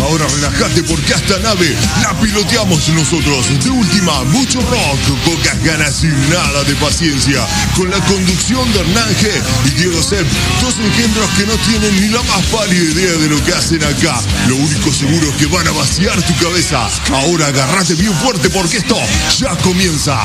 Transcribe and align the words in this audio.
Ahora 0.00 0.26
relajate 0.26 0.82
porque 0.84 1.12
esta 1.12 1.38
nave 1.40 1.76
la 2.02 2.18
piloteamos 2.18 2.88
nosotros. 2.88 3.46
De 3.62 3.68
última, 3.68 4.24
mucho 4.24 4.58
rock, 4.60 5.18
pocas 5.22 5.62
ganas 5.62 6.02
y 6.02 6.06
nada 6.32 6.64
de 6.64 6.74
paciencia. 6.76 7.46
Con 7.76 7.90
la 7.90 8.00
conducción 8.06 8.72
de 8.72 8.80
Hernán 8.80 9.08
G 9.16 9.28
y 9.66 9.70
Diego 9.72 10.02
Sepp, 10.02 10.26
dos 10.62 10.74
engendros 10.78 11.28
que 11.36 11.44
no 11.44 11.54
tienen 11.58 12.00
ni 12.00 12.08
la 12.08 12.22
más 12.22 12.42
pálida 12.46 12.84
idea 12.84 13.12
de 13.18 13.28
lo 13.28 13.44
que 13.44 13.52
hacen 13.52 13.84
acá. 13.84 14.18
Lo 14.48 14.56
único 14.56 14.90
seguro 14.90 15.28
es 15.28 15.36
que 15.36 15.46
van 15.46 15.68
a 15.68 15.72
vaciar 15.72 16.22
tu 16.22 16.34
cabeza. 16.36 16.88
Ahora 17.12 17.48
agárrate 17.48 17.94
bien 17.96 18.14
fuerte 18.14 18.48
porque 18.48 18.78
esto 18.78 18.96
ya 19.38 19.54
comienza. 19.58 20.24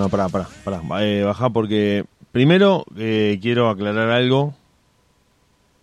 No, 0.00 0.08
pará, 0.08 0.30
pará, 0.30 0.48
pará. 0.64 0.80
Eh, 1.04 1.22
bajá 1.22 1.50
porque 1.50 2.06
primero 2.32 2.86
eh, 2.96 3.38
quiero 3.42 3.68
aclarar 3.68 4.08
algo. 4.08 4.54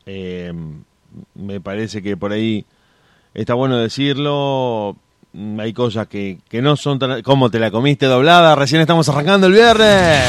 Eh, 0.07 0.51
me 1.35 1.61
parece 1.61 2.01
que 2.01 2.17
por 2.17 2.31
ahí 2.31 2.65
está 3.35 3.53
bueno 3.53 3.77
decirlo. 3.77 4.95
Mm, 5.33 5.59
Hay 5.59 5.71
cosas 5.71 6.07
que, 6.07 6.39
que 6.49 6.63
no 6.63 6.75
son 6.77 6.97
tan... 6.97 7.21
¿Cómo 7.21 7.51
te 7.51 7.59
la 7.59 7.69
comiste 7.69 8.07
doblada? 8.07 8.55
Recién 8.55 8.81
estamos 8.81 9.07
arrancando 9.07 9.45
el 9.45 9.53
viernes. 9.53 10.23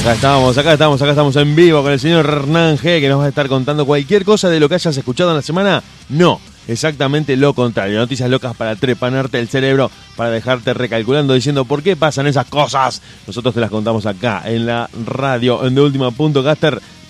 Acá 0.00 0.14
estamos, 0.14 0.58
acá 0.58 0.72
estamos, 0.72 1.00
acá 1.00 1.10
estamos 1.12 1.36
en 1.36 1.54
vivo 1.54 1.80
con 1.80 1.92
el 1.92 2.00
señor 2.00 2.26
Hernán 2.26 2.76
G 2.76 3.00
que 3.00 3.08
nos 3.08 3.20
va 3.20 3.26
a 3.26 3.28
estar 3.28 3.46
contando 3.48 3.86
cualquier 3.86 4.24
cosa 4.24 4.48
de 4.48 4.58
lo 4.58 4.68
que 4.68 4.74
hayas 4.74 4.96
escuchado 4.96 5.30
en 5.30 5.36
la 5.36 5.42
semana. 5.42 5.80
No, 6.08 6.40
exactamente 6.68 7.36
lo 7.36 7.54
contrario. 7.54 7.98
Noticias 7.98 8.30
locas 8.30 8.56
para 8.56 8.76
trepanarte 8.76 9.38
el 9.38 9.48
cerebro, 9.48 9.90
para 10.16 10.30
dejarte 10.30 10.74
recalculando, 10.74 11.34
diciendo 11.34 11.64
por 11.64 11.82
qué 11.82 11.96
pasan 11.96 12.26
esas 12.26 12.46
cosas. 12.46 13.02
Nosotros 13.26 13.54
te 13.54 13.60
las 13.60 13.70
contamos 13.70 14.06
acá 14.06 14.42
en 14.46 14.66
la 14.66 14.88
radio, 15.06 15.66
en 15.66 15.74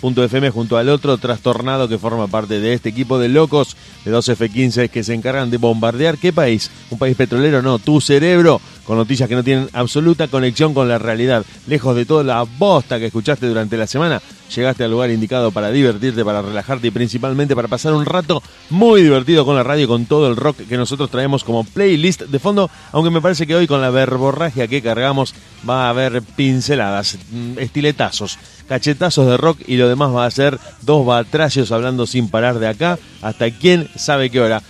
deultima.caster.fm 0.05 0.51
junto 0.51 0.77
al 0.77 0.89
otro 0.89 1.17
trastornado 1.19 1.89
que 1.89 1.99
forma 1.99 2.27
parte 2.27 2.61
de 2.61 2.75
este 2.75 2.91
equipo 2.91 3.19
de 3.19 3.29
locos 3.29 3.77
de 4.05 4.13
2F15 4.13 4.91
que 4.91 5.03
se 5.03 5.15
encargan 5.15 5.51
de 5.51 5.57
bombardear. 5.57 6.19
¿Qué 6.19 6.33
país? 6.33 6.71
¿Un 6.91 6.99
país 6.99 7.17
petrolero? 7.17 7.63
No, 7.63 7.79
tu 7.79 8.01
cerebro 8.01 8.61
con 8.85 8.99
noticias 8.99 9.29
que 9.29 9.35
no 9.35 9.43
tienen 9.43 9.69
absoluta 9.73 10.29
conexión 10.29 10.75
con 10.75 10.89
la 10.89 10.99
realidad. 10.99 11.45
Lejos 11.67 11.97
de 11.97 12.05
toda 12.05 12.23
la 12.23 12.43
bosta 12.43 12.99
que 12.99 13.07
escuchaste 13.07 13.47
durante 13.47 13.77
la 13.77 13.87
semana, 13.87 14.21
llegaste 14.55 14.85
al 14.85 14.91
lugar 14.91 15.11
indicado 15.11 15.51
para 15.51 15.71
divertirte, 15.71 16.25
para 16.25 16.43
relajarte 16.43 16.89
y 16.89 16.91
principalmente 16.91 17.57
para 17.57 17.69
pasar 17.69 17.95
un 17.95 18.05
rato 18.05 18.43
muy 18.71 19.03
divertido 19.03 19.45
con 19.45 19.57
la 19.57 19.63
radio, 19.63 19.89
con 19.89 20.05
todo 20.07 20.29
el 20.29 20.37
rock 20.37 20.59
que 20.69 20.77
nosotros 20.77 21.11
traemos 21.11 21.45
como 21.45 21.65
playlist 21.65 22.23
de 22.23 22.39
fondo, 22.39 22.71
aunque 22.93 23.11
me 23.11 23.23
parece 23.23 23.47
que 23.47 23.55
hoy 23.55 23.67
con 23.67 23.81
la 23.81 23.91
verborragia 23.91 24.69
que 24.69 24.83
cargamos 24.83 25.35
va 25.69 25.87
a 25.87 25.91
haber 25.91 26.23
pinceladas, 26.23 27.19
mm, 27.31 27.59
estiletazos, 27.59 28.39
cachetazos 28.69 29.27
de 29.27 29.37
rock 29.37 29.59
y 29.67 29.77
lo 29.77 29.89
demás 29.89 30.15
va 30.15 30.27
a 30.27 30.31
ser 30.31 30.59
dos 30.83 31.05
batracios 31.05 31.73
hablando 31.73 32.07
sin 32.07 32.29
parar 32.29 32.59
de 32.59 32.69
acá 32.69 32.99
hasta 33.23 33.51
quién 33.51 33.89
sabe 33.97 34.31
qué 34.31 34.41
hora. 34.41 34.63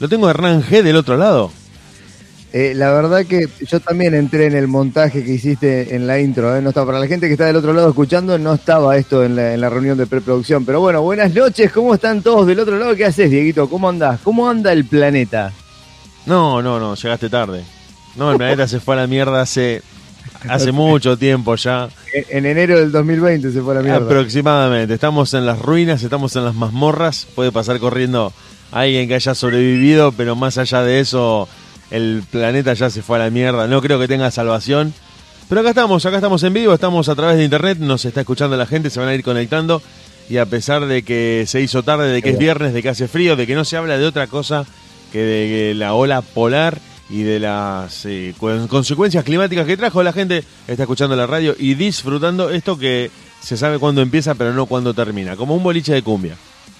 Lo 0.00 0.08
tengo 0.08 0.26
a 0.26 0.30
Hernán 0.30 0.62
G 0.62 0.82
del 0.82 0.96
otro 0.96 1.16
lado. 1.16 1.50
Eh, 2.52 2.72
la 2.74 2.90
verdad 2.92 3.26
que 3.26 3.46
yo 3.60 3.78
también 3.80 4.14
entré 4.14 4.46
en 4.46 4.54
el 4.54 4.68
montaje 4.68 5.22
que 5.22 5.32
hiciste 5.32 5.94
en 5.94 6.06
la 6.06 6.18
intro. 6.18 6.56
¿eh? 6.56 6.62
No 6.62 6.70
estaba, 6.70 6.86
para 6.86 7.00
la 7.00 7.06
gente 7.06 7.26
que 7.26 7.32
está 7.32 7.44
del 7.44 7.56
otro 7.56 7.74
lado 7.74 7.90
escuchando, 7.90 8.38
no 8.38 8.54
estaba 8.54 8.96
esto 8.96 9.22
en 9.22 9.36
la, 9.36 9.52
en 9.52 9.60
la 9.60 9.68
reunión 9.68 9.98
de 9.98 10.06
preproducción. 10.06 10.64
Pero 10.64 10.80
bueno, 10.80 11.02
buenas 11.02 11.34
noches. 11.34 11.70
¿Cómo 11.72 11.94
están 11.94 12.22
todos 12.22 12.46
del 12.46 12.60
otro 12.60 12.78
lado? 12.78 12.96
¿Qué 12.96 13.04
haces, 13.04 13.30
Dieguito? 13.30 13.68
¿Cómo 13.68 13.88
andás? 13.88 14.20
¿Cómo 14.24 14.48
anda 14.48 14.72
el 14.72 14.86
planeta? 14.86 15.52
No, 16.24 16.62
no, 16.62 16.80
no, 16.80 16.94
llegaste 16.94 17.28
tarde. 17.28 17.64
No, 18.16 18.32
el 18.32 18.38
planeta 18.38 18.66
se 18.66 18.80
fue 18.80 18.94
a 18.94 18.98
la 18.98 19.06
mierda 19.06 19.42
hace, 19.42 19.82
hace 20.48 20.72
mucho 20.72 21.16
tiempo 21.16 21.54
ya. 21.56 21.88
En, 22.12 22.38
en 22.38 22.46
enero 22.46 22.78
del 22.78 22.92
2020 22.92 23.52
se 23.52 23.60
fue 23.60 23.72
a 23.72 23.76
la 23.76 23.82
mierda. 23.82 24.04
Aproximadamente. 24.04 24.94
Estamos 24.94 25.34
en 25.34 25.46
las 25.46 25.58
ruinas, 25.58 26.02
estamos 26.02 26.34
en 26.36 26.44
las 26.44 26.54
mazmorras. 26.54 27.26
Puede 27.34 27.52
pasar 27.52 27.78
corriendo 27.78 28.32
alguien 28.72 29.08
que 29.08 29.14
haya 29.14 29.34
sobrevivido, 29.34 30.12
pero 30.12 30.36
más 30.36 30.58
allá 30.58 30.82
de 30.82 31.00
eso, 31.00 31.48
el 31.90 32.22
planeta 32.30 32.74
ya 32.74 32.90
se 32.90 33.02
fue 33.02 33.16
a 33.16 33.24
la 33.24 33.30
mierda. 33.30 33.66
No 33.66 33.80
creo 33.80 33.98
que 33.98 34.08
tenga 34.08 34.30
salvación. 34.30 34.94
Pero 35.48 35.62
acá 35.62 35.70
estamos, 35.70 36.04
acá 36.04 36.16
estamos 36.16 36.42
en 36.42 36.52
vivo, 36.52 36.74
estamos 36.74 37.08
a 37.08 37.14
través 37.14 37.38
de 37.38 37.44
internet, 37.44 37.78
nos 37.78 38.04
está 38.04 38.20
escuchando 38.20 38.56
la 38.56 38.66
gente, 38.66 38.90
se 38.90 39.00
van 39.00 39.08
a 39.08 39.14
ir 39.14 39.22
conectando. 39.22 39.80
Y 40.28 40.36
a 40.36 40.44
pesar 40.44 40.84
de 40.84 41.02
que 41.02 41.44
se 41.46 41.62
hizo 41.62 41.82
tarde, 41.82 42.12
de 42.12 42.20
que 42.20 42.30
es 42.30 42.38
viernes, 42.38 42.74
de 42.74 42.82
que 42.82 42.90
hace 42.90 43.08
frío, 43.08 43.34
de 43.34 43.46
que 43.46 43.54
no 43.54 43.64
se 43.64 43.78
habla 43.78 43.96
de 43.96 44.04
otra 44.04 44.26
cosa 44.26 44.66
que 45.10 45.20
de 45.20 45.74
la 45.74 45.94
ola 45.94 46.20
polar 46.20 46.78
y 47.10 47.22
de 47.22 47.40
las 47.40 48.04
eh, 48.06 48.34
cu- 48.38 48.66
consecuencias 48.68 49.24
climáticas 49.24 49.66
que 49.66 49.76
trajo, 49.76 50.02
la 50.02 50.12
gente 50.12 50.44
está 50.66 50.82
escuchando 50.82 51.16
la 51.16 51.26
radio 51.26 51.54
y 51.58 51.74
disfrutando 51.74 52.50
esto 52.50 52.78
que 52.78 53.10
se 53.40 53.56
sabe 53.56 53.78
cuándo 53.78 54.02
empieza, 54.02 54.34
pero 54.34 54.52
no 54.52 54.66
cuándo 54.66 54.92
termina, 54.94 55.36
como 55.36 55.54
un 55.54 55.62
boliche 55.62 55.92
de 55.94 56.02
cumbia. 56.02 56.36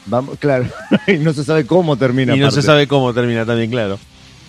Vamos, 0.07 0.37
claro. 0.39 0.67
y 1.07 1.15
no 1.15 1.33
se 1.33 1.45
sabe 1.45 1.67
cómo 1.67 1.97
termina. 1.97 2.35
y 2.37 2.41
no 2.41 2.51
se 2.51 2.63
sabe 2.63 2.87
cómo 2.87 3.13
termina 3.15 3.45
también, 3.47 3.71
claro. 3.71 3.99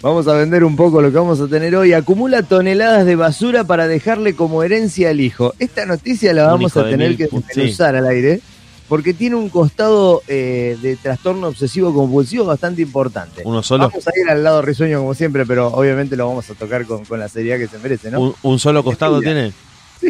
Vamos 0.01 0.25
a 0.29 0.33
vender 0.33 0.63
un 0.63 0.77
poco 0.77 1.01
lo 1.01 1.11
que 1.11 1.17
vamos 1.17 1.41
a 1.41 1.47
tener 1.47 1.75
hoy. 1.75 1.91
Acumula 1.91 2.41
toneladas 2.43 3.05
de 3.05 3.17
basura 3.17 3.65
para 3.65 3.85
dejarle 3.85 4.33
como 4.33 4.63
herencia 4.63 5.09
al 5.09 5.19
hijo. 5.19 5.53
Esta 5.59 5.85
noticia 5.85 6.33
la 6.33 6.47
vamos 6.47 6.77
a 6.77 6.85
tener 6.85 7.09
mil 7.09 7.17
que 7.17 7.27
desmenuzar 7.27 7.97
al 7.97 8.07
aire 8.07 8.39
porque 8.89 9.13
tiene 9.13 9.35
un 9.37 9.47
costado 9.49 10.21
eh, 10.27 10.77
de 10.81 10.95
trastorno 10.97 11.47
obsesivo 11.47 11.93
compulsivo 11.93 12.43
bastante 12.45 12.81
importante. 12.81 13.43
Uno 13.45 13.63
solo. 13.63 13.87
Vamos 13.89 14.05
a 14.07 14.11
ir 14.19 14.29
al 14.29 14.43
lado 14.43 14.61
risueño 14.61 14.99
como 14.99 15.13
siempre, 15.13 15.45
pero 15.45 15.67
obviamente 15.67 16.17
lo 16.17 16.27
vamos 16.27 16.49
a 16.49 16.55
tocar 16.55 16.85
con, 16.85 17.05
con 17.05 17.19
la 17.19 17.29
seriedad 17.29 17.57
que 17.59 17.67
se 17.67 17.77
merece, 17.79 18.09
¿no? 18.11 18.19
Un, 18.19 18.35
un 18.43 18.59
solo 18.59 18.83
costado 18.83 19.21
tiene. 19.21 19.53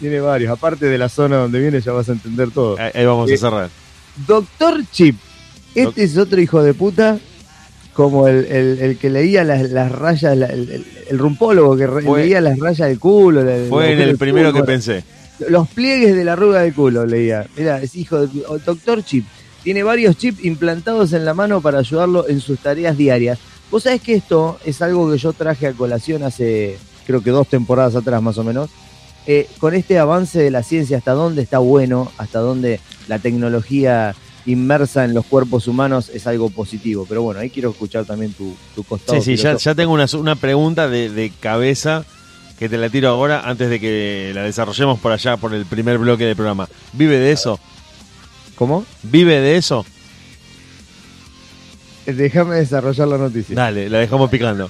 Tiene 0.00 0.20
varios. 0.20 0.50
Aparte 0.52 0.86
de 0.86 0.98
la 0.98 1.08
zona 1.08 1.36
donde 1.36 1.60
viene 1.60 1.80
ya 1.80 1.92
vas 1.92 2.08
a 2.08 2.12
entender 2.12 2.50
todo. 2.50 2.76
Ahí 2.78 2.90
ahí 2.94 3.04
vamos 3.06 3.30
a 3.30 3.34
Eh, 3.34 3.36
cerrar. 3.36 3.68
Doctor 4.26 4.80
Chip. 4.90 5.16
Este 5.74 6.04
es 6.04 6.16
otro 6.16 6.40
hijo 6.40 6.62
de 6.62 6.72
puta, 6.74 7.18
como 7.92 8.28
el, 8.28 8.44
el- 8.46 8.78
el 8.80 8.96
que 8.98 9.10
leía 9.10 9.42
las, 9.44 9.68
las 9.70 9.90
rayas, 9.90 10.36
la- 10.36 10.46
el, 10.46 10.84
rumpólogo 11.18 11.76
que 11.76 11.88
Fue- 11.88 12.22
leía 12.22 12.40
las 12.40 12.58
rayas 12.58 12.88
del 12.88 12.98
culo. 13.00 13.42
la- 13.42 13.68
Fue 13.68 13.92
en 13.92 14.00
el 14.00 14.16
primero 14.16 14.52
que 14.52 14.62
pensé. 14.62 15.02
Los 15.48 15.68
pliegues 15.68 16.14
de 16.14 16.24
la 16.24 16.34
arruga 16.34 16.60
del 16.60 16.74
culo 16.74 17.04
leía. 17.06 17.46
Mira, 17.56 17.80
es 17.80 17.96
hijo 17.96 18.26
de 18.26 18.42
Doctor 18.64 19.04
Chip. 19.04 19.24
Tiene 19.62 19.82
varios 19.82 20.16
chips 20.16 20.44
implantados 20.44 21.12
en 21.12 21.24
la 21.24 21.34
mano 21.34 21.60
para 21.60 21.78
ayudarlo 21.78 22.28
en 22.28 22.40
sus 22.40 22.58
tareas 22.58 22.96
diarias. 22.96 23.38
Vos 23.70 23.84
sabés 23.84 24.02
que 24.02 24.14
esto 24.14 24.58
es 24.64 24.82
algo 24.82 25.10
que 25.10 25.18
yo 25.18 25.32
traje 25.32 25.66
a 25.66 25.72
colación 25.72 26.22
hace, 26.22 26.78
creo 27.06 27.22
que 27.22 27.30
dos 27.30 27.48
temporadas 27.48 27.96
atrás 27.96 28.22
más 28.22 28.38
o 28.38 28.44
menos. 28.44 28.70
Eh, 29.26 29.48
con 29.58 29.74
este 29.74 29.98
avance 29.98 30.38
de 30.38 30.50
la 30.50 30.62
ciencia, 30.62 30.98
hasta 30.98 31.12
dónde 31.12 31.42
está 31.42 31.58
bueno, 31.58 32.12
hasta 32.18 32.40
dónde 32.40 32.78
la 33.08 33.18
tecnología 33.18 34.14
inmersa 34.44 35.04
en 35.06 35.14
los 35.14 35.24
cuerpos 35.24 35.66
humanos 35.66 36.10
es 36.12 36.26
algo 36.26 36.50
positivo. 36.50 37.06
Pero 37.08 37.22
bueno, 37.22 37.40
ahí 37.40 37.48
quiero 37.48 37.70
escuchar 37.70 38.04
también 38.04 38.34
tu, 38.34 38.54
tu 38.74 38.84
costado. 38.84 39.20
Sí, 39.22 39.36
sí, 39.36 39.42
ya, 39.42 39.74
tengo 39.74 39.94
una, 39.94 40.06
una 40.18 40.36
pregunta 40.36 40.88
de, 40.88 41.08
de 41.08 41.30
cabeza 41.40 42.04
que 42.58 42.68
te 42.68 42.76
la 42.76 42.88
tiro 42.88 43.08
ahora 43.08 43.42
antes 43.48 43.68
de 43.68 43.80
que 43.80 44.32
la 44.34 44.42
desarrollemos 44.42 44.98
por 45.00 45.12
allá, 45.12 45.36
por 45.36 45.54
el 45.54 45.66
primer 45.66 45.98
bloque 45.98 46.24
del 46.24 46.36
programa. 46.36 46.68
¿Vive 46.92 47.18
de 47.18 47.32
eso? 47.32 47.58
¿Cómo? 48.54 48.84
¿Vive 49.02 49.40
de 49.40 49.56
eso? 49.56 49.84
Déjame 52.06 52.56
desarrollar 52.56 53.08
la 53.08 53.18
noticia. 53.18 53.56
Dale, 53.56 53.88
la 53.88 53.98
dejamos 53.98 54.30
picando. 54.30 54.68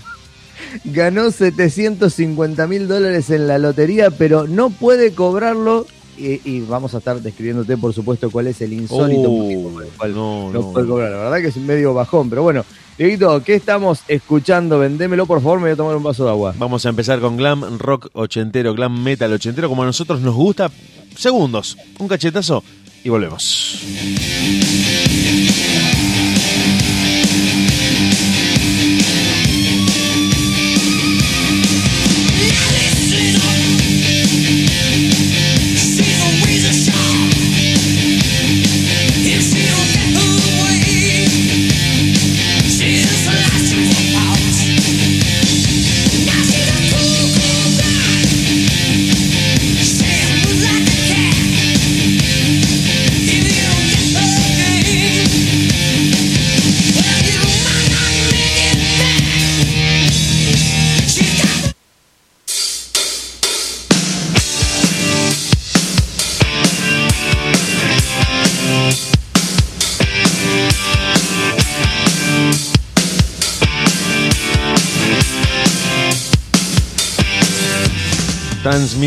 ganó 0.84 1.30
750 1.30 2.66
mil 2.66 2.88
dólares 2.88 3.30
en 3.30 3.46
la 3.48 3.58
lotería, 3.58 4.10
pero 4.10 4.46
no 4.46 4.70
puede 4.70 5.12
cobrarlo. 5.12 5.86
Y, 6.16 6.40
y 6.48 6.60
vamos 6.60 6.94
a 6.94 6.98
estar 6.98 7.20
describiéndote, 7.20 7.76
por 7.76 7.92
supuesto, 7.92 8.30
cuál 8.30 8.46
es 8.46 8.60
el 8.60 8.72
insólito 8.72 9.28
Uh, 9.28 9.42
motivo 9.42 9.70
por 9.70 9.82
el 9.82 9.88
cual 9.90 10.14
no, 10.14 10.52
no, 10.52 10.60
no, 10.60 10.72
puede 10.72 10.86
cobrar. 10.86 11.10
La 11.10 11.16
verdad 11.18 11.38
que 11.38 11.48
es 11.48 11.56
medio 11.56 11.92
bajón, 11.92 12.30
pero 12.30 12.44
bueno. 12.44 12.64
Dieguito, 12.96 13.42
¿qué 13.42 13.56
estamos 13.56 14.02
escuchando? 14.06 14.78
Vendémelo, 14.78 15.26
por 15.26 15.40
favor, 15.42 15.58
me 15.58 15.64
voy 15.64 15.72
a 15.72 15.76
tomar 15.76 15.96
un 15.96 16.02
vaso 16.04 16.24
de 16.24 16.30
agua. 16.30 16.54
Vamos 16.56 16.86
a 16.86 16.90
empezar 16.90 17.18
con 17.18 17.36
glam 17.36 17.78
rock 17.78 18.08
ochentero, 18.12 18.72
glam 18.72 19.02
metal 19.02 19.32
ochentero, 19.32 19.68
como 19.68 19.82
a 19.82 19.86
nosotros 19.86 20.20
nos 20.20 20.34
gusta. 20.34 20.70
Segundos, 21.16 21.76
un 21.98 22.06
cachetazo 22.06 22.62
y 23.02 23.08
volvemos. 23.08 23.82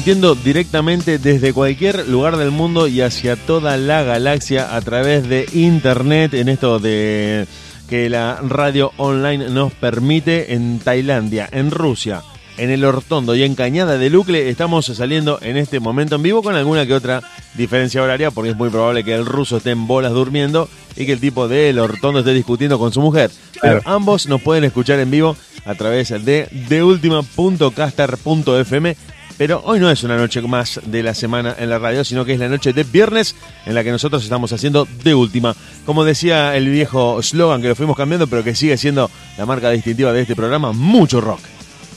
Transmitiendo 0.07 0.41
directamente 0.41 1.19
desde 1.19 1.51
cualquier 1.51 2.07
lugar 2.07 2.37
del 2.37 2.51
mundo 2.51 2.87
y 2.87 3.01
hacia 3.01 3.35
toda 3.35 3.75
la 3.75 4.03
galaxia 4.03 4.73
a 4.73 4.79
través 4.79 5.27
de 5.27 5.45
internet 5.51 6.33
en 6.33 6.47
esto 6.47 6.79
de 6.79 7.45
que 7.89 8.09
la 8.09 8.39
radio 8.41 8.93
online 8.95 9.49
nos 9.49 9.73
permite 9.73 10.53
en 10.53 10.79
Tailandia, 10.79 11.49
en 11.51 11.71
Rusia, 11.71 12.21
en 12.55 12.69
el 12.69 12.85
Hortondo 12.85 13.35
y 13.35 13.43
en 13.43 13.55
Cañada 13.55 13.97
de 13.97 14.09
Lucle 14.09 14.47
estamos 14.47 14.85
saliendo 14.85 15.39
en 15.41 15.57
este 15.57 15.81
momento 15.81 16.15
en 16.15 16.23
vivo 16.23 16.41
con 16.41 16.55
alguna 16.55 16.85
que 16.85 16.93
otra 16.93 17.21
diferencia 17.55 18.01
horaria 18.01 18.31
porque 18.31 18.51
es 18.51 18.55
muy 18.55 18.69
probable 18.69 19.03
que 19.03 19.13
el 19.13 19.25
ruso 19.25 19.57
esté 19.57 19.71
en 19.71 19.87
bolas 19.87 20.13
durmiendo 20.13 20.69
y 20.95 21.05
que 21.05 21.11
el 21.11 21.19
tipo 21.19 21.49
del 21.49 21.79
Hortondo 21.79 22.19
esté 22.19 22.33
discutiendo 22.33 22.79
con 22.79 22.93
su 22.93 23.01
mujer. 23.01 23.29
Pero 23.61 23.81
ambos 23.83 24.27
nos 24.27 24.41
pueden 24.41 24.63
escuchar 24.63 25.01
en 25.01 25.11
vivo 25.11 25.35
a 25.65 25.75
través 25.75 26.07
de 26.23 26.47
deultima.caster.fm 26.69 28.95
pero 29.37 29.61
hoy 29.65 29.79
no 29.79 29.89
es 29.89 30.03
una 30.03 30.17
noche 30.17 30.41
más 30.41 30.81
de 30.85 31.03
la 31.03 31.13
semana 31.13 31.55
en 31.57 31.69
la 31.69 31.77
radio, 31.79 32.03
sino 32.03 32.25
que 32.25 32.33
es 32.33 32.39
la 32.39 32.49
noche 32.49 32.73
de 32.73 32.83
viernes 32.83 33.35
en 33.65 33.75
la 33.75 33.83
que 33.83 33.91
nosotros 33.91 34.23
estamos 34.23 34.51
haciendo 34.51 34.87
de 35.03 35.13
última. 35.13 35.55
Como 35.85 36.03
decía 36.03 36.55
el 36.55 36.69
viejo 36.69 37.21
slogan 37.21 37.61
que 37.61 37.69
lo 37.69 37.75
fuimos 37.75 37.95
cambiando, 37.95 38.27
pero 38.27 38.43
que 38.43 38.55
sigue 38.55 38.77
siendo 38.77 39.11
la 39.37 39.45
marca 39.45 39.69
distintiva 39.69 40.11
de 40.11 40.21
este 40.21 40.35
programa, 40.35 40.71
mucho 40.71 41.21
rock, 41.21 41.41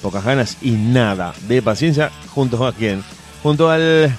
pocas 0.02 0.24
ganas 0.24 0.58
y 0.60 0.72
nada 0.72 1.34
de 1.48 1.62
paciencia, 1.62 2.10
junto 2.28 2.66
a 2.66 2.72
quién? 2.72 3.02
Junto 3.42 3.70
al 3.70 4.14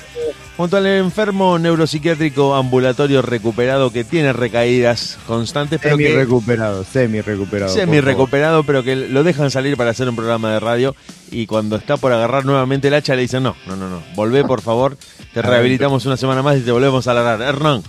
junto 0.62 0.78
al 0.78 0.86
enfermo 0.86 1.58
neuropsiquiátrico 1.58 2.54
ambulatorio 2.54 3.24
recuperado 3.24 3.92
que 3.92 4.04
tiene 4.04 4.32
recaídas 4.32 5.18
constantes, 5.26 5.80
pero 5.82 5.96
semi 5.96 6.08
que 6.08 6.16
recuperado, 6.16 6.84
semi 6.84 7.20
recuperado. 7.22 7.74
semi 7.74 8.00
recuperado, 8.00 8.64
pero 8.64 8.84
que 8.84 8.96
lo 8.96 9.24
dejan 9.24 9.50
salir 9.50 9.76
para 9.76 9.90
hacer 9.90 10.08
un 10.08 10.16
programa 10.16 10.54
de 10.54 10.60
radio 10.60 10.96
y 11.32 11.48
cuando 11.48 11.78
está 11.78 11.98
por 11.98 12.14
agarrar 12.14 12.46
nuevamente 12.46 12.90
el 12.90 12.94
hacha 12.94 13.16
le 13.16 13.24
dicen 13.24 13.42
no, 13.42 13.56
no, 13.66 13.76
no, 13.76 13.90
no, 13.90 14.04
volvé 14.14 14.44
por 14.44 14.62
favor, 14.62 14.98
te 15.34 15.42
rehabilitamos 15.42 16.06
una 16.06 16.16
semana 16.16 16.44
más 16.44 16.60
y 16.60 16.62
te 16.62 16.72
volvemos 16.72 17.08
a 17.08 17.12
agarrar. 17.12 17.42
Hernán. 17.42 17.82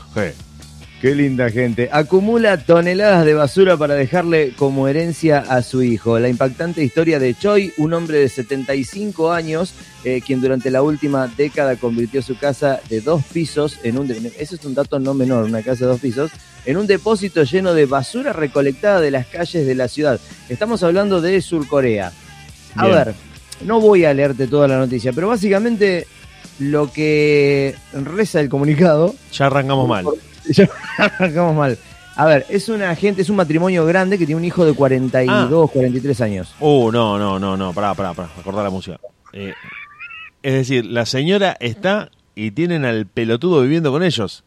Qué 1.02 1.16
linda 1.16 1.50
gente. 1.50 1.88
Acumula 1.90 2.58
toneladas 2.58 3.24
de 3.24 3.34
basura 3.34 3.76
para 3.76 3.96
dejarle 3.96 4.52
como 4.54 4.86
herencia 4.86 5.40
a 5.40 5.60
su 5.62 5.82
hijo. 5.82 6.20
La 6.20 6.28
impactante 6.28 6.84
historia 6.84 7.18
de 7.18 7.34
Choi, 7.34 7.72
un 7.78 7.92
hombre 7.92 8.18
de 8.18 8.28
75 8.28 9.32
años, 9.32 9.74
eh, 10.04 10.22
quien 10.24 10.40
durante 10.40 10.70
la 10.70 10.80
última 10.80 11.26
década 11.26 11.74
convirtió 11.74 12.22
su 12.22 12.38
casa 12.38 12.80
de 12.88 13.00
dos 13.00 13.24
pisos 13.32 13.80
en 13.82 13.98
un... 13.98 14.12
Eso 14.38 14.54
es 14.54 14.64
un 14.64 14.74
dato 14.74 15.00
no 15.00 15.12
menor, 15.12 15.42
una 15.42 15.64
casa 15.64 15.86
de 15.86 15.90
dos 15.90 16.00
pisos, 16.00 16.30
en 16.66 16.76
un 16.76 16.86
depósito 16.86 17.42
lleno 17.42 17.74
de 17.74 17.86
basura 17.86 18.32
recolectada 18.32 19.00
de 19.00 19.10
las 19.10 19.26
calles 19.26 19.66
de 19.66 19.74
la 19.74 19.88
ciudad. 19.88 20.20
Estamos 20.48 20.84
hablando 20.84 21.20
de 21.20 21.42
Surcorea. 21.42 22.12
A 22.76 22.86
Bien. 22.86 22.96
ver, 22.96 23.14
no 23.66 23.80
voy 23.80 24.04
a 24.04 24.14
leerte 24.14 24.46
toda 24.46 24.68
la 24.68 24.78
noticia, 24.78 25.12
pero 25.12 25.26
básicamente 25.26 26.06
lo 26.60 26.92
que 26.92 27.74
reza 27.92 28.38
el 28.38 28.48
comunicado 28.48 29.16
Ya 29.32 29.46
arrancamos 29.46 29.88
mal. 29.88 30.04
ya 30.50 30.68
arrancamos 30.98 31.54
mal. 31.56 31.78
A 32.14 32.26
ver, 32.26 32.44
es 32.50 32.68
una 32.68 32.94
gente, 32.94 33.22
es 33.22 33.30
un 33.30 33.36
matrimonio 33.36 33.86
grande 33.86 34.18
que 34.18 34.26
tiene 34.26 34.38
un 34.38 34.44
hijo 34.44 34.66
de 34.66 34.74
42, 34.74 35.70
43 35.70 36.20
años. 36.20 36.54
Uh, 36.60 36.90
no, 36.92 37.18
no, 37.18 37.38
no, 37.38 37.56
no, 37.56 37.72
pará, 37.72 37.94
pará, 37.94 38.12
pará, 38.12 38.28
acordar 38.38 38.64
la 38.64 38.70
música. 38.70 38.98
Eh, 39.32 39.54
es 40.42 40.52
decir, 40.52 40.84
la 40.84 41.06
señora 41.06 41.56
está 41.58 42.10
y 42.34 42.50
tienen 42.50 42.84
al 42.84 43.06
pelotudo 43.06 43.62
viviendo 43.62 43.90
con 43.92 44.02
ellos. 44.02 44.44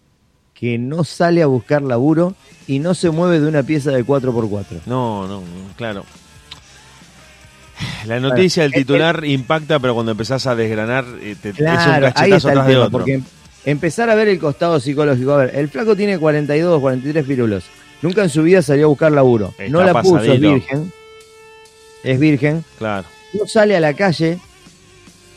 Que 0.54 0.78
no 0.78 1.04
sale 1.04 1.42
a 1.42 1.48
buscar 1.48 1.82
laburo 1.82 2.36
y 2.68 2.80
no 2.80 2.94
se 2.94 3.10
mueve 3.10 3.40
de 3.40 3.48
una 3.48 3.64
pieza 3.64 3.92
de 3.92 4.06
4x4. 4.06 4.82
No, 4.86 5.28
no, 5.28 5.42
no, 5.42 5.46
claro. 5.76 6.06
La 8.06 8.20
noticia 8.20 8.64
del 8.64 8.72
titular 8.72 9.26
impacta, 9.26 9.80
pero 9.80 9.94
cuando 9.96 10.12
empezás 10.12 10.46
a 10.48 10.56
desgranar, 10.56 11.04
eh, 11.22 11.36
te, 11.42 11.50
es 11.50 11.56
un 11.60 11.66
Claro, 11.66 12.08
ahí 12.08 12.14
cachetazo 12.14 12.50
el 12.50 12.58
atrás 12.60 12.68
de 12.68 12.78
otro. 12.78 12.92
porque 12.92 13.22
empezar 13.66 14.10
a 14.10 14.16
ver 14.16 14.28
el 14.28 14.40
costado 14.40 14.80
psicológico. 14.80 15.34
A 15.34 15.38
ver, 15.38 15.56
el 15.56 15.70
flaco 15.70 15.96
tiene 15.96 16.18
42, 16.18 16.80
43 16.80 17.26
pirulos. 17.26 17.64
Nunca 18.02 18.24
en 18.24 18.30
su 18.30 18.44
vida 18.44 18.62
salió 18.62 18.86
a 18.86 18.90
buscar 18.90 19.12
laburo. 19.12 19.54
Está 19.58 19.70
no 19.70 19.84
la 19.84 20.02
puso, 20.02 20.20
es 20.20 20.40
virgen. 20.40 20.92
Es 22.04 22.20
virgen. 22.20 22.64
Claro. 22.78 23.08
No 23.34 23.48
sale 23.48 23.76
a 23.76 23.80
la 23.80 23.94
calle. 23.94 24.40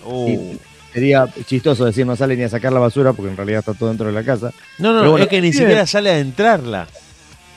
Uh. 0.04 0.54
Sería 0.92 1.26
chistoso 1.46 1.84
decir 1.84 2.06
no 2.06 2.16
sale 2.16 2.36
ni 2.36 2.42
a 2.42 2.48
sacar 2.48 2.72
la 2.72 2.80
basura 2.80 3.12
porque 3.12 3.30
en 3.30 3.36
realidad 3.36 3.60
está 3.60 3.74
todo 3.74 3.88
dentro 3.90 4.06
de 4.06 4.12
la 4.12 4.24
casa. 4.24 4.52
No, 4.78 4.92
no, 4.92 5.00
Pero 5.00 5.10
bueno, 5.12 5.24
es 5.24 5.30
que 5.30 5.40
ni 5.40 5.52
siquiera 5.52 5.86
sale 5.86 6.10
a 6.10 6.18
entrarla. 6.18 6.86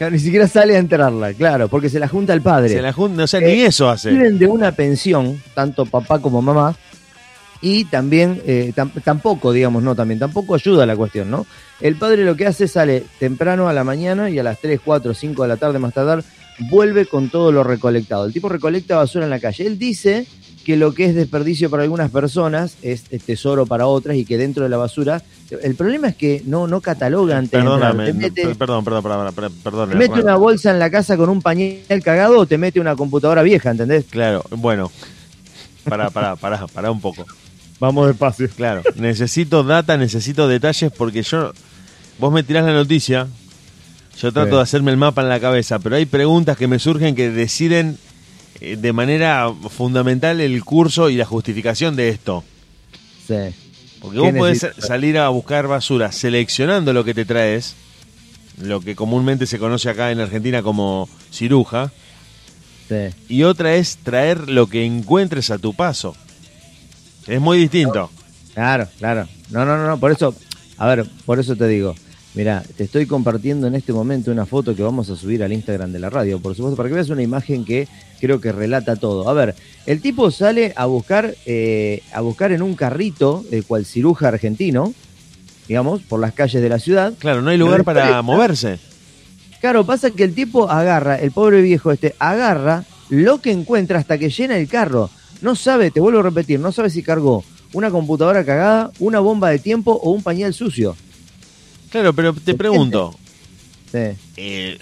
Ni 0.09 0.17
siquiera 0.19 0.47
sale 0.47 0.75
a 0.75 0.79
entrarla, 0.79 1.31
claro, 1.33 1.67
porque 1.67 1.87
se 1.87 1.99
la 1.99 2.07
junta 2.07 2.33
el 2.33 2.41
padre. 2.41 2.69
Se 2.69 2.81
la 2.81 2.91
junta, 2.91 3.23
o 3.23 3.27
sea, 3.27 3.39
Eh, 3.39 3.55
ni 3.55 3.61
eso 3.61 3.87
hace. 3.87 4.09
Viven 4.09 4.39
de 4.39 4.47
una 4.47 4.71
pensión, 4.71 5.41
tanto 5.53 5.85
papá 5.85 6.19
como 6.19 6.41
mamá, 6.41 6.75
y 7.61 7.85
también, 7.85 8.41
eh, 8.45 8.73
tam- 8.75 8.91
tampoco, 9.03 9.51
digamos, 9.51 9.83
no, 9.83 9.95
también, 9.95 10.19
tampoco 10.19 10.55
ayuda 10.55 10.83
a 10.83 10.85
la 10.87 10.95
cuestión, 10.95 11.29
¿no? 11.29 11.45
El 11.79 11.95
padre 11.95 12.23
lo 12.25 12.35
que 12.35 12.47
hace 12.47 12.65
es 12.65 12.71
sale 12.71 13.03
temprano 13.19 13.67
a 13.69 13.73
la 13.73 13.83
mañana 13.83 14.29
y 14.29 14.39
a 14.39 14.43
las 14.43 14.59
3, 14.59 14.79
4, 14.83 15.13
5 15.13 15.43
de 15.43 15.47
la 15.49 15.57
tarde 15.57 15.79
más 15.79 15.93
tardar, 15.93 16.23
vuelve 16.69 17.05
con 17.05 17.29
todo 17.29 17.51
lo 17.51 17.63
recolectado. 17.63 18.25
El 18.25 18.33
tipo 18.33 18.49
recolecta 18.49 18.97
basura 18.97 19.25
en 19.25 19.31
la 19.31 19.39
calle. 19.39 19.65
Él 19.65 19.79
dice 19.79 20.27
que 20.65 20.77
lo 20.77 20.93
que 20.93 21.05
es 21.05 21.15
desperdicio 21.15 21.71
para 21.71 21.81
algunas 21.81 22.11
personas 22.11 22.75
es 22.83 23.03
tesoro 23.25 23.65
para 23.65 23.87
otras 23.87 24.15
y 24.15 24.25
que 24.25 24.37
dentro 24.37 24.63
de 24.63 24.69
la 24.69 24.77
basura. 24.77 25.23
El 25.63 25.73
problema 25.73 26.09
es 26.09 26.15
que 26.15 26.43
no, 26.45 26.67
no 26.67 26.81
cataloga 26.81 27.35
antes 27.37 27.51
de 27.51 27.57
entrar. 27.73 27.95
Perdóname, 27.95 28.29
Te 28.31 28.41
mete- 28.43 28.55
perdón, 28.55 28.83
perdón, 28.85 29.01
perdón, 29.03 29.33
perdón, 29.33 29.53
perdón, 29.63 29.89
te 29.89 29.95
mete 29.95 30.19
una 30.21 30.35
bolsa 30.35 30.69
en 30.69 30.77
la 30.77 30.91
casa 30.91 31.17
con 31.17 31.29
un 31.29 31.41
pañal 31.41 31.79
cagado 32.03 32.37
o 32.37 32.45
te 32.45 32.59
mete 32.59 32.79
una 32.79 32.95
computadora 32.95 33.41
vieja, 33.41 33.71
¿entendés? 33.71 34.05
Claro, 34.09 34.43
bueno. 34.51 34.91
Pará, 35.83 36.11
pará, 36.11 36.35
pará, 36.35 36.67
pará 36.67 36.91
un 36.91 37.01
poco. 37.01 37.25
Vamos 37.81 38.07
despacio. 38.07 38.47
Claro, 38.55 38.83
necesito 38.95 39.63
data, 39.63 39.97
necesito 39.97 40.47
detalles 40.47 40.91
porque 40.95 41.23
yo, 41.23 41.51
vos 42.19 42.31
me 42.31 42.43
tirás 42.43 42.63
la 42.63 42.73
noticia, 42.73 43.27
yo 44.21 44.31
trato 44.31 44.51
Sí. 44.51 44.55
de 44.57 44.61
hacerme 44.61 44.91
el 44.91 44.97
mapa 44.97 45.23
en 45.23 45.29
la 45.29 45.39
cabeza, 45.39 45.79
pero 45.79 45.95
hay 45.95 46.05
preguntas 46.05 46.55
que 46.57 46.67
me 46.67 46.77
surgen 46.77 47.15
que 47.15 47.31
deciden 47.31 47.97
eh, 48.59 48.77
de 48.79 48.93
manera 48.93 49.51
fundamental 49.71 50.39
el 50.41 50.63
curso 50.63 51.09
y 51.09 51.15
la 51.15 51.25
justificación 51.25 51.95
de 51.95 52.09
esto. 52.09 52.43
Sí. 53.27 53.55
Porque 53.99 54.17
¿Qué 54.17 54.21
vos 54.31 54.33
podés 54.37 54.67
salir 54.77 55.17
a 55.17 55.29
buscar 55.29 55.67
basura 55.67 56.11
seleccionando 56.11 56.93
lo 56.93 57.03
que 57.03 57.15
te 57.15 57.25
traes, 57.25 57.73
lo 58.61 58.79
que 58.81 58.95
comúnmente 58.95 59.47
se 59.47 59.57
conoce 59.57 59.89
acá 59.89 60.11
en 60.11 60.19
Argentina 60.19 60.61
como 60.61 61.09
ciruja, 61.31 61.91
Sí. 62.87 63.09
y 63.29 63.43
otra 63.43 63.73
es 63.73 63.97
traer 63.97 64.49
lo 64.49 64.67
que 64.67 64.85
encuentres 64.85 65.49
a 65.49 65.57
tu 65.57 65.73
paso. 65.73 66.15
Es 67.27 67.39
muy 67.39 67.57
distinto. 67.57 68.09
Claro, 68.53 68.87
claro. 68.97 69.27
No, 69.49 69.65
no, 69.65 69.77
no, 69.77 69.87
no, 69.87 69.99
por 69.99 70.11
eso, 70.11 70.35
a 70.77 70.87
ver, 70.87 71.05
por 71.25 71.39
eso 71.39 71.55
te 71.55 71.67
digo. 71.67 71.95
Mira, 72.33 72.63
te 72.77 72.85
estoy 72.85 73.05
compartiendo 73.07 73.67
en 73.67 73.75
este 73.75 73.91
momento 73.91 74.31
una 74.31 74.45
foto 74.45 74.73
que 74.73 74.81
vamos 74.81 75.09
a 75.09 75.17
subir 75.17 75.43
al 75.43 75.51
Instagram 75.51 75.91
de 75.91 75.99
la 75.99 76.09
radio, 76.09 76.39
por 76.39 76.55
supuesto, 76.55 76.77
para 76.77 76.87
que 76.87 76.95
veas 76.95 77.09
una 77.09 77.21
imagen 77.21 77.65
que 77.65 77.89
creo 78.21 78.39
que 78.39 78.53
relata 78.53 78.95
todo. 78.95 79.27
A 79.27 79.33
ver, 79.33 79.53
el 79.85 79.99
tipo 79.99 80.31
sale 80.31 80.73
a 80.77 80.85
buscar, 80.85 81.35
eh, 81.45 82.01
a 82.13 82.21
buscar 82.21 82.53
en 82.53 82.61
un 82.61 82.75
carrito, 82.75 83.43
el 83.51 83.65
cual 83.65 83.85
ciruja 83.85 84.29
argentino, 84.29 84.93
digamos, 85.67 86.01
por 86.03 86.21
las 86.21 86.33
calles 86.33 86.61
de 86.61 86.69
la 86.69 86.79
ciudad. 86.79 87.13
Claro, 87.19 87.41
no 87.41 87.49
hay 87.49 87.57
lugar 87.57 87.83
para 87.83 88.21
moverse. 88.21 88.79
Claro, 89.59 89.85
pasa 89.85 90.09
que 90.11 90.23
el 90.23 90.33
tipo 90.33 90.69
agarra, 90.69 91.17
el 91.17 91.31
pobre 91.31 91.61
viejo 91.61 91.91
este, 91.91 92.15
agarra 92.17 92.85
lo 93.09 93.41
que 93.41 93.51
encuentra 93.51 93.99
hasta 93.99 94.17
que 94.17 94.29
llena 94.29 94.57
el 94.57 94.69
carro. 94.69 95.09
No 95.41 95.55
sabe, 95.55 95.91
te 95.91 95.99
vuelvo 95.99 96.19
a 96.19 96.23
repetir, 96.23 96.59
no 96.59 96.71
sabe 96.71 96.89
si 96.89 97.01
cargó 97.03 97.43
una 97.73 97.89
computadora 97.89 98.43
cagada, 98.45 98.91
una 98.99 99.19
bomba 99.19 99.49
de 99.49 99.59
tiempo 99.59 99.91
o 99.93 100.11
un 100.11 100.21
pañal 100.23 100.53
sucio. 100.53 100.95
Claro, 101.89 102.13
pero 102.13 102.33
te 102.33 102.53
pregunto, 102.53 103.15
Sí. 103.91 103.99
eh, 104.37 104.77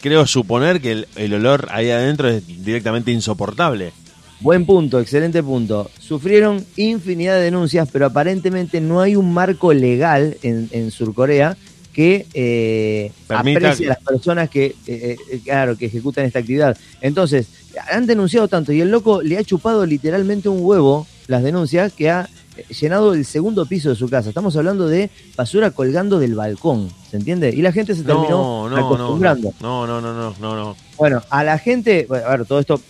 creo 0.00 0.26
suponer 0.26 0.80
que 0.80 0.92
el, 0.92 1.08
el 1.16 1.34
olor 1.34 1.68
ahí 1.70 1.90
adentro 1.90 2.28
es 2.28 2.46
directamente 2.64 3.10
insoportable. 3.12 3.92
Buen 4.40 4.64
punto, 4.64 5.00
excelente 5.00 5.42
punto. 5.42 5.90
Sufrieron 5.98 6.64
infinidad 6.76 7.34
de 7.36 7.42
denuncias, 7.42 7.88
pero 7.92 8.06
aparentemente 8.06 8.80
no 8.80 9.00
hay 9.00 9.14
un 9.14 9.32
marco 9.34 9.72
legal 9.74 10.36
en, 10.42 10.68
en 10.72 10.90
Surcorea 10.90 11.56
que 12.00 12.26
eh, 12.32 13.12
aprecie 13.28 13.84
a 13.84 13.90
las 13.90 13.98
personas 13.98 14.48
que, 14.48 14.74
eh, 14.86 15.18
eh, 15.30 15.40
claro, 15.44 15.76
que 15.76 15.84
ejecutan 15.84 16.24
esta 16.24 16.38
actividad. 16.38 16.74
Entonces, 17.02 17.48
han 17.92 18.06
denunciado 18.06 18.48
tanto 18.48 18.72
y 18.72 18.80
el 18.80 18.90
loco 18.90 19.20
le 19.20 19.36
ha 19.36 19.44
chupado 19.44 19.84
literalmente 19.84 20.48
un 20.48 20.60
huevo 20.62 21.06
las 21.26 21.42
denuncias 21.42 21.92
que 21.92 22.08
ha 22.08 22.26
eh, 22.56 22.64
llenado 22.72 23.12
el 23.12 23.26
segundo 23.26 23.66
piso 23.66 23.90
de 23.90 23.96
su 23.96 24.08
casa. 24.08 24.30
Estamos 24.30 24.56
hablando 24.56 24.88
de 24.88 25.10
basura 25.36 25.72
colgando 25.72 26.18
del 26.18 26.34
balcón, 26.34 26.88
¿se 27.10 27.18
entiende? 27.18 27.50
Y 27.50 27.60
la 27.60 27.70
gente 27.70 27.94
se 27.94 28.02
terminó 28.02 28.30
No, 28.30 28.70
no, 28.70 28.76
no, 28.78 28.86
acostumbrando. 28.86 29.52
no, 29.60 29.86
no, 29.86 30.00
no, 30.00 30.14
no, 30.14 30.34
no, 30.40 30.56
no. 30.56 30.76
Bueno, 30.96 31.22
a 31.28 31.44
la 31.44 31.58
gente, 31.58 32.06
bueno, 32.08 32.26
a 32.26 32.30
ver, 32.30 32.46
todo 32.46 32.60
esto, 32.60 32.80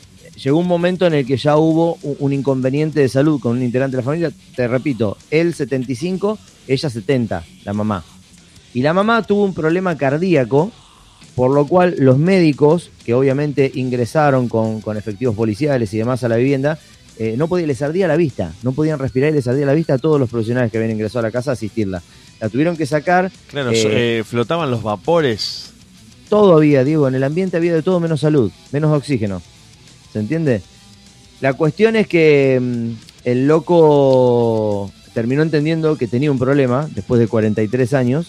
llegó 0.40 0.56
un 0.60 0.68
momento 0.68 1.04
en 1.08 1.14
el 1.14 1.26
que 1.26 1.36
ya 1.36 1.56
hubo 1.56 1.98
un, 2.04 2.14
un 2.20 2.32
inconveniente 2.32 3.00
de 3.00 3.08
salud 3.08 3.40
con 3.40 3.56
un 3.56 3.62
integrante 3.64 3.96
de 3.96 4.02
la 4.02 4.06
familia, 4.06 4.30
te 4.54 4.68
repito, 4.68 5.16
él 5.32 5.52
75, 5.52 6.38
ella 6.68 6.88
70, 6.88 7.44
la 7.64 7.72
mamá. 7.72 8.04
Y 8.74 8.82
la 8.82 8.92
mamá 8.92 9.22
tuvo 9.22 9.44
un 9.44 9.54
problema 9.54 9.96
cardíaco, 9.96 10.70
por 11.34 11.52
lo 11.52 11.66
cual 11.66 11.96
los 11.98 12.18
médicos, 12.18 12.90
que 13.04 13.14
obviamente 13.14 13.70
ingresaron 13.74 14.48
con, 14.48 14.80
con 14.80 14.96
efectivos 14.96 15.34
policiales 15.34 15.92
y 15.94 15.98
demás 15.98 16.22
a 16.24 16.28
la 16.28 16.36
vivienda, 16.36 16.78
eh, 17.22 17.34
no 17.36 17.48
podía, 17.48 17.66
les 17.66 17.82
ardía 17.82 18.08
la 18.08 18.16
vista, 18.16 18.54
no 18.62 18.72
podían 18.72 18.98
respirar 18.98 19.30
y 19.30 19.34
les 19.34 19.46
ardía 19.46 19.66
la 19.66 19.74
vista 19.74 19.92
a 19.92 19.98
todos 19.98 20.18
los 20.18 20.30
profesionales 20.30 20.72
que 20.72 20.78
habían 20.78 20.92
ingresado 20.92 21.18
a 21.18 21.22
la 21.28 21.30
casa 21.30 21.50
a 21.50 21.52
asistirla. 21.52 22.02
La 22.40 22.48
tuvieron 22.48 22.78
que 22.78 22.86
sacar. 22.86 23.30
Claro, 23.48 23.72
eh, 23.72 24.20
eh, 24.20 24.24
flotaban 24.24 24.70
los 24.70 24.82
vapores. 24.82 25.72
Todo 26.30 26.56
había, 26.56 26.82
Diego, 26.82 27.08
en 27.08 27.14
el 27.14 27.22
ambiente 27.22 27.58
había 27.58 27.74
de 27.74 27.82
todo 27.82 28.00
menos 28.00 28.20
salud, 28.20 28.50
menos 28.72 28.96
oxígeno. 28.96 29.42
¿Se 30.12 30.18
entiende? 30.18 30.62
La 31.42 31.52
cuestión 31.52 31.94
es 31.94 32.08
que 32.08 32.58
mm, 32.58 32.90
el 33.24 33.46
loco 33.46 34.90
terminó 35.12 35.42
entendiendo 35.42 35.98
que 35.98 36.06
tenía 36.06 36.32
un 36.32 36.38
problema 36.38 36.88
después 36.94 37.20
de 37.20 37.28
43 37.28 37.92
años 37.92 38.28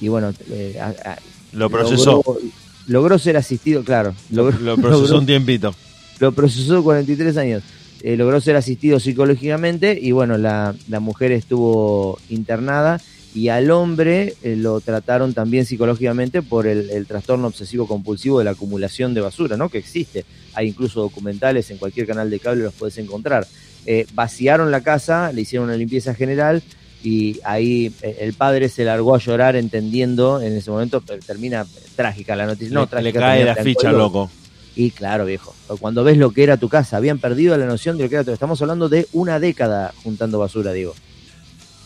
y 0.00 0.08
bueno, 0.08 0.32
eh, 0.50 0.78
a- 0.80 1.10
a- 1.12 1.18
Lo 1.52 1.68
procesó. 1.70 2.22
Logró, 2.24 2.38
logró 2.86 3.18
ser 3.18 3.36
asistido, 3.36 3.82
claro. 3.84 4.14
Logró, 4.30 4.58
Lo 4.60 4.76
procesó 4.76 5.02
logró- 5.14 5.18
un 5.20 5.26
tiempito. 5.26 5.74
lo 6.20 6.32
procesó 6.32 6.82
43 6.82 7.36
años. 7.36 7.62
Eh, 8.02 8.16
logró 8.16 8.40
ser 8.40 8.54
asistido 8.56 9.00
psicológicamente 9.00 9.98
y 10.00 10.12
bueno, 10.12 10.38
la, 10.38 10.74
la 10.88 11.00
mujer 11.00 11.32
estuvo 11.32 12.18
internada 12.28 13.00
y 13.34 13.48
al 13.48 13.70
hombre 13.72 14.34
eh, 14.42 14.54
lo 14.56 14.80
trataron 14.80 15.34
también 15.34 15.66
psicológicamente 15.66 16.40
por 16.40 16.66
el, 16.68 16.90
el 16.90 17.06
trastorno 17.06 17.48
obsesivo 17.48 17.86
compulsivo 17.88 18.38
de 18.38 18.44
la 18.44 18.52
acumulación 18.52 19.14
de 19.14 19.20
basura, 19.20 19.56
¿no? 19.56 19.68
Que 19.68 19.78
existe. 19.78 20.24
Hay 20.54 20.68
incluso 20.68 21.00
documentales 21.00 21.70
en 21.70 21.78
cualquier 21.78 22.06
canal 22.06 22.30
de 22.30 22.38
cable 22.38 22.62
los 22.64 22.74
puedes 22.74 22.96
encontrar. 22.98 23.46
Eh, 23.84 24.06
vaciaron 24.14 24.70
la 24.70 24.80
casa, 24.82 25.32
le 25.32 25.40
hicieron 25.42 25.68
una 25.68 25.76
limpieza 25.76 26.14
general 26.14 26.62
y 27.02 27.38
ahí 27.44 27.92
eh, 28.02 28.18
el 28.20 28.34
padre 28.34 28.68
se 28.68 28.84
largó 28.84 29.14
a 29.14 29.18
llorar 29.18 29.56
entendiendo 29.56 30.40
en 30.40 30.54
ese 30.54 30.70
momento, 30.70 31.00
pero 31.00 31.20
termina 31.24 31.64
trágica 31.96 32.34
la 32.34 32.46
noticia. 32.46 32.74
No, 32.74 32.82
le, 32.82 32.86
trágica, 32.88 33.02
le 33.02 33.12
cae 33.12 33.44
la 33.44 33.56
ficha, 33.56 33.92
loco. 33.92 34.30
Y 34.74 34.90
claro, 34.90 35.24
viejo, 35.24 35.54
cuando 35.80 36.04
ves 36.04 36.16
lo 36.18 36.30
que 36.30 36.42
era 36.44 36.56
tu 36.56 36.68
casa, 36.68 36.96
habían 36.96 37.18
perdido 37.18 37.56
la 37.56 37.66
noción 37.66 37.96
de 37.96 38.04
lo 38.04 38.08
que 38.08 38.16
era 38.16 38.24
tu 38.24 38.32
Estamos 38.32 38.60
hablando 38.62 38.88
de 38.88 39.08
una 39.12 39.40
década 39.40 39.92
juntando 40.04 40.38
basura, 40.38 40.72
digo. 40.72 40.94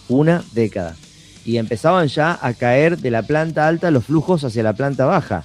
Una 0.08 0.44
década. 0.52 0.96
Y 1.44 1.56
empezaban 1.56 2.08
ya 2.08 2.38
a 2.40 2.52
caer 2.54 2.98
de 2.98 3.10
la 3.10 3.22
planta 3.22 3.66
alta 3.66 3.90
los 3.90 4.04
flujos 4.04 4.44
hacia 4.44 4.62
la 4.62 4.74
planta 4.74 5.06
baja, 5.06 5.44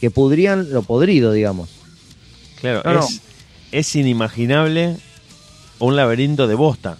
que 0.00 0.10
pudrían 0.10 0.70
lo 0.72 0.82
podrido, 0.82 1.32
digamos. 1.32 1.68
Claro, 2.60 2.82
No, 2.84 2.94
no. 2.94 3.00
es, 3.00 3.20
es 3.70 3.96
inimaginable 3.96 4.96
un 5.78 5.96
laberinto 5.96 6.46
de 6.46 6.54
bosta. 6.54 6.98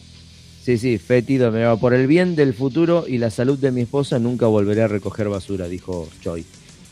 Sí, 0.68 0.76
sí, 0.76 0.98
fétido, 0.98 1.50
me 1.50 1.64
va 1.64 1.78
por 1.78 1.94
el 1.94 2.06
bien 2.06 2.36
del 2.36 2.52
futuro 2.52 3.06
y 3.08 3.16
la 3.16 3.30
salud 3.30 3.58
de 3.58 3.70
mi 3.72 3.80
esposa 3.80 4.18
nunca 4.18 4.44
volveré 4.48 4.82
a 4.82 4.86
recoger 4.86 5.26
basura, 5.30 5.66
dijo 5.66 6.06
Choi. 6.22 6.44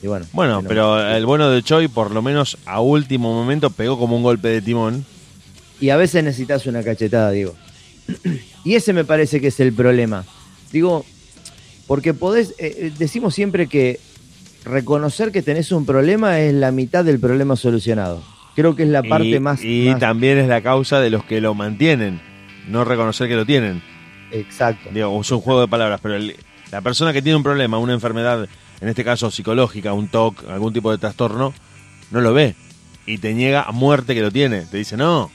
Y 0.02 0.06
bueno, 0.06 0.24
Bueno, 0.32 0.62
pero 0.66 0.98
el 1.06 1.26
bueno 1.26 1.50
de 1.50 1.62
Choi, 1.62 1.86
por 1.88 2.10
lo 2.10 2.22
menos 2.22 2.56
a 2.64 2.80
último 2.80 3.34
momento, 3.34 3.68
pegó 3.68 3.98
como 3.98 4.16
un 4.16 4.22
golpe 4.22 4.48
de 4.48 4.62
timón. 4.62 5.04
Y 5.78 5.90
a 5.90 5.98
veces 5.98 6.24
necesitas 6.24 6.64
una 6.64 6.82
cachetada, 6.82 7.30
digo. 7.32 7.54
Y 8.64 8.76
ese 8.76 8.94
me 8.94 9.04
parece 9.04 9.42
que 9.42 9.48
es 9.48 9.60
el 9.60 9.74
problema. 9.74 10.24
Digo, 10.72 11.04
porque 11.86 12.14
podés, 12.14 12.52
eh, 12.52 12.74
eh, 12.78 12.92
decimos 12.98 13.34
siempre 13.34 13.66
que 13.66 14.00
reconocer 14.64 15.32
que 15.32 15.42
tenés 15.42 15.70
un 15.70 15.84
problema 15.84 16.40
es 16.40 16.54
la 16.54 16.70
mitad 16.72 17.04
del 17.04 17.20
problema 17.20 17.56
solucionado. 17.56 18.22
Creo 18.54 18.74
que 18.74 18.84
es 18.84 18.88
la 18.88 19.02
parte 19.02 19.26
y, 19.28 19.38
más, 19.38 19.62
y 19.62 19.88
más- 19.90 20.00
también 20.00 20.38
es 20.38 20.48
la 20.48 20.62
causa 20.62 20.98
de 20.98 21.10
los 21.10 21.24
que 21.24 21.42
lo 21.42 21.52
mantienen, 21.52 22.22
no 22.66 22.84
reconocer 22.84 23.28
que 23.28 23.34
lo 23.36 23.46
tienen. 23.46 23.82
exacto. 24.30 24.90
Digo, 24.92 25.20
es 25.20 25.30
un 25.30 25.40
juego 25.40 25.60
de 25.62 25.68
palabras, 25.68 26.00
pero 26.02 26.16
el- 26.16 26.36
la 26.72 26.80
persona 26.80 27.12
que 27.12 27.22
tiene 27.22 27.36
un 27.36 27.42
problema, 27.42 27.78
una 27.78 27.92
enfermedad, 27.92 28.48
en 28.80 28.88
este 28.88 29.04
caso 29.04 29.30
psicológica, 29.30 29.92
un 29.92 30.08
TOC, 30.08 30.48
algún 30.50 30.72
tipo 30.72 30.90
de 30.90 30.98
trastorno, 30.98 31.54
no 32.10 32.20
lo 32.20 32.32
ve. 32.34 32.54
Y 33.06 33.18
te 33.18 33.32
niega 33.34 33.62
a 33.62 33.72
muerte 33.72 34.14
que 34.14 34.20
lo 34.22 34.32
tiene. 34.32 34.62
Te 34.62 34.76
dice, 34.78 34.96
no. 34.96 35.30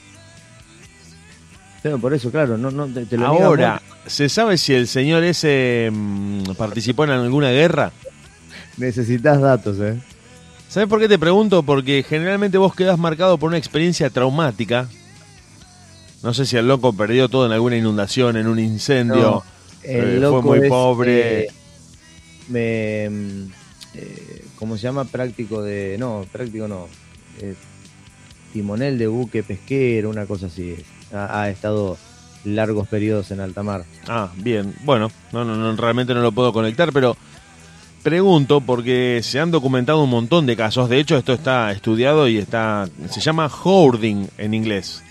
Pero 1.82 1.98
por 1.98 2.14
eso, 2.14 2.30
claro, 2.30 2.56
no, 2.58 2.70
no 2.70 2.86
te, 2.86 3.06
te 3.06 3.16
lo 3.16 3.30
niega 3.30 3.46
Ahora. 3.46 3.82
¿se 4.06 4.28
sabe 4.28 4.58
si 4.58 4.74
el 4.74 4.86
señor 4.88 5.24
ese 5.24 5.88
mm, 5.92 6.52
participó 6.56 7.04
en 7.04 7.10
alguna 7.10 7.50
guerra? 7.50 7.92
necesitas 8.76 9.40
datos, 9.40 9.78
¿eh? 9.80 9.98
¿Sabes 10.68 10.88
por 10.88 10.98
qué 11.00 11.08
te 11.08 11.18
pregunto? 11.18 11.62
Porque 11.62 12.04
generalmente 12.08 12.56
vos 12.58 12.74
quedás 12.74 12.98
marcado 12.98 13.36
por 13.38 13.48
una 13.48 13.58
experiencia 13.58 14.08
traumática. 14.10 14.88
No 16.22 16.32
sé 16.34 16.46
si 16.46 16.56
el 16.56 16.68
loco 16.68 16.92
perdió 16.92 17.28
todo 17.28 17.46
en 17.46 17.52
alguna 17.52 17.76
inundación, 17.76 18.36
en 18.36 18.46
un 18.46 18.58
incendio. 18.58 19.16
No, 19.16 19.44
el 19.82 19.96
eh, 19.96 20.02
fue 20.02 20.20
loco 20.20 20.42
muy 20.42 20.58
es, 20.60 20.68
pobre. 20.68 21.40
eh, 21.44 21.48
me, 22.48 23.04
eh, 23.94 24.44
¿Cómo 24.56 24.76
se 24.76 24.82
llama? 24.84 25.04
Práctico 25.04 25.62
de. 25.62 25.96
No, 25.98 26.24
práctico 26.30 26.68
no. 26.68 26.86
eh, 27.40 27.54
timonel 28.52 28.98
de 28.98 29.06
buque 29.06 29.42
pesquero, 29.42 30.10
una 30.10 30.26
cosa 30.26 30.46
así. 30.46 30.76
Ha, 31.12 31.42
ha 31.42 31.50
estado 31.50 31.96
largos 32.44 32.86
periodos 32.88 33.30
en 33.30 33.40
alta 33.40 33.62
mar. 33.62 33.84
Ah, 34.08 34.30
bien. 34.36 34.74
Bueno, 34.84 35.10
no, 35.32 35.44
no, 35.44 35.56
no, 35.56 35.74
realmente 35.76 36.14
no 36.14 36.20
lo 36.20 36.32
puedo 36.32 36.52
conectar, 36.52 36.92
pero 36.92 37.16
pregunto 38.02 38.60
porque 38.60 39.20
se 39.22 39.40
han 39.40 39.50
documentado 39.50 40.02
un 40.02 40.10
montón 40.10 40.46
de 40.46 40.56
casos. 40.56 40.88
De 40.88 40.98
hecho, 41.00 41.16
esto 41.16 41.32
está 41.32 41.72
estudiado 41.72 42.28
y 42.28 42.38
está. 42.38 42.88
Se 43.10 43.20
llama 43.20 43.48
hoarding 43.48 44.28
en 44.38 44.54
inglés. 44.54 45.02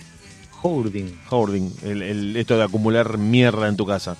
Hoarding. 0.63 1.19
Hoarding, 1.29 1.73
el, 1.83 2.01
el- 2.01 2.37
esto 2.37 2.57
de 2.57 2.63
acumular 2.63 3.17
mierda 3.17 3.67
en 3.67 3.75
tu 3.77 3.85
casa. 3.85 4.15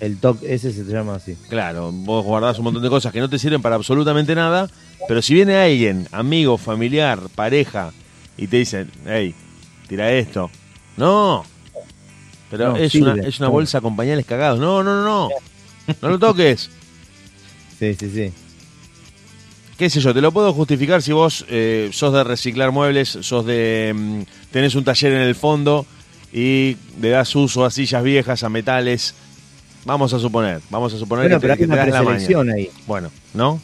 El 0.00 0.18
TOC 0.18 0.42
ese 0.42 0.72
se 0.72 0.82
llama 0.84 1.14
así. 1.14 1.36
Claro, 1.48 1.90
vos 1.92 2.24
guardás 2.24 2.58
un 2.58 2.64
montón 2.64 2.82
de 2.82 2.88
cosas 2.90 3.12
que 3.12 3.20
no 3.20 3.30
te 3.30 3.38
sirven 3.38 3.62
para 3.62 3.76
absolutamente 3.76 4.34
nada, 4.34 4.68
pero 5.08 5.22
si 5.22 5.34
viene 5.34 5.56
alguien, 5.56 6.08
amigo, 6.12 6.58
familiar, 6.58 7.20
pareja, 7.34 7.92
y 8.36 8.48
te 8.48 8.56
dicen, 8.58 8.90
hey, 9.06 9.34
tira 9.88 10.12
esto. 10.12 10.50
No. 10.96 11.44
Pero 12.50 12.70
No, 12.72 12.76
es, 12.76 12.92
sirve. 12.92 13.12
una, 13.12 13.22
es 13.22 13.38
una 13.38 13.48
bolsa 13.48 13.80
con 13.80 13.96
pañales 13.96 14.26
cagados. 14.26 14.58
No, 14.60 14.82
no, 14.82 14.96
no, 14.96 15.04
no. 15.04 15.28
No 16.02 16.08
lo 16.08 16.18
toques. 16.18 16.70
Sí, 17.78 17.94
sí, 17.94 18.10
sí. 18.10 18.32
Qué 19.78 19.90
sé 19.90 20.00
yo, 20.00 20.14
te 20.14 20.20
lo 20.20 20.32
puedo 20.32 20.52
justificar 20.52 21.02
si 21.02 21.12
vos 21.12 21.44
eh, 21.48 21.90
sos 21.92 22.12
de 22.12 22.24
reciclar 22.24 22.70
muebles, 22.72 23.08
sos 23.20 23.44
de... 23.46 23.92
mm, 23.94 24.20
tenés 24.50 24.74
un 24.74 24.84
taller 24.84 25.12
en 25.12 25.22
el 25.22 25.34
fondo 25.34 25.86
y 26.32 26.76
le 27.00 27.10
das 27.10 27.34
uso 27.36 27.64
a 27.64 27.70
sillas 27.70 28.02
viejas, 28.02 28.42
a 28.42 28.48
metales. 28.48 29.14
Vamos 29.84 30.12
a 30.14 30.18
suponer, 30.18 30.60
vamos 30.70 30.94
a 30.94 30.98
suponer 30.98 31.24
Bueno, 31.26 31.40
que, 31.40 31.46
pero 31.46 31.48
te, 31.48 31.52
hay 31.52 31.58
que 31.58 31.66
te 31.66 31.72
una 31.72 31.84
das 31.84 32.04
la 32.04 32.42
maña. 32.42 32.54
ahí. 32.54 32.70
Bueno, 32.86 33.10
¿no? 33.34 33.60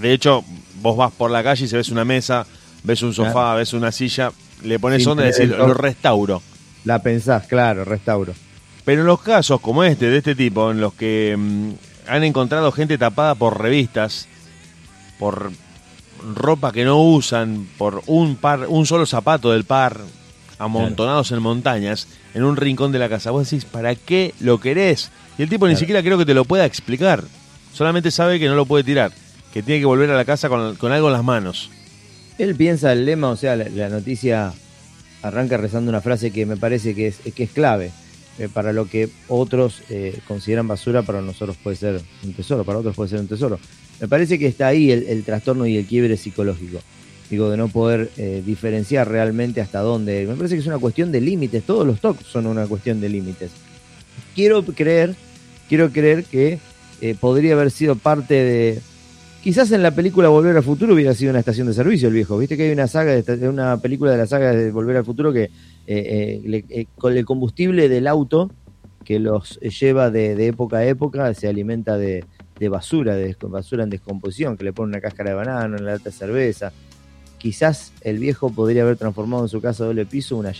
De 0.00 0.12
hecho, 0.12 0.44
vos 0.82 0.96
vas 0.96 1.12
por 1.12 1.30
la 1.30 1.42
calle 1.44 1.64
y 1.64 1.68
se 1.68 1.76
ves 1.76 1.90
una 1.90 2.04
mesa, 2.04 2.44
ves 2.82 3.02
un 3.02 3.14
sofá, 3.14 3.32
Claro. 3.32 3.56
ves 3.58 3.72
una 3.72 3.92
silla, 3.92 4.32
le 4.64 4.78
pones 4.80 5.02
Sin 5.02 5.12
onda 5.12 5.22
y 5.24 5.32
decís, 5.32 5.48
lo 5.48 5.72
restauro. 5.74 6.42
La 6.84 7.00
pensás, 7.02 7.46
claro, 7.46 7.84
restauro. 7.84 8.34
Pero 8.84 9.02
en 9.02 9.06
los 9.06 9.20
casos 9.22 9.60
como 9.60 9.84
este, 9.84 10.10
de 10.10 10.18
este 10.18 10.34
tipo, 10.34 10.70
en 10.70 10.80
los 10.80 10.94
que 10.94 11.34
mm, 11.38 11.70
han 12.08 12.24
encontrado 12.24 12.72
gente 12.72 12.98
tapada 12.98 13.34
por 13.36 13.60
revistas, 13.60 14.26
por 15.18 15.52
ropa 16.34 16.72
que 16.72 16.84
no 16.84 17.02
usan, 17.02 17.68
por 17.78 18.02
un 18.06 18.36
par, 18.36 18.66
un 18.68 18.86
solo 18.86 19.06
zapato 19.06 19.52
del 19.52 19.64
par, 19.64 20.00
amontonados 20.58 21.30
en 21.32 21.42
montañas, 21.42 22.08
en 22.34 22.44
un 22.44 22.56
rincón 22.56 22.92
de 22.92 22.98
la 22.98 23.08
casa, 23.08 23.30
vos 23.30 23.48
decís, 23.48 23.64
¿para 23.64 23.94
qué 23.94 24.34
lo 24.40 24.58
querés? 24.58 25.10
Y 25.38 25.42
el 25.42 25.48
tipo 25.48 25.68
ni 25.68 25.76
siquiera 25.76 26.02
creo 26.02 26.18
que 26.18 26.24
te 26.24 26.34
lo 26.34 26.44
pueda 26.44 26.64
explicar. 26.64 27.24
Solamente 27.72 28.10
sabe 28.10 28.38
que 28.38 28.48
no 28.48 28.54
lo 28.54 28.64
puede 28.64 28.84
tirar, 28.84 29.12
que 29.52 29.62
tiene 29.62 29.80
que 29.80 29.86
volver 29.86 30.10
a 30.10 30.16
la 30.16 30.24
casa 30.24 30.48
con, 30.48 30.76
con 30.76 30.92
algo 30.92 31.08
en 31.08 31.12
las 31.12 31.24
manos. 31.24 31.70
Él 32.38 32.54
piensa 32.54 32.92
el 32.92 33.04
lema, 33.04 33.28
o 33.28 33.36
sea, 33.36 33.56
la, 33.56 33.68
la 33.68 33.88
noticia 33.88 34.52
arranca 35.22 35.56
rezando 35.56 35.90
una 35.90 36.00
frase 36.00 36.30
que 36.30 36.46
me 36.46 36.56
parece 36.56 36.94
que 36.94 37.08
es, 37.08 37.18
que 37.34 37.44
es 37.44 37.50
clave. 37.50 37.90
Eh, 38.38 38.48
para 38.52 38.72
lo 38.72 38.86
que 38.88 39.08
otros 39.28 39.82
eh, 39.88 40.18
consideran 40.28 40.68
basura, 40.68 41.02
para 41.02 41.22
nosotros 41.22 41.56
puede 41.62 41.76
ser 41.76 42.00
un 42.22 42.34
tesoro, 42.34 42.64
para 42.64 42.78
otros 42.78 42.94
puede 42.94 43.08
ser 43.08 43.20
un 43.20 43.28
tesoro. 43.28 43.58
Me 44.00 44.08
parece 44.08 44.38
que 44.38 44.46
está 44.46 44.66
ahí 44.66 44.90
el, 44.90 45.22
trastorno 45.24 45.66
y 45.66 45.76
el 45.76 45.86
quiebre 45.86 46.16
psicológico. 46.16 46.80
Digo, 47.30 47.50
de 47.50 47.56
no 47.56 47.68
poder 47.68 48.10
eh, 48.18 48.42
diferenciar 48.44 49.08
realmente 49.08 49.60
hasta 49.60 49.80
dónde. 49.80 50.26
Me 50.26 50.34
parece 50.34 50.54
que 50.54 50.60
es 50.60 50.66
una 50.66 50.78
cuestión 50.78 51.10
de 51.10 51.20
límites. 51.20 51.64
Todos 51.64 51.86
los 51.86 52.00
TOC 52.00 52.22
son 52.22 52.46
una 52.46 52.66
cuestión 52.66 53.00
de 53.00 53.08
límites. 53.08 53.50
Quiero 54.34 54.62
creer, 54.62 55.16
quiero 55.68 55.90
creer 55.90 56.24
que 56.24 56.58
podría 57.20 57.54
haber 57.54 57.70
sido 57.70 57.96
parte 57.96 58.34
de, 58.34 58.80
Quizás 59.46 59.70
en 59.70 59.80
la 59.80 59.92
película 59.92 60.28
Volver 60.28 60.56
al 60.56 60.64
Futuro 60.64 60.92
hubiera 60.92 61.14
sido 61.14 61.30
una 61.30 61.38
estación 61.38 61.68
de 61.68 61.72
servicio 61.72 62.08
el 62.08 62.14
viejo. 62.14 62.36
Viste 62.36 62.56
que 62.56 62.64
hay 62.64 62.72
una 62.72 62.88
saga, 62.88 63.12
de 63.12 63.48
una 63.48 63.76
película 63.76 64.10
de 64.10 64.16
la 64.16 64.26
saga 64.26 64.50
de 64.50 64.72
Volver 64.72 64.96
al 64.96 65.04
Futuro 65.04 65.32
que 65.32 65.52
le- 65.86 66.64
eh, 66.68 66.86
con 66.98 67.16
el 67.16 67.24
combustible 67.24 67.88
del 67.88 68.06
auto 68.06 68.50
que 69.04 69.18
los 69.20 69.58
eh, 69.62 69.70
lleva 69.70 70.10
de, 70.10 70.34
de 70.34 70.48
época 70.48 70.78
a 70.78 70.84
época 70.86 71.32
se 71.34 71.46
alimenta 71.48 71.96
de, 71.96 72.24
de 72.58 72.68
basura, 72.68 73.14
de 73.14 73.36
basura 73.42 73.84
en 73.84 73.90
descomposición, 73.90 74.56
que 74.56 74.64
le 74.64 74.72
pone 74.72 74.90
una 74.90 75.00
cáscara 75.00 75.30
de 75.30 75.36
banano, 75.36 75.76
una 75.76 75.92
lata 75.92 76.10
de 76.10 76.12
cerveza. 76.12 76.72
Quizás 77.38 77.92
el 78.00 78.18
viejo 78.18 78.50
podría 78.50 78.82
haber 78.82 78.96
transformado 78.96 79.44
en 79.44 79.48
su 79.48 79.60
casa 79.60 79.84
doble 79.84 80.06
piso 80.06 80.36
una. 80.36 80.50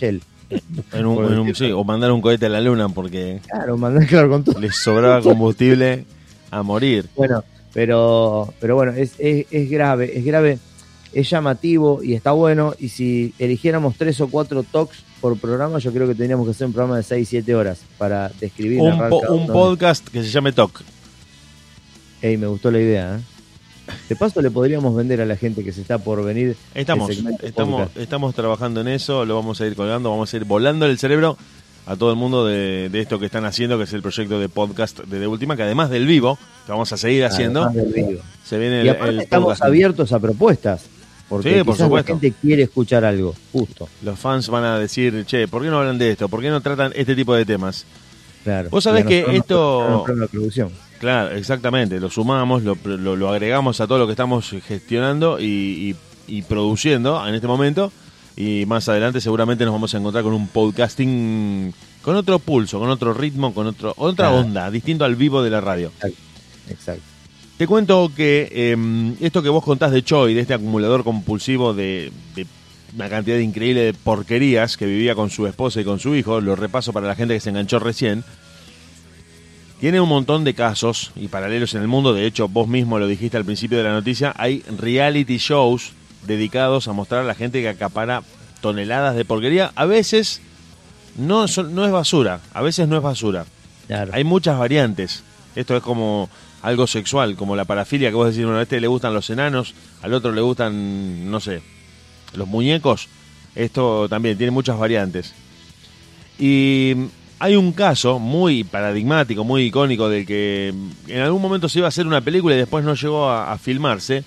En 0.93 1.05
un- 1.05 1.25
en 1.25 1.39
un- 1.39 1.55
sí, 1.55 1.71
o 1.71 1.83
mandar 1.83 2.11
un 2.13 2.21
cohete 2.21 2.45
a 2.45 2.49
la 2.49 2.61
luna 2.61 2.87
porque 2.87 3.41
Claro, 3.49 3.77
mandar 3.77 4.05
claro 4.07 4.29
con 4.29 4.43
todo. 4.45 4.59
les 4.61 4.75
sobraba 4.77 5.21
combustible 5.21 6.05
a 6.51 6.63
morir. 6.63 7.07
Bueno, 7.17 7.43
pero, 7.73 8.53
pero 8.61 8.75
bueno, 8.75 8.93
es, 8.93 9.15
es, 9.19 9.45
es 9.51 9.69
grave, 9.69 10.17
es 10.17 10.23
grave. 10.23 10.59
es 11.13 11.29
llamativo 11.29 12.01
y 12.03 12.13
está 12.13 12.31
bueno. 12.31 12.73
Y 12.79 12.89
si 12.89 13.33
eligiéramos 13.39 13.95
tres 13.97 14.21
o 14.21 14.27
cuatro 14.29 14.63
talks 14.63 15.03
por 15.21 15.37
programa, 15.37 15.79
yo 15.79 15.91
creo 15.91 16.05
que 16.07 16.13
tendríamos 16.15 16.45
que 16.45 16.51
hacer 16.51 16.67
un 16.67 16.73
programa 16.73 16.97
de 16.97 17.03
6, 17.03 17.27
7 17.29 17.55
horas 17.55 17.79
para 17.97 18.29
describir. 18.39 18.81
Un, 18.81 19.09
po- 19.09 19.47
podcast 19.47 20.07
que 20.07 20.23
se 20.23 20.29
llame 20.29 20.51
Talk. 20.51 20.81
Ey, 22.21 22.37
me 22.37 22.47
gustó 22.47 22.71
la 22.71 22.79
idea. 22.79 23.17
¿eh? 23.17 23.21
De 24.09 24.15
paso, 24.15 24.41
le 24.41 24.51
podríamos 24.51 24.95
vender 24.95 25.21
a 25.21 25.25
la 25.25 25.35
gente 25.37 25.63
que 25.63 25.71
se 25.71 25.81
está 25.81 25.97
por 25.97 26.23
venir. 26.23 26.55
Estamos, 26.75 27.09
estamos, 27.41 27.81
podcast. 27.81 27.97
estamos 27.97 28.35
trabajando 28.35 28.81
en 28.81 28.89
eso, 28.89 29.25
lo 29.25 29.35
vamos 29.35 29.61
a 29.61 29.65
ir 29.67 29.75
colgando, 29.75 30.09
vamos 30.09 30.33
a 30.33 30.37
ir 30.37 30.43
volando 30.45 30.85
el 30.85 30.97
cerebro 30.99 31.37
a 31.85 31.95
todo 31.95 32.09
el 32.11 32.17
mundo 32.17 32.45
de, 32.45 32.89
de 32.89 32.99
esto 32.99 33.17
que 33.17 33.27
están 33.27 33.45
haciendo, 33.45 33.77
que 33.77 33.85
es 33.85 33.93
el 33.93 34.01
proyecto 34.01 34.39
de 34.41 34.49
podcast 34.49 34.99
de 34.99 35.19
De 35.19 35.27
Última, 35.27 35.55
que 35.55 35.63
además 35.63 35.89
del 35.89 36.05
vivo, 36.05 36.37
que 36.65 36.71
vamos 36.73 36.91
a 36.91 36.97
seguir 36.97 37.23
haciendo, 37.23 37.71
se 38.43 38.57
viene 38.57 38.77
Y 38.77 38.79
el, 38.81 38.89
aparte 38.89 39.09
el 39.13 39.19
estamos 39.21 39.45
podcast. 39.53 39.63
abiertos 39.63 40.11
a 40.11 40.19
propuestas. 40.19 40.81
Porque 41.29 41.49
Sí, 41.57 41.63
por 41.63 41.73
quizás 41.75 41.79
la 41.79 41.85
supuesto. 41.85 42.11
gente 42.19 42.33
quiere 42.41 42.63
escuchar 42.63 43.03
algo, 43.05 43.35
justo. 43.51 43.89
Los 44.01 44.17
fans 44.17 44.47
van 44.49 44.63
a 44.63 44.79
decir, 44.79 45.25
che, 45.25 45.47
¿por 45.47 45.61
qué 45.61 45.69
no 45.69 45.79
hablan 45.79 45.97
de 45.97 46.11
esto? 46.11 46.29
¿Por 46.29 46.41
qué 46.41 46.49
no 46.49 46.61
tratan 46.61 46.93
este 46.95 47.15
tipo 47.15 47.35
de 47.35 47.45
temas? 47.45 47.85
Claro. 48.43 48.69
Vos 48.69 48.83
sabés 48.83 49.05
que 49.05 49.25
esto- 49.35 50.05
la 50.15 50.27
producción. 50.27 50.69
Claro, 50.99 51.35
exactamente, 51.35 51.99
lo 51.99 52.09
sumamos, 52.09 52.63
lo, 52.63 52.77
lo- 52.85 53.15
lo 53.17 53.29
agregamos 53.29 53.81
a 53.81 53.87
todo 53.87 53.99
lo 53.99 54.05
que 54.07 54.13
estamos 54.13 54.49
gestionando 54.65 55.39
y, 55.39 55.45
y- 56.27 56.37
y 56.37 56.41
produciendo 56.43 57.25
en 57.27 57.35
este 57.35 57.47
momento. 57.47 57.91
Y 58.35 58.65
más 58.67 58.87
adelante 58.87 59.19
seguramente 59.19 59.65
nos 59.65 59.73
vamos 59.73 59.93
a 59.93 59.97
encontrar 59.97 60.23
con 60.23 60.33
un 60.33 60.47
podcasting 60.47 61.73
con 62.03 62.15
otro 62.15 62.39
pulso, 62.39 62.79
con 62.79 62.89
otro 62.89 63.13
ritmo, 63.13 63.53
con 63.53 63.67
otro, 63.67 63.93
otra 63.97 64.31
onda, 64.31 64.71
distinto 64.71 65.03
al 65.05 65.15
vivo 65.15 65.41
de 65.43 65.49
la 65.49 65.59
radio. 65.59 65.91
Exacto. 66.69 67.01
Te 67.57 67.65
cuento 67.65 68.11
que 68.15 68.47
eh, 68.51 69.15
esto 69.19 69.41
que 69.41 69.49
vos 69.49 69.63
contás 69.63 69.91
de 69.91 70.03
Choi, 70.03 70.35
de 70.35 70.41
este 70.41 70.53
acumulador 70.53 71.03
compulsivo 71.03 71.73
de, 71.73 72.11
de 72.35 72.45
una 72.95 73.09
cantidad 73.09 73.37
increíble 73.37 73.81
de 73.81 73.93
porquerías 73.93 74.77
que 74.77 74.85
vivía 74.85 75.15
con 75.15 75.31
su 75.31 75.47
esposa 75.47 75.81
y 75.81 75.83
con 75.83 75.99
su 75.99 76.15
hijo, 76.15 76.39
lo 76.39 76.55
repaso 76.55 76.93
para 76.93 77.07
la 77.07 77.15
gente 77.15 77.33
que 77.33 77.39
se 77.39 77.49
enganchó 77.49 77.79
recién, 77.79 78.23
tiene 79.79 80.01
un 80.01 80.09
montón 80.09 80.43
de 80.43 80.53
casos 80.53 81.11
y 81.15 81.27
paralelos 81.27 81.73
en 81.73 81.81
el 81.81 81.87
mundo, 81.87 82.13
de 82.13 82.25
hecho 82.25 82.47
vos 82.47 82.67
mismo 82.67 82.99
lo 82.99 83.07
dijiste 83.07 83.37
al 83.37 83.45
principio 83.45 83.77
de 83.77 83.83
la 83.83 83.91
noticia, 83.91 84.33
hay 84.37 84.63
reality 84.77 85.37
shows 85.37 85.93
dedicados 86.25 86.87
a 86.87 86.93
mostrar 86.93 87.21
a 87.21 87.25
la 87.25 87.35
gente 87.35 87.61
que 87.61 87.69
acapara 87.69 88.23
toneladas 88.61 89.15
de 89.15 89.25
porquería, 89.25 89.71
a 89.75 89.85
veces 89.85 90.41
no, 91.17 91.45
es 91.45 91.91
basura, 91.91 92.39
a 92.53 92.61
veces 92.61 92.87
no 92.87 92.97
es 92.97 93.03
basura. 93.03 93.45
Claro. 93.87 94.11
Hay 94.13 94.23
muchas 94.23 94.59
variantes. 94.59 95.23
Esto 95.55 95.77
es 95.77 95.81
como 95.81 96.29
algo 96.61 96.87
sexual, 96.87 97.35
como 97.35 97.55
la 97.55 97.65
parafilia 97.65 98.09
que 98.09 98.15
vos 98.15 98.29
decís, 98.29 98.45
bueno, 98.45 98.59
a 98.59 98.63
este 98.63 98.81
le 98.81 98.87
gustan 98.87 99.13
los 99.13 99.29
enanos, 99.29 99.73
al 100.01 100.13
otro 100.13 100.31
le 100.31 100.41
gustan, 100.41 101.29
no 101.29 101.39
sé, 101.39 101.61
los 102.33 102.47
muñecos. 102.47 103.07
Esto 103.55 104.07
también 104.09 104.37
tiene 104.37 104.51
muchas 104.51 104.77
variantes. 104.77 105.33
Y 106.39 106.93
hay 107.39 107.55
un 107.55 107.71
caso 107.71 108.19
muy 108.19 108.63
paradigmático, 108.63 109.43
muy 109.43 109.63
icónico, 109.63 110.09
del 110.09 110.25
que 110.25 110.73
en 111.07 111.19
algún 111.21 111.41
momento 111.41 111.69
se 111.69 111.79
iba 111.79 111.87
a 111.87 111.89
hacer 111.89 112.05
una 112.05 112.21
película 112.21 112.55
y 112.55 112.59
después 112.59 112.85
no 112.85 112.93
llegó 112.93 113.29
a, 113.29 113.51
a 113.51 113.57
filmarse, 113.57 114.23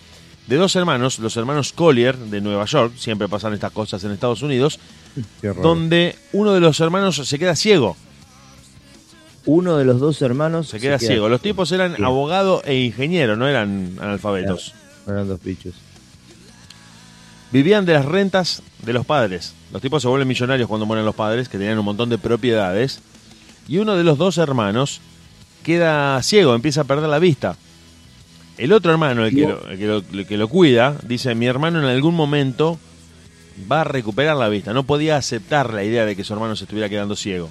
de 0.50 0.56
dos 0.56 0.74
hermanos, 0.74 1.20
los 1.20 1.36
hermanos 1.36 1.72
Collier 1.72 2.16
de 2.16 2.40
Nueva 2.40 2.64
York, 2.64 2.94
siempre 2.96 3.28
pasan 3.28 3.54
estas 3.54 3.70
cosas 3.70 4.02
en 4.02 4.10
Estados 4.10 4.42
Unidos, 4.42 4.80
donde 5.62 6.16
uno 6.32 6.52
de 6.52 6.58
los 6.58 6.80
hermanos 6.80 7.16
se 7.16 7.38
queda 7.38 7.54
ciego. 7.54 7.96
Uno 9.52 9.76
de 9.78 9.84
los 9.84 9.98
dos 9.98 10.22
hermanos 10.22 10.68
Se 10.68 10.78
queda 10.78 10.98
ciego. 10.98 11.28
Los 11.28 11.40
tipos 11.40 11.72
eran 11.72 11.96
Sí. 11.96 12.02
abogado 12.04 12.62
e 12.64 12.76
ingeniero, 12.82 13.36
no 13.36 13.48
eran 13.48 13.96
analfabetos. 14.00 14.74
Eran 15.08 15.26
dos 15.26 15.42
bichos. 15.42 15.74
Vivían 17.52 17.84
de 17.84 17.94
las 17.94 18.04
rentas 18.04 18.62
de 18.84 18.92
los 18.92 19.04
padres. 19.04 19.54
Los 19.72 19.82
tipos 19.82 20.02
se 20.02 20.08
vuelven 20.08 20.28
millonarios 20.28 20.68
cuando 20.68 20.86
mueren 20.86 21.04
los 21.04 21.16
padres, 21.16 21.48
que 21.48 21.58
tenían 21.58 21.78
un 21.80 21.84
montón 21.84 22.08
de 22.08 22.18
propiedades. 22.18 23.00
Y 23.66 23.78
uno 23.78 23.96
de 23.96 24.04
los 24.04 24.18
dos 24.18 24.38
hermanos 24.38 25.00
queda 25.64 26.22
ciego, 26.22 26.54
empieza 26.54 26.82
a 26.82 26.84
perder 26.84 27.08
la 27.08 27.18
vista. 27.18 27.56
El 28.56 28.72
otro 28.72 28.92
hermano, 28.92 29.24
el 29.26 29.34
que 29.34 29.42
lo, 29.48 29.66
el 29.68 29.78
que 29.78 29.86
lo- 29.86 30.04
el 30.12 30.26
que 30.26 30.36
lo 30.36 30.48
cuida, 30.48 30.96
dice, 31.06 31.34
mi 31.34 31.46
hermano 31.46 31.80
en 31.80 31.86
algún 31.86 32.14
momento 32.14 32.78
va 33.70 33.80
a 33.80 33.84
recuperar 33.84 34.36
la 34.36 34.48
vista. 34.48 34.72
No 34.72 34.84
podía 34.84 35.16
aceptar 35.16 35.72
la 35.74 35.82
idea 35.82 36.04
de 36.06 36.14
que 36.14 36.22
su 36.24 36.32
hermano 36.34 36.54
se 36.56 36.64
estuviera 36.64 36.88
quedando 36.88 37.16
ciego. 37.16 37.50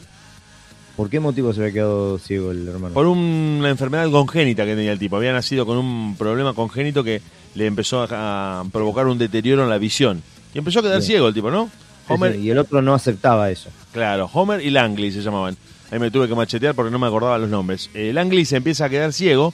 ¿Por 0.99 1.09
qué 1.09 1.21
motivo 1.21 1.53
se 1.53 1.62
había 1.62 1.71
quedado 1.71 2.17
ciego 2.17 2.51
el 2.51 2.67
hermano? 2.67 2.93
Por 2.93 3.05
una 3.05 3.69
enfermedad 3.69 4.12
congénita 4.12 4.65
que 4.65 4.75
tenía 4.75 4.91
el 4.91 4.99
tipo. 4.99 5.15
Había 5.15 5.31
nacido 5.31 5.65
con 5.65 5.77
un 5.77 6.17
problema 6.17 6.53
congénito 6.53 7.05
que 7.05 7.21
le 7.55 7.67
empezó 7.67 8.05
a, 8.12 8.65
provocar 8.69 9.07
un 9.07 9.17
deterioro 9.17 9.63
en 9.63 9.69
la 9.69 9.77
visión. 9.77 10.21
Y 10.53 10.57
empezó 10.57 10.79
a 10.79 10.81
quedar 10.81 10.97
Bien. 10.97 11.07
ciego 11.07 11.29
el 11.29 11.33
tipo, 11.33 11.51
¿no? 11.51 11.69
Sí, 12.05 12.13
Homer, 12.13 12.33
sí, 12.33 12.39
y 12.39 12.49
el 12.49 12.57
otro 12.57 12.81
no 12.81 12.93
aceptaba 12.93 13.49
eso. 13.49 13.69
claro, 13.93 14.29
Homer 14.33 14.59
y 14.59 14.71
Langley 14.71 15.13
se 15.13 15.21
llamaban. 15.21 15.55
Ahí 15.89 15.99
me 15.99 16.12
tuve 16.12 16.27
que 16.27 16.35
machetear 16.35 16.75
porque 16.75 16.91
no 16.91 16.99
me 16.99 17.07
acordaba 17.07 17.38
los 17.38 17.49
nombres. 17.49 17.89
Eh, 17.93 18.12
Langley 18.12 18.43
se 18.43 18.57
empieza 18.57 18.83
a 18.83 18.89
quedar 18.89 19.13
ciego 19.13 19.53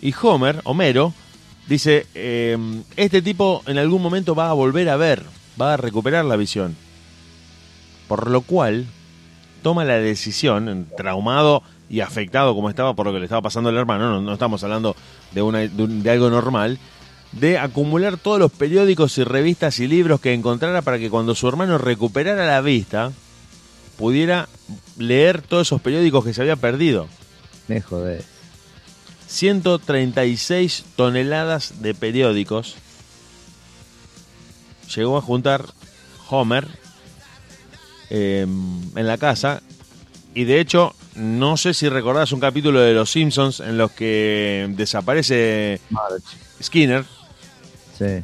y 0.00 0.14
Homer, 0.22 0.62
Homero, 0.64 1.12
dice, 1.68 2.06
eh, 2.14 2.56
este 2.96 3.20
tipo 3.20 3.62
en 3.66 3.76
algún 3.76 4.00
momento 4.00 4.34
va 4.34 4.48
a 4.48 4.54
volver 4.54 4.88
a 4.88 4.96
ver, 4.96 5.24
va 5.60 5.74
a 5.74 5.76
recuperar 5.76 6.24
la 6.24 6.36
visión. 6.36 6.74
Por 8.08 8.30
lo 8.30 8.40
cual 8.40 8.86
toma 9.62 9.84
la 9.84 9.96
decisión, 9.98 10.86
traumado 10.96 11.62
y 11.88 12.00
afectado 12.00 12.54
como 12.54 12.68
estaba 12.70 12.94
por 12.94 13.06
lo 13.06 13.12
que 13.12 13.18
le 13.18 13.24
estaba 13.24 13.42
pasando 13.42 13.68
al 13.70 13.76
hermano, 13.76 14.10
no, 14.10 14.20
no 14.20 14.32
estamos 14.32 14.62
hablando 14.64 14.94
de, 15.32 15.42
una, 15.42 15.58
de, 15.60 15.82
un- 15.82 16.02
de 16.02 16.10
algo 16.10 16.30
normal, 16.30 16.78
de 17.32 17.58
acumular 17.58 18.16
todos 18.16 18.38
los 18.38 18.50
periódicos 18.52 19.16
y 19.18 19.24
revistas 19.24 19.78
y 19.80 19.86
libros 19.88 20.20
que 20.20 20.32
encontrara 20.34 20.82
para 20.82 20.98
que 20.98 21.10
cuando 21.10 21.34
su 21.34 21.48
hermano 21.48 21.78
recuperara 21.78 22.46
la 22.46 22.60
vista, 22.60 23.12
pudiera 23.96 24.48
leer 24.98 25.42
todos 25.42 25.66
esos 25.68 25.80
periódicos 25.80 26.24
que 26.24 26.32
se 26.34 26.40
había 26.42 26.56
perdido. 26.56 27.06
Me 27.68 27.80
jodés. 27.80 28.24
136 29.28 30.84
toneladas 30.96 31.82
de 31.82 31.94
periódicos 31.94 32.74
llegó 34.94 35.16
a 35.16 35.22
juntar 35.22 35.66
Homer 36.28 36.66
eh, 38.10 38.42
en 38.96 39.06
la 39.06 39.16
casa 39.18 39.62
y 40.34 40.44
de 40.44 40.60
hecho 40.60 40.94
no 41.16 41.56
sé 41.56 41.74
si 41.74 41.88
recordás 41.88 42.32
un 42.32 42.40
capítulo 42.40 42.80
de 42.80 42.92
Los 42.94 43.10
Simpsons 43.10 43.60
en 43.60 43.76
los 43.78 43.90
que 43.92 44.66
desaparece 44.76 45.80
March. 45.90 46.22
Skinner 46.62 47.04
Sí. 47.98 48.22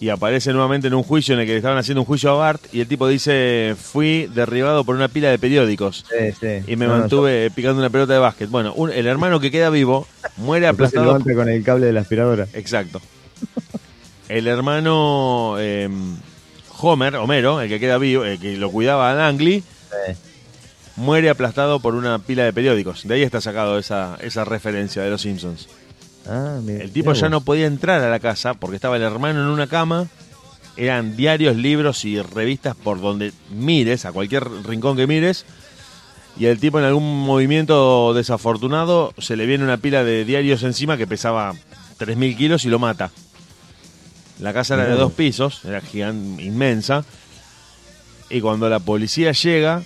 y 0.00 0.08
aparece 0.10 0.52
nuevamente 0.52 0.88
en 0.88 0.94
un 0.94 1.02
juicio 1.02 1.32
en 1.34 1.40
el 1.40 1.46
que 1.46 1.52
le 1.52 1.58
estaban 1.58 1.78
haciendo 1.78 2.02
un 2.02 2.06
juicio 2.06 2.30
a 2.30 2.34
Bart 2.34 2.62
y 2.74 2.80
el 2.80 2.88
tipo 2.88 3.08
dice 3.08 3.74
fui 3.80 4.26
derribado 4.34 4.84
por 4.84 4.94
una 4.96 5.08
pila 5.08 5.30
de 5.30 5.38
periódicos 5.38 6.04
Sí, 6.10 6.32
sí. 6.38 6.62
y 6.70 6.76
me 6.76 6.86
No, 6.86 6.94
no, 6.94 6.98
mantuve 7.00 7.50
picando 7.52 7.78
una 7.78 7.88
pelota 7.88 8.12
de 8.12 8.18
básquet. 8.18 8.50
Bueno, 8.50 8.74
un- 8.74 8.90
el 8.92 9.06
hermano 9.06 9.40
que 9.40 9.50
queda 9.50 9.70
vivo 9.70 10.06
muere 10.36 10.66
se 10.66 10.70
aplastado 10.70 11.18
con 11.20 11.48
el 11.48 11.62
cable 11.64 11.86
de 11.86 11.92
la 11.92 12.00
aspiradora. 12.00 12.46
Exacto. 12.52 13.00
El 14.28 14.46
hermano 14.48 15.54
eh, 15.58 15.88
Homer, 16.80 17.16
Homero, 17.16 17.60
el 17.60 17.68
que 17.68 17.80
queda 17.80 17.98
vivo, 17.98 18.24
el 18.24 18.38
que 18.38 18.56
lo 18.56 18.70
cuidaba 18.70 19.10
a 19.10 19.14
Langley, 19.14 19.62
Sí. 20.06 20.14
muere 20.96 21.30
aplastado 21.30 21.80
por 21.80 21.94
una 21.94 22.18
pila 22.18 22.44
de 22.44 22.52
periódicos. 22.52 23.06
De 23.06 23.14
ahí 23.14 23.22
está 23.22 23.40
sacado 23.40 23.78
esa, 23.78 24.16
esa 24.20 24.44
referencia 24.44 25.02
de 25.02 25.10
los 25.10 25.22
Simpsons. 25.22 25.68
Ah, 26.28 26.58
mira, 26.62 26.82
El 26.82 26.90
tipo 26.90 27.12
ya 27.12 27.28
no 27.28 27.40
podía 27.40 27.66
entrar 27.66 28.02
a 28.02 28.10
la 28.10 28.18
casa 28.18 28.54
porque 28.54 28.76
estaba 28.76 28.96
el 28.96 29.02
hermano 29.02 29.40
en 29.42 29.48
una 29.48 29.66
cama. 29.68 30.06
Eran 30.76 31.16
diarios, 31.16 31.56
libros 31.56 32.04
y 32.04 32.20
revistas 32.20 32.74
por 32.76 33.00
donde 33.00 33.32
mires, 33.50 34.04
a 34.04 34.12
cualquier 34.12 34.44
rincón 34.64 34.96
que 34.96 35.06
mires. 35.06 35.44
Y 36.38 36.46
el 36.46 36.58
tipo 36.58 36.78
en 36.78 36.84
algún 36.84 37.24
movimiento 37.24 38.12
desafortunado 38.12 39.14
se 39.18 39.36
le 39.36 39.46
viene 39.46 39.64
una 39.64 39.78
pila 39.78 40.04
de 40.04 40.24
diarios 40.26 40.62
encima 40.64 40.98
que 40.98 41.06
pesaba 41.06 41.54
3.000 41.98 42.36
kilos 42.36 42.64
y 42.66 42.68
lo 42.68 42.78
mata. 42.78 43.10
La 44.40 44.52
casa 44.52 44.74
era 44.74 44.84
de 44.86 44.94
dos 44.94 45.12
pisos, 45.12 45.64
era 45.64 45.80
gigan- 45.80 46.38
inmensa. 46.40 47.04
Y 48.28 48.40
cuando 48.40 48.68
la 48.68 48.80
policía 48.80 49.32
llega, 49.32 49.82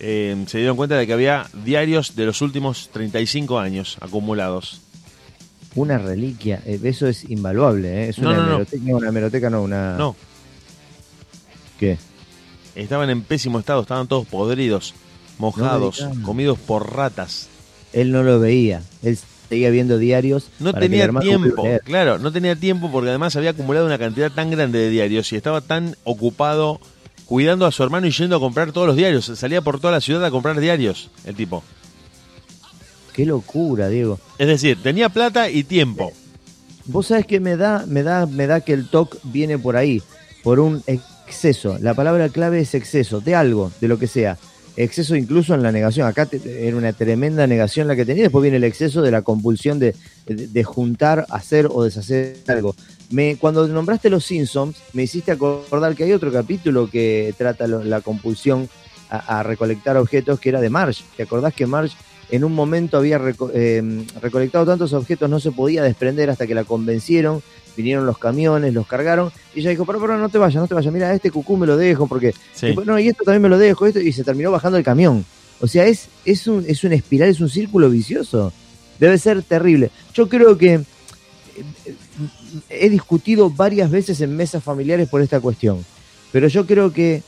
eh, 0.00 0.44
se 0.46 0.58
dieron 0.58 0.76
cuenta 0.76 0.96
de 0.96 1.06
que 1.06 1.12
había 1.12 1.46
diarios 1.64 2.14
de 2.16 2.26
los 2.26 2.40
últimos 2.40 2.88
35 2.92 3.58
años 3.58 3.96
acumulados. 4.00 4.80
Una 5.74 5.98
reliquia. 5.98 6.62
eh, 6.66 6.78
eso 6.84 7.06
es 7.06 7.28
invaluable, 7.30 8.04
¿eh? 8.04 8.08
Es 8.10 8.18
No, 8.18 8.28
una 8.30 8.36
no, 8.38 8.42
no. 8.46 8.52
hemeroteca. 8.54 8.82
No, 8.84 8.96
una 8.96 9.08
hemeroteca 9.08 9.50
no, 9.50 9.62
una... 9.62 9.96
No, 9.96 10.16
¿Qué? 11.78 11.98
estaban 12.74 13.10
en 13.10 13.22
pésimo 13.22 13.58
estado, 13.58 13.82
estaban 13.82 14.06
todos 14.08 14.26
podridos, 14.26 14.94
mojados, 15.38 16.06
comidos 16.22 16.58
por 16.58 16.94
ratas. 16.94 17.48
Él 17.92 18.12
no 18.12 18.22
lo 18.22 18.38
veía. 18.40 18.82
Él 19.02 19.18
seguía 19.52 19.68
viendo 19.68 19.98
diarios. 19.98 20.46
No 20.60 20.72
tenía 20.72 21.10
tiempo, 21.20 21.62
claro, 21.84 22.18
no 22.18 22.32
tenía 22.32 22.56
tiempo 22.56 22.90
porque 22.90 23.10
además 23.10 23.36
había 23.36 23.50
acumulado 23.50 23.84
una 23.84 23.98
cantidad 23.98 24.32
tan 24.32 24.50
grande 24.50 24.78
de 24.78 24.88
diarios 24.88 25.30
y 25.30 25.36
estaba 25.36 25.60
tan 25.60 25.94
ocupado 26.04 26.80
cuidando 27.26 27.66
a 27.66 27.70
su 27.70 27.82
hermano 27.82 28.06
y 28.06 28.12
yendo 28.12 28.36
a 28.36 28.40
comprar 28.40 28.72
todos 28.72 28.86
los 28.86 28.96
diarios. 28.96 29.26
Salía 29.36 29.60
por 29.60 29.78
toda 29.78 29.92
la 29.92 30.00
ciudad 30.00 30.24
a 30.24 30.30
comprar 30.30 30.58
diarios, 30.58 31.10
el 31.26 31.34
tipo. 31.34 31.62
Qué 33.12 33.26
locura, 33.26 33.90
Diego. 33.90 34.18
Es 34.38 34.46
decir, 34.46 34.82
tenía 34.82 35.10
plata 35.10 35.50
y 35.50 35.64
tiempo. 35.64 36.12
vos 36.86 37.08
sabés 37.08 37.26
que 37.26 37.38
me 37.38 37.58
da, 37.58 37.84
me 37.86 38.02
da, 38.02 38.24
me 38.24 38.46
da 38.46 38.62
que 38.62 38.72
el 38.72 38.88
TOC 38.88 39.18
viene 39.24 39.58
por 39.58 39.76
ahí, 39.76 40.02
por 40.42 40.60
un 40.60 40.82
exceso. 40.86 41.76
La 41.78 41.92
palabra 41.92 42.30
clave 42.30 42.60
es 42.60 42.74
exceso, 42.74 43.20
de 43.20 43.34
algo, 43.34 43.70
de 43.82 43.88
lo 43.88 43.98
que 43.98 44.06
sea. 44.06 44.38
Exceso 44.76 45.16
incluso 45.16 45.54
en 45.54 45.62
la 45.62 45.70
negación. 45.70 46.06
Acá 46.06 46.26
te- 46.26 46.66
era 46.66 46.76
una 46.76 46.92
tremenda 46.92 47.46
negación 47.46 47.88
la 47.88 47.96
que 47.96 48.06
tenía. 48.06 48.24
Después 48.24 48.42
viene 48.42 48.56
el 48.56 48.64
exceso 48.64 49.02
de 49.02 49.10
la 49.10 49.22
compulsión 49.22 49.78
de, 49.78 49.94
de- 50.26 50.64
juntar, 50.64 51.26
hacer 51.30 51.68
o 51.70 51.84
deshacer 51.84 52.38
algo. 52.48 52.74
Me, 53.10 53.36
cuando 53.36 53.66
nombraste 53.68 54.08
los 54.08 54.24
Simpsons, 54.24 54.76
me 54.94 55.02
hiciste 55.02 55.32
acordar 55.32 55.94
que 55.94 56.04
hay 56.04 56.12
otro 56.12 56.32
capítulo 56.32 56.88
que 56.90 57.34
trata 57.36 57.66
la 57.66 58.00
compulsión 58.00 58.68
a, 59.10 59.40
a 59.40 59.42
recolectar 59.42 59.98
objetos, 59.98 60.40
que 60.40 60.48
era 60.48 60.60
de 60.62 60.70
Marge. 60.70 61.04
¿Te 61.16 61.24
acordás 61.24 61.52
que 61.52 61.66
Marge 61.66 61.94
en 62.30 62.44
un 62.44 62.54
momento 62.54 62.96
había 62.96 63.18
reco- 63.18 63.50
eh, 63.52 64.06
recolectado 64.22 64.64
tantos 64.64 64.94
objetos, 64.94 65.28
no 65.28 65.38
se 65.38 65.52
podía 65.52 65.82
desprender 65.82 66.30
hasta 66.30 66.46
que 66.46 66.54
la 66.54 66.64
convencieron, 66.64 67.42
vinieron 67.76 68.06
los 68.06 68.18
camiones, 68.18 68.74
los 68.74 68.86
cargaron, 68.86 69.30
y 69.54 69.60
ella 69.60 69.70
dijo, 69.70 69.84
pero, 69.84 70.00
pero 70.00 70.18
no 70.18 70.28
te 70.28 70.38
vayas, 70.38 70.60
no 70.60 70.68
te 70.68 70.74
vayas, 70.74 70.92
mira, 70.92 71.12
este 71.14 71.30
cucú 71.30 71.56
me 71.56 71.66
lo 71.66 71.76
dejo, 71.76 72.06
porque, 72.06 72.34
Sí. 72.54 72.68
y 72.68 73.08
esto 73.08 73.24
también 73.24 73.42
me 73.42 73.48
lo 73.48 73.58
dejo, 73.58 73.86
esto, 73.86 74.00
y 74.00 74.12
se 74.12 74.24
terminó 74.24 74.50
bajando 74.50 74.78
el 74.78 74.84
camión. 74.84 75.24
O 75.60 75.66
sea, 75.66 75.86
es, 75.86 76.08
es, 76.24 76.46
un, 76.46 76.64
es 76.66 76.82
una 76.84 76.96
espiral, 76.96 77.28
es 77.28 77.40
un 77.40 77.48
círculo 77.48 77.88
vicioso. 77.88 78.52
Debe 78.98 79.16
ser 79.18 79.42
terrible. 79.42 79.90
Yo 80.12 80.28
creo 80.28 80.58
que 80.58 80.74
eh, 80.74 80.84
he 82.68 82.90
discutido 82.90 83.48
varias 83.48 83.90
veces 83.90 84.20
en 84.20 84.36
mesas 84.36 84.62
familiares 84.62 85.08
por 85.08 85.22
esta 85.22 85.40
cuestión, 85.40 85.84
pero 86.32 86.48
yo 86.48 86.66
creo 86.66 86.92
que 86.92 87.22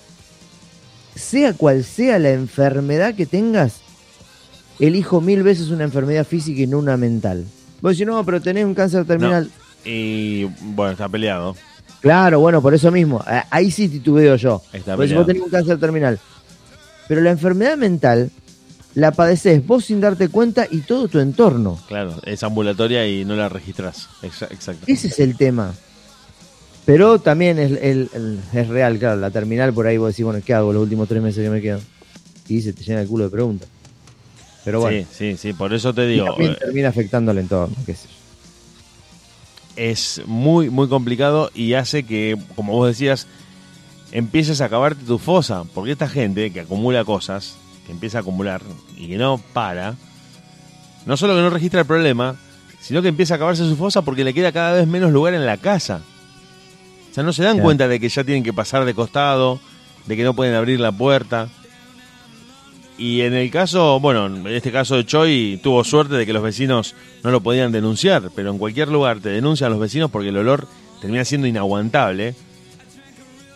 sea 1.15 1.53
cual 1.53 1.85
sea 1.85 2.19
la 2.19 2.31
enfermedad 2.31 3.15
que 3.15 3.27
tengas, 3.27 3.83
elijo 4.81 5.21
mil 5.21 5.43
veces 5.45 5.71
una 5.71 5.85
enfermedad 5.85 6.27
física 6.27 6.61
y 6.63 6.67
no 6.67 6.79
una 6.79 6.97
mental. 6.97 7.45
Vos 7.81 7.93
decís, 7.93 8.07
no, 8.07 8.25
pero 8.25 8.41
tenés 8.41 8.65
un 8.65 8.75
cáncer 8.75 9.05
terminal. 9.05 9.51
Y 9.85 10.45
bueno, 10.61 10.93
está 10.93 11.09
peleado. 11.09 11.57
Claro, 12.01 12.41
bueno, 12.41 12.61
por 12.63 12.75
eso 12.75 12.91
mismo. 12.91 13.23
a- 13.27 13.47
Ahí 13.51 13.71
sí 13.71 13.89
titubeo 13.89 14.37
yo. 14.37 14.63
Está 14.73 14.97
Porque 14.97 15.09
si 15.11 15.15
vos 15.15 15.27
tenés 15.27 15.43
un 15.43 15.51
cáncer 15.51 15.79
terminal. 15.79 16.19
Pero 17.09 17.21
la 17.21 17.31
enfermedad 17.31 17.77
mental 17.77 18.31
la 18.95 19.11
padeces 19.11 19.67
vos 19.67 19.85
sin 19.87 20.01
darte 20.01 20.29
cuenta 20.29 20.67
y 20.71 20.81
todo 20.81 21.09
tu 21.09 21.19
entorno. 21.19 21.79
Claro, 21.89 22.15
es 22.25 22.43
ambulatoria 22.43 23.07
y 23.09 23.25
no 23.25 23.35
la 23.37 23.49
registras. 23.49 24.09
Exa- 24.23 24.51
Exacto. 24.51 24.85
Ese 24.87 25.09
es 25.09 25.19
el 25.19 25.37
tema. 25.37 25.75
Pero 26.87 27.19
también 27.19 27.59
es, 27.59 27.73
el- 27.73 28.11
el- 28.13 28.41
es 28.53 28.69
real, 28.69 28.99
claro, 28.99 29.19
la 29.21 29.31
terminal 29.31 29.73
por 29.73 29.87
ahí 29.87 29.97
vos 29.97 30.09
decís, 30.13 30.25
bueno, 30.25 30.41
¿qué 30.45 30.53
hago 30.55 30.73
los 30.73 30.83
últimos 30.83 31.09
tres 31.09 31.23
meses 31.23 31.43
que 31.43 31.51
me 31.51 31.61
quedan? 31.63 31.81
Y 32.49 32.61
se 32.61 32.73
te 32.75 32.83
llena 32.85 33.01
el 33.01 33.09
culo 33.09 33.25
de 33.25 33.31
preguntas. 33.31 33.69
Pero 34.65 34.81
bueno, 34.81 34.99
Sí, 35.11 35.33
sí, 35.33 35.37
sí, 35.39 35.53
por 35.55 35.73
eso 35.73 35.93
te 35.95 36.05
y 36.05 36.13
digo, 36.15 36.27
también 36.27 36.53
eh, 36.53 36.57
termina 36.61 36.89
afectando 36.91 37.31
al 37.31 37.39
entorno, 37.39 37.75
qué 37.87 37.95
sé 37.95 38.09
yo. 38.09 38.15
Es 39.77 40.23
muy, 40.27 40.71
muy 40.71 40.89
complicado 40.89 41.51
y 41.55 41.75
hace 41.75 42.05
que, 42.05 42.37
como 42.57 42.73
vos 42.73 42.89
decías, 42.89 43.27
empieces 44.13 44.61
a 44.61 44.67
acabarte 44.67 45.05
tu 45.05 45.19
fosa. 45.19 45.65
Porque 45.75 45.93
esta 45.93 46.09
gente 46.09 46.53
que 46.53 46.61
acumula 46.61 47.05
cosas, 47.05 47.57
que 47.87 47.93
empieza 47.93 48.19
a 48.19 48.21
acumular 48.23 48.63
y 48.97 49.09
que 49.09 49.17
no 49.17 49.39
para, 49.53 49.95
no 51.07 51.17
solo 51.17 51.35
que 51.35 51.41
no 51.43 51.51
registra 51.51 51.81
el 51.81 51.87
problema, 51.87 52.37
sino 52.81 53.03
que 53.03 53.09
empieza 53.09 53.35
a 53.35 53.37
acabarse 53.37 53.69
su 53.69 53.77
fosa 53.77 54.03
porque 54.03 54.25
le 54.25 54.35
queda 54.35 54.53
cada 54.53 54.73
vez 54.75 54.87
menos 54.87 55.11
lugar 55.13 55.35
en 55.35 55.47
la 55.47 55.57
casa. 55.57 56.01
O 57.11 57.15
sea, 57.15 57.23
no 57.25 57.33
se 57.33 57.43
dan 57.43 57.55
Claro. 57.55 57.65
cuenta 57.65 57.89
de 57.89 58.01
que 58.01 58.09
ya 58.09 58.25
tienen 58.25 58.43
que 58.43 58.53
pasar 58.53 58.85
de 58.85 58.95
costado, 58.95 59.61
de 60.07 60.17
que 60.17 60.25
no 60.25 60.35
pueden 60.35 60.55
abrir 60.55 60.81
la 60.81 60.93
puerta. 60.93 61.49
Y 62.97 63.23
en 63.23 63.35
el 63.35 63.51
caso, 63.51 63.99
bueno, 63.99 64.27
en 64.27 64.47
este 64.47 64.71
caso 64.71 64.97
de 64.97 65.05
Choi 65.05 65.59
tuvo 65.63 65.83
suerte 65.83 66.15
de 66.15 66.25
que 66.27 66.33
los 66.33 66.43
vecinos 66.43 66.95
no 67.25 67.31
lo 67.33 67.41
podían 67.41 67.73
denunciar, 67.73 68.31
pero 68.37 68.51
en 68.51 68.59
cualquier 68.59 68.89
lugar 68.89 69.19
te 69.19 69.31
denuncian 69.31 69.71
los 69.73 69.81
vecinos 69.81 70.11
porque 70.13 70.29
el 70.29 70.37
olor 70.37 70.69
termina 71.01 71.25
siendo 71.25 71.49
inaguantable. 71.49 72.35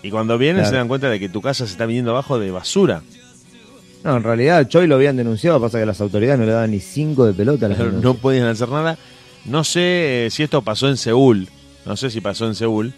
Y 0.03 0.11
cuando 0.11 0.38
vienen 0.38 0.62
Claro. 0.62 0.70
se 0.70 0.77
dan 0.77 0.88
cuenta 0.88 1.09
de 1.09 1.20
que 1.20 1.29
tu 1.29 1.40
casa 1.40 1.66
se 1.66 1.72
está 1.72 1.87
viniendo 1.87 2.11
abajo 2.11 2.38
de 2.38 2.51
basura. 2.51 3.03
No, 4.05 4.16
en 4.16 4.22
realidad 4.22 4.66
Choi 4.68 4.87
lo 4.87 4.94
habían 4.96 5.16
denunciado, 5.16 5.61
pasa 5.61 5.79
que 5.79 5.87
las 5.87 6.01
autoridades 6.01 6.38
no 6.40 6.46
le 6.46 6.53
daban 6.53 6.70
ni 6.72 6.81
cinco 6.81 7.24
de 7.27 7.33
pelota 7.33 7.66
a 7.66 7.68
las 7.70 7.79
no 7.79 7.85
denuncias. 7.85 8.16
podían 8.16 8.46
hacer 8.46 8.68
nada. 8.68 8.98
No 9.44 9.62
sé 9.64 10.27
eh, 10.27 10.31
si 10.31 10.42
esto 10.42 10.62
pasó 10.62 10.88
en 10.88 10.96
Seúl, 10.96 11.48
no 11.87 11.96
sé 11.96 12.11
si 12.11 12.20
pasó 12.20 12.46
en 12.46 12.55
Seúl, 12.57 12.92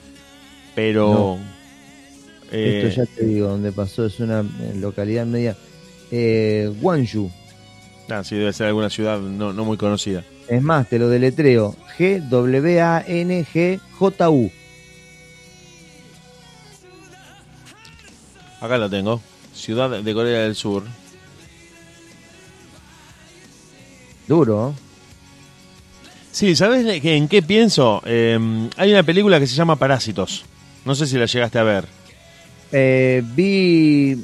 pero... 0.74 1.38
eh, 2.50 2.84
Esto 2.86 3.02
ya 3.02 3.06
te 3.14 3.24
digo, 3.26 3.48
donde 3.48 3.72
pasó, 3.72 4.04
es 4.06 4.20
una 4.20 4.40
eh, 4.40 4.74
localidad 4.76 5.26
media. 5.26 5.56
Eh, 6.10 6.72
Gwangju. 6.80 7.30
ah, 8.10 8.24
sí, 8.24 8.36
debe 8.36 8.52
ser 8.52 8.66
alguna 8.66 8.90
ciudad 8.90 9.20
no, 9.20 9.52
no 9.52 9.64
muy 9.64 9.76
conocida. 9.76 10.24
Es 10.48 10.62
más, 10.62 10.88
te 10.88 10.98
lo 10.98 11.08
deletreo. 11.08 11.76
G-W-A-N-G-J-U. 11.96 12.50
Acá 18.60 18.76
lo 18.78 18.90
tengo. 18.90 19.20
Ciudad 19.54 20.02
de 20.02 20.14
Corea 20.14 20.40
del 20.40 20.54
Sur. 20.56 20.82
Duro. 24.26 24.74
Sí, 26.32 26.54
¿sabes 26.54 26.86
en 27.04 27.28
qué 27.28 27.42
pienso? 27.42 28.02
Eh, 28.04 28.38
hay 28.76 28.92
una 28.92 29.02
película 29.02 29.40
que 29.40 29.46
se 29.46 29.54
llama 29.54 29.76
Parásitos. 29.76 30.44
No 30.84 30.94
sé 30.94 31.06
si 31.06 31.16
la 31.16 31.26
llegaste 31.26 31.58
a 31.58 31.62
ver. 31.62 31.86
Eh, 32.72 33.22
vi 33.34 34.16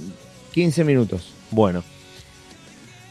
15 0.53 0.85
minutos. 0.85 1.36
Bueno. 1.57 1.83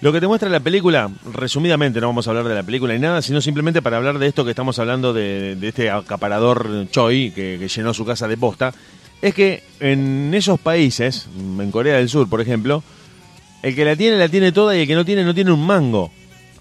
Lo 0.01 0.13
que 0.13 0.19
te 0.19 0.27
muestra 0.27 0.47
la 0.49 0.60
película, 0.60 1.10
resumidamente, 1.34 1.99
no 1.99 2.05
vamos 2.05 2.27
a 2.27 2.29
hablar 2.29 2.47
de 2.47 2.53
la 2.53 2.62
película 2.62 2.93
ni 2.93 2.99
nada, 2.99 3.23
sino 3.23 3.41
simplemente 3.41 3.81
para 3.81 3.97
hablar 3.97 4.19
de 4.19 4.27
esto 4.27 4.45
que 4.45 4.51
estamos 4.51 4.77
hablando 4.77 5.13
de, 5.13 5.55
de 5.55 5.67
este 5.69 5.89
acaparador 5.89 6.86
Choi 6.91 7.31
que, 7.31 7.58
que 7.60 7.67
llenó 7.67 7.91
su 7.91 8.05
casa 8.05 8.27
de 8.27 8.38
posta, 8.38 8.71
es 9.19 9.34
que 9.34 9.63
en 9.79 10.31
esos 10.36 10.60
países, 10.60 11.27
en 11.36 11.71
Corea 11.71 11.95
del 11.95 12.08
Sur, 12.08 12.29
por 12.29 12.39
ejemplo, 12.39 12.84
el 13.63 13.73
que 13.73 13.84
la 13.84 13.95
tiene, 13.95 14.17
la 14.17 14.29
tiene 14.29 14.51
toda 14.51 14.77
y 14.77 14.81
el 14.81 14.88
que 14.88 14.93
no 14.93 15.05
tiene, 15.05 15.23
no 15.23 15.34
tiene 15.34 15.51
un 15.51 15.65
mango. 15.65 16.12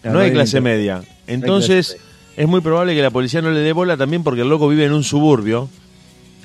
No 0.05 0.21
hay 0.21 0.33
clase 0.33 0.63
media. 0.63 1.03
Entonces, 1.27 1.99
es 2.35 2.49
muy 2.49 2.63
probable 2.63 2.95
que 2.95 3.03
la 3.03 3.11
policía 3.11 3.43
no 3.43 3.51
le 3.51 3.61
dé 3.61 3.75
bola 3.75 3.99
también 3.99 4.25
porque 4.25 4.41
el 4.41 4.49
loco 4.49 4.69
vive 4.69 4.87
en 4.87 4.95
un 4.95 5.05
suburbio 5.05 5.69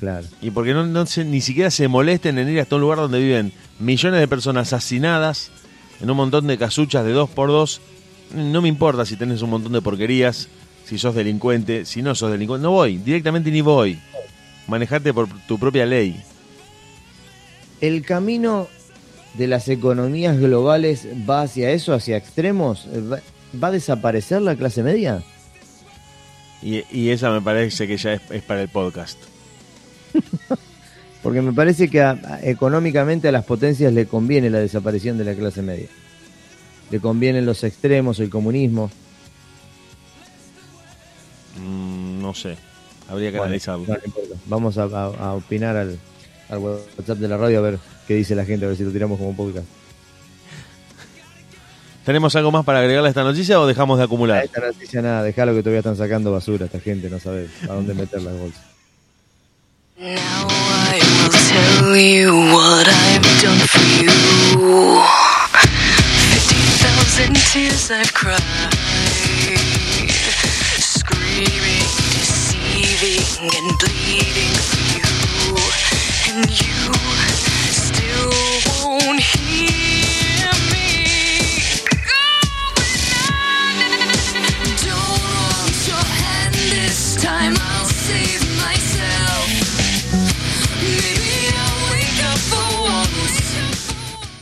Claro. 0.00 0.26
y 0.40 0.50
porque 0.50 0.72
no, 0.72 0.86
no 0.86 1.04
se- 1.06 1.24
ni 1.26 1.40
siquiera 1.42 1.70
se 1.70 1.86
molesten 1.86 2.38
en 2.38 2.48
ir 2.48 2.58
hasta 2.58 2.74
un 2.76 2.80
lugar 2.80 2.98
donde 2.98 3.20
viven 3.20 3.52
millones 3.78 4.18
de 4.18 4.26
personas 4.26 4.72
hacinadas 4.72 5.50
en 6.00 6.10
un 6.10 6.16
montón 6.16 6.46
de 6.46 6.56
casuchas 6.56 7.04
de 7.04 7.12
dos 7.12 7.28
por 7.30 7.48
dos. 7.50 7.80
No 8.34 8.62
me 8.62 8.68
importa 8.68 9.04
si 9.04 9.16
tenés 9.16 9.42
un 9.42 9.50
montón 9.50 9.72
de 9.72 9.82
porquerías, 9.82 10.48
si 10.86 10.96
sos 10.98 11.14
delincuente, 11.14 11.84
si 11.84 12.00
no 12.00 12.14
sos 12.14 12.32
delincuente. 12.32 12.62
No 12.62 12.70
voy, 12.70 12.96
directamente 12.96 13.50
ni 13.50 13.60
voy. 13.60 13.98
Manejate 14.68 15.12
por 15.12 15.28
tu 15.46 15.58
propia 15.58 15.84
ley. 15.84 16.22
El 17.82 18.02
camino 18.04 18.68
de 19.34 19.46
las 19.48 19.68
economías 19.68 20.38
globales 20.38 21.06
va 21.28 21.42
hacia 21.42 21.70
eso, 21.72 21.92
hacia 21.92 22.16
extremos. 22.16 22.86
¿Va, 23.12 23.20
va 23.62 23.68
a 23.68 23.72
desaparecer 23.72 24.40
la 24.42 24.56
clase 24.56 24.82
media? 24.82 25.22
Y, 26.62 26.84
y 26.90 27.10
esa 27.10 27.30
me 27.30 27.40
parece 27.42 27.86
que 27.86 27.96
ya 27.98 28.14
es, 28.14 28.22
es 28.30 28.42
para 28.42 28.62
el 28.62 28.68
podcast. 28.68 29.18
Porque 31.22 31.42
me 31.42 31.52
parece 31.52 31.88
que 31.90 32.00
a- 32.00 32.12
a- 32.12 32.40
económicamente 32.42 33.28
a 33.28 33.32
las 33.32 33.44
potencias 33.44 33.92
le 33.92 34.06
conviene 34.06 34.48
la 34.50 34.58
desaparición 34.58 35.18
de 35.18 35.24
la 35.24 35.34
clase 35.34 35.62
media. 35.62 35.86
Le 36.90 36.98
convienen 37.00 37.46
los 37.46 37.62
extremos, 37.62 38.18
el 38.20 38.30
comunismo. 38.30 38.90
Mm, 41.60 42.22
no 42.22 42.34
sé, 42.34 42.56
habría 43.08 43.28
que 43.30 43.38
Bueno, 43.38 43.44
analizarlo. 43.44 43.86
Vamos 44.46 44.78
a, 44.78 44.84
a- 44.84 45.04
a 45.28 45.32
opinar 45.34 45.76
al, 45.76 45.98
al 46.48 46.58
WhatsApp 46.58 47.18
de 47.18 47.28
la 47.28 47.36
radio 47.36 47.58
a 47.58 47.62
ver 47.62 47.78
qué 48.08 48.14
dice 48.14 48.34
la 48.34 48.44
gente, 48.44 48.64
a 48.64 48.68
ver 48.68 48.76
si 48.76 48.84
lo 48.84 48.90
tiramos 48.90 49.18
como 49.18 49.36
podcast. 49.36 49.66
¿Tenemos 52.06 52.34
algo 52.36 52.50
más 52.50 52.64
para 52.64 52.80
agregarle 52.80 53.08
a 53.08 53.10
esta 53.10 53.22
noticia 53.24 53.60
o 53.60 53.66
dejamos 53.66 53.98
de 53.98 54.04
A 54.04 54.06
acumular? 54.06 54.42
esta 54.44 54.60
noticia 54.60 55.02
nada, 55.02 55.22
dejalo 55.22 55.52
que 55.54 55.60
todavía 55.60 55.80
están 55.80 55.96
sacando 55.96 56.32
basura 56.32 56.64
esta 56.66 56.80
gente, 56.80 57.10
no 57.10 57.20
sabe 57.20 57.48
a 57.68 57.74
dónde 57.74 57.92
meter 57.94 58.22
las 58.22 58.38
bolsas. 58.38 58.62
Now 60.00 60.46
I 60.48 60.96
will 60.96 61.28
tell 61.28 61.94
you 61.94 62.32
what 62.54 62.88
I've 62.88 63.20
done 63.42 63.60
for 63.68 63.84
you. 64.00 64.08
Fifty 66.32 66.62
thousand 66.80 67.36
tears 67.36 67.90
I've 67.90 68.14
cried, 68.14 68.40
screaming, 70.80 71.84
deceiving, 72.16 73.50
and 73.58 73.78
bleeding 73.78 74.56
for 74.64 74.80
you, 74.96 75.04
and 76.32 76.48
you 76.48 76.80
still 77.68 78.32
won't 78.82 79.20
hear 79.20 79.99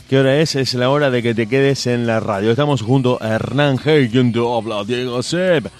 ¿Qué 0.08 0.18
hora 0.18 0.40
es? 0.40 0.54
Es 0.54 0.72
la 0.72 0.88
hora 0.88 1.10
de 1.10 1.22
que 1.22 1.34
te 1.34 1.46
quedes 1.46 1.86
en 1.86 2.06
la 2.06 2.18
radio. 2.18 2.50
Estamos 2.50 2.80
junto 2.80 3.22
a 3.22 3.34
Hernán 3.34 3.78
Hey, 3.84 4.08
quien 4.10 4.32
te 4.32 4.38
habla, 4.38 4.82
Diego 4.82 5.22
Seb. 5.22 5.70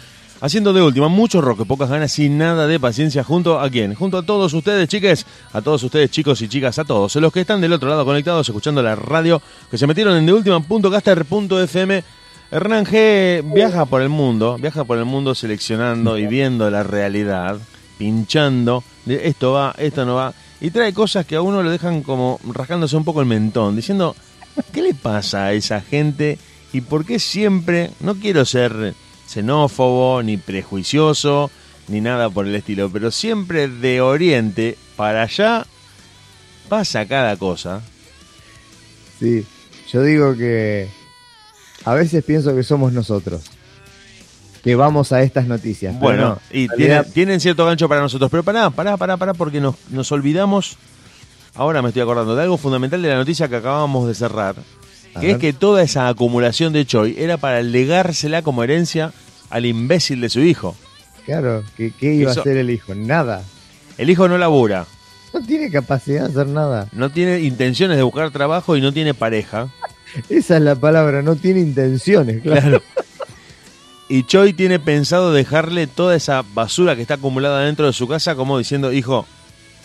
Haciendo 0.43 0.75
de 0.75 0.83
última 0.83 1.09
mucho 1.09 1.41
rock, 1.41 1.67
pocas 1.67 1.89
ganas 1.89 2.19
y 2.19 2.29
nada 2.29 2.67
de 2.67 2.79
paciencia 2.79 3.25
junto 3.25 3.59
a 3.59 3.71
quién? 3.71 3.95
Junto 3.95 4.19
a 4.19 4.23
todos 4.23 4.53
ustedes, 4.53 4.87
chiques, 4.87 5.25
a 5.55 5.63
todos 5.63 5.83
ustedes, 5.83 6.11
chicos 6.11 6.43
y 6.43 6.49
chicas, 6.49 6.79
a 6.79 6.85
todos 6.85 7.17
los 7.17 7.33
que 7.33 7.41
están 7.41 7.63
del 7.63 7.73
otro 7.73 7.89
lado 7.89 8.05
conectados 8.05 8.47
escuchando 8.47 8.83
la 8.83 8.95
radio, 8.97 9.41
que 9.71 9.79
se 9.79 9.87
metieron 9.87 10.15
en 10.15 10.27
deultima.caster.fm. 10.27 12.05
Hernán 12.51 12.85
G 12.85 13.43
viaja 13.55 13.87
por 13.87 14.03
el 14.03 14.11
mundo, 14.11 14.59
viaja 14.61 14.85
por 14.85 14.99
el 14.99 15.07
mundo 15.07 15.35
seleccionando 15.35 16.19
y 16.19 16.27
viendo 16.27 16.71
la 16.71 16.83
realidad, 16.83 17.57
pinchando, 17.97 18.85
esto 19.07 19.53
va, 19.53 19.75
esto 19.79 20.05
no 20.05 20.17
va, 20.17 20.35
y 20.61 20.71
trae 20.71 20.93
cosas 20.93 21.27
que 21.27 21.37
a 21.37 21.43
uno 21.43 21.63
lo 21.63 21.71
dejan 21.71 22.03
como 22.03 22.41
rascándose 22.45 22.97
un 22.97 23.05
poco 23.05 23.21
el 23.21 23.27
mentón, 23.27 23.77
diciendo, 23.77 24.17
¿qué 24.73 24.83
le 24.83 24.95
pasa 24.95 25.47
a 25.47 25.53
esa 25.53 25.81
gente 25.81 26.39
y 26.73 26.81
por 26.81 27.05
qué 27.05 27.19
siempre, 27.19 27.91
no 28.01 28.15
quiero 28.17 28.45
ser 28.45 28.95
xenófobo, 29.29 30.23
ni 30.23 30.37
prejuicioso, 30.37 31.51
ni 31.89 32.01
nada 32.01 32.31
por 32.31 32.47
el 32.47 32.55
estilo, 32.55 32.91
pero 32.91 33.11
siempre 33.11 33.69
de 33.69 34.01
Oriente 34.01 34.77
para 34.97 35.23
allá 35.23 35.67
pasa 36.69 37.07
cada 37.07 37.37
cosa. 37.37 37.81
Sí, 39.19 39.45
yo 39.91 40.03
digo 40.03 40.37
que 40.37 40.89
a 41.85 41.95
veces 41.95 42.25
pienso 42.25 42.55
que 42.55 42.63
somos 42.63 42.93
nosotros. 42.93 43.43
Que 44.69 44.75
vamos 44.77 45.13
a 45.13 45.23
estas 45.23 45.47
noticias. 45.47 45.99
Bueno, 45.99 46.29
no, 46.29 46.39
y 46.53 46.65
en 46.83 47.05
tienen, 47.15 47.41
cierto 47.41 47.65
gancho 47.65 47.89
para 47.89 48.03
nosotros, 48.03 48.31
pero 48.31 48.43
pará, 48.43 48.69
pará, 48.69 48.99
pará, 48.99 49.17
pará, 49.17 49.33
porque 49.33 49.63
nos, 49.63 49.77
nos 49.89 50.13
olvidamos, 50.13 50.77
ahora 51.55 51.81
me 51.81 51.89
estoy 51.89 52.03
acordando, 52.03 52.37
de 52.37 52.43
algo 52.43 52.59
fundamental 52.59 53.01
de 53.01 53.09
la 53.09 53.17
noticia 53.17 53.49
que 53.49 53.57
acabamos 53.57 54.07
de 54.07 54.15
cerrar, 54.15 54.57
A 55.15 55.21
que 55.21 55.31
es 55.31 55.39
que 55.39 55.55
toda 55.55 55.83
esa 55.83 56.07
acumulación 56.09 56.75
de 56.75 56.85
Choi 56.85 57.15
era 57.19 57.39
para 57.39 57.63
legársela 57.63 58.43
como 58.43 58.63
herencia 58.63 59.13
al 59.49 59.65
imbécil 59.65 60.21
de 60.21 60.29
su 60.29 60.41
hijo. 60.41 60.77
Claro, 61.25 61.65
¿qué, 61.75 61.91
qué 61.99 62.13
iba 62.13 62.31
Eso- 62.31 62.41
a 62.41 62.43
hacer 62.43 62.59
el 62.59 62.69
hijo? 62.69 62.95
Nada. 62.95 63.43
El 63.97 64.11
hijo 64.11 64.29
no 64.29 64.37
labura, 64.37 64.85
No 65.33 65.41
tiene 65.41 65.71
capacidad 65.71 66.25
de 66.27 66.31
hacer 66.43 66.47
nada. 66.49 66.89
no 66.93 67.09
tiene 67.09 67.41
intenciones 67.41 67.97
de 67.97 68.03
buscar 68.03 68.31
trabajo 68.33 68.77
y 68.77 68.83
no 68.83 68.93
tiene 68.93 69.15
pareja. 69.15 69.69
Esa 70.29 70.57
es 70.59 70.63
la 70.63 70.75
palabra, 70.75 71.23
no 71.23 71.37
tiene 71.37 71.61
intenciones, 71.61 72.43
claro. 72.43 72.61
Claro. 72.61 72.83
Y 74.09 74.25
Choi 74.25 74.55
tiene 74.55 74.79
pensado 74.79 75.33
dejarle 75.33 75.87
toda 75.87 76.17
esa 76.17 76.43
basura 76.55 76.97
que 76.97 77.03
está 77.03 77.15
acumulada 77.15 77.65
dentro 77.65 77.87
de 77.87 77.93
su 77.93 78.09
casa 78.09 78.35
como 78.35 78.57
diciendo, 78.57 78.93
hijo, 78.93 79.27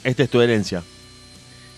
esta 0.03 0.23
es 0.23 0.29
tu 0.29 0.39
herencia. 0.41 0.81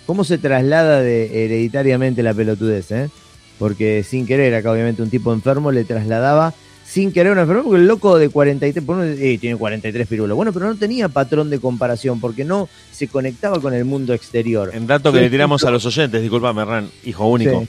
¿Cómo 0.06 0.24
se 0.24 0.38
traslada 0.38 1.02
de 1.02 1.46
hereditariamente 1.46 2.22
la 2.22 2.36
pelotudez, 2.36 2.92
eh? 2.92 3.10
Porque 3.58 4.04
sin 4.04 4.28
querer, 4.28 4.54
acá 4.54 4.72
obviamente 4.72 5.02
un 5.02 5.10
tipo 5.10 5.34
enfermo 5.34 5.72
le 5.72 5.86
trasladaba 5.86 6.54
sin 6.86 7.12
querer 7.12 7.32
una 7.32 7.42
enfermedad, 7.42 7.64
porque 7.64 7.82
el 7.82 7.88
loco 7.88 8.20
de 8.20 8.30
43, 8.30 8.86
por 8.86 8.98
uno, 8.98 9.06
eh, 9.06 9.40
tiene 9.40 9.56
43 9.58 10.08
pirulos. 10.08 10.36
Bueno, 10.36 10.54
pero 10.54 10.68
no 10.68 10.76
tenía 10.76 11.10
patrón 11.10 11.50
de 11.50 11.60
comparación, 11.60 12.20
porque 12.20 12.46
no 12.46 12.70
se 12.92 13.08
conectaba 13.08 13.60
con 13.60 13.74
el 13.74 13.86
mundo 13.86 14.14
exterior. 14.14 14.70
En 14.72 14.86
dato 14.86 15.12
que 15.12 15.18
Sí, 15.18 15.24
le 15.24 15.30
tiramos 15.32 15.64
a 15.64 15.72
los 15.72 15.84
oyentes, 15.88 16.22
disculpame, 16.22 16.62
Hernán, 16.62 16.92
hijo 17.04 17.28
único, 17.28 17.62
Sí. 17.62 17.68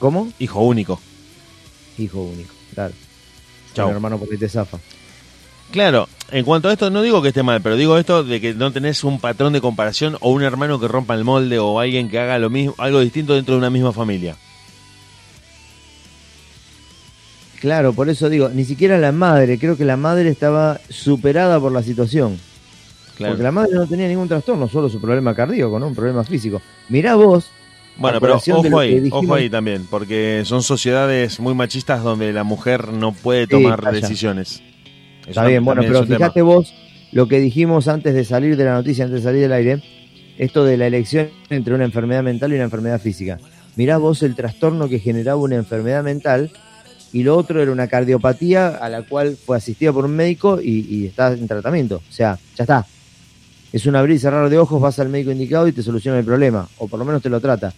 ¿Cómo? 0.00 0.32
hijo 0.40 0.62
único. 0.62 1.00
Hijo 1.96 2.22
único, 2.22 2.52
claro. 2.74 2.94
Chau. 3.74 3.88
Un 3.88 3.94
hermano 3.94 4.18
porque 4.18 4.36
te 4.36 4.48
zafa. 4.48 4.78
Claro, 5.70 6.08
en 6.32 6.44
cuanto 6.44 6.68
a 6.68 6.72
esto, 6.72 6.90
no 6.90 7.00
digo 7.02 7.22
que 7.22 7.28
esté 7.28 7.42
mal, 7.44 7.60
pero 7.60 7.76
digo 7.76 7.96
esto 7.96 8.24
de 8.24 8.40
que 8.40 8.54
no 8.54 8.72
tenés 8.72 9.04
un 9.04 9.20
patrón 9.20 9.52
de 9.52 9.60
comparación 9.60 10.16
o 10.20 10.30
un 10.30 10.42
hermano 10.42 10.80
que 10.80 10.88
rompa 10.88 11.14
el 11.14 11.24
molde 11.24 11.58
o 11.60 11.78
alguien 11.78 12.08
que 12.08 12.18
haga 12.18 12.38
lo 12.38 12.50
mismo, 12.50 12.74
algo 12.78 13.00
distinto 13.00 13.34
dentro 13.34 13.54
de 13.54 13.58
una 13.58 13.70
misma 13.70 13.92
familia. 13.92 14.36
Claro, 17.60 17.92
por 17.92 18.08
eso 18.08 18.28
digo, 18.28 18.48
ni 18.48 18.64
siquiera 18.64 18.98
la 18.98 19.12
madre, 19.12 19.58
creo 19.58 19.76
que 19.76 19.84
la 19.84 19.96
madre 19.96 20.30
estaba 20.30 20.80
superada 20.88 21.60
por 21.60 21.70
la 21.70 21.82
situación. 21.82 22.40
Claro. 23.16 23.34
Porque 23.34 23.42
la 23.42 23.52
madre 23.52 23.74
no 23.74 23.86
tenía 23.86 24.08
ningún 24.08 24.28
trastorno, 24.28 24.66
solo 24.66 24.88
su 24.88 25.00
problema 25.00 25.34
cardíaco, 25.34 25.78
¿no? 25.78 25.88
Un 25.88 25.94
problema 25.94 26.24
físico. 26.24 26.62
Mirá 26.88 27.14
vos. 27.16 27.50
Bueno, 28.00 28.18
pero 28.18 28.36
ojo 28.36 28.78
ahí, 28.78 29.08
ojo 29.12 29.34
ahí 29.34 29.50
también, 29.50 29.86
porque 29.90 30.42
son 30.46 30.62
sociedades 30.62 31.38
muy 31.38 31.54
machistas 31.54 32.02
donde 32.02 32.32
la 32.32 32.44
mujer 32.44 32.88
no 32.88 33.12
puede 33.12 33.46
tomar 33.46 33.92
decisiones. 33.92 34.62
Eso 35.20 35.30
Está 35.30 35.44
bien, 35.44 35.64
bueno, 35.64 35.82
pero 35.82 36.04
fíjate 36.06 36.40
tema. 36.40 36.46
vos 36.46 36.74
lo 37.12 37.28
que 37.28 37.38
dijimos 37.40 37.88
antes 37.88 38.14
de 38.14 38.24
salir 38.24 38.56
de 38.56 38.64
la 38.64 38.72
noticia, 38.72 39.04
antes 39.04 39.22
de 39.22 39.28
salir 39.28 39.42
del 39.42 39.52
aire, 39.52 39.82
esto 40.38 40.64
de 40.64 40.78
la 40.78 40.86
elección 40.86 41.28
entre 41.50 41.74
una 41.74 41.84
enfermedad 41.84 42.22
mental 42.22 42.52
y 42.52 42.54
una 42.54 42.64
enfermedad 42.64 43.00
física. 43.00 43.38
Mirá 43.76 43.98
vos 43.98 44.22
el 44.22 44.34
trastorno 44.34 44.88
que 44.88 44.98
generaba 44.98 45.38
una 45.38 45.56
enfermedad 45.56 46.02
mental 46.02 46.50
y 47.12 47.22
lo 47.22 47.36
otro 47.36 47.60
era 47.60 47.70
una 47.70 47.88
cardiopatía 47.88 48.68
a 48.68 48.88
la 48.88 49.02
cual 49.02 49.36
fue 49.36 49.58
asistida 49.58 49.92
por 49.92 50.06
un 50.06 50.16
médico 50.16 50.58
y, 50.62 50.86
y 50.88 51.06
está 51.06 51.32
en 51.32 51.46
tratamiento. 51.46 51.96
O 51.96 52.12
sea, 52.12 52.38
ya 52.56 52.64
está. 52.64 52.86
Es 53.72 53.84
un 53.86 53.94
abrir 53.94 54.16
y 54.16 54.18
cerrar 54.18 54.48
de 54.48 54.58
ojos, 54.58 54.80
vas 54.80 54.98
al 54.98 55.10
médico 55.10 55.30
indicado 55.30 55.68
y 55.68 55.72
te 55.72 55.82
soluciona 55.82 56.18
el 56.18 56.24
problema, 56.24 56.66
o 56.78 56.88
por 56.88 56.98
lo 56.98 57.04
menos 57.04 57.22
te 57.22 57.28
lo 57.28 57.40
trata. 57.40 57.72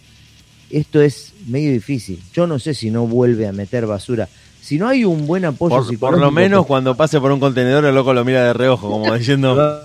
Esto 0.69 1.01
es 1.01 1.33
medio 1.47 1.71
difícil. 1.71 2.19
Yo 2.33 2.47
no 2.47 2.59
sé 2.59 2.73
si 2.73 2.89
no 2.91 3.05
vuelve 3.07 3.47
a 3.47 3.51
meter 3.51 3.85
basura. 3.85 4.27
Si 4.61 4.77
no 4.77 4.87
hay 4.87 5.03
un 5.03 5.27
buen 5.27 5.43
apoyo 5.45 5.75
Por, 5.75 5.83
por 5.83 5.89
psicológico, 5.93 6.25
lo 6.25 6.31
menos 6.31 6.63
que- 6.63 6.67
cuando 6.69 6.95
pase 6.95 7.19
por 7.19 7.31
un 7.31 7.39
contenedor 7.39 7.83
el 7.85 7.93
loco 7.93 8.13
lo 8.13 8.23
mira 8.23 8.45
de 8.45 8.53
reojo, 8.53 8.89
como 8.89 9.13
diciendo... 9.17 9.81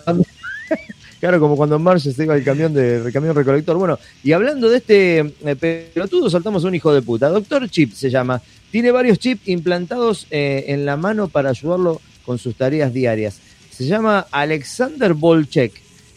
Claro, 1.21 1.41
como 1.41 1.57
cuando 1.57 1.81
Marge 1.81 2.13
se 2.13 2.23
iba 2.23 2.35
al 2.35 2.45
camión 2.45 2.73
de 2.73 2.99
el 2.99 3.13
camión 3.13 3.35
recolector. 3.35 3.77
Bueno, 3.77 3.99
y 4.23 4.31
hablando 4.33 4.71
de 4.71 4.77
este 4.77 5.19
eh, 5.45 5.91
pelotudo, 5.93 6.31
saltamos 6.31 6.65
a 6.65 6.69
un 6.69 6.77
hijo 6.77 6.95
de 6.95 7.03
puta. 7.03 7.29
Doctor 7.29 7.69
Chip 7.69 7.93
se 7.93 8.09
llama. 8.09 8.41
Tiene 8.71 8.93
varios 8.93 9.19
chips 9.19 9.49
implantados 9.49 10.29
eh, 10.31 10.67
en 10.69 10.87
la 10.87 10.97
mano 10.97 11.27
para 11.27 11.51
ayudarlo 11.51 12.01
con 12.25 12.39
sus 12.39 12.55
tareas 12.55 12.93
diarias. 12.93 13.41
Se 13.73 13.87
llama 13.87 14.27
Alexander 14.31 15.13
Bolchek. 15.15 15.73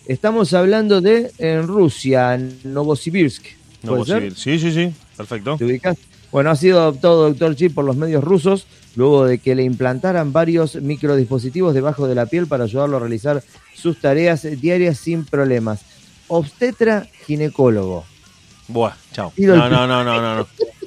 Estamos 0.06 0.54
hablando 0.54 1.02
de 1.02 1.32
en 1.40 1.66
Rusia, 1.68 2.40
Novosibirsk. 2.64 3.44
No, 3.84 3.96
¿Puede 3.96 4.06
ser? 4.06 4.30
vos 4.30 4.40
sí, 4.40 4.60
sí, 4.60 4.72
sí, 4.72 4.94
perfecto. 5.18 5.58
¿Te 5.58 5.66
ubicas? 5.66 5.98
Bueno, 6.32 6.50
ha 6.50 6.56
sido 6.56 6.80
adoptado 6.80 7.30
Dr. 7.34 7.56
Chip 7.56 7.74
por 7.74 7.86
los 7.86 7.96
medios 7.96 8.24
rusos 8.24 8.66
luego 8.96 9.26
de 9.26 9.38
que 9.40 9.56
le 9.56 9.64
implantaran 9.64 10.34
varios 10.34 10.76
microdispositivos 10.76 11.74
debajo 11.74 12.08
de 12.08 12.16
la 12.16 12.26
piel 12.26 12.48
para 12.48 12.66
ayudarlo 12.66 12.98
a 12.98 13.00
realizar 13.00 13.44
sus 13.74 14.00
tareas 14.00 14.44
diarias 14.62 14.98
sin 14.98 15.26
problemas. 15.26 15.82
Obstetra 16.28 17.08
ginecólogo. 17.26 18.06
Buah, 18.68 18.94
chao. 19.12 19.34
No, 19.38 19.70
no, 19.70 19.88
no, 19.88 20.04
no. 20.04 20.36
no. 20.38 20.48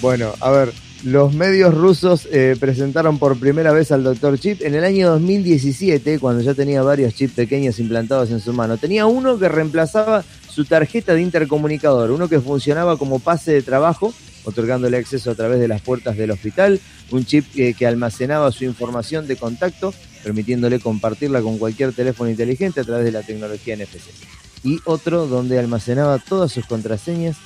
Bueno, 0.00 0.32
a 0.40 0.50
ver, 0.50 0.72
los 1.02 1.34
medios 1.34 1.74
rusos 1.74 2.28
eh, 2.30 2.56
presentaron 2.58 3.18
por 3.18 3.38
primera 3.38 3.72
vez 3.72 3.90
al 3.90 4.04
Dr. 4.04 4.38
Chip 4.38 4.62
en 4.62 4.76
el 4.76 4.84
año 4.84 5.10
2017, 5.10 6.20
cuando 6.20 6.40
ya 6.40 6.54
tenía 6.54 6.82
varios 6.82 7.14
chips 7.14 7.34
pequeños 7.34 7.80
implantados 7.80 8.30
en 8.30 8.40
su 8.40 8.52
mano. 8.52 8.76
Tenía 8.76 9.06
uno 9.06 9.38
que 9.38 9.48
reemplazaba 9.48 10.24
su 10.48 10.64
tarjeta 10.64 11.14
de 11.14 11.22
intercomunicador, 11.22 12.12
uno 12.12 12.28
que 12.28 12.40
funcionaba 12.40 12.96
como 12.96 13.18
pase 13.18 13.52
de 13.52 13.62
trabajo, 13.62 14.14
otorgándole 14.44 14.98
acceso 14.98 15.32
a 15.32 15.34
través 15.34 15.58
de 15.58 15.66
las 15.66 15.82
puertas 15.82 16.16
del 16.16 16.30
hospital, 16.30 16.80
un 17.10 17.24
chip 17.26 17.44
que, 17.52 17.74
que 17.74 17.86
almacenaba 17.86 18.52
su 18.52 18.64
información 18.64 19.26
de 19.26 19.34
contacto, 19.34 19.92
permitiéndole 20.22 20.78
compartirla 20.78 21.42
con 21.42 21.58
cualquier 21.58 21.92
teléfono 21.92 22.30
inteligente 22.30 22.80
a 22.80 22.84
través 22.84 23.04
de 23.04 23.12
la 23.12 23.22
tecnología 23.22 23.76
NFC. 23.76 24.10
Y 24.62 24.78
otro 24.84 25.26
donde 25.26 25.58
almacenaba 25.58 26.18
todas 26.18 26.52
sus 26.52 26.66
contraseñas 26.66 27.36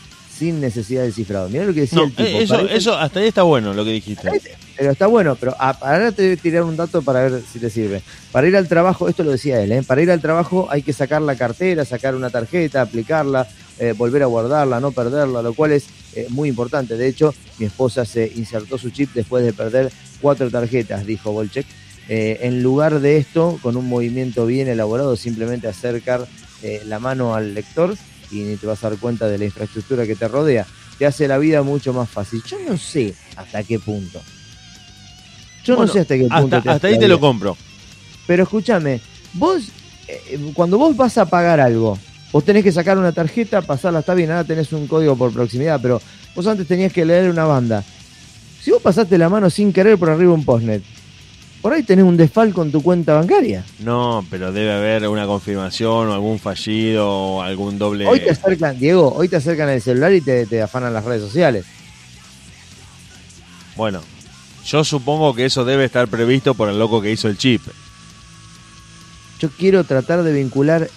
sin 0.42 0.61
necesidad 0.61 1.05
de 1.05 1.12
cifrado. 1.12 1.48
Mirá 1.48 1.64
lo 1.64 1.72
que 1.72 1.83
decía 1.83 1.98
No, 1.98 2.05
el 2.07 2.11
tipo. 2.11 2.22
eh, 2.28 2.42
eso, 2.42 2.55
parece- 2.57 2.76
eso, 2.76 2.98
hasta 2.98 3.20
ahí 3.20 3.28
está 3.28 3.44
bueno 3.44 3.72
lo 3.74 3.85
que 3.85 3.92
dijiste. 3.92 4.28
pero 4.76 4.90
está 4.90 5.07
bueno, 5.07 5.37
pero 5.37 5.55
a- 5.57 5.70
ahora 5.70 6.11
te 6.11 6.22
voy 6.26 6.33
a 6.33 6.37
tirar 6.37 6.64
un 6.64 6.76
dato 6.76 7.00
para 7.02 7.22
ver 7.28 7.42
si 7.52 7.61
te 7.61 7.70
sirve. 7.70 8.02
Para 8.33 8.48
ir 8.48 8.57
al 8.57 8.66
trabajo, 8.66 9.09
esto 9.09 9.22
lo 9.22 9.31
decía 9.31 9.62
él, 9.62 9.70
¿eh? 9.70 9.83
para 9.87 10.02
ir 10.02 10.11
al 10.11 10.20
trabajo 10.20 10.66
hay 10.68 10.83
que 10.83 10.92
sacar 10.92 11.22
la 11.22 11.37
cartera, 11.37 11.85
sacar 11.85 12.16
una 12.16 12.28
tarjeta, 12.28 12.81
aplicarla, 12.83 13.46
eh, 13.78 13.94
volver 13.96 14.24
a 14.24 14.26
guardarla, 14.26 14.81
no 14.81 14.90
perderla, 14.90 15.42
lo 15.42 15.55
cual 15.55 15.70
es 15.72 15.85
eh, 16.16 16.26
muy 16.31 16.48
importante. 16.48 16.96
De 16.96 17.07
hecho, 17.07 17.33
mi 17.59 17.66
esposa 17.66 18.05
se 18.05 18.33
insertó 18.35 18.78
su 18.78 18.90
chip 18.90 19.11
después 19.14 19.44
de 19.44 19.52
perder 19.52 19.92
cuatro 20.20 20.50
tarjetas, 20.50 21.07
dijo 21.07 21.31
Volchek. 21.31 21.66
Eh, 22.09 22.40
en 22.42 22.64
lugar 22.64 22.98
de 22.98 23.16
esto, 23.18 23.61
con 23.62 23.76
un 23.76 23.88
movimiento 23.88 24.44
bien 24.44 24.66
elaborado, 24.66 25.14
simplemente 25.14 25.68
acercar 25.68 26.26
la 26.87 26.98
mano 27.00 27.35
al 27.35 27.55
lector 27.55 27.96
y 28.32 28.40
ni 28.40 28.56
te 28.56 28.66
vas 28.66 28.82
a 28.82 28.90
dar 28.90 28.98
cuenta 28.98 29.28
de 29.28 29.38
la 29.38 29.44
infraestructura 29.44 30.06
que 30.06 30.16
te 30.16 30.26
rodea. 30.26 30.66
Te 30.98 31.06
hace 31.06 31.28
la 31.28 31.38
vida 31.38 31.62
mucho 31.62 31.92
más 31.92 32.08
fácil. 32.08 32.42
Yo 32.46 32.58
no 32.66 32.76
sé 32.76 33.14
hasta 33.36 33.62
qué 33.62 33.78
punto. 33.78 34.20
Yo 35.64 35.76
Bueno, 35.76 35.86
no 35.86 35.92
sé 35.92 36.00
hasta 36.00 36.16
qué 36.16 36.28
punto. 36.28 36.56
Hasta, 36.56 36.62
te 36.62 36.70
hasta 36.70 36.88
ahí 36.88 36.98
te 36.98 37.08
lo 37.08 37.20
compro. 37.20 37.56
Pero 38.26 38.44
escúchame, 38.44 39.00
vos, 39.34 39.62
eh, 40.08 40.38
cuando 40.54 40.78
vos 40.78 40.96
vas 40.96 41.18
a 41.18 41.26
pagar 41.26 41.60
algo, 41.60 41.98
vos 42.32 42.44
tenés 42.44 42.64
que 42.64 42.72
sacar 42.72 42.98
una 42.98 43.12
tarjeta, 43.12 43.62
pasarla, 43.62 44.00
está 44.00 44.14
bien, 44.14 44.30
ahora 44.30 44.44
tenés 44.44 44.72
un 44.72 44.86
código 44.86 45.16
por 45.16 45.32
proximidad, 45.32 45.80
pero 45.80 46.00
vos 46.34 46.46
antes 46.46 46.66
tenías 46.66 46.92
que 46.92 47.04
leer 47.04 47.30
una 47.30 47.44
banda. 47.44 47.84
Si 48.62 48.70
vos 48.70 48.80
pasaste 48.80 49.18
la 49.18 49.28
mano 49.28 49.50
sin 49.50 49.72
querer 49.72 49.98
por 49.98 50.08
arriba 50.08 50.32
un 50.32 50.44
postnet, 50.44 50.82
Por 51.62 51.72
ahí 51.72 51.85
tenés 51.85 52.05
un 52.05 52.16
desfalco 52.16 52.62
en 52.62 52.72
tu 52.72 52.83
cuenta 52.83 53.14
bancaria. 53.14 53.64
No, 53.79 54.27
pero 54.29 54.51
debe 54.51 54.72
haber 54.72 55.07
una 55.07 55.27
confirmación 55.27 56.09
o 56.09 56.12
algún 56.12 56.40
fallido 56.40 57.09
o 57.09 57.42
algún 57.42 57.79
doble. 57.79 58.05
Hoy 58.07 58.18
te 58.18 58.31
acercan, 58.31 58.77
Diego, 58.81 59.14
hoy 59.14 59.29
te 59.29 59.37
acercan 59.37 59.68
el 59.68 59.81
celular 59.81 60.12
y 60.12 60.20
te, 60.20 60.44
te 60.46 60.61
afanan 60.61 60.92
las 60.92 61.05
redes 61.05 61.22
sociales. 61.22 61.64
Bueno, 63.77 64.03
yo 64.66 64.83
supongo 64.83 65.35
que 65.35 65.44
eso 65.44 65.64
debe 65.64 65.85
estar 65.85 66.09
previsto 66.09 66.55
por 66.55 66.68
el 66.68 66.81
loco 66.81 67.01
que 67.01 67.12
hizo 67.12 67.29
el 67.29 67.38
chip. 67.38 67.62
Yo 69.38 69.48
quiero 69.51 69.85
tratar 69.85 70.25
de 70.25 70.33
vincular 70.33 70.88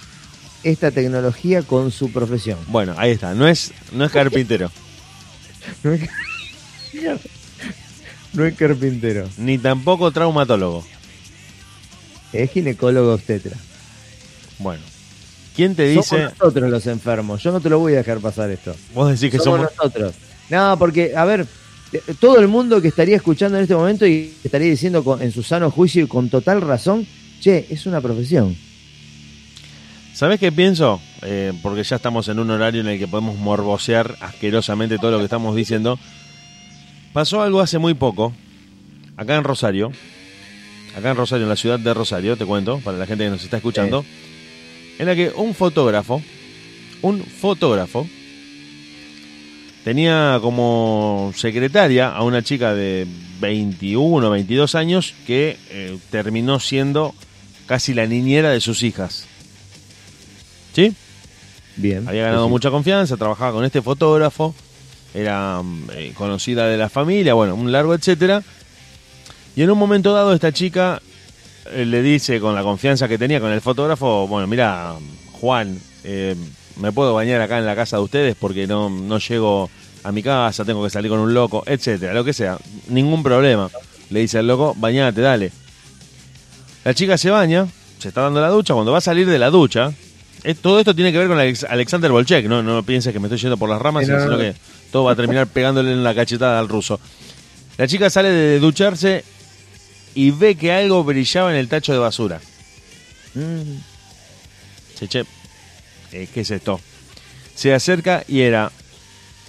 esta 0.63 0.89
tecnología 0.89 1.61
con 1.61 1.91
su 1.91 2.11
profesión. 2.11 2.57
Bueno, 2.67 2.95
ahí 2.97 3.11
está. 3.11 3.35
No 3.35 3.47
es, 3.47 3.71
no 3.91 4.03
es 4.03 4.11
carpintero, 4.11 4.71
No 5.83 5.93
es, 5.93 6.09
no 8.35 8.45
es 8.45 8.55
carpintero, 8.55 9.27
ni 9.37 9.57
tampoco 9.57 10.11
traumatólogo. 10.11 10.83
es 12.33 12.51
ginecólogo 12.51 13.13
obstetra. 13.13 13.55
Bueno, 14.59 14.81
¿quién 15.55 15.75
te 15.75 15.89
Somos 15.93 16.09
dice? 16.11 16.23
nosotros 16.39 16.69
los 16.69 16.87
enfermos. 16.87 17.41
Yo 17.43 17.51
no 17.51 17.59
te 17.61 17.69
lo 17.69 17.79
voy 17.79 17.93
a 17.93 17.97
dejar 17.97 18.19
pasar 18.19 18.49
esto. 18.51 18.75
Vos 18.93 19.09
decís 19.11 19.31
que 19.31 19.39
somos, 19.43 19.59
somos. 19.59 19.71
nosotros. 19.77 20.13
No, 20.49 20.75
porque, 20.77 21.13
a 21.15 21.25
ver, 21.25 21.45
todo 22.19 22.39
el 22.39 22.47
mundo 22.47 22.81
que 22.81 22.89
estaría 22.89 23.15
escuchando 23.15 23.57
en 23.57 23.63
este 23.63 23.75
momento 23.75 24.05
y 24.05 24.33
estaría 24.43 24.69
diciendo 24.69 25.03
con- 25.03 25.21
en 25.21 25.31
su 25.31 25.43
sano 25.43 25.71
juicio 25.71 26.03
y 26.03 26.07
con 26.07 26.29
total 26.29 26.61
razón, 26.61 27.05
che, 27.41 27.65
es 27.69 27.85
una 27.85 28.01
profesión. 28.01 28.55
¿Sabés 30.13 30.39
qué 30.39 30.51
pienso? 30.51 31.01
Eh, 31.23 31.51
porque 31.61 31.83
ya 31.83 31.97
estamos 31.97 32.27
en 32.29 32.39
un 32.39 32.49
horario 32.49 32.79
en 32.81 32.87
el 32.87 32.97
que 32.99 33.07
podemos 33.07 33.37
morbosear 33.37 34.15
asquerosamente 34.21 34.97
todo 34.97 35.11
lo 35.11 35.17
que 35.17 35.25
estamos 35.25 35.55
diciendo. 35.55 35.99
Pasó 37.15 37.41
algo 37.41 37.61
hace 37.61 37.77
muy 37.77 37.93
poco, 37.93 38.33
acá 39.15 39.37
en 39.37 39.45
Rosario, 39.45 39.89
acá 40.97 41.11
en 41.11 41.15
Rosario, 41.15 41.45
en 41.45 41.49
la 41.49 41.55
ciudad 41.55 41.79
de 41.79 41.93
Rosario, 41.93 42.35
te 42.35 42.45
cuento, 42.45 42.81
para 42.81 42.97
la 42.97 43.05
gente 43.05 43.23
que 43.23 43.29
nos 43.29 43.41
está 43.41 43.55
escuchando, 43.55 44.03
en 44.99 45.05
la 45.05 45.15
que 45.15 45.29
un 45.29 45.53
fotógrafo, 45.53 46.21
un 47.03 47.21
fotógrafo, 47.23 48.05
tenía 49.85 50.39
como 50.41 51.31
secretaria 51.37 52.09
a 52.09 52.21
una 52.21 52.41
chica 52.41 52.75
de 52.75 53.07
21, 53.39 54.29
22 54.29 54.75
años 54.75 55.13
que 55.25 55.57
eh, 55.69 55.97
terminó 56.09 56.59
siendo 56.59 57.15
casi 57.65 57.93
la 57.93 58.07
niñera 58.07 58.49
de 58.49 58.59
sus 58.59 58.83
hijas. 58.83 59.25
¿Sí? 60.73 60.93
Bien. 61.77 62.09
Había 62.09 62.23
ganado 62.25 62.47
sí. 62.47 62.49
mucha 62.49 62.71
confianza, 62.71 63.15
trabajaba 63.15 63.53
con 63.53 63.63
este 63.63 63.81
fotógrafo, 63.81 64.53
era 65.15 65.61
mm, 65.63 65.89
eh, 65.93 66.11
conocida 66.13 66.67
de 66.67 66.77
la 66.77 66.89
familia, 66.89 67.33
bueno, 67.33 67.55
un 67.55 67.71
largo 67.71 67.93
etcétera. 67.93 68.43
Y 69.55 69.61
en 69.61 69.71
un 69.71 69.77
momento 69.77 70.13
dado 70.13 70.33
esta 70.33 70.51
chica 70.51 71.01
eh, 71.71 71.85
le 71.85 72.01
dice 72.01 72.39
con 72.39 72.53
la 72.53 72.61
confianza 72.61 73.07
que 73.07 73.17
tenía 73.17 73.39
con 73.39 73.51
el 73.51 73.61
fotógrafo, 73.61 74.27
bueno, 74.27 74.45
mira, 74.47 74.93
Juan, 75.39 75.79
eh, 76.03 76.35
me 76.77 76.91
puedo 76.91 77.13
bañar 77.13 77.41
acá 77.41 77.57
en 77.57 77.65
la 77.65 77.75
casa 77.75 77.97
de 77.97 78.03
ustedes 78.03 78.35
porque 78.35 78.67
no, 78.67 78.89
no 78.89 79.17
llego 79.19 79.69
a 80.03 80.11
mi 80.11 80.21
casa, 80.21 80.65
tengo 80.65 80.83
que 80.83 80.89
salir 80.89 81.09
con 81.09 81.19
un 81.19 81.33
loco, 81.33 81.63
etcétera, 81.65 82.13
lo 82.13 82.23
que 82.23 82.33
sea, 82.33 82.57
ningún 82.89 83.23
problema. 83.23 83.69
Le 84.09 84.19
dice 84.19 84.37
al 84.37 84.47
loco, 84.47 84.75
bañate, 84.77 85.21
dale. 85.21 85.51
La 86.83 86.93
chica 86.93 87.17
se 87.17 87.31
baña, 87.31 87.67
se 87.97 88.09
está 88.09 88.21
dando 88.21 88.41
la 88.41 88.49
ducha, 88.49 88.73
cuando 88.75 88.91
va 88.91 88.99
a 88.99 89.01
salir 89.01 89.27
de 89.27 89.39
la 89.39 89.49
ducha, 89.49 89.91
todo 90.53 90.79
esto 90.79 90.93
tiene 90.93 91.11
que 91.11 91.17
ver 91.17 91.27
con 91.27 91.37
Alex- 91.39 91.65
Alexander 91.67 92.11
Volchek, 92.11 92.45
no, 92.47 92.61
no 92.61 92.83
pienses 92.83 93.11
que 93.13 93.19
me 93.19 93.27
estoy 93.27 93.39
yendo 93.39 93.57
por 93.57 93.69
las 93.69 93.81
ramas, 93.81 94.05
sino 94.05 94.19
no. 94.25 94.37
que 94.37 94.53
todo 94.91 95.05
va 95.05 95.13
a 95.13 95.15
terminar 95.15 95.47
pegándole 95.47 95.91
en 95.91 96.03
la 96.03 96.13
cachetada 96.13 96.59
al 96.59 96.69
ruso. 96.69 96.99
La 97.77 97.87
chica 97.87 98.09
sale 98.09 98.29
de 98.29 98.59
ducharse 98.59 99.23
y 100.13 100.31
ve 100.31 100.55
que 100.55 100.71
algo 100.71 101.03
brillaba 101.03 101.51
en 101.51 101.57
el 101.57 101.67
tacho 101.67 101.91
de 101.93 101.99
basura. 101.99 102.39
Mm, 103.33 103.77
Che, 104.99 105.07
che, 105.09 105.25
eh, 106.13 106.27
¿qué 106.33 106.41
es 106.41 106.51
esto? 106.51 106.79
Se 107.53 107.73
acerca 107.73 108.23
y 108.27 108.41
era 108.41 108.71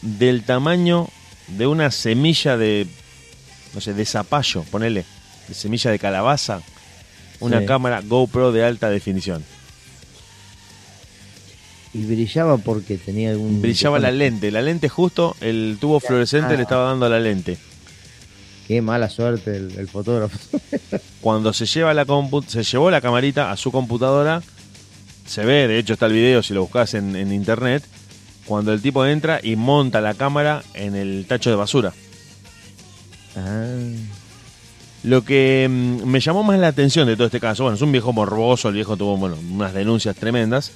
del 0.02 0.42
tamaño 0.44 1.08
de 1.48 1.66
una 1.68 1.90
semilla 1.92 2.56
de, 2.56 2.86
no 3.74 3.80
sé, 3.80 3.94
de 3.94 4.04
zapallo, 4.04 4.64
ponele, 4.64 5.04
de 5.46 5.54
semilla 5.54 5.90
de 5.92 5.98
calabaza, 6.00 6.62
una 7.38 7.60
Sí. 7.60 7.66
cámara 7.66 8.00
GoPro 8.04 8.50
de 8.50 8.64
alta 8.64 8.90
definición. 8.90 9.44
Y 11.96 12.04
brillaba 12.04 12.58
porque 12.58 12.98
tenía 12.98 13.30
algún... 13.30 13.62
Brillaba 13.62 13.98
la 13.98 14.10
lente, 14.10 14.50
la 14.50 14.60
lente 14.62 14.88
justo, 14.88 15.34
el 15.40 15.78
tubo 15.80 15.98
fluorescente 16.00 16.52
Ah. 16.54 16.56
le 16.56 16.62
estaba 16.62 16.88
dando 16.90 17.06
a 17.06 17.08
la 17.08 17.20
lente. 17.20 17.56
Qué 18.68 18.82
mala 18.82 19.08
suerte 19.08 19.56
el, 19.56 19.78
el 19.78 19.88
fotógrafo. 19.88 20.36
Cuando 21.20 21.52
se 21.52 21.66
lleva 21.66 21.94
la 21.94 22.04
compu- 22.06 22.44
se 22.46 22.62
llevó 22.64 22.90
la 22.90 23.00
camarita 23.00 23.50
a 23.52 23.56
su 23.56 23.70
computadora, 23.72 24.42
se 25.24 25.44
ve, 25.44 25.68
de 25.68 25.78
hecho 25.78 25.94
está 25.94 26.06
el 26.06 26.12
video 26.12 26.42
si 26.42 26.52
lo 26.52 26.62
buscas 26.62 26.94
en, 26.94 27.16
en 27.16 27.32
internet, 27.32 27.82
cuando 28.44 28.72
el 28.72 28.82
tipo 28.82 29.06
entra 29.06 29.40
y 29.42 29.56
monta 29.56 30.00
la 30.00 30.14
cámara 30.14 30.62
en 30.74 30.94
el 30.96 31.24
tacho 31.28 31.50
de 31.50 31.56
basura. 31.56 31.92
ah, 33.36 33.66
Lo 35.04 35.24
que 35.24 35.66
mm, 35.70 36.04
me 36.04 36.20
llamó 36.20 36.42
más 36.42 36.58
la 36.58 36.68
atención 36.68 37.06
de 37.06 37.14
todo 37.16 37.26
este 37.26 37.40
caso, 37.40 37.62
bueno, 37.64 37.76
es 37.76 37.82
un 37.82 37.92
viejo 37.92 38.12
morboso, 38.12 38.68
el 38.68 38.74
viejo 38.74 38.96
tuvo 38.96 39.16
bueno, 39.16 39.36
unas 39.52 39.72
denuncias 39.74 40.16
tremendas, 40.16 40.72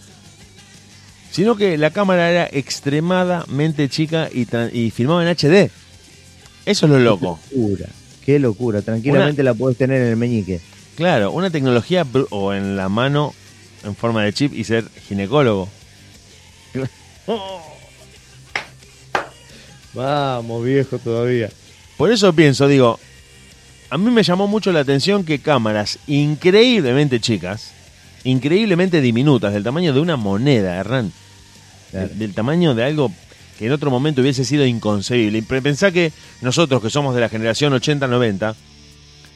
sino 1.30 1.56
que 1.56 1.76
la 1.78 1.90
cámara 1.90 2.30
era 2.30 2.48
extremadamente 2.50 3.88
chica 3.88 4.28
y, 4.32 4.46
y 4.72 4.90
filmaba 4.90 5.22
en 5.22 5.36
HD. 5.36 5.70
Eso 6.66 6.86
es 6.86 6.92
lo 6.92 6.98
loco. 6.98 7.38
locura. 7.52 7.86
Qué 8.24 8.38
locura. 8.38 8.82
Tranquilamente 8.82 9.42
la 9.42 9.54
puedes 9.54 9.78
tener 9.78 10.02
en 10.02 10.08
el 10.08 10.16
meñique. 10.16 10.60
Claro, 10.96 11.32
una 11.32 11.50
tecnología 11.50 12.06
o 12.30 12.52
en 12.52 12.76
la 12.76 12.88
mano 12.88 13.34
en 13.84 13.96
forma 13.96 14.22
de 14.24 14.32
chip 14.32 14.52
y 14.52 14.64
ser 14.64 14.84
ginecólogo. 15.08 15.68
Vamos, 19.94 20.64
viejo, 20.64 20.98
todavía. 20.98 21.50
Por 21.96 22.12
eso 22.12 22.32
pienso, 22.32 22.68
digo, 22.68 22.98
a 23.88 23.98
mí 23.98 24.10
me 24.10 24.22
llamó 24.22 24.46
mucho 24.46 24.72
la 24.72 24.80
atención 24.80 25.24
que 25.24 25.40
cámaras 25.40 25.98
increíblemente 26.06 27.20
chicas, 27.20 27.72
increíblemente 28.24 29.00
diminutas, 29.00 29.52
del 29.52 29.62
tamaño 29.64 29.92
de 29.92 30.00
una 30.00 30.16
moneda, 30.16 30.76
Hernán, 30.76 31.12
Claro. 31.90 32.08
del, 32.08 32.18
del 32.18 32.34
tamaño 32.34 32.74
de 32.74 32.84
algo 32.84 33.12
que 33.58 33.66
en 33.66 33.72
otro 33.72 33.90
momento 33.90 34.20
hubiese 34.20 34.44
sido 34.44 34.64
inconcebible. 34.64 35.38
Y 35.38 35.42
pe- 35.42 35.60
pensá 35.62 35.90
que 35.90 36.12
nosotros, 36.40 36.80
que 36.82 36.88
somos 36.90 37.14
de 37.14 37.20
la 37.20 37.28
generación 37.28 37.72
80-90, 37.72 38.54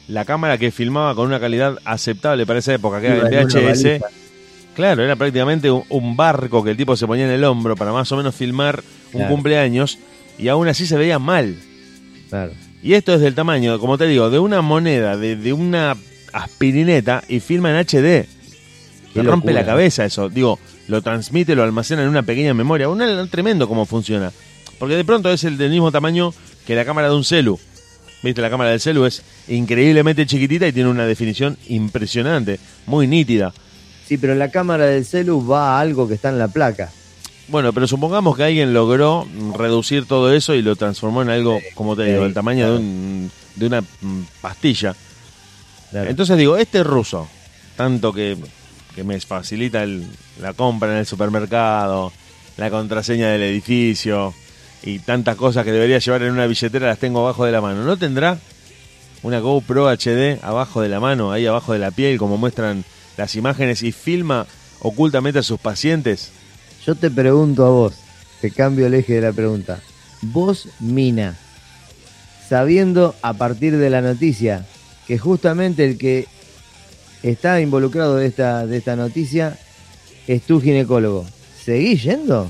la 0.07 0.23
cámara 0.25 0.57
que 0.57 0.71
filmaba 0.71 1.13
con 1.15 1.27
una 1.27 1.39
calidad 1.39 1.77
aceptable 1.83 2.45
para 2.45 2.59
esa 2.59 2.73
época, 2.73 3.01
que 3.01 3.07
era 3.07 3.27
el 3.27 3.45
VHS. 3.47 4.01
Claro, 4.75 5.03
era 5.03 5.15
prácticamente 5.15 5.71
un, 5.71 5.83
un 5.89 6.15
barco 6.17 6.63
que 6.63 6.71
el 6.71 6.77
tipo 6.77 6.95
se 6.97 7.07
ponía 7.07 7.25
en 7.25 7.31
el 7.31 7.43
hombro 7.43 7.75
para 7.75 7.91
más 7.93 8.11
o 8.11 8.17
menos 8.17 8.35
filmar 8.35 8.83
un 9.13 9.25
cumpleaños 9.27 9.97
y 10.37 10.47
aún 10.49 10.67
así 10.67 10.85
se 10.85 10.97
veía 10.97 11.17
mal. 11.19 11.55
Claro. 12.29 12.51
Y 12.83 12.93
esto 12.93 13.13
es 13.15 13.21
del 13.21 13.35
tamaño, 13.35 13.79
como 13.79 13.97
te 13.97 14.05
digo, 14.05 14.29
de 14.29 14.37
una 14.39 14.61
moneda, 14.61 15.17
de, 15.17 15.35
de 15.37 15.53
una 15.53 15.95
aspirineta 16.33 17.23
y 17.27 17.39
filma 17.39 17.69
en 17.71 17.77
HD. 17.77 18.27
Te 19.15 19.23
rompe 19.23 19.53
la 19.53 19.65
cabeza 19.65 20.03
eso. 20.03 20.27
Digo, 20.27 20.59
lo 20.89 21.01
transmite, 21.01 21.55
lo 21.55 21.63
almacena 21.63 22.03
en 22.03 22.09
una 22.09 22.23
pequeña 22.23 22.53
memoria. 22.53 22.89
Un 22.89 23.29
tremendo 23.29 23.65
cómo 23.65 23.85
funciona. 23.85 24.31
Porque 24.77 24.95
de 24.95 25.05
pronto 25.05 25.31
es 25.31 25.45
el 25.45 25.57
del 25.57 25.71
mismo 25.71 25.89
tamaño 25.89 26.33
que 26.67 26.75
la 26.75 26.83
cámara 26.83 27.07
de 27.07 27.15
un 27.15 27.23
celu. 27.23 27.57
Viste, 28.21 28.41
la 28.41 28.49
cámara 28.49 28.71
del 28.71 28.81
celu 28.81 29.05
es 29.05 29.21
increíblemente 29.47 30.25
chiquitita 30.25 30.67
y 30.67 30.73
tiene 30.73 30.89
una 30.89 31.05
definición 31.05 31.57
impresionante, 31.69 32.59
muy 32.87 33.07
nítida. 33.07 33.53
Sí, 34.05 34.17
pero 34.17 34.35
la 34.35 34.51
cámara 34.51 34.85
del 34.85 35.05
celu 35.05 35.45
va 35.47 35.77
a 35.77 35.79
algo 35.79 36.07
que 36.07 36.15
está 36.15 36.29
en 36.29 36.39
la 36.39 36.49
placa. 36.49 36.91
Bueno, 37.47 37.71
pero 37.71 37.87
supongamos 37.87 38.35
que 38.35 38.43
alguien 38.43 38.73
logró 38.73 39.27
reducir 39.55 40.07
todo 40.07 40.33
eso 40.33 40.55
y 40.55 40.61
lo 40.61 40.75
transformó 40.75 41.21
en 41.21 41.29
algo, 41.29 41.59
como 41.75 41.95
te 41.95 42.03
digo, 42.03 42.23
del 42.23 42.33
tamaño 42.33 42.71
de, 42.71 42.77
un, 42.77 43.31
de 43.55 43.67
una 43.67 43.81
mm, 43.81 44.21
pastilla. 44.41 44.93
Claro. 45.91 46.09
Entonces 46.09 46.37
digo, 46.37 46.57
este 46.57 46.83
ruso, 46.83 47.29
tanto 47.77 48.11
que, 48.11 48.35
que 48.95 49.03
me 49.03 49.19
facilita 49.19 49.85
la 50.41 50.53
compra 50.53 50.93
en 50.93 50.99
el 50.99 51.05
supermercado, 51.05 52.13
la 52.55 52.69
contraseña 52.69 53.29
del 53.29 53.43
edificio 53.43 54.33
y 54.83 54.99
tantas 54.99 55.35
cosas 55.35 55.65
que 55.65 55.73
debería 55.73 55.99
llevar 55.99 56.23
en 56.23 56.31
una 56.31 56.47
billetera 56.47 56.87
las 56.87 56.99
tengo 56.99 57.19
abajo 57.19 57.45
de 57.45 57.51
la 57.51 57.59
mano. 57.59 57.83
¿No 57.83 57.97
tendrá 57.97 58.39
una 59.21 59.39
GoPro 59.39 59.89
HD 59.89 60.39
abajo 60.41 60.81
de 60.81 60.89
la 60.89 61.01
mano, 61.01 61.31
ahí 61.31 61.45
abajo 61.45 61.73
de 61.73 61.79
la 61.79 61.91
piel, 61.91 62.17
como 62.17 62.37
muestran 62.37 62.85
las 63.17 63.35
imágenes 63.35 63.83
y 63.83 63.91
filma 63.91 64.47
ocultamente 64.79 65.39
a 65.39 65.43
sus 65.43 65.59
pacientes? 65.59 66.31
Yo 66.85 66.95
te 66.95 67.11
pregunto 67.11 67.65
a 67.65 67.69
vos, 67.69 67.95
te 68.39 68.51
cambio 68.51 68.87
el 68.87 68.93
eje 68.93 69.15
de 69.15 69.21
la 69.21 69.33
pregunta. 69.33 69.81
Vos, 70.21 70.69
Mina, 70.79 71.35
sabiendo 72.47 73.15
a 73.21 73.33
partir 73.33 73.75
de 73.77 73.89
la 73.89 74.01
noticia 74.01 74.65
que 75.07 75.17
justamente 75.17 75.83
el 75.85 75.97
que 75.97 76.27
está 77.29 77.59
involucrado 77.61 78.15
de 78.17 78.27
esta, 78.27 78.65
de 78.65 78.77
esta 78.77 78.95
noticia 78.95 79.57
es 80.27 80.41
tu 80.43 80.61
ginecólogo, 80.61 81.25
¿seguís 81.63 82.03
yendo? 82.03 82.49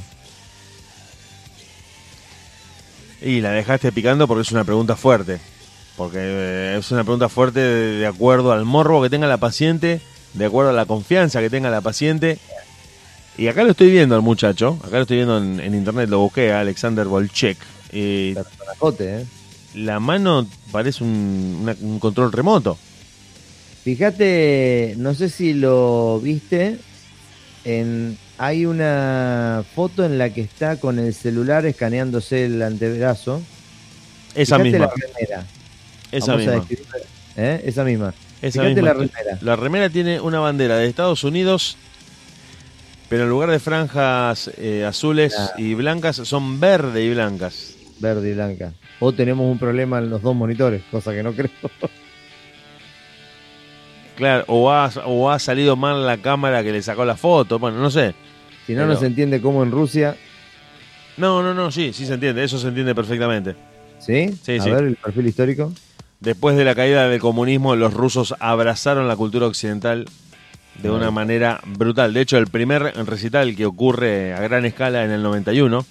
Y 3.21 3.41
la 3.41 3.51
dejaste 3.51 3.91
picando 3.91 4.28
porque 4.28 4.41
es 4.43 4.51
una 4.51 4.63
pregunta 4.63 4.95
fuerte. 4.95 5.39
Porque 5.97 6.17
eh, 6.19 6.76
es 6.78 6.91
una 6.91 7.03
pregunta 7.03 7.30
fuerte 7.30 7.59
de, 7.59 8.05
acuerdo 8.05 8.51
al 8.51 8.65
morbo 8.65 9.01
que 9.01 9.09
tenga 9.09 9.28
la 9.28 9.38
paciente, 9.38 10.01
de 10.34 10.45
acuerdo 10.45 10.71
a 10.71 10.73
la 10.73 10.86
confianza 10.86 11.39
que 11.39 11.49
tenga 11.49 11.69
la 11.69 11.82
paciente. 11.82 12.38
Y 13.38 13.47
acá 13.47 13.63
lo 13.63 13.71
estoy 13.71 13.89
viendo 13.91 14.15
al 14.15 14.21
muchacho, 14.21 14.78
acá 14.84 14.97
lo 14.97 15.01
estoy 15.03 15.17
viendo 15.17 15.38
en, 15.38 15.59
en 15.59 15.73
internet, 15.73 16.09
lo 16.09 16.19
busqué, 16.19 16.51
a 16.51 16.59
Alexander 16.61 17.05
Volchek. 17.07 17.57
Y 17.91 18.34
Personajote, 18.34 19.21
¿eh? 19.21 19.26
la 19.76 19.99
mano 19.99 20.45
parece 20.71 21.03
un, 21.03 21.59
una- 21.61 21.76
un 21.82 21.99
control 21.99 22.32
remoto. 22.32 22.78
Fíjate, 23.86 24.95
no 24.97 25.13
sé 25.13 25.29
si 25.29 25.53
lo 25.53 26.19
viste, 26.19 26.79
en, 27.65 28.17
hay 28.39 28.65
una 28.65 29.63
foto 29.75 30.03
en 30.03 30.17
la 30.17 30.31
que 30.31 30.41
está 30.41 30.79
con 30.79 30.97
el 30.97 31.13
celular 31.13 31.67
escaneándose 31.67 32.45
el 32.45 32.63
antebrazo. 32.63 33.43
Esa 34.33 34.57
Fíjate 34.57 34.79
misma, 34.79 34.86
la 34.88 34.91
remera. 34.91 35.45
esa 36.11 36.31
Vamos 36.36 36.67
misma. 36.67 36.79
¿eh? 37.38 37.61
Esa 37.63 37.83
misma. 37.83 38.13
Esa 38.41 38.63
Fíjate 38.63 38.81
misma. 38.81 38.88
la 38.88 38.93
remera. 38.93 39.38
La 39.41 39.55
remera 39.55 39.89
tiene 39.91 40.19
una 40.19 40.39
bandera 40.39 40.77
de 40.77 40.88
Estados 40.88 41.23
Unidos, 41.23 41.77
pero 43.07 43.25
en 43.25 43.29
lugar 43.29 43.51
de 43.51 43.59
franjas 43.59 44.49
eh, 44.57 44.83
azules 44.83 45.36
y 45.59 45.75
blancas, 45.75 46.15
son 46.15 46.59
verde 46.59 47.03
y 47.03 47.11
blancas. 47.13 47.75
Verde 47.99 48.31
y 48.31 48.33
blanca. 48.33 48.73
O 48.99 49.13
tenemos 49.13 49.45
un 49.45 49.59
problema 49.59 49.99
en 49.99 50.09
los 50.09 50.23
dos 50.23 50.36
monitores, 50.36 50.81
cosa 50.89 51.13
que 51.13 51.21
no 51.21 51.33
creo. 51.33 51.51
Claro, 54.16 54.45
o 54.47 54.72
ha, 54.72 54.89
o 55.05 55.30
ha 55.30 55.39
salido 55.39 55.76
mal 55.76 56.05
la 56.05 56.18
cámara 56.18 56.63
que 56.63 56.72
le 56.72 56.82
sacó 56.82 57.03
la 57.05 57.18
foto, 57.18 57.59
bueno, 57.59 57.78
no 57.80 57.89
sé. 57.91 58.16
Si 58.66 58.74
no, 58.74 58.82
Pero- 58.82 58.93
no 58.93 58.99
se 58.99 59.07
entiende 59.07 59.41
cómo 59.41 59.63
en 59.63 59.72
Rusia. 59.72 60.16
No, 61.18 61.41
no, 61.43 61.53
no, 61.53 61.72
sí, 61.72 61.91
sí 61.93 62.05
se 62.05 62.13
entiende, 62.16 62.43
eso 62.43 62.57
se 62.57 62.68
entiende 62.70 62.95
perfectamente. 62.95 63.55
¿Sí? 63.99 64.38
Sí, 64.43 64.57
a 64.57 64.63
sí. 64.63 64.70
ver 64.72 64.84
el 64.86 64.95
perfil 64.95 65.28
histórico. 65.28 65.72
Después 66.20 66.55
de 66.57 66.63
la 66.66 66.76
caída 66.76 67.07
del 67.07 67.20
comunismo, 67.20 67.76
los 67.76 67.93
rusos 67.93 68.34
abrazaron 68.39 69.07
la 69.07 69.16
cultura 69.16 69.47
occidental 69.47 70.05
de 70.82 70.89
una 70.89 71.11
manera 71.11 71.61
brutal. 71.66 72.13
De 72.13 72.22
hecho, 72.22 72.38
el 72.38 72.47
primer 72.47 72.82
recital 73.05 73.55
que 73.55 73.66
ocurre 73.66 74.34
a 74.34 74.39
gran 74.41 74.66
escala 74.66 75.03
en 75.05 75.11
el 75.11 75.24
91, 75.24 75.86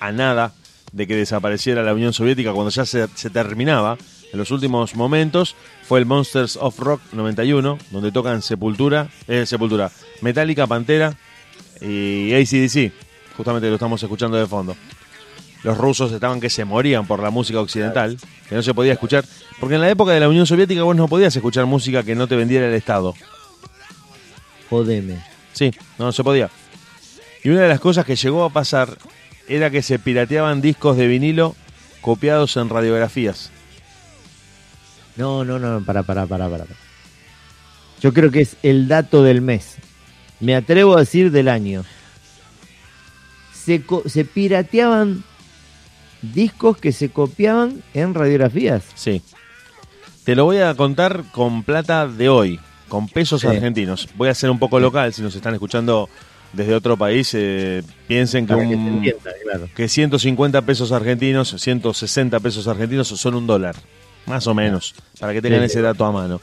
a 0.00 0.12
nada 0.12 0.52
de 0.92 1.06
que 1.06 1.14
desapareciera 1.16 1.82
la 1.82 1.94
Unión 1.94 2.12
Soviética 2.12 2.52
cuando 2.52 2.70
ya 2.70 2.84
se, 2.84 3.06
se 3.14 3.30
terminaba, 3.30 3.96
en 4.32 4.38
los 4.38 4.50
últimos 4.50 4.94
momentos, 4.94 5.56
fue 5.82 5.98
el 5.98 6.06
Monsters 6.06 6.56
of 6.56 6.78
Rock 6.78 7.00
91, 7.12 7.78
donde 7.90 8.12
tocan 8.12 8.42
Sepultura, 8.42 9.08
eh, 9.26 9.46
Sepultura, 9.46 9.90
Metallica, 10.20 10.66
Pantera 10.66 11.16
y 11.80 12.34
ACDC. 12.34 12.92
Justamente 13.36 13.68
lo 13.68 13.74
estamos 13.74 14.02
escuchando 14.02 14.36
de 14.36 14.46
fondo. 14.46 14.76
Los 15.64 15.76
rusos 15.76 16.12
estaban 16.12 16.40
que 16.40 16.50
se 16.50 16.64
morían 16.64 17.06
por 17.06 17.20
la 17.20 17.30
música 17.30 17.60
occidental, 17.60 18.16
que 18.48 18.54
no 18.54 18.62
se 18.62 18.74
podía 18.74 18.92
escuchar, 18.92 19.24
porque 19.58 19.74
en 19.74 19.80
la 19.80 19.90
época 19.90 20.12
de 20.12 20.20
la 20.20 20.28
Unión 20.28 20.46
Soviética 20.46 20.82
vos 20.82 20.94
no 20.94 21.08
podías 21.08 21.34
escuchar 21.34 21.66
música 21.66 22.02
que 22.02 22.14
no 22.14 22.28
te 22.28 22.36
vendiera 22.36 22.68
el 22.68 22.74
Estado. 22.74 23.14
Jodeme. 24.70 25.24
Sí, 25.52 25.72
no 25.98 26.12
se 26.12 26.22
podía. 26.22 26.50
Y 27.42 27.48
una 27.48 27.62
de 27.62 27.68
las 27.68 27.80
cosas 27.80 28.04
que 28.04 28.16
llegó 28.16 28.44
a 28.44 28.50
pasar 28.50 28.98
era 29.48 29.70
que 29.70 29.82
se 29.82 29.98
pirateaban 29.98 30.60
discos 30.60 30.96
de 30.96 31.06
vinilo 31.06 31.56
copiados 32.00 32.56
en 32.56 32.68
radiografías. 32.68 33.50
No, 35.18 35.44
no, 35.44 35.58
no, 35.58 35.84
para, 35.84 36.02
para, 36.04 36.26
para, 36.26 36.48
para. 36.48 36.64
Yo 38.00 38.14
creo 38.14 38.30
que 38.30 38.40
es 38.40 38.56
el 38.62 38.86
dato 38.88 39.22
del 39.22 39.40
mes. 39.40 39.76
Me 40.40 40.54
atrevo 40.54 40.96
a 40.96 41.00
decir 41.00 41.30
del 41.32 41.48
año. 41.48 41.84
Se, 43.52 44.24
pirateaban 44.24 45.24
discos 46.22 46.78
que 46.78 46.92
se 46.92 47.10
copiaban 47.10 47.82
en 47.92 48.14
radiografías. 48.14 48.84
Sí. 48.94 49.20
Te 50.24 50.34
lo 50.34 50.44
voy 50.44 50.58
a 50.58 50.74
contar 50.74 51.24
con 51.32 51.62
plata 51.64 52.06
de 52.06 52.28
hoy, 52.28 52.60
con 52.88 53.08
pesos 53.08 53.42
Sí. 53.42 53.46
argentinos. 53.46 54.08
Voy 54.16 54.28
a 54.28 54.34
ser 54.34 54.50
un 54.50 54.58
poco 54.58 54.80
local, 54.80 55.12
si 55.12 55.20
nos 55.22 55.34
están 55.34 55.52
escuchando 55.54 56.08
desde 56.52 56.74
otro 56.74 56.96
país, 56.96 57.30
eh, 57.34 57.82
piensen 58.06 58.46
que, 58.46 58.54
Para 58.54 58.62
que 58.66 58.74
se 58.74 58.76
un, 58.76 58.88
entienda, 58.94 59.30
claro. 59.42 59.68
que 59.74 59.88
150 59.88 60.62
pesos 60.62 60.92
argentinos, 60.92 61.54
160 61.58 62.40
pesos 62.40 62.66
argentinos 62.68 63.08
son 63.08 63.34
un 63.34 63.46
dólar, 63.46 63.76
más 64.28 64.46
o 64.46 64.54
menos, 64.54 64.94
para 65.18 65.32
que 65.32 65.42
tengan 65.42 65.62
ese 65.62 65.80
dato 65.82 66.04
a 66.04 66.12
mano. 66.12 66.40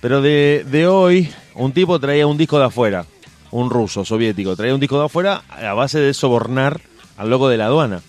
Pero 0.00 0.20
de, 0.20 0.64
de 0.68 0.86
hoy, 0.86 1.32
un 1.54 1.72
tipo 1.72 1.98
traía 1.98 2.26
un 2.26 2.36
disco 2.36 2.58
de 2.58 2.66
afuera, 2.66 3.06
un 3.50 3.70
ruso 3.70 4.04
soviético, 4.04 4.54
traía 4.56 4.74
un 4.74 4.80
disco 4.80 4.98
de 4.98 5.06
afuera 5.06 5.42
a 5.48 5.72
base 5.74 5.98
de 5.98 6.12
sobornar 6.14 6.80
al 7.16 7.30
loco 7.30 7.48
de 7.48 7.56
la 7.56 7.66
aduana. 7.66 8.00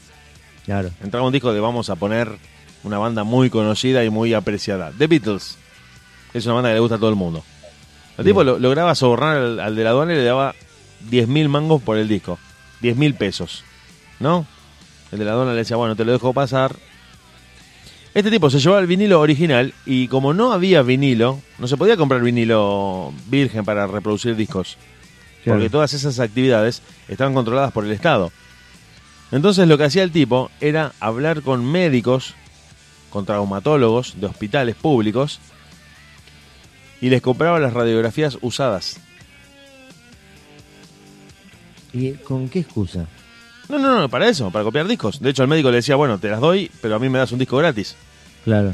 Claro. 0.65 0.89
Entraba 1.01 1.25
un 1.25 1.31
disco 1.33 1.53
de 1.53 1.59
vamos 1.61 1.89
a 1.89 1.95
poner 1.95 2.29
una 2.83 2.97
banda 2.97 3.23
muy 3.23 3.49
conocida 3.49 4.03
y 4.03 4.09
muy 4.09 4.33
apreciada, 4.33 4.91
The 4.97 5.07
Beatles. 5.07 5.57
Es 6.33 6.45
una 6.45 6.55
banda 6.55 6.69
que 6.69 6.73
le 6.75 6.79
gusta 6.81 6.95
a 6.95 6.99
todo 6.99 7.09
el 7.09 7.15
mundo. 7.15 7.43
El 8.17 8.25
tipo 8.25 8.43
lo- 8.43 8.59
lograba 8.59 8.93
sobornar 8.95 9.37
al, 9.37 9.59
al 9.59 9.75
de 9.75 9.83
la 9.83 9.91
aduana 9.91 10.13
y 10.13 10.17
le 10.17 10.23
daba 10.23 10.55
10.000 11.09 11.47
mangos 11.47 11.81
por 11.81 11.97
el 11.97 12.07
disco. 12.07 12.37
10.000 12.81 13.15
pesos. 13.15 13.63
¿No? 14.19 14.45
El 15.11 15.19
de 15.19 15.25
la 15.25 15.31
aduana 15.31 15.51
le 15.51 15.59
decía, 15.59 15.77
bueno, 15.77 15.95
te 15.95 16.03
lo 16.03 16.11
dejo 16.11 16.33
pasar. 16.33 16.75
Este 18.17 18.31
tipo 18.31 18.49
se 18.49 18.57
llevaba 18.57 18.81
el 18.81 18.87
vinilo 18.87 19.21
original 19.21 19.75
y 19.85 20.07
como 20.07 20.33
no 20.33 20.51
había 20.51 20.81
vinilo, 20.81 21.39
no 21.59 21.67
se 21.67 21.77
podía 21.77 21.97
comprar 21.97 22.23
vinilo 22.23 23.13
virgen 23.27 23.63
para 23.63 23.85
reproducir 23.85 24.35
discos. 24.35 24.75
Claro. 25.43 25.59
Porque 25.59 25.69
todas 25.69 25.93
esas 25.93 26.19
actividades 26.19 26.81
estaban 27.07 27.35
controladas 27.35 27.71
por 27.71 27.85
el 27.85 27.91
Estado. 27.91 28.31
Entonces 29.31 29.67
lo 29.67 29.77
que 29.77 29.83
hacía 29.83 30.01
el 30.01 30.11
tipo 30.11 30.49
era 30.61 30.93
hablar 30.99 31.43
con 31.43 31.63
médicos, 31.63 32.33
con 33.11 33.27
traumatólogos 33.27 34.19
de 34.19 34.25
hospitales 34.25 34.75
públicos 34.75 35.39
y 36.99 37.11
les 37.11 37.21
compraba 37.21 37.59
las 37.59 37.73
radiografías 37.73 38.39
usadas. 38.41 38.99
¿Y 41.93 42.13
con 42.13 42.49
qué 42.49 42.61
excusa? 42.61 43.05
No, 43.69 43.77
no, 43.77 43.99
no, 43.99 44.09
para 44.09 44.27
eso, 44.27 44.49
para 44.49 44.63
copiar 44.63 44.87
discos. 44.87 45.19
De 45.19 45.29
hecho, 45.29 45.43
el 45.43 45.49
médico 45.49 45.69
le 45.69 45.77
decía, 45.77 45.95
bueno, 45.97 46.17
te 46.17 46.29
las 46.29 46.39
doy, 46.39 46.71
pero 46.81 46.95
a 46.95 46.99
mí 46.99 47.09
me 47.09 47.19
das 47.19 47.31
un 47.31 47.37
disco 47.37 47.57
gratis. 47.57 47.95
Claro. 48.47 48.73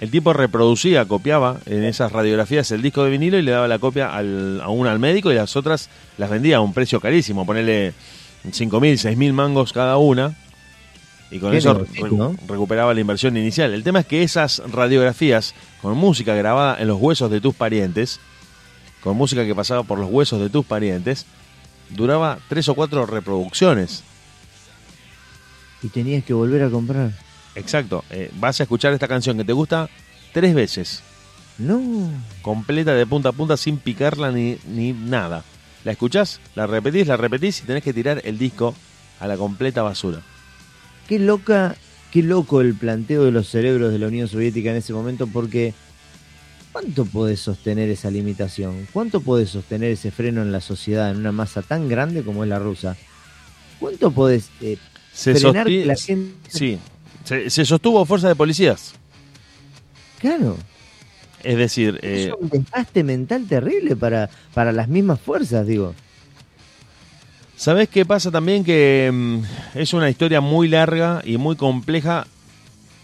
El 0.00 0.08
tipo 0.12 0.32
reproducía, 0.32 1.04
copiaba 1.06 1.58
en 1.66 1.82
esas 1.82 2.12
radiografías 2.12 2.70
el 2.70 2.80
disco 2.80 3.02
de 3.02 3.10
vinilo 3.10 3.38
y 3.38 3.42
le 3.42 3.50
daba 3.50 3.66
la 3.66 3.80
copia 3.80 4.14
al, 4.14 4.60
a 4.60 4.68
una 4.68 4.92
al 4.92 5.00
médico 5.00 5.32
y 5.32 5.34
las 5.34 5.56
otras 5.56 5.90
las 6.16 6.30
vendía 6.30 6.58
a 6.58 6.60
un 6.60 6.72
precio 6.72 7.00
carísimo, 7.00 7.44
ponerle 7.44 7.92
5.000, 8.46 8.70
6.000 9.16 9.32
mangos 9.32 9.72
cada 9.72 9.96
una. 9.96 10.36
Y 11.32 11.40
con 11.40 11.54
eso 11.54 11.74
negocio, 11.74 12.04
re- 12.04 12.10
¿no? 12.16 12.36
recuperaba 12.46 12.94
la 12.94 13.00
inversión 13.00 13.36
inicial. 13.36 13.74
El 13.74 13.82
tema 13.82 13.98
es 13.98 14.06
que 14.06 14.22
esas 14.22 14.62
radiografías 14.70 15.52
con 15.82 15.96
música 15.96 16.36
grabada 16.36 16.80
en 16.80 16.86
los 16.86 17.00
huesos 17.00 17.32
de 17.32 17.40
tus 17.40 17.54
parientes, 17.56 18.20
con 19.02 19.16
música 19.16 19.44
que 19.44 19.56
pasaba 19.56 19.82
por 19.82 19.98
los 19.98 20.08
huesos 20.08 20.40
de 20.40 20.50
tus 20.50 20.64
parientes, 20.64 21.26
duraba 21.90 22.38
tres 22.48 22.68
o 22.68 22.74
cuatro 22.76 23.06
reproducciones. 23.06 24.04
Y 25.82 25.88
tenías 25.88 26.22
que 26.24 26.32
volver 26.34 26.62
a 26.62 26.70
comprar. 26.70 27.10
Exacto. 27.54 28.04
eh, 28.10 28.30
vas 28.36 28.60
a 28.60 28.64
escuchar 28.64 28.92
esta 28.92 29.08
canción 29.08 29.36
que 29.36 29.44
te 29.44 29.52
gusta 29.52 29.88
tres 30.32 30.54
veces. 30.54 31.02
No. 31.56 32.10
completa 32.42 32.94
de 32.94 33.06
punta 33.06 33.28
a 33.28 33.32
punta 33.32 33.56
sin 33.56 33.78
picarla 33.78 34.32
ni, 34.32 34.58
ni 34.66 34.92
nada. 34.92 35.44
La 35.84 35.92
escuchás, 35.92 36.40
la 36.54 36.66
repetís, 36.66 37.06
la 37.06 37.16
repetís 37.16 37.60
y 37.60 37.66
tenés 37.66 37.84
que 37.84 37.92
tirar 37.92 38.20
el 38.24 38.38
disco 38.38 38.74
a 39.20 39.26
la 39.26 39.36
completa 39.36 39.82
basura. 39.82 40.20
Qué 41.08 41.18
loca, 41.18 41.76
qué 42.10 42.22
loco 42.22 42.60
el 42.60 42.74
planteo 42.74 43.24
de 43.24 43.30
los 43.30 43.48
cerebros 43.48 43.92
de 43.92 43.98
la 43.98 44.06
Unión 44.06 44.26
Soviética 44.26 44.70
en 44.70 44.76
ese 44.76 44.92
momento, 44.92 45.26
porque 45.26 45.74
¿cuánto 46.72 47.04
podés 47.04 47.40
sostener 47.40 47.90
esa 47.90 48.10
limitación? 48.10 48.88
¿Cuánto 48.92 49.20
podés 49.20 49.50
sostener 49.50 49.90
ese 49.90 50.10
freno 50.10 50.42
en 50.42 50.52
la 50.52 50.60
sociedad 50.60 51.10
en 51.10 51.18
una 51.18 51.32
masa 51.32 51.62
tan 51.62 51.88
grande 51.88 52.22
como 52.22 52.42
es 52.44 52.48
la 52.48 52.58
rusa? 52.58 52.96
¿Cuánto 53.78 54.10
podés 54.10 54.50
eh, 54.62 54.78
Se, 55.12 55.34
frenar 55.34 55.66
que 55.66 55.84
la 55.84 55.96
gente... 55.96 56.34
sí, 56.48 56.78
se, 57.24 57.50
se 57.50 57.64
sostuvo 57.64 58.04
fuerza 58.04 58.28
de 58.28 58.36
policías. 58.36 58.94
Claro, 60.18 60.56
Es 61.42 61.56
decir, 61.58 61.98
eh, 62.02 62.28
es 62.28 62.34
un 62.40 62.48
desgaste 62.48 63.04
mental 63.04 63.46
terrible 63.46 63.96
para, 63.96 64.30
para 64.54 64.72
las 64.72 64.88
mismas 64.88 65.20
fuerzas, 65.20 65.66
digo. 65.66 65.94
¿sabés 67.56 67.88
qué 67.88 68.04
pasa 68.04 68.30
también? 68.30 68.64
Que 68.64 69.10
mm, 69.12 69.38
es 69.78 69.92
una 69.92 70.10
historia 70.10 70.40
muy 70.40 70.68
larga 70.68 71.22
y 71.24 71.36
muy 71.36 71.56
compleja 71.56 72.26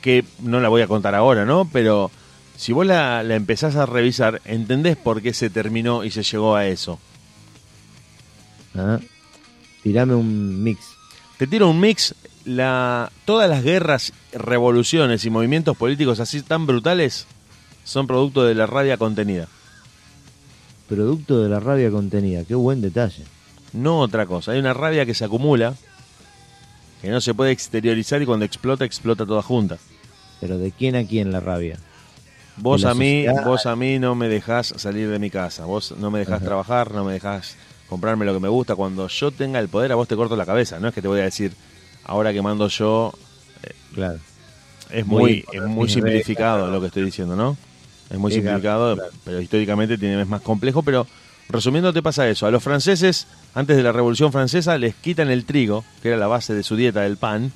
que 0.01 0.25
no 0.41 0.61
la 0.61 0.69
voy 0.69 0.83
a 0.83 0.87
contar 0.87 1.15
ahora, 1.15 1.45
¿no? 1.45 1.69
Pero 1.73 2.11
si 2.57 2.73
vos 2.73 2.87
la, 2.87 3.23
la 3.23 3.37
empezás 3.37 3.77
a 3.77 3.87
revisar, 3.87 4.41
entendés 4.45 4.97
por 4.97 5.23
qué 5.23 5.35
se 5.35 5.51
terminó 5.51 6.05
y 6.05 6.11
se 6.11 6.23
llegó 6.23 6.57
a 6.57 6.67
eso. 6.67 6.99
Ah, 8.75 8.99
Tirame 9.83 10.15
un 10.15 10.63
mix. 10.63 10.81
Te 11.39 11.47
tiro 11.47 11.69
un 11.69 11.81
mix. 11.81 12.15
La, 12.45 13.11
todas 13.25 13.51
las 13.51 13.63
guerras, 13.63 14.13
revoluciones 14.33 15.25
y 15.25 15.31
movimientos 15.31 15.77
políticos 15.77 16.21
así 16.21 16.43
tan 16.43 16.67
brutales 16.67 17.27
son 17.85 18.07
producto 18.07 18.45
de 18.45 18.55
la 18.55 18.67
rabia 18.67 18.97
contenida. 18.97 19.49
Producto 20.89 21.43
de 21.43 21.49
la 21.49 21.61
rabia 21.61 21.91
contenida. 21.91 22.45
Qué 22.45 22.55
buen 22.55 22.81
detalle. 22.81 23.25
No 23.73 24.01
otra 24.01 24.27
cosa. 24.27 24.53
Hay 24.53 24.59
una 24.59 24.75
rabia 24.75 25.07
que 25.07 25.15
se 25.15 25.25
acumula, 25.25 25.75
que 27.01 27.11
no 27.11 27.21
se 27.21 27.35
puede 27.35 27.53
exteriorizar 27.53 28.21
y 28.23 28.27
cuando 28.27 28.45
explota, 28.45 28.85
explota 28.85 29.27
toda 29.27 29.43
junta. 29.43 29.79
Pero 30.41 30.59
¿de 30.59 30.73
quién 30.73 30.97
a 30.97 31.05
quién 31.05 31.31
la 31.31 31.41
rabia? 31.41 31.79
Vos 32.57 32.83
la 32.83 32.91
a 32.91 32.95
mí, 32.95 33.25
sociedad. 33.25 33.45
vos 33.45 33.67
a 33.67 33.77
mí 33.77 33.99
no 33.99 34.15
me 34.15 34.29
dejás 34.29 34.75
salir 34.77 35.09
de 35.09 35.19
mi 35.19 35.31
casa. 35.31 35.67
Vos 35.67 35.95
no 35.99 36.11
me 36.11 36.19
dejás 36.21 36.39
Ajá. 36.39 36.45
trabajar, 36.47 36.93
no 36.93 37.05
me 37.05 37.13
dejás 37.13 37.57
comprarme 37.89 38.25
lo 38.25 38.35
que 38.35 38.41
me 38.41 38.49
gusta. 38.49 38.75
Cuando 38.75 39.07
yo 39.09 39.31
tenga 39.31 39.61
el 39.61 39.69
poder, 39.69 39.93
a 39.93 39.95
vos 39.95 40.09
te 40.09 40.17
corto 40.17 40.37
la 40.37 40.47
cabeza. 40.47 40.81
No 40.81 40.89
es 40.89 40.95
que 40.95 41.03
te 41.03 41.09
voy 41.09 41.21
a 41.21 41.25
decir, 41.25 41.53
ahora 42.05 42.33
que 42.33 42.43
mando 42.43 42.69
yo, 42.69 43.13
Claro. 43.95 44.19
es 44.91 45.07
Muy 45.07 45.45
es 45.53 45.63
muy 45.63 45.89
simplificado 45.89 46.71
lo 46.71 46.81
que 46.81 46.87
estoy 46.89 47.05
diciendo, 47.05 47.37
¿no? 47.37 47.57
Es 48.09 48.19
muy 48.19 48.33
simplificado, 48.33 48.97
claro. 48.97 49.11
pero 49.25 49.41
históricamente 49.41 49.97
tiene 49.97 50.21
es 50.21 50.29
más 50.29 50.41
complejo. 50.41 50.83
Pero 50.83 51.07
resumiendo, 51.49 51.93
te 51.93 52.03
pasa 52.03 52.29
eso. 52.29 52.47
A 52.47 52.51
los 52.51 52.63
franceses, 52.63 53.27
antes 53.55 53.77
de 53.77 53.83
la 53.83 53.93
Revolución 53.93 54.33
Francesa, 54.33 54.77
les 54.79 54.95
quitan 54.95 55.31
el 55.31 55.45
trigo, 55.45 55.85
que 56.03 56.09
era 56.09 56.17
la 56.17 56.27
base 56.27 56.55
de 56.55 56.63
su 56.63 56.77
dieta, 56.77 57.07
el 57.07 57.17
pan. 57.17 57.53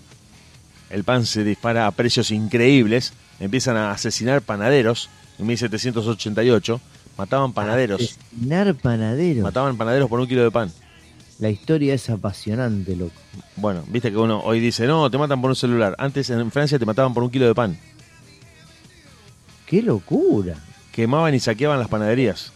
El 0.91 1.03
pan 1.03 1.27
se 1.27 1.43
dispara 1.43 1.87
a 1.87 1.91
precios 1.91 2.31
increíbles. 2.31 3.15
Empiezan 3.41 3.77
a 3.77 3.91
asesinar 3.91 4.43
panaderos 4.43 5.11
en 5.39 5.47
1788. 5.47 6.81
Mataban 7.19 7.53
panaderos. 7.53 8.01
Asesinar 8.01 8.75
panaderos. 8.77 9.43
Mataban 9.43 9.77
panaderos 9.77 10.09
por 10.09 10.21
un 10.21 10.29
kilo 10.29 10.45
de 10.45 10.51
pan. 10.53 10.71
La 11.41 11.51
historia 11.51 11.95
es 11.95 12.09
apasionante, 12.11 12.95
loco. 12.97 13.13
Bueno, 13.57 13.83
viste 13.89 14.11
que 14.11 14.17
uno 14.17 14.41
hoy 14.41 14.61
dice, 14.61 14.87
no, 14.87 15.11
te 15.11 15.19
matan 15.19 15.41
por 15.41 15.51
un 15.51 15.57
celular. 15.57 15.95
Antes 15.99 16.31
en 16.31 16.51
Francia 16.53 16.79
te 16.79 16.87
mataban 16.87 17.13
por 17.13 17.23
un 17.23 17.31
kilo 17.31 17.47
de 17.47 17.55
pan. 17.55 17.77
¡Qué 19.67 19.83
locura! 19.83 20.57
Quemaban 20.93 21.35
y 21.35 21.41
saqueaban 21.41 21.79
las 21.81 21.89
panaderías. 21.89 22.53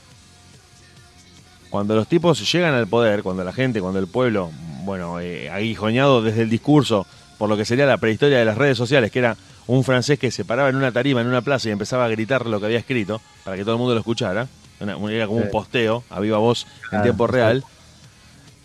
Cuando 1.70 1.96
los 1.96 2.06
tipos 2.08 2.50
llegan 2.52 2.74
al 2.74 2.86
poder, 2.86 3.22
cuando 3.22 3.44
la 3.44 3.52
gente, 3.52 3.80
cuando 3.80 3.98
el 3.98 4.06
pueblo, 4.06 4.50
bueno, 4.84 5.20
eh, 5.20 5.50
aguijoñado 5.50 6.22
desde 6.22 6.42
el 6.42 6.50
discurso 6.50 7.06
por 7.36 7.48
lo 7.48 7.56
que 7.56 7.64
sería 7.64 7.86
la 7.86 7.98
prehistoria 7.98 8.38
de 8.38 8.44
las 8.44 8.56
redes 8.58 8.76
sociales, 8.78 9.10
que 9.12 9.18
era 9.20 9.36
un 9.66 9.84
francés 9.84 10.18
que 10.18 10.30
se 10.30 10.44
paraba 10.44 10.70
en 10.70 10.76
una 10.76 10.92
tarima, 10.92 11.20
en 11.20 11.26
una 11.26 11.42
plaza 11.42 11.68
y 11.68 11.72
empezaba 11.72 12.04
a 12.04 12.08
gritar 12.08 12.46
lo 12.46 12.58
que 12.58 12.66
había 12.66 12.78
escrito, 12.78 13.20
para 13.44 13.56
que 13.56 13.62
todo 13.62 13.74
el 13.74 13.78
mundo 13.78 13.94
lo 13.94 14.00
escuchara. 14.00 14.48
Una- 14.80 14.96
era 15.12 15.26
como 15.26 15.40
un 15.40 15.50
posteo 15.50 16.04
a 16.10 16.20
viva 16.20 16.38
voz 16.38 16.64
en 16.64 16.88
Claro, 16.88 17.02
tiempo 17.04 17.26
sí. 17.26 17.32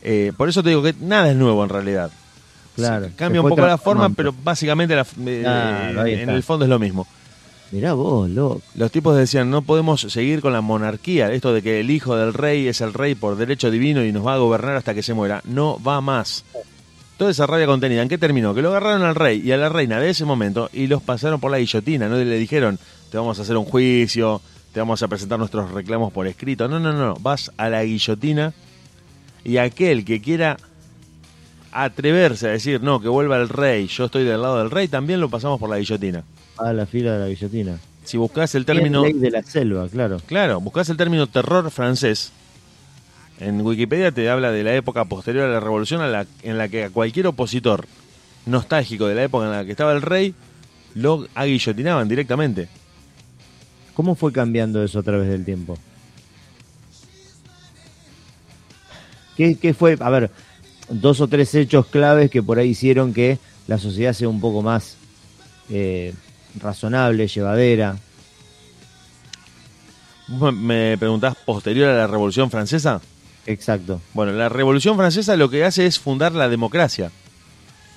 Eh, 0.04 0.34
por 0.36 0.50
eso 0.50 0.62
te 0.62 0.70
digo 0.70 0.84
que 0.84 0.94
nada 1.00 1.30
es 1.32 1.36
nuevo 1.36 1.64
en 1.64 1.70
realidad. 1.70 2.12
Claro. 2.76 3.08
Cambia 3.16 3.42
un 3.42 3.50
poco 3.50 3.62
la 3.66 3.78
forma, 3.78 4.10
pero 4.10 4.34
básicamente 4.44 4.96
la- 4.96 5.06
eh, 5.26 5.42
Claro, 5.44 6.06
en 6.08 6.30
el 6.30 6.44
fondo 6.44 6.66
es 6.66 6.70
lo 6.70 6.80
mismo. 6.80 7.08
Mirá 7.72 7.94
vos, 7.94 8.30
loco. 8.30 8.62
Los 8.76 8.92
tipos 8.92 9.16
decían, 9.18 9.50
no 9.50 9.62
podemos 9.64 10.02
seguir 10.02 10.42
con 10.42 10.54
la 10.54 10.62
monarquía, 10.62 11.32
esto 11.32 11.54
de 11.54 11.62
que 11.64 11.80
el 11.80 11.90
hijo 11.90 12.16
del 12.16 12.34
rey 12.34 12.68
es 12.68 12.82
el 12.82 12.94
rey 12.94 13.16
por 13.16 13.36
derecho 13.36 13.72
divino 13.72 14.04
y 14.04 14.12
nos 14.12 14.26
va 14.26 14.36
a 14.36 14.38
gobernar 14.38 14.76
hasta 14.76 14.94
que 14.94 15.02
se 15.02 15.14
muera. 15.16 15.42
No 15.46 15.82
va 15.82 16.00
más. 16.02 16.44
Toda 17.18 17.32
esa 17.32 17.48
rabia 17.48 17.66
contenida, 17.66 18.02
¿en 18.04 18.10
qué 18.10 18.18
terminó? 18.18 18.54
Que 18.54 18.62
lo 18.62 18.70
agarraron 18.70 19.04
al 19.04 19.16
rey 19.16 19.42
y 19.44 19.52
a 19.52 19.58
la 19.58 19.70
reina 19.70 20.00
de 20.00 20.10
ese 20.10 20.26
momento 20.26 20.70
y 20.74 20.86
los 20.88 21.02
pasaron 21.02 21.40
por 21.40 21.50
la 21.52 21.58
guillotina, 21.60 22.08
no 22.10 22.18
le 22.18 22.38
dijeron, 22.38 22.78
te 23.12 23.18
vamos 23.18 23.40
a 23.40 23.44
hacer 23.44 23.56
un 23.58 23.66
juicio, 23.66 24.42
te 24.72 24.80
vamos 24.80 25.02
a 25.02 25.08
presentar 25.08 25.40
nuestros 25.40 25.72
reclamos 25.72 26.12
por 26.12 26.28
escrito. 26.28 26.68
No, 26.68 26.80
no, 26.80 26.92
no, 26.94 27.16
vas 27.22 27.52
a 27.58 27.70
la 27.70 27.84
guillotina 27.84 28.54
y 29.44 29.58
aquel 29.58 30.06
que 30.06 30.22
quiera 30.22 30.58
atreverse 31.72 32.48
a 32.48 32.52
decir, 32.52 32.82
no, 32.82 33.00
que 33.02 33.08
vuelva 33.08 33.38
el 33.38 33.50
rey, 33.50 33.88
yo 33.88 34.06
estoy 34.06 34.24
del 34.24 34.42
lado 34.42 34.60
del 34.60 34.70
rey, 34.72 34.88
también 34.88 35.20
lo 35.20 35.30
pasamos 35.30 35.60
por 35.60 35.70
la 35.70 35.78
guillotina. 35.80 36.24
A 36.58 36.72
la 36.72 36.86
fila 36.86 37.14
de 37.14 37.20
la 37.20 37.28
guillotina. 37.28 37.80
Si 38.04 38.18
buscas 38.18 38.54
el 38.56 38.66
término... 38.66 39.04
Ley 39.04 39.14
de 39.14 39.32
la 39.32 39.42
selva, 39.42 39.88
claro. 39.90 40.22
Claro, 40.26 40.60
buscas 40.62 40.90
el 40.90 40.98
término 40.98 41.28
terror 41.28 41.72
francés. 41.72 42.32
En 43.40 43.62
Wikipedia 43.62 44.12
te 44.12 44.30
habla 44.30 44.52
de 44.52 44.64
la 44.64 44.76
época 44.76 45.06
posterior 45.06 45.46
a 45.46 45.54
la 45.54 45.60
revolución 45.60 46.02
a 46.02 46.08
la- 46.08 46.28
en 46.44 46.58
la 46.58 46.68
que 46.70 46.84
a 46.86 46.90
cualquier 46.92 47.28
opositor 47.28 47.86
nostálgico 48.46 49.08
de 49.08 49.16
la 49.16 49.24
época 49.24 49.46
en 49.46 49.52
la 49.52 49.66
que 49.66 49.72
estaba 49.72 49.94
el 49.94 50.02
rey 50.02 50.36
lo 50.96 51.26
aguillotinaban 51.34 52.08
directamente. 52.08 52.68
¿Cómo 53.96 54.14
fue 54.16 54.32
cambiando 54.32 54.84
eso 54.84 55.00
a 55.00 55.04
través 55.04 55.30
del 55.30 55.44
tiempo? 55.46 55.78
¿Qué, 59.36 59.56
qué 59.56 59.74
fue? 59.74 59.98
A 60.00 60.10
ver, 60.10 60.32
dos 60.90 61.22
o 61.22 61.28
tres 61.28 61.54
hechos 61.56 61.88
claves 61.88 62.30
que 62.30 62.44
por 62.44 62.60
ahí 62.60 62.70
hicieron 62.70 63.14
que 63.14 63.40
la 63.68 63.78
sociedad 63.78 64.14
sea 64.14 64.30
un 64.30 64.42
poco 64.42 64.62
más 64.62 64.98
eh, 65.70 66.14
razonable, 66.60 67.28
llevadera. 67.28 67.98
¿Vos 70.28 70.54
me 70.54 70.98
preguntás 70.98 71.36
posterior 71.36 71.90
a 71.90 71.98
la 71.98 72.08
revolución 72.08 72.50
francesa? 72.50 73.02
Exacto. 73.46 74.02
Bueno, 74.14 74.32
la 74.32 74.50
revolución 74.50 74.96
francesa 74.96 75.36
lo 75.36 75.50
que 75.50 75.66
hace 75.66 75.86
es 75.86 76.00
fundar 76.00 76.34
la 76.34 76.50
democracia. 76.50 77.12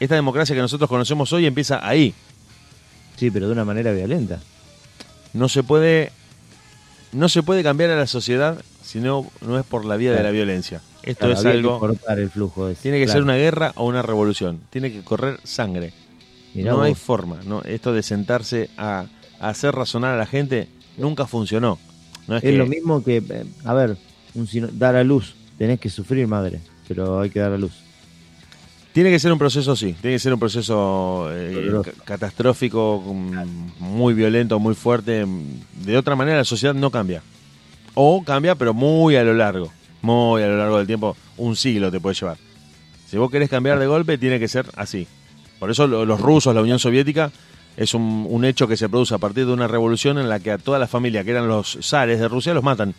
Esta 0.01 0.15
democracia 0.15 0.55
que 0.55 0.61
nosotros 0.61 0.91
conocemos 0.91 1.33
hoy 1.33 1.47
empieza 1.47 1.87
ahí. 1.87 2.15
Sí, 3.17 3.31
pero 3.31 3.47
de 3.47 3.53
una 3.53 3.65
manera 3.65 3.93
violenta. 3.93 4.41
No 5.33 5.49
se 5.49 5.63
puede 5.63 6.13
no 7.13 7.29
se 7.29 7.43
puede 7.43 7.63
cambiar 7.63 7.91
a 7.91 7.97
la 7.97 8.07
sociedad 8.07 8.63
si 8.83 9.01
no, 9.01 9.31
no 9.41 9.59
es 9.59 9.65
por 9.65 9.85
la 9.85 9.97
vía 9.97 10.13
de 10.13 10.23
la 10.23 10.31
violencia. 10.31 10.81
Esto 11.07 11.21
Claro, 11.27 11.35
es 11.35 11.43
que 11.43 11.49
algo 11.49 11.79
cortar 11.79 12.19
el 12.19 12.29
flujo. 12.31 12.69
Tiene 12.75 12.99
que 12.99 13.05
claro. 13.05 13.17
ser 13.19 13.23
una 13.23 13.37
guerra 13.37 13.73
o 13.77 13.87
una 13.87 14.03
revolución. 14.03 14.61
Tiene 14.71 14.93
que 14.93 15.01
correr 15.03 15.41
sangre. 15.45 15.93
Mirá 16.53 16.73
no 16.73 16.83
hay 16.83 16.95
forma. 16.95 17.39
¿no? 17.47 17.63
Esto 17.63 17.93
de 17.93 18.03
sentarse 18.03 18.69
a, 18.77 19.07
a 19.41 19.49
hacer 19.49 19.75
razonar 19.75 20.15
a 20.15 20.19
la 20.19 20.27
gente 20.27 20.69
nunca 20.99 21.27
funcionó. 21.27 21.79
No 22.27 22.37
es, 22.37 22.43
Es 22.45 22.51
que, 22.51 22.57
lo 22.59 22.67
mismo 22.67 23.05
que, 23.05 23.19
eh, 23.19 23.45
a 23.65 23.73
ver, 23.73 23.97
un 24.35 24.47
sino- 24.47 24.69
dar 24.69 24.97
a 24.97 25.05
luz. 25.05 25.35
Tenés 25.57 25.79
que 25.81 25.89
sufrir, 25.89 26.27
madre, 26.27 26.61
pero 26.89 27.21
hay 27.21 27.31
que 27.31 27.39
dar 27.41 27.53
a 27.53 27.57
luz. 27.59 27.73
Tiene 28.93 29.11
que 29.11 29.19
ser 29.19 29.31
un 29.33 29.39
proceso, 29.39 29.77
sí. 29.77 29.95
Tiene 30.01 30.17
que 30.17 30.21
ser 30.21 30.33
un 30.33 30.41
proceso 30.41 31.29
eh, 31.31 31.83
catastrófico, 32.05 33.03
mm, 33.07 33.69
muy 33.79 34.15
violento, 34.15 34.59
muy 34.59 34.75
fuerte. 34.75 35.25
De 35.85 35.97
otra 35.99 36.17
manera 36.17 36.39
la 36.39 36.45
sociedad 36.45 36.75
no 36.75 36.91
cambia. 36.91 37.23
O 37.95 38.25
cambia, 38.25 38.55
pero 38.55 38.73
muy 38.75 39.17
a 39.17 39.23
lo 39.23 39.35
largo. 39.35 39.71
Muy 40.07 40.43
a 40.43 40.47
lo 40.47 40.57
largo 40.57 40.79
del 40.79 40.87
tiempo. 40.87 41.17
Un 41.37 41.57
siglo 41.57 41.91
te 41.91 42.01
puede 42.01 42.15
llevar. 42.15 42.37
Si 43.09 43.17
vos 43.17 43.31
querés 43.31 43.51
cambiar 43.51 43.79
de 43.79 43.87
golpe, 43.87 44.19
tiene 44.19 44.39
que 44.39 44.49
ser 44.49 44.67
así. 44.77 45.07
Por 45.59 45.71
eso 45.71 45.87
lo- 45.87 46.05
los 46.05 46.21
rusos, 46.21 46.55
la 46.55 46.63
Unión 46.63 46.79
Soviética, 46.79 47.31
es 47.77 47.93
un, 47.95 48.27
un 48.29 48.45
hecho 48.45 48.67
que 48.69 48.77
se 48.77 48.89
produce 48.89 49.15
a 49.15 49.19
partir 49.19 49.47
de 49.47 49.53
una 49.53 49.67
revolución 49.69 50.19
en 50.19 50.29
la 50.29 50.41
que 50.41 50.51
a 50.51 50.59
toda 50.59 50.79
la 50.79 50.87
familia 50.87 51.25
que 51.25 51.31
eran 51.33 51.49
los 51.49 51.79
zares 51.83 52.21
de 52.21 52.29
Rusia 52.29 52.55
los 52.55 52.63
matan. 52.65 52.95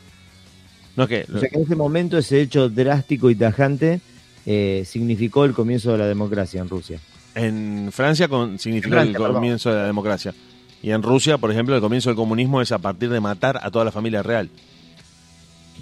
No 0.96 1.04
es 1.04 1.10
que... 1.10 1.26
O 1.34 1.40
sea 1.40 1.50
que 1.50 1.58
en 1.58 1.64
ese 1.64 1.76
momento 1.76 2.18
ese 2.18 2.42
hecho 2.42 2.70
drástico 2.70 3.30
y 3.30 3.36
tajante 3.36 4.02
eh, 4.46 4.84
significó 4.86 5.46
el 5.46 5.54
comienzo 5.54 5.92
de 5.92 5.98
la 6.00 6.08
democracia 6.08 6.62
en 6.62 6.70
Rusia. 6.70 7.00
En 7.36 7.90
Francia 7.92 8.28
con, 8.28 8.58
significó 8.60 8.88
En 8.88 8.94
Francia, 8.94 9.12
el 9.18 9.22
perdón. 9.22 9.34
comienzo 9.36 9.70
de 9.70 9.76
la 9.76 9.86
democracia. 9.86 10.34
Y 10.82 10.92
en 10.92 11.04
Rusia, 11.04 11.38
por 11.38 11.52
ejemplo, 11.52 11.76
el 11.76 11.82
comienzo 11.82 12.10
del 12.10 12.16
comunismo 12.16 12.62
es 12.62 12.72
a 12.72 12.78
partir 12.80 13.10
de 13.10 13.20
matar 13.20 13.60
a 13.62 13.70
toda 13.72 13.86
la 13.86 13.92
familia 13.92 14.24
real. 14.24 14.50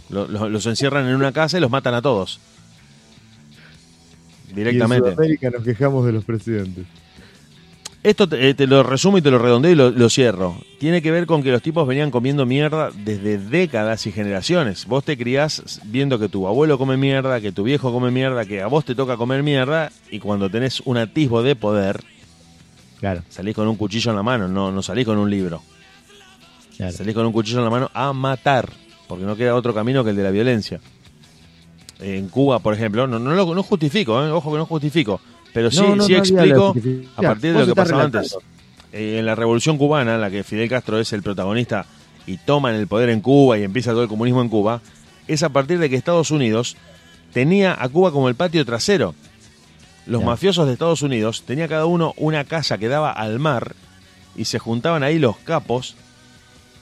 Lo- 0.10 0.28
lo- 0.28 0.50
los 0.50 0.66
encierran 0.66 1.08
en 1.08 1.16
una 1.16 1.32
casa 1.32 1.58
y 1.58 1.62
los 1.62 1.72
matan 1.72 1.94
a 1.94 2.02
todos. 2.02 2.40
Directamente. 4.54 5.12
Sudamérica 5.12 5.50
nos 5.50 5.64
quejamos 5.64 6.06
de 6.06 6.12
los 6.14 6.24
presidentes. 6.24 6.86
Esto 8.04 8.30
te, 8.30 8.50
eh, 8.50 8.54
te 8.54 8.68
lo 8.68 8.84
resumo 8.84 9.18
y 9.18 9.22
te 9.24 9.32
lo 9.32 9.40
redondeo 9.40 9.72
y 9.72 9.76
lo, 9.76 9.90
lo 9.90 10.10
cierro. 10.12 10.56
Tiene 10.80 11.02
que 11.02 11.10
ver 11.10 11.26
con 11.26 11.42
que 11.42 11.52
los 11.52 11.64
tipos 11.64 11.88
venían 11.88 12.12
comiendo 12.12 12.46
mierda 12.46 12.92
desde 13.04 13.40
décadas 13.40 14.06
y 14.06 14.12
generaciones. 14.12 14.86
Vos 14.86 15.04
te 15.04 15.18
criás 15.18 15.82
viendo 15.86 16.20
que 16.20 16.30
tu 16.30 16.48
abuelo 16.48 16.78
come 16.78 16.98
mierda, 16.98 17.42
que 17.42 17.52
tu 17.52 17.64
viejo 17.64 17.92
come 17.92 18.12
mierda, 18.12 18.46
que 18.46 18.62
a 18.62 18.68
vos 18.68 18.86
te 18.86 18.94
toca 18.94 19.18
comer 19.18 19.42
mierda 19.42 19.92
y 20.12 20.20
cuando 20.20 20.52
tenés 20.52 20.82
un 20.82 20.98
atisbo 20.98 21.42
de 21.42 21.56
poder, 21.56 22.04
Claro, 23.00 23.24
salís 23.30 23.56
con 23.56 23.68
un 23.68 23.76
cuchillo 23.76 24.12
en 24.12 24.18
la 24.18 24.24
mano, 24.24 24.48
no, 24.48 24.72
no 24.72 24.82
salís 24.84 25.06
con 25.06 25.18
un 25.18 25.30
libro. 25.30 25.64
claro. 26.78 26.92
Salís 26.94 27.14
con 27.16 27.26
un 27.26 27.34
cuchillo 27.34 27.58
en 27.58 27.64
la 27.66 27.70
mano 27.72 27.90
a 27.94 28.14
matar, 28.14 28.70
porque 29.08 29.26
no 29.26 29.36
queda 29.36 29.56
otro 29.56 29.74
camino 29.74 30.04
que 30.04 30.12
el 30.12 30.16
de 30.16 30.24
la 30.24 30.32
violencia. 30.32 30.80
En 32.00 32.28
Cuba, 32.28 32.60
por 32.60 32.74
ejemplo, 32.74 33.08
no, 33.08 33.20
no, 33.20 33.34
lo, 33.34 33.56
no 33.56 33.64
justifico, 33.64 34.24
¿eh? 34.24 34.30
ojo 34.30 34.52
que 34.52 34.58
no 34.58 34.66
justifico, 34.66 35.22
pero 35.54 35.72
sí, 35.72 35.82
No, 35.82 35.96
no, 35.96 36.04
sí 36.04 36.14
no 36.14 36.20
explico 36.20 36.76
a 37.16 37.22
partir 37.22 37.54
de 37.54 37.60
lo 37.60 37.66
que 37.66 37.76
pasaba 37.76 38.04
antes. 38.04 38.38
Eh, 38.92 39.20
en 39.20 39.26
la 39.26 39.36
Revolución 39.36 39.78
Cubana, 39.78 40.16
en 40.16 40.22
la 40.22 40.30
que 40.30 40.44
Fidel 40.44 40.70
Castro 40.70 41.00
es 41.00 41.14
el 41.14 41.24
protagonista 41.24 41.86
y 42.28 42.38
toman 42.38 42.76
el 42.76 42.88
poder 42.88 43.10
en 43.10 43.22
Cuba 43.22 43.58
y 43.58 43.64
empieza 43.64 43.92
todo 43.92 44.04
el 44.04 44.10
comunismo 44.10 44.42
en 44.42 44.50
Cuba, 44.50 44.82
es 45.28 45.44
a 45.44 45.50
partir 45.50 45.80
de 45.80 45.90
que 45.90 45.96
Estados 45.96 46.32
Unidos 46.32 46.76
tenía 47.34 47.76
a 47.78 47.90
Cuba 47.90 48.12
como 48.12 48.30
el 48.30 48.36
patio 48.36 48.66
trasero. 48.66 49.16
Los 50.06 50.24
mafiosos 50.24 50.68
de 50.68 50.74
Estados 50.74 51.02
Unidos 51.02 51.44
tenía 51.46 51.68
cada 51.68 51.86
uno 51.86 52.14
una 52.18 52.44
casa 52.44 52.78
que 52.78 52.88
daba 52.88 53.12
al 53.12 53.40
mar 53.40 53.76
y 54.36 54.46
se 54.46 54.60
juntaban 54.60 55.02
ahí 55.04 55.18
los 55.18 55.38
capos 55.38 55.96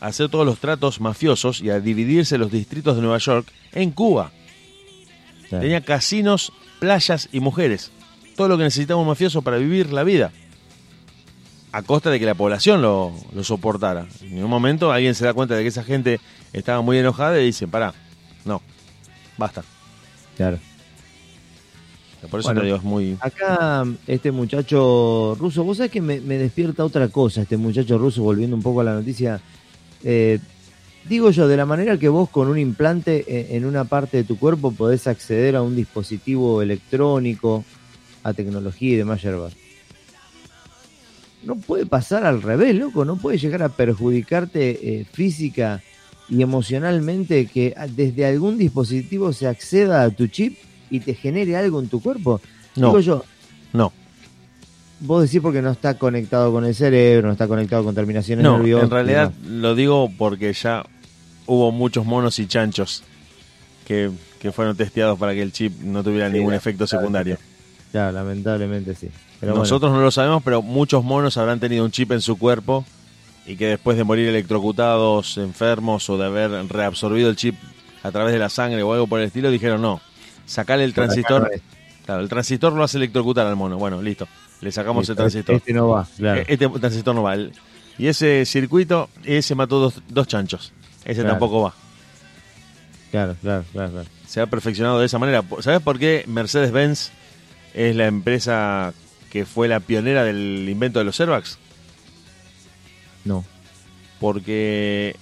a 0.04 0.08
hacer 0.08 0.28
todos 0.28 0.46
los 0.46 0.60
tratos 0.60 1.00
mafiosos 1.00 1.62
y 1.62 1.70
a 1.70 1.80
dividirse 1.80 2.38
los 2.38 2.52
distritos 2.52 2.98
de 2.98 3.02
Nueva 3.02 3.20
York 3.20 3.48
en 3.72 3.92
Cuba. 3.92 4.32
Tenía 5.50 5.80
casinos, 5.80 6.52
playas 6.80 7.30
y 7.32 7.40
mujeres. 7.40 7.90
Todo 8.36 8.50
lo 8.50 8.58
que 8.58 8.66
necesitaba 8.66 9.00
un 9.00 9.08
mafioso 9.08 9.42
para 9.44 9.56
vivir 9.56 9.94
la 9.94 10.04
vida. 10.04 10.34
A 11.72 11.84
costa 11.84 12.10
de 12.10 12.20
que 12.20 12.26
la 12.26 12.36
población 12.36 12.82
lo, 12.82 13.14
lo 13.34 13.44
soportara. 13.46 14.06
En 14.22 14.44
un 14.44 14.50
momento 14.50 14.92
alguien 14.92 15.16
se 15.16 15.24
da 15.24 15.34
cuenta 15.34 15.56
de 15.56 15.62
que 15.62 15.70
esa 15.70 15.86
gente 15.86 16.20
estaba 16.52 16.82
muy 16.82 16.98
enojada 16.98 17.40
y 17.40 17.46
dice, 17.46 17.66
pará, 17.70 17.94
no, 18.44 18.62
basta. 19.38 19.64
Claro. 20.36 20.60
Por 22.30 22.42
eso 22.42 22.50
Bueno. 22.50 22.60
te 22.60 22.66
digo, 22.66 22.78
es 22.78 22.84
muy... 22.84 23.18
Acá 23.22 23.86
este 24.06 24.32
muchacho 24.34 25.38
ruso, 25.40 25.64
vos 25.64 25.78
sabés 25.78 25.92
que 25.92 26.02
me, 26.02 26.20
me 26.20 26.38
despierta 26.38 26.84
otra 26.84 27.08
cosa, 27.08 27.44
este 27.44 27.56
muchacho 27.56 27.98
ruso, 27.98 28.22
volviendo 28.22 28.54
un 28.56 28.62
poco 28.64 28.82
a 28.82 28.84
la 28.84 28.96
noticia. 28.96 29.40
Eh, 30.04 30.40
digo 31.08 31.32
yo, 31.32 31.48
de 31.48 31.58
la 31.58 31.66
manera 31.66 31.98
que 31.98 32.10
vos 32.10 32.30
con 32.30 32.48
un 32.48 32.58
implante 32.58 33.24
eh, 33.28 33.56
en 33.56 33.66
una 33.66 33.86
parte 33.86 34.18
de 34.18 34.24
tu 34.24 34.38
cuerpo 34.38 34.72
podés 34.72 35.08
acceder 35.08 35.56
a 35.56 35.62
un 35.62 35.76
dispositivo 35.76 36.62
electrónico, 36.62 37.64
a 38.24 38.34
tecnología 38.34 38.94
y 38.94 38.98
demás 38.98 39.22
yerbas. 39.22 39.54
No 41.44 41.56
puede 41.56 41.86
pasar 41.86 42.26
al 42.26 42.42
revés, 42.42 42.76
loco, 42.76 43.04
no 43.04 43.18
puede 43.18 43.38
llegar 43.38 43.64
a 43.64 43.70
perjudicarte 43.70 45.00
eh, 45.02 45.06
física 45.12 45.82
y 46.30 46.42
emocionalmente 46.42 47.48
que 47.48 47.74
ah, 47.76 47.88
desde 47.88 48.26
algún 48.26 48.58
dispositivo 48.58 49.34
se 49.34 49.48
acceda 49.48 50.04
a 50.04 50.10
tu 50.10 50.28
chip 50.28 50.58
y 50.90 51.02
te 51.02 51.16
genere 51.16 51.58
algo 51.58 51.82
en 51.82 51.90
tu 51.90 52.02
cuerpo. 52.02 52.40
No, 52.78 52.88
Digo 52.88 53.00
yo, 53.02 53.26
no. 53.74 53.92
Vos 55.06 55.24
decís 55.24 55.42
porque 55.42 55.62
no 55.62 55.72
está 55.72 55.96
conectado 55.98 56.52
con 56.52 56.66
el 56.66 56.74
cerebro, 56.74 57.28
no 57.28 57.34
está 57.34 57.48
conectado 57.48 57.84
con 57.84 57.94
terminaciones 57.94 58.44
No, 58.44 58.58
nerviosas. 58.58 58.86
en 58.86 58.90
realidad 58.92 59.34
lo 59.46 59.76
digo 59.76 60.10
porque 60.18 60.54
ya 60.54 60.86
hubo 61.46 61.72
muchos 61.72 62.06
monos 62.06 62.40
y 62.40 62.48
chanchos 62.48 63.04
que, 63.86 64.10
que 64.40 64.52
fueron 64.54 64.78
testeados 64.78 65.20
para 65.20 65.34
que 65.34 65.42
el 65.42 65.52
chip 65.52 65.82
no 65.82 66.04
tuviera 66.04 66.28
Sí, 66.30 66.38
ningún 66.38 66.54
efecto 66.54 66.88
secundario. 66.88 67.38
Claro, 67.92 68.14
lamentablemente 68.14 68.96
sí. 68.96 69.10
Pero 69.42 69.56
Nosotros 69.56 69.92
no 69.92 70.00
lo 70.02 70.10
sabemos, 70.10 70.42
pero 70.42 70.62
muchos 70.62 71.04
monos 71.04 71.36
habrán 71.36 71.60
tenido 71.60 71.84
un 71.84 71.92
chip 71.92 72.12
en 72.14 72.22
su 72.22 72.38
cuerpo 72.38 72.86
y 73.46 73.58
que 73.58 73.68
después 73.68 73.98
de 73.98 74.06
morir 74.06 74.30
electrocutados, 74.30 75.38
enfermos 75.38 76.10
o 76.10 76.18
de 76.18 76.26
haber 76.26 76.50
reabsorbido 76.70 77.30
el 77.30 77.36
chip 77.36 77.56
a 78.04 78.12
través 78.12 78.32
de 78.32 78.40
la 78.40 78.48
sangre 78.50 78.82
o 78.84 78.94
algo 78.94 79.08
por 79.08 79.20
el 79.20 79.26
estilo, 79.28 79.52
dijeron 79.52 79.82
no, 79.82 80.00
sacale 80.46 80.86
el 80.86 80.94
transistor. 80.94 81.52
Claro, 82.06 82.22
el 82.22 82.30
transistor 82.30 82.72
lo 82.74 82.84
hace 82.84 82.98
electrocutar 82.98 83.46
al 83.48 83.56
mono. 83.58 83.78
Bueno, 83.78 84.02
listo. 84.02 84.28
Le 84.64 84.72
sacamos 84.72 85.08
el 85.10 85.16
transistor. 85.16 85.56
Este 85.56 85.74
no 85.74 85.90
va, 85.90 86.08
claro. 86.18 86.42
E- 86.42 86.46
Este 86.48 86.70
transistor 86.70 87.14
no 87.16 87.24
va. 87.24 87.36
Y 87.98 88.08
ese 88.08 88.46
circuito, 88.46 89.10
ese 89.24 89.56
mató 89.56 89.80
dos, 89.80 90.02
dos 90.08 90.26
chanchos. 90.28 90.72
Ese 91.06 91.16
Claro. 91.22 91.30
tampoco 91.32 91.62
va. 91.64 91.74
Claro, 93.12 93.36
claro, 93.42 93.66
claro, 93.72 93.92
claro. 93.92 94.10
Se 94.26 94.40
ha 94.42 94.48
perfeccionado 94.48 95.00
de 95.00 95.06
esa 95.06 95.20
manera. 95.20 95.44
¿Sabes 95.60 95.82
por 95.82 96.00
qué 96.00 96.24
Mercedes-Benz 96.28 97.12
es 97.74 97.96
la 97.96 98.08
empresa 98.08 98.94
que 99.32 99.46
fue 99.46 99.68
la 99.68 99.80
pionera 99.82 100.24
del 100.24 100.68
invento 100.70 101.00
de 101.00 101.06
los 101.06 101.20
airbags? 101.20 101.60
No. 103.26 103.44
Porque 104.20 105.16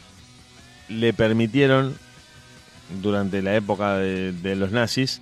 le 0.87 1.13
permitieron, 1.13 1.97
durante 3.01 3.41
la 3.41 3.55
época 3.55 3.97
de, 3.97 4.31
de 4.33 4.55
los 4.55 4.71
nazis, 4.71 5.21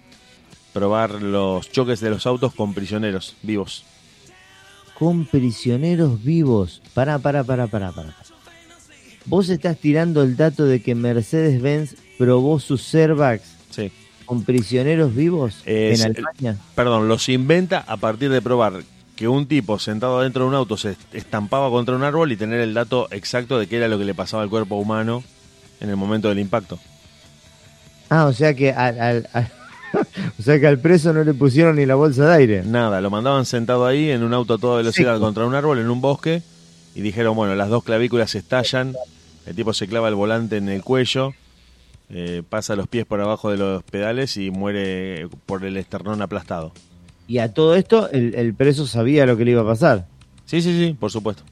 probar 0.74 1.22
los 1.22 1.72
choques 1.72 2.00
de 2.02 2.10
los 2.12 2.26
autos 2.28 2.54
con 2.54 2.74
prisioneros 2.74 3.36
vivos. 3.42 3.86
Con 5.00 5.26
prisioneros 5.26 6.22
vivos. 6.24 6.82
Pará, 6.94 7.18
pará, 7.20 7.44
pará, 7.44 7.68
pará, 7.68 7.92
pará. 7.94 8.14
Vos 9.26 9.48
estás 9.50 9.78
tirando 9.78 10.22
el 10.24 10.36
dato 10.36 10.66
de 10.66 10.82
que 10.82 10.94
Mercedes-Benz 10.96 11.96
probó 12.18 12.60
sus 12.60 12.94
airbags 12.94 13.44
Sí. 13.70 13.92
con 14.26 14.44
prisioneros 14.44 15.16
vivos 15.16 15.62
Es- 15.66 16.02
en 16.02 16.12
Alemania. 16.12 16.58
Perdón, 16.76 17.08
los 17.08 17.30
inventa 17.30 17.80
a 17.88 17.96
partir 17.98 18.30
de 18.30 18.42
probar 18.42 18.82
que 19.16 19.28
un 19.28 19.48
tipo 19.48 19.78
sentado 19.80 20.22
dentro 20.22 20.44
de 20.44 20.50
un 20.50 20.56
auto 20.56 20.78
se 20.78 20.96
estampaba 21.14 21.70
contra 21.70 21.96
un 21.96 22.04
árbol 22.04 22.32
y 22.32 22.38
tener 22.38 22.60
el 22.62 22.74
dato 22.74 23.08
exacto 23.12 23.60
de 23.60 23.68
qué 23.68 23.78
era 23.78 23.88
lo 23.88 23.98
que 23.98 24.06
le 24.06 24.14
pasaba 24.16 24.44
al 24.44 24.50
cuerpo 24.50 24.76
humano 24.78 25.24
en 25.80 25.90
el 25.90 25.96
momento 25.96 26.30
del 26.30 26.40
impacto. 26.40 26.80
Ah, 28.10 28.26
o 28.26 28.34
sea 28.34 28.54
que 28.54 28.72
al, 28.72 29.00
al- 29.00 29.30
al- 29.34 29.52
o 30.40 30.42
sea 30.42 30.60
que 30.60 30.68
al 30.68 30.80
preso 30.80 31.14
no 31.14 31.24
le 31.24 31.34
pusieron 31.34 31.76
ni 31.78 31.86
la 31.86 31.96
bolsa 31.96 32.28
de 32.28 32.36
aire. 32.36 32.64
Nada, 32.64 33.02
lo 33.02 33.10
mandaban 33.10 33.46
sentado 33.46 33.86
ahí 33.86 34.10
en 34.12 34.24
un 34.24 34.34
auto 34.34 34.56
a 34.56 34.58
toda 34.58 34.78
velocidad 34.78 35.16
Sí. 35.16 35.20
contra 35.22 35.46
un 35.46 35.56
árbol 35.56 35.80
en 35.80 35.90
un 35.90 36.02
bosque 36.02 36.42
y 36.96 37.02
dijeron, 37.02 37.36
bueno, 37.36 37.56
las 37.56 37.70
dos 37.70 37.84
clavículas 37.84 38.36
estallan, 38.36 38.94
el 39.46 39.56
tipo 39.56 39.74
se 39.74 39.88
clava 39.88 40.08
el 40.10 40.16
volante 40.16 40.58
en 40.58 40.70
el 40.70 40.84
cuello, 40.84 41.34
eh, 42.10 42.42
pasa 42.50 42.76
los 42.76 42.88
pies 42.88 43.06
por 43.06 43.22
abajo 43.22 43.52
de 43.52 43.58
los 43.58 43.84
pedales 43.84 44.36
y 44.38 44.50
muere 44.52 45.28
por 45.46 45.64
el 45.64 45.78
esternón 45.78 46.22
aplastado. 46.22 46.72
Y 47.28 47.38
a 47.38 47.54
todo 47.54 47.76
esto 47.76 48.10
el, 48.12 48.34
el 48.36 48.54
preso 48.56 48.88
sabía 48.88 49.26
lo 49.28 49.38
que 49.38 49.46
le 49.46 49.52
iba 49.52 49.62
a 49.62 49.66
pasar. 49.66 50.08
Sí, 50.46 50.62
sí, 50.64 50.74
sí, 50.78 50.96
por 51.00 51.12
supuesto. 51.12 51.44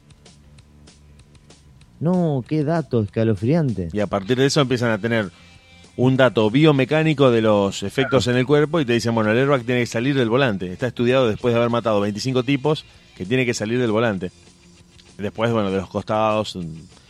No, 1.99 2.43
qué 2.47 2.63
dato 2.63 3.01
escalofriante. 3.01 3.89
Y 3.91 3.99
a 3.99 4.07
partir 4.07 4.37
de 4.37 4.45
eso 4.45 4.61
empiezan 4.61 4.91
a 4.91 4.97
tener 4.99 5.29
un 5.97 6.15
dato 6.15 6.49
biomecánico 6.51 7.31
de 7.31 7.41
los 7.41 7.83
efectos 7.83 8.27
en 8.27 8.37
el 8.37 8.45
cuerpo 8.45 8.79
y 8.79 8.85
te 8.85 8.93
dicen, 8.93 9.13
bueno, 9.15 9.31
el 9.31 9.37
airbag 9.39 9.63
tiene 9.63 9.81
que 9.81 9.87
salir 9.87 10.15
del 10.15 10.29
volante. 10.29 10.71
Está 10.71 10.87
estudiado 10.87 11.27
después 11.27 11.53
de 11.53 11.57
haber 11.59 11.71
matado 11.71 11.99
25 12.01 12.43
tipos 12.43 12.85
que 13.15 13.25
tiene 13.25 13.45
que 13.45 13.53
salir 13.55 13.79
del 13.79 13.91
volante. 13.91 14.31
Después, 15.17 15.51
bueno, 15.51 15.71
de 15.71 15.77
los 15.77 15.89
costados. 15.89 16.55
mm, 16.55 16.61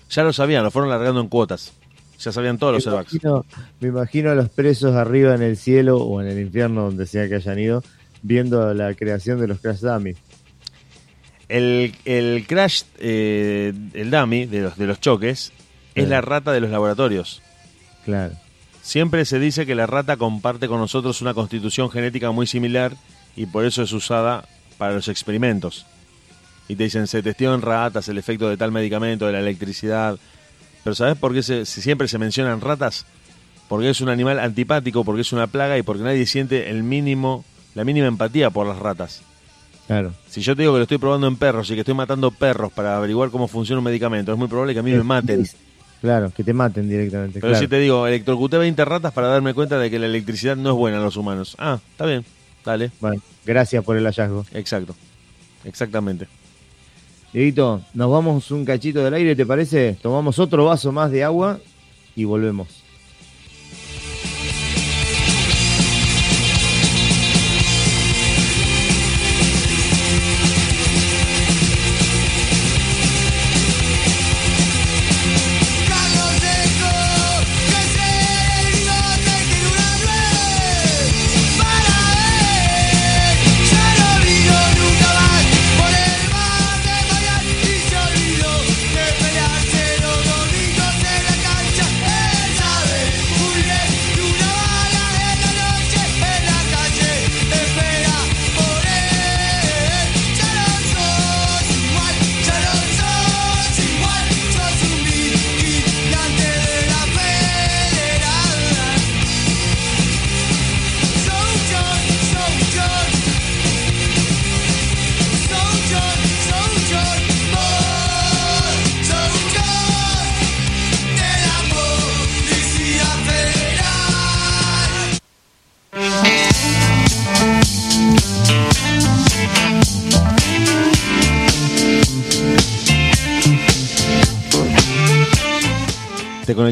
Ya 0.10 0.24
lo 0.24 0.32
sabían, 0.32 0.64
lo 0.64 0.72
fueron 0.72 0.90
largando 0.90 1.20
en 1.20 1.28
cuotas. 1.28 1.74
Ya 2.20 2.32
sabían 2.32 2.58
todos 2.58 2.74
los 2.76 2.88
airbags. 2.88 3.14
imagino, 3.14 3.46
me 3.82 3.90
imagino 3.90 4.32
a 4.32 4.36
los 4.36 4.50
presos 4.50 4.96
arriba 4.96 5.36
en 5.36 5.42
el 5.44 5.58
cielo 5.58 5.98
o 5.98 6.22
en 6.22 6.28
el 6.30 6.40
infierno, 6.40 6.84
donde 6.86 7.06
sea 7.06 7.28
que 7.28 7.36
hayan 7.36 7.60
ido, 7.60 7.84
viendo 8.22 8.74
la 8.74 8.94
creación 8.96 9.40
de 9.40 9.48
los 9.48 9.60
Crash 9.60 9.82
Dummies. 9.82 10.18
El, 11.50 11.94
el 12.06 12.46
crash, 12.48 12.84
eh, 13.00 13.74
el 13.94 14.12
dummy 14.12 14.46
de 14.46 14.62
los, 14.62 14.78
de 14.78 14.86
los 14.86 15.00
choques, 15.00 15.54
es 15.96 16.10
la 16.10 16.22
rata 16.22 16.52
de 16.52 16.60
los 16.60 16.70
laboratorios. 16.70 17.42
Claro. 18.04 18.34
Siempre 18.88 19.26
se 19.26 19.38
dice 19.38 19.66
que 19.66 19.76
la 19.76 19.86
rata 19.86 20.16
comparte 20.16 20.70
con 20.70 20.80
nosotros 20.80 21.22
una 21.22 21.34
constitución 21.34 21.92
genética 21.92 22.32
muy 22.32 22.48
similar 22.48 22.96
y 23.36 23.46
por 23.46 23.66
eso 23.66 23.84
es 23.84 23.92
usada 23.92 24.48
para 24.78 24.94
los 24.94 25.10
experimentos. 25.10 25.86
Y 26.70 26.78
te 26.78 26.86
dicen, 26.86 27.06
se 27.06 27.22
testeó 27.22 27.54
en 27.54 27.62
ratas 27.62 28.08
el 28.08 28.18
efecto 28.18 28.48
de 28.48 28.56
tal 28.56 28.72
medicamento, 28.72 29.26
de 29.26 29.34
la 29.34 29.42
electricidad. 29.42 30.18
Pero 30.86 30.96
¿sabes 30.96 31.18
por 31.18 31.34
qué 31.34 31.44
se, 31.44 31.66
siempre 31.66 32.08
se 32.08 32.18
mencionan 32.18 32.62
ratas? 32.62 33.06
Porque 33.68 33.90
es 33.90 34.00
un 34.00 34.08
animal 34.08 34.40
antipático, 34.40 35.04
porque 35.04 35.24
es 35.24 35.34
una 35.34 35.48
plaga 35.48 35.78
y 35.78 35.82
porque 35.82 36.04
nadie 36.04 36.26
siente 36.26 36.70
el 36.70 36.82
mínimo, 36.84 37.44
la 37.76 37.84
mínima 37.84 38.08
empatía 38.08 38.52
por 38.52 38.68
las 38.68 38.80
ratas. 38.80 39.22
Claro. 39.88 40.14
Si 40.30 40.40
yo 40.40 40.56
te 40.56 40.62
digo 40.62 40.72
que 40.72 40.80
lo 40.80 40.84
estoy 40.84 40.98
probando 40.98 41.28
en 41.28 41.36
perros 41.36 41.70
y 41.70 41.74
que 41.74 41.82
estoy 41.82 41.94
matando 41.94 42.32
perros 42.32 42.72
para 42.72 42.96
averiguar 42.96 43.32
cómo 43.32 43.50
funciona 43.50 43.80
un 43.80 43.86
medicamento, 43.86 44.32
es 44.32 44.38
muy 44.38 44.48
probable 44.48 44.74
que 44.74 44.80
a 44.80 44.84
mí 44.84 44.92
me 44.92 45.04
maten. 45.04 45.46
Claro, 46.02 46.32
que 46.36 46.44
te 46.44 46.54
maten 46.54 46.88
directamente. 46.88 47.40
Pero 47.40 47.52
claro. 47.52 47.60
si 47.60 47.68
te 47.68 47.80
digo, 47.80 48.06
electrocuté 48.08 48.58
20 48.58 48.86
ratas 48.86 49.14
para 49.14 49.28
darme 49.28 49.54
cuenta 49.54 49.80
de 49.80 49.90
que 49.90 50.00
la 50.00 50.06
electricidad 50.06 50.56
no 50.56 50.72
es 50.72 50.76
buena 50.76 50.98
en 50.98 51.04
los 51.04 51.18
humanos. 51.18 51.56
Ah, 51.58 51.80
está 51.92 52.06
bien, 52.06 52.24
dale. 52.64 52.92
Bueno, 53.00 53.22
gracias 53.46 53.84
por 53.84 53.98
el 53.98 54.06
hallazgo. 54.06 54.46
Exacto. 54.54 54.96
Exactamente. 55.64 56.28
Dieguito, 57.34 57.82
nos 57.94 58.10
vamos 58.10 58.52
un 58.52 58.64
cachito 58.64 59.04
del 59.04 59.14
aire, 59.14 59.36
¿te 59.36 59.46
parece? 59.46 59.98
Tomamos 60.02 60.40
otro 60.40 60.66
vaso 60.66 60.92
más 60.92 61.12
de 61.12 61.24
agua 61.24 61.60
y 62.16 62.24
volvemos. 62.24 62.77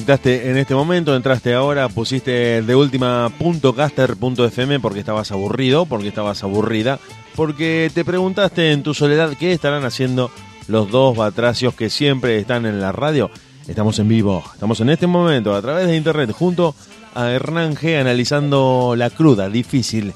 Conectaste 0.06 0.52
en 0.52 0.58
este 0.58 0.76
momento, 0.76 1.16
entraste 1.16 1.56
ahora, 1.56 1.90
pusiste 1.90 2.62
de 2.62 2.76
última 2.76 3.32
punto 3.40 3.74
caster 3.74 4.16
punto 4.16 4.46
FM 4.46 4.80
porque 4.80 5.00
estabas 5.00 5.32
aburrido, 5.32 5.88
porque 5.88 6.10
estabas 6.10 6.44
aburrida, 6.44 7.00
porque 7.36 7.90
te 7.92 8.06
preguntaste 8.06 8.72
en 8.72 8.84
tu 8.84 8.94
soledad 8.94 9.34
qué 9.40 9.52
estarán 9.52 9.84
haciendo 9.84 10.30
los 10.68 10.92
dos 10.92 11.18
batracios 11.18 11.74
que 11.74 11.90
siempre 11.90 12.38
están 12.38 12.68
en 12.68 12.80
la 12.80 12.92
radio. 12.92 13.32
Estamos 13.68 13.98
en 13.98 14.08
vivo, 14.08 14.44
estamos 14.54 14.80
en 14.80 14.92
este 14.92 15.08
momento 15.08 15.56
a 15.56 15.62
través 15.64 15.88
de 15.88 15.98
internet 15.98 16.32
junto 16.32 16.76
a 17.16 17.32
Hernán 17.32 17.76
G 17.76 18.00
analizando 18.00 18.94
la 18.96 19.10
cruda, 19.10 19.50
difícil, 19.50 20.14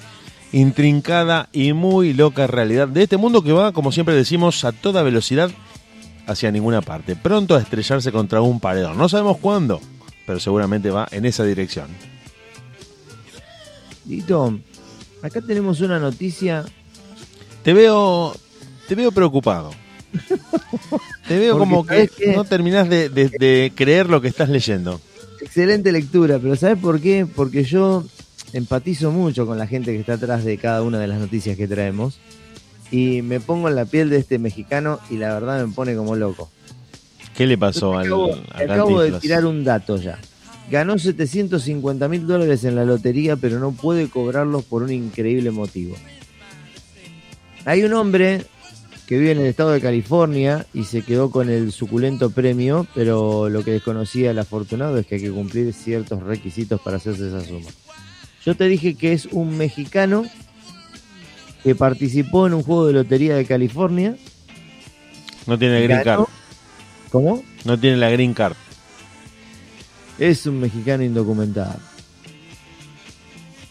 intrincada 0.52 1.50
y 1.52 1.74
muy 1.74 2.14
loca 2.14 2.46
realidad 2.46 2.88
de 2.88 3.02
este 3.02 3.18
mundo 3.18 3.42
que 3.42 3.54
va, 3.54 3.72
como 3.72 3.92
siempre 3.92 4.14
decimos, 4.14 4.64
a 4.66 4.72
toda 4.72 5.02
velocidad 5.02 5.50
hacia 6.30 6.52
ninguna 6.52 6.82
parte, 6.82 7.16
pronto 7.16 7.56
a 7.56 7.60
estrellarse 7.62 8.12
contra 8.12 8.42
un 8.42 8.60
paredón. 8.60 8.98
No 8.98 9.10
sabemos 9.10 9.38
cuándo, 9.40 9.82
pero 10.26 10.40
seguramente 10.40 10.90
va 10.92 11.08
en 11.12 11.26
esa 11.26 11.44
dirección. 11.44 11.88
Dito, 14.06 14.60
acá 15.22 15.42
tenemos 15.42 15.82
una 15.82 16.00
noticia. 16.00 16.66
Te 17.64 17.74
veo, 17.74 18.36
te 18.88 18.96
veo 18.96 19.12
preocupado. 19.12 19.72
Te 21.28 21.38
veo 21.38 21.58
Porque 21.58 21.70
como 21.70 21.86
que 21.86 22.10
no 22.36 22.44
terminás 22.44 22.90
de, 22.90 23.10
de- 23.10 23.30
de 23.30 23.72
creer 23.76 24.10
lo 24.10 24.22
que 24.22 24.28
estás 24.28 24.50
leyendo. 24.50 25.00
Excelente 25.42 25.92
lectura, 25.92 26.40
pero 26.40 26.56
¿sabes 26.56 26.78
por 26.80 27.00
qué? 27.00 27.26
Porque 27.28 27.64
yo 27.64 28.04
empatizo 28.54 29.12
mucho 29.12 29.46
con 29.46 29.58
la 29.60 29.68
gente 29.68 29.92
que 29.94 30.00
está 30.00 30.14
atrás 30.14 30.44
de 30.44 30.58
cada 30.58 30.82
una 30.82 30.98
de 31.00 31.08
las 31.08 31.20
noticias 31.20 31.56
que 31.56 31.68
traemos 31.68 32.20
y 32.92 33.22
me 33.22 33.40
pongo 33.40 33.70
en 33.70 33.76
la 33.76 33.86
piel 33.86 34.10
de 34.10 34.18
este 34.18 34.40
mexicano 34.40 35.00
y 35.10 35.18
la 35.18 35.34
verdad 35.34 35.66
me 35.66 35.74
pone 35.74 35.96
como 35.96 36.16
loco. 36.16 36.50
¿Qué 37.36 37.46
le 37.46 37.58
pasó 37.58 37.98
al, 37.98 38.08
acabo, 38.08 38.36
a 38.52 38.58
acabo 38.58 39.02
de 39.02 39.14
tirar 39.20 39.46
un 39.46 39.64
dato 39.64 39.98
ya. 39.98 40.20
Ganó 40.70 41.00
750 41.00 42.08
mil 42.08 42.28
dólares 42.28 42.64
en 42.64 42.76
la 42.76 42.86
lotería, 42.86 43.36
pero 43.36 43.60
no 43.60 43.72
puede 43.72 44.10
cobrarlos 44.10 44.64
por 44.66 44.84
un 44.84 44.92
increíble 44.92 45.50
motivo. 45.50 45.96
Hay 47.66 47.84
un 47.84 47.94
hombre 47.94 48.46
que 49.08 49.18
vive 49.18 49.32
en 49.32 49.40
el 49.40 49.48
estado 49.48 49.72
de 49.72 49.82
California 49.82 50.68
y 50.72 50.84
se 50.84 51.02
quedó 51.02 51.32
con 51.32 51.50
el 51.50 51.72
suculento 51.72 52.30
premio, 52.30 52.86
pero 52.94 53.50
lo 53.50 53.64
que 53.64 53.72
desconocía 53.72 54.30
el 54.30 54.38
afortunado 54.38 55.00
es 55.00 55.08
que 55.08 55.16
hay 55.16 55.22
que 55.22 55.32
cumplir 55.32 55.74
ciertos 55.74 56.22
requisitos 56.22 56.80
para 56.82 56.98
hacerse 56.98 57.28
esa 57.28 57.44
suma. 57.44 57.70
Yo 58.46 58.56
te 58.56 58.66
dije 58.66 58.94
que 58.94 59.14
es 59.14 59.26
un 59.26 59.58
mexicano 59.58 60.26
que 61.64 61.76
participó 61.76 62.48
en 62.48 62.54
un 62.54 62.64
juego 62.64 62.88
de 62.88 62.94
lotería 62.94 63.36
de 63.36 63.46
California. 63.46 64.16
No 65.48 65.58
tiene 65.58 65.82
green 65.84 66.02
ganó- 66.04 66.26
card. 66.26 66.34
¿Cómo? 67.12 67.44
No 67.66 67.78
tiene 67.80 67.98
la 67.98 68.10
green 68.10 68.34
card. 68.34 68.54
es 70.20 70.46
un 70.46 70.60
mexicano 70.60 71.04
indocumentado. 71.04 71.76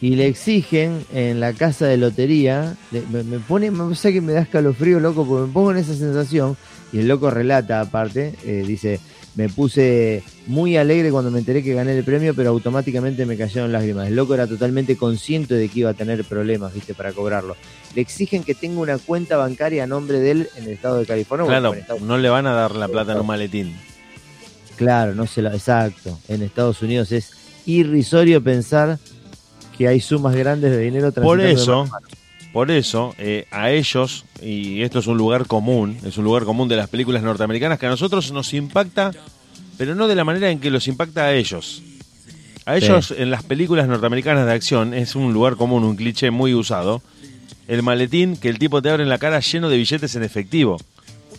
Y 0.00 0.14
le 0.14 0.28
exigen 0.28 1.04
en 1.12 1.40
la 1.40 1.52
casa 1.54 1.86
de 1.86 1.96
lotería, 1.96 2.76
me, 3.10 3.24
me 3.24 3.38
pone, 3.40 3.70
me 3.72 3.88
pasa 3.90 4.12
que 4.12 4.20
me 4.20 4.32
da 4.32 4.42
escalofrío, 4.42 5.00
loco, 5.00 5.26
porque 5.26 5.46
me 5.48 5.52
pongo 5.52 5.72
en 5.72 5.78
esa 5.78 5.94
sensación. 5.94 6.56
Y 6.92 7.00
el 7.00 7.08
loco 7.08 7.30
relata, 7.30 7.80
aparte, 7.80 8.34
eh, 8.44 8.64
dice, 8.66 9.00
me 9.38 9.48
puse 9.48 10.24
muy 10.48 10.76
alegre 10.76 11.12
cuando 11.12 11.30
me 11.30 11.38
enteré 11.38 11.62
que 11.62 11.72
gané 11.72 11.96
el 11.96 12.02
premio, 12.02 12.34
pero 12.34 12.50
automáticamente 12.50 13.24
me 13.24 13.36
cayeron 13.36 13.70
lágrimas. 13.70 14.08
El 14.08 14.16
loco 14.16 14.34
era 14.34 14.48
totalmente 14.48 14.96
consciente 14.96 15.54
de 15.54 15.68
que 15.68 15.78
iba 15.78 15.90
a 15.90 15.94
tener 15.94 16.24
problemas, 16.24 16.74
viste, 16.74 16.92
para 16.92 17.12
cobrarlo. 17.12 17.56
Le 17.94 18.02
exigen 18.02 18.42
que 18.42 18.56
tenga 18.56 18.80
una 18.80 18.98
cuenta 18.98 19.36
bancaria 19.36 19.84
a 19.84 19.86
nombre 19.86 20.18
de 20.18 20.32
él 20.32 20.48
en 20.56 20.64
el 20.64 20.70
estado 20.70 20.98
de 20.98 21.06
California. 21.06 21.46
Claro, 21.46 21.72
Estados- 21.72 22.02
no 22.02 22.18
le 22.18 22.28
van 22.28 22.48
a 22.48 22.52
dar 22.52 22.74
la 22.74 22.88
plata 22.88 23.12
en 23.12 23.20
un 23.20 23.28
maletín. 23.28 23.76
Claro, 24.74 25.14
no 25.14 25.24
se 25.24 25.40
la, 25.40 25.54
exacto. 25.54 26.18
En 26.26 26.42
Estados 26.42 26.82
Unidos 26.82 27.12
es 27.12 27.30
irrisorio 27.64 28.42
pensar 28.42 28.98
que 29.76 29.86
hay 29.86 30.00
sumas 30.00 30.34
grandes 30.34 30.72
de 30.72 30.78
dinero 30.78 31.12
Por 31.12 31.40
eso. 31.40 31.86
Por 32.52 32.70
eso, 32.70 33.14
eh, 33.18 33.46
a 33.50 33.70
ellos, 33.70 34.24
y 34.42 34.82
esto 34.82 34.98
es 35.00 35.06
un 35.06 35.18
lugar 35.18 35.46
común, 35.46 35.98
es 36.04 36.16
un 36.18 36.24
lugar 36.24 36.44
común 36.44 36.68
de 36.68 36.76
las 36.76 36.88
películas 36.88 37.22
norteamericanas 37.22 37.78
que 37.78 37.86
a 37.86 37.90
nosotros 37.90 38.32
nos 38.32 38.54
impacta, 38.54 39.12
pero 39.76 39.94
no 39.94 40.08
de 40.08 40.14
la 40.14 40.24
manera 40.24 40.50
en 40.50 40.58
que 40.58 40.70
los 40.70 40.88
impacta 40.88 41.24
a 41.24 41.34
ellos. 41.34 41.82
A 42.64 42.76
ellos, 42.76 43.14
en 43.16 43.30
las 43.30 43.42
películas 43.42 43.88
norteamericanas 43.88 44.44
de 44.44 44.52
acción, 44.52 44.92
es 44.92 45.14
un 45.14 45.32
lugar 45.32 45.56
común, 45.56 45.84
un 45.84 45.96
cliché 45.96 46.30
muy 46.30 46.52
usado. 46.52 47.00
El 47.66 47.82
maletín 47.82 48.36
que 48.36 48.48
el 48.50 48.58
tipo 48.58 48.82
te 48.82 48.90
abre 48.90 49.02
en 49.04 49.08
la 49.08 49.18
cara 49.18 49.40
lleno 49.40 49.68
de 49.70 49.76
billetes 49.78 50.14
en 50.16 50.22
efectivo. 50.22 50.78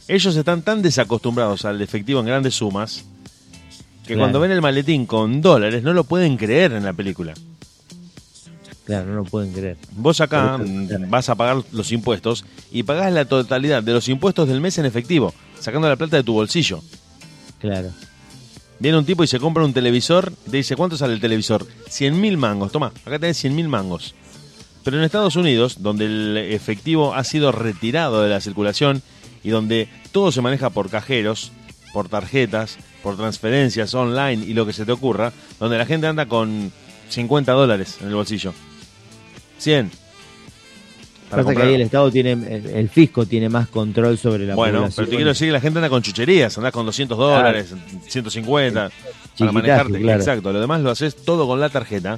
Ellos 0.08 0.36
están 0.36 0.64
tan 0.64 0.82
desacostumbrados 0.82 1.66
al 1.66 1.82
efectivo 1.84 2.20
en 2.20 2.26
grandes 2.26 2.56
sumas 2.56 3.06
que 4.04 4.14
Claro. 4.16 4.22
cuando 4.22 4.40
ven 4.40 4.52
el 4.52 4.62
maletín 4.62 5.06
con 5.06 5.40
dólares 5.42 5.84
no 5.84 5.94
lo 5.94 6.04
pueden 6.04 6.36
creer 6.38 6.74
en 6.74 6.84
la 6.84 6.94
película. 6.94 7.36
Claro, 8.90 9.06
no 9.06 9.18
lo 9.18 9.24
pueden 9.24 9.54
creer. 9.54 9.78
Vos 9.92 10.20
acá 10.20 10.60
vas 11.10 11.30
a 11.30 11.36
pagar 11.36 11.62
los 11.72 11.92
impuestos 11.92 12.44
y 12.72 12.82
pagás 12.82 13.14
la 13.14 13.26
totalidad 13.26 13.84
de 13.84 13.94
los 13.94 14.10
impuestos 14.10 14.48
del 14.48 14.62
mes 14.62 14.80
en 14.80 14.88
efectivo, 14.88 15.32
sacando 15.60 15.88
la 15.88 15.96
plata 15.96 16.18
de 16.18 16.24
tu 16.24 16.34
bolsillo. 16.34 16.82
Claro. 17.60 17.92
Viene 18.80 18.98
un 18.98 19.06
tipo 19.06 19.24
y 19.24 19.28
se 19.28 19.40
compra 19.40 19.64
un 19.64 19.74
televisor, 19.74 20.34
te 20.50 20.58
dice, 20.58 20.76
¿cuánto 20.76 20.98
sale 20.98 21.14
el 21.14 21.20
televisor? 21.20 21.68
100 21.88 22.20
mil 22.20 22.38
mangos, 22.38 22.72
toma, 22.72 22.92
acá 23.06 23.20
tenés 23.20 23.38
100 23.38 23.56
mil 23.56 23.68
mangos. 23.68 24.16
Pero 24.84 24.98
en 24.98 25.04
Estados 25.04 25.36
Unidos, 25.36 25.84
donde 25.84 26.06
el 26.06 26.38
efectivo 26.38 27.14
ha 27.14 27.24
sido 27.24 27.52
retirado 27.52 28.24
de 28.24 28.30
la 28.30 28.42
circulación 28.42 29.04
y 29.44 29.52
donde 29.52 29.88
todo 30.12 30.32
se 30.32 30.42
maneja 30.42 30.72
por 30.72 30.90
cajeros, 30.90 31.52
por 31.94 32.10
tarjetas, 32.10 32.80
por 33.04 33.18
transferencias 33.18 33.94
online 33.94 34.44
y 34.44 34.56
lo 34.56 34.66
que 34.66 34.74
se 34.74 34.84
te 34.84 34.92
ocurra, 34.92 35.32
donde 35.60 35.78
la 35.78 35.86
gente 35.86 36.08
anda 36.08 36.26
con 36.26 36.72
50 37.10 37.52
dólares 37.52 38.00
en 38.02 38.08
el 38.08 38.16
bolsillo. 38.16 38.52
100. 39.60 39.92
Para 41.30 41.44
Pasa 41.44 41.56
que 41.56 41.62
ahí 41.62 41.74
el 41.76 41.82
Estado 41.82 42.10
tiene, 42.10 42.32
el, 42.32 42.66
el 42.66 42.90
fisco 42.90 43.24
tiene 43.28 43.50
más 43.50 43.68
control 43.68 44.18
sobre 44.18 44.48
la 44.48 44.56
Bueno, 44.56 44.80
población. 44.80 44.96
pero 44.96 45.10
te 45.10 45.16
quiero 45.16 45.30
decir 45.30 45.48
que 45.50 45.52
la 45.52 45.62
gente 45.62 45.78
anda 45.78 45.90
con 45.90 46.02
chucherías, 46.02 46.58
andás 46.58 46.72
con 46.74 46.88
200 46.88 47.16
dólares, 47.16 47.76
150, 48.08 48.90
para 49.38 49.52
manejarte. 49.52 50.00
claro. 50.02 50.20
Exacto, 50.20 50.52
lo 50.52 50.60
demás 50.60 50.82
lo 50.82 50.90
haces 50.90 51.16
todo 51.18 51.46
con 51.48 51.60
la 51.60 51.70
tarjeta. 51.70 52.18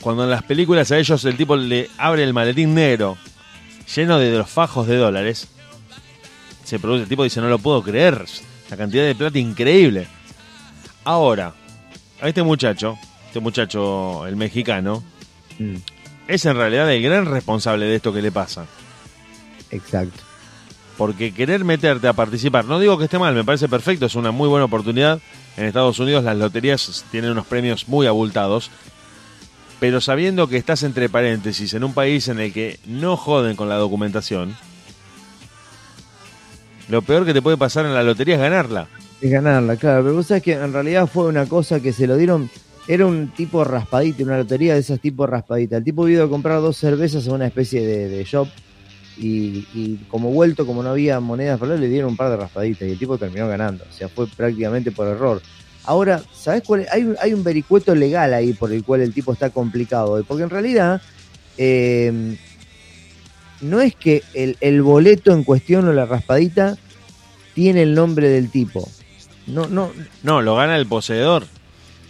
Cuando 0.00 0.24
en 0.24 0.30
las 0.30 0.42
películas 0.42 0.90
a 0.90 0.98
ellos 0.98 1.24
el 1.24 1.36
tipo 1.36 1.56
le 1.56 1.88
abre 1.98 2.24
el 2.24 2.34
maletín 2.34 2.74
negro 2.74 3.16
lleno 3.94 4.18
de 4.18 4.36
los 4.36 4.50
fajos 4.50 4.86
de 4.88 4.96
dólares, 4.96 5.48
se 6.64 6.78
produce, 6.80 7.04
el 7.04 7.08
tipo 7.08 7.22
dice, 7.22 7.40
no 7.40 7.48
lo 7.48 7.58
puedo 7.60 7.80
creer, 7.82 8.24
la 8.70 8.76
cantidad 8.76 9.04
de 9.04 9.14
plata 9.14 9.38
increíble. 9.38 10.08
Ahora, 11.04 11.54
a 12.20 12.28
este 12.28 12.42
muchacho, 12.42 12.98
este 13.28 13.38
muchacho, 13.40 14.26
el 14.26 14.34
mexicano, 14.36 15.04
Mm, 15.58 15.76
es 16.28 16.44
en 16.46 16.56
realidad 16.56 16.90
el 16.92 17.02
gran 17.02 17.26
responsable 17.26 17.86
de 17.86 17.96
esto 17.96 18.12
que 18.12 18.22
le 18.22 18.32
pasa. 18.32 18.66
exacto. 19.70 20.20
Porque 20.96 21.34
querer 21.34 21.64
meterte 21.64 22.06
a 22.06 22.12
participar, 22.12 22.66
no 22.66 22.78
digo 22.78 22.96
que 22.96 23.04
esté 23.04 23.18
mal, 23.18 23.34
me 23.34 23.42
parece 23.42 23.68
perfecto, 23.68 24.06
es 24.06 24.14
una 24.14 24.30
muy 24.30 24.48
buena 24.48 24.66
oportunidad. 24.66 25.20
En 25.56 25.64
Estados 25.64 25.98
Unidos 25.98 26.22
las 26.22 26.36
loterías 26.36 27.04
tienen 27.10 27.32
unos 27.32 27.46
premios 27.46 27.88
muy 27.88 28.06
abultados. 28.06 28.70
Pero 29.80 30.00
sabiendo 30.00 30.48
que 30.48 30.56
estás 30.56 30.84
entre 30.84 31.08
paréntesis 31.08 31.74
en 31.74 31.82
un 31.82 31.94
país 31.94 32.28
en 32.28 32.38
el 32.38 32.52
que 32.52 32.78
no 32.86 33.16
joden 33.16 33.56
con 33.56 33.68
la 33.68 33.74
documentación, 33.74 34.56
lo 36.88 37.02
peor 37.02 37.24
que 37.26 37.34
te 37.34 37.42
puede 37.42 37.56
pasar 37.56 37.86
en 37.86 37.94
la 37.94 38.02
lotería 38.02 38.36
es 38.36 38.40
ganarla. 38.40 38.86
Es 39.20 39.30
ganarla, 39.30 39.76
claro. 39.76 40.02
Pero 40.02 40.14
vos 40.14 40.26
sabés 40.26 40.42
que 40.42 40.52
en 40.52 40.72
realidad 40.72 41.08
fue 41.12 41.26
una 41.26 41.46
cosa 41.46 41.80
que 41.80 41.92
se 41.92 42.06
lo 42.06 42.16
dieron. 42.16 42.50
Era 42.86 43.06
un 43.06 43.28
tipo 43.28 43.64
raspadita, 43.64 44.22
una 44.22 44.38
lotería 44.38 44.74
de 44.74 44.80
esas 44.80 45.00
tipo 45.00 45.26
raspadita. 45.26 45.78
El 45.78 45.84
tipo 45.84 46.04
vino 46.04 46.22
a 46.22 46.28
comprar 46.28 46.60
dos 46.60 46.76
cervezas 46.76 47.26
a 47.28 47.32
una 47.32 47.46
especie 47.46 47.86
de, 47.86 48.24
shop. 48.24 48.48
Y, 49.16 50.00
como 50.08 50.30
vuelto, 50.30 50.66
como 50.66 50.82
no 50.82 50.90
había 50.90 51.20
monedas 51.20 51.58
para 51.58 51.76
le 51.76 51.88
dieron 51.88 52.10
un 52.10 52.16
par 52.16 52.30
de 52.30 52.36
raspaditas. 52.36 52.86
Y 52.88 52.92
el 52.92 52.98
tipo 52.98 53.16
terminó 53.16 53.48
ganando. 53.48 53.84
O 53.88 53.92
sea, 53.92 54.08
fue 54.08 54.26
prácticamente 54.26 54.92
por 54.92 55.06
error. 55.06 55.40
Ahora, 55.84 56.22
¿sabés 56.34 56.62
cuál 56.62 56.80
es? 56.80 56.92
Hay, 56.92 57.14
hay 57.20 57.32
un 57.32 57.44
vericueto 57.44 57.94
legal 57.94 58.34
ahí 58.34 58.52
por 58.52 58.72
el 58.72 58.84
cual 58.84 59.00
el 59.00 59.14
tipo 59.14 59.32
está 59.32 59.50
complicado. 59.50 60.22
Porque 60.24 60.42
en 60.42 60.50
realidad. 60.50 61.00
eh, 61.56 62.36
no 63.60 63.80
es 63.80 63.94
que 63.94 64.22
el, 64.34 64.56
el 64.60 64.82
boleto 64.82 65.32
en 65.32 65.42
cuestión 65.42 65.88
o 65.88 65.92
la 65.92 66.04
raspadita 66.04 66.76
tiene 67.54 67.82
el 67.82 67.94
nombre 67.94 68.28
del 68.28 68.50
tipo. 68.50 68.88
No, 69.46 69.66
no, 69.66 69.90
No, 70.22 70.42
lo 70.42 70.56
gana 70.56 70.76
el 70.76 70.86
poseedor. 70.86 71.46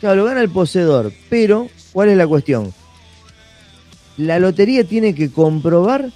Claro, 0.05 0.16
lo 0.16 0.24
gana 0.26 0.42
el 0.42 0.50
poseedor, 0.50 1.12
pero 1.30 1.70
¿cuál 1.94 2.11
es 2.11 2.18
la 2.18 2.26
cuestión? 2.26 2.74
La 4.18 4.38
lotería 4.38 4.84
tiene 4.84 5.14
que 5.14 5.30
comprobar 5.30 6.11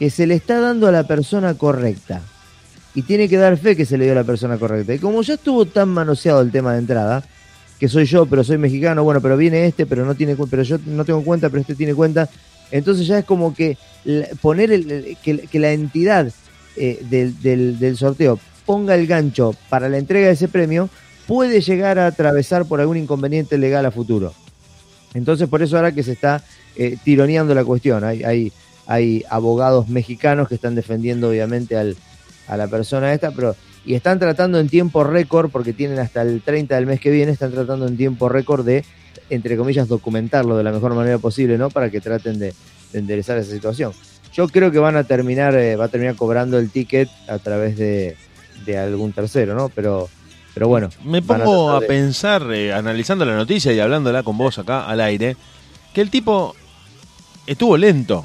que 0.00 0.10
se 0.10 0.26
le 0.26 0.34
está 0.34 0.58
dando 0.58 0.88
a 0.88 0.92
la 0.92 1.04
persona 1.04 1.54
correcta. 1.54 2.22
Y 2.92 3.02
tiene 3.02 3.28
que 3.28 3.36
dar 3.36 3.56
fe 3.56 3.76
que 3.76 3.86
se 3.86 3.96
le 3.96 4.04
dio 4.04 4.14
a 4.14 4.16
la 4.16 4.24
persona 4.24 4.58
correcta. 4.58 4.92
Y 4.92 4.98
como 4.98 5.22
ya 5.22 5.34
estuvo 5.34 5.64
tan 5.64 5.90
manoseado 5.90 6.40
el 6.40 6.50
tema 6.50 6.72
de 6.72 6.80
entrada, 6.80 7.22
que 7.78 7.88
soy 7.88 8.04
yo, 8.04 8.26
pero 8.26 8.42
soy 8.42 8.58
mexicano, 8.58 9.04
bueno, 9.04 9.20
pero 9.20 9.36
viene 9.36 9.66
este, 9.66 9.86
pero 9.86 10.04
no 10.04 10.16
tiene 10.16 10.36
pero 10.50 10.64
yo 10.64 10.76
no 10.86 11.04
tengo 11.04 11.22
cuenta, 11.22 11.50
pero 11.50 11.60
este 11.60 11.76
tiene 11.76 11.94
cuenta. 11.94 12.28
Entonces 12.72 13.06
ya 13.06 13.20
es 13.20 13.24
como 13.24 13.54
que 13.54 13.78
poner 14.42 14.72
el- 14.72 15.16
que, 15.22 15.58
la 15.60 15.70
entidad 15.70 16.32
eh, 16.76 16.98
del 17.08 17.96
sorteo 17.96 18.40
ponga 18.66 18.96
el 18.96 19.06
gancho 19.06 19.54
para 19.68 19.88
la 19.88 19.98
entrega 19.98 20.26
de 20.26 20.32
ese 20.32 20.48
premio, 20.48 20.90
puede 21.30 21.60
llegar 21.60 22.00
a 22.00 22.08
atravesar 22.08 22.64
por 22.66 22.80
algún 22.80 22.96
inconveniente 22.96 23.56
legal 23.56 23.86
a 23.86 23.92
futuro. 23.92 24.34
Entonces, 25.14 25.48
por 25.48 25.62
eso 25.62 25.76
ahora 25.76 25.92
que 25.92 26.02
se 26.02 26.10
está 26.10 26.42
eh, 26.74 26.96
tironeando 27.04 27.54
la 27.54 27.64
cuestión, 27.64 28.02
hay, 28.02 28.52
hay, 28.86 29.24
abogados 29.30 29.88
mexicanos 29.88 30.48
que 30.48 30.56
están 30.56 30.74
defendiendo 30.74 31.28
obviamente 31.28 31.76
al, 31.76 31.96
a 32.48 32.56
la 32.56 32.66
persona 32.66 33.14
esta, 33.14 33.30
pero 33.30 33.54
y 33.86 33.94
están 33.94 34.18
tratando 34.18 34.58
en 34.58 34.68
tiempo 34.68 35.04
récord, 35.04 35.52
porque 35.52 35.72
tienen 35.72 36.00
hasta 36.00 36.22
el 36.22 36.42
30 36.42 36.74
del 36.74 36.86
mes 36.86 36.98
que 36.98 37.12
viene, 37.12 37.30
están 37.30 37.52
tratando 37.52 37.86
en 37.86 37.96
tiempo 37.96 38.28
récord 38.28 38.66
de, 38.66 38.84
entre 39.30 39.56
comillas, 39.56 39.86
documentarlo 39.86 40.56
de 40.56 40.64
la 40.64 40.72
mejor 40.72 40.94
manera 40.94 41.18
posible, 41.18 41.56
¿no? 41.58 41.70
Para 41.70 41.90
que 41.90 42.00
traten 42.00 42.40
de, 42.40 42.52
de 42.92 42.98
enderezar 42.98 43.38
esa 43.38 43.52
situación. 43.52 43.92
Yo 44.32 44.48
creo 44.48 44.72
que 44.72 44.80
van 44.80 44.96
a 44.96 45.04
terminar, 45.04 45.54
eh, 45.54 45.76
va 45.76 45.84
a 45.84 45.88
terminar 45.88 46.16
cobrando 46.16 46.58
el 46.58 46.70
ticket 46.70 47.08
a 47.28 47.38
través 47.38 47.78
de, 47.78 48.16
de 48.66 48.78
algún 48.78 49.12
tercero, 49.12 49.54
¿no? 49.54 49.68
Pero, 49.68 50.08
pero 50.54 50.68
bueno. 50.68 50.88
Me 51.04 51.22
pongo 51.22 51.70
a, 51.70 51.80
pensar, 51.80 52.42
eh, 52.52 52.72
analizando 52.72 53.24
la 53.24 53.34
noticia 53.36 53.72
y 53.72 53.80
hablándola 53.80 54.22
con 54.22 54.36
vos 54.36 54.58
acá 54.58 54.86
al 54.86 55.00
aire, 55.00 55.36
que 55.94 56.00
el 56.00 56.10
tipo 56.10 56.54
estuvo 57.46 57.76
lento. 57.76 58.24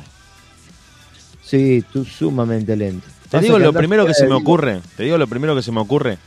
Sí, 1.43 1.83
tú 1.93 2.03
sumamente 2.05 2.75
lento. 2.75 3.07
Te 3.29 3.39
digo 3.39 3.59
lo 3.59 3.73
primero 3.73 4.05
que 4.05 4.13
se 4.13 4.23
me 4.23 4.29
vivo, 4.29 4.39
ocurre. 4.39 4.81
Te 4.97 5.03
digo 5.03 5.17
lo 5.17 5.27
primero 5.27 5.55
que 5.55 5.61
se 5.61 5.71
me 5.71 5.79
ocurre. 5.79 6.17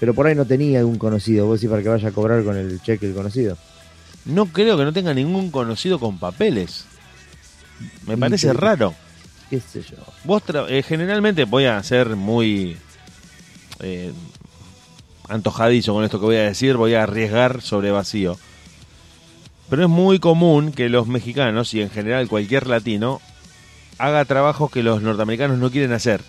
Pero 0.00 0.14
por 0.14 0.26
ahí 0.26 0.34
no 0.34 0.44
tenía 0.44 0.78
algún 0.80 0.98
conocido. 0.98 1.46
Vos 1.46 1.60
decís 1.60 1.70
para 1.70 1.82
que 1.82 1.88
vaya 1.88 2.08
a 2.08 2.12
cobrar 2.12 2.44
con 2.44 2.56
el 2.56 2.80
cheque 2.82 3.06
el 3.06 3.14
conocido. 3.14 3.56
No 4.24 4.46
creo 4.46 4.76
que 4.76 4.84
no 4.84 4.92
tenga 4.92 5.14
ningún 5.14 5.50
conocido 5.50 5.98
con 5.98 6.18
papeles. 6.18 6.84
Me 8.06 8.16
parece 8.16 8.52
raro. 8.52 8.94
¿Qué 9.48 9.60
sé 9.60 9.82
yo? 9.82 9.96
Vos 10.24 10.42
tra- 10.44 10.66
eh, 10.68 10.82
generalmente 10.82 11.44
voy 11.44 11.64
a 11.64 11.82
ser 11.82 12.16
muy 12.16 12.76
eh, 13.80 14.12
antojadizo 15.28 15.94
con 15.94 16.04
esto 16.04 16.18
que 16.18 16.26
voy 16.26 16.36
a 16.36 16.42
decir, 16.42 16.76
voy 16.76 16.94
a 16.94 17.02
arriesgar 17.02 17.62
sobre 17.62 17.90
vacío. 17.90 18.38
Pero 19.68 19.82
es 19.82 19.88
muy 19.88 20.18
común 20.18 20.72
que 20.72 20.88
los 20.88 21.06
mexicanos 21.06 21.74
y 21.74 21.82
en 21.82 21.90
general 21.90 22.28
cualquier 22.28 22.66
latino 22.66 23.20
haga 23.98 24.24
trabajos 24.24 24.70
que 24.70 24.82
los 24.82 25.02
norteamericanos 25.02 25.58
no 25.58 25.70
quieren 25.70 25.92
hacer 25.92 26.22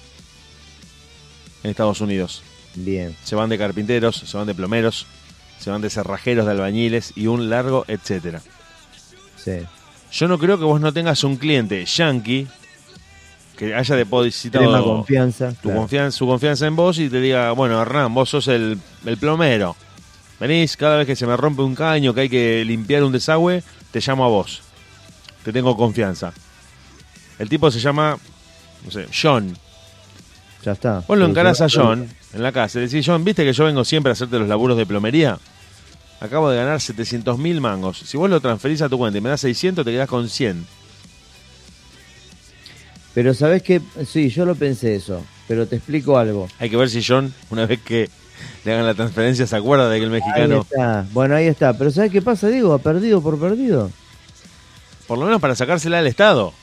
en 1.64 1.72
Estados 1.72 2.02
Unidos. 2.02 2.44
Bien. 2.76 3.16
Se 3.24 3.36
van 3.36 3.50
de 3.50 3.58
carpinteros, 3.58 4.18
se 4.18 4.38
van 4.38 4.48
de 4.48 4.56
plomeros, 4.56 5.08
se 5.60 5.70
van 5.70 5.82
de 5.82 5.90
cerrajeros, 5.90 6.46
de 6.46 6.52
albañiles 6.52 7.14
y 7.16 7.28
un 7.28 7.50
largo 7.50 7.86
etcétera. 7.88 8.42
Sí. 9.38 9.60
Yo 10.12 10.28
no 10.28 10.38
creo 10.38 10.58
que 10.58 10.66
vos 10.66 10.82
no 10.82 10.92
tengas 10.92 11.24
un 11.24 11.38
cliente 11.38 11.86
yankee 11.86 12.48
que 13.60 13.76
haya 13.76 13.96
depositado 13.98 14.84
confianza. 14.86 15.50
tu 15.50 15.64
claro. 15.64 15.80
confianza, 15.80 16.18
su 16.18 16.26
confianza 16.26 16.66
en 16.66 16.78
vos 16.78 16.98
y 16.98 17.10
te 17.10 17.20
diga, 17.20 17.52
bueno, 17.52 17.82
Hernán, 17.82 18.14
vos 18.14 18.30
sos 18.30 18.48
el, 18.48 18.80
el 19.06 19.18
plomero. 19.18 19.76
Venís 20.40 20.78
cada 20.78 20.96
vez 20.96 21.06
que 21.06 21.18
se 21.18 21.28
me 21.28 21.36
rompe 21.36 21.62
un 21.62 21.76
caño, 21.76 22.14
que 22.14 22.22
hay 22.22 22.30
que 22.30 22.64
limpiar 22.64 23.04
un 23.04 23.12
desagüe, 23.12 23.62
te 23.92 24.00
llamo 24.00 24.24
a 24.24 24.30
vos. 24.30 24.62
Te 25.44 25.52
tengo 25.52 25.76
confianza. 25.76 26.32
El 27.38 27.50
tipo 27.50 27.70
se 27.70 27.82
llama, 27.82 28.18
no 28.86 28.92
sé, 28.92 29.08
John. 29.22 29.58
Ya 30.64 30.72
está. 30.72 31.04
Vos 31.06 31.18
lo 31.18 31.26
encarás 31.26 31.60
a. 31.60 31.68
John 31.70 32.08
en 32.34 32.42
la 32.42 32.54
casa. 32.54 32.80
Le 32.80 32.88
decís, 32.88 33.06
John, 33.06 33.26
¿viste 33.26 33.44
que 33.44 33.52
yo 33.52 33.66
vengo 33.66 33.84
siempre 33.84 34.12
a 34.12 34.14
hacerte 34.14 34.40
los 34.40 34.48
laburos 34.48 34.78
de 34.78 34.86
plomería? 34.86 35.38
Acabo 36.22 36.50
de 36.50 36.56
ganar 36.56 36.80
700 36.80 37.38
mil 37.38 37.60
mangos. 37.60 38.00
Si 38.00 38.16
vos 38.16 38.30
lo 38.30 38.40
transferís 38.40 38.82
a 38.82 38.88
tu 38.88 38.98
cuenta 38.98 39.18
y 39.18 39.22
me 39.22 39.30
das 39.30 39.42
600, 39.42 39.84
te 39.84 39.92
quedás 39.92 40.08
con 40.08 40.30
100. 40.30 40.79
Pero 43.14 43.34
sabés 43.34 43.64
que, 43.64 43.82
sí, 44.06 44.30
yo 44.30 44.46
lo 44.46 44.56
pensé 44.56 44.96
eso. 44.96 45.24
Pero 45.48 45.68
te 45.68 45.78
explico 45.78 46.18
algo. 46.18 46.48
Hay 46.60 46.70
que 46.70 46.78
ver 46.78 46.90
si 46.90 47.04
John, 47.04 47.34
una 47.50 47.66
vez 47.66 47.80
que 47.82 48.10
le 48.64 48.74
hagan 48.74 48.86
la 48.86 48.94
transferencia, 48.94 49.48
se 49.48 49.56
acuerda 49.56 49.90
de 49.90 50.00
que 50.00 50.06
el 50.06 50.14
Ahí 50.14 50.22
mexicano, 50.22 50.62
está. 50.62 51.06
Bueno, 51.12 51.36
ahí 51.36 51.48
está. 51.48 51.74
Pero 51.78 51.92
¿sabés 51.92 52.12
qué 52.12 52.22
pasa, 52.22 52.48
Diego? 52.50 52.74
Ha 52.74 52.80
perdido 52.80 53.22
por 53.22 53.40
perdido. 53.40 53.90
por 55.08 55.18
lo 55.18 55.26
menos 55.26 55.42
para 55.42 55.56
sacársela 55.56 56.00
al 56.00 56.08
Estado. 56.08 56.54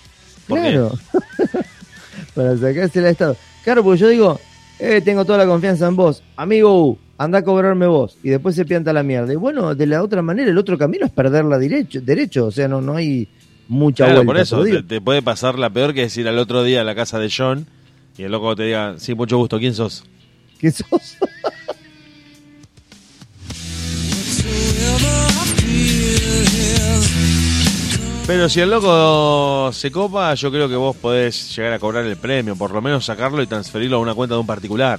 Claro. 0.46 0.92
Para 2.34 2.56
sacarse 2.58 2.98
el 2.98 3.06
estado. 3.06 3.36
Claro, 3.64 3.82
porque 3.82 4.00
yo 4.00 4.08
digo, 4.08 4.38
eh, 4.78 5.00
tengo 5.00 5.24
toda 5.24 5.38
la 5.38 5.46
confianza 5.46 5.86
en 5.86 5.96
vos. 5.96 6.22
Amigo 6.36 6.86
U, 6.86 6.98
anda 7.16 7.38
a 7.38 7.42
cobrarme 7.42 7.86
vos. 7.86 8.18
Y 8.22 8.28
después 8.28 8.54
se 8.54 8.66
pianta 8.66 8.92
la 8.92 9.02
mierda. 9.02 9.32
Y 9.32 9.36
bueno, 9.36 9.74
de 9.74 9.86
la 9.86 10.02
otra 10.02 10.20
manera, 10.20 10.50
el 10.50 10.58
otro 10.58 10.76
camino 10.76 11.06
es 11.06 11.12
perderla 11.12 11.58
derecho. 11.58 12.00
derecho. 12.02 12.46
O 12.46 12.50
sea, 12.50 12.68
no, 12.68 12.82
no 12.82 12.94
hay 12.94 13.26
mucha 13.68 14.04
Claro, 14.04 14.24
vuelta. 14.24 14.26
por 14.32 14.36
eso, 14.38 14.62
te, 14.64 14.82
te 14.82 15.00
puede 15.00 15.22
pasar 15.22 15.58
la 15.58 15.70
peor 15.70 15.94
que 15.94 16.04
es 16.04 16.16
ir 16.16 16.28
al 16.28 16.38
otro 16.38 16.62
día 16.64 16.80
a 16.80 16.84
la 16.84 16.94
casa 16.94 17.18
de 17.18 17.30
John 17.34 17.66
y 18.18 18.22
el 18.22 18.32
loco 18.32 18.54
te 18.56 18.64
diga, 18.64 18.94
sí, 18.98 19.14
mucho 19.14 19.36
gusto, 19.38 19.58
¿quién 19.58 19.74
sos? 19.74 20.04
¿Qué 20.58 20.70
sos? 20.70 21.16
Pero 28.26 28.48
si 28.48 28.60
el 28.60 28.70
loco 28.70 29.70
se 29.72 29.92
copa, 29.92 30.34
yo 30.34 30.50
creo 30.50 30.68
que 30.68 30.74
vos 30.74 30.96
podés 30.96 31.54
llegar 31.54 31.72
a 31.74 31.78
cobrar 31.78 32.04
el 32.04 32.16
premio, 32.16 32.56
por 32.56 32.72
lo 32.72 32.82
menos 32.82 33.04
sacarlo 33.04 33.40
y 33.40 33.46
transferirlo 33.46 33.98
a 33.98 34.00
una 34.00 34.14
cuenta 34.14 34.34
de 34.34 34.40
un 34.40 34.46
particular. 34.46 34.98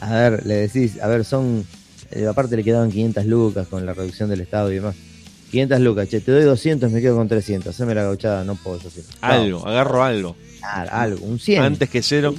A 0.00 0.12
ver, 0.12 0.46
le 0.46 0.54
decís, 0.54 1.00
a 1.02 1.08
ver, 1.08 1.24
son. 1.24 1.66
eh, 2.12 2.26
aparte 2.28 2.56
le 2.56 2.62
quedaban 2.62 2.92
500 2.92 3.24
lucas 3.26 3.66
con 3.66 3.84
la 3.84 3.92
reducción 3.92 4.30
del 4.30 4.42
Estado 4.42 4.70
y 4.70 4.76
demás. 4.76 4.94
500 5.54 5.80
lucas, 5.80 6.08
che, 6.08 6.20
te 6.20 6.32
doy 6.32 6.42
200, 6.42 6.90
me 6.90 7.00
quedo 7.00 7.14
con 7.16 7.28
300. 7.28 7.72
Haceme 7.72 7.94
la 7.94 8.02
gauchada, 8.02 8.42
no 8.42 8.56
puedo 8.56 8.80
yo. 8.80 8.88
Algo, 9.20 9.64
agarro 9.66 10.02
algo. 10.02 10.36
Claro, 10.58 10.90
algo, 10.92 11.24
un 11.26 11.38
100. 11.38 11.62
Antes 11.62 11.88
que 11.88 12.02
cero. 12.02 12.34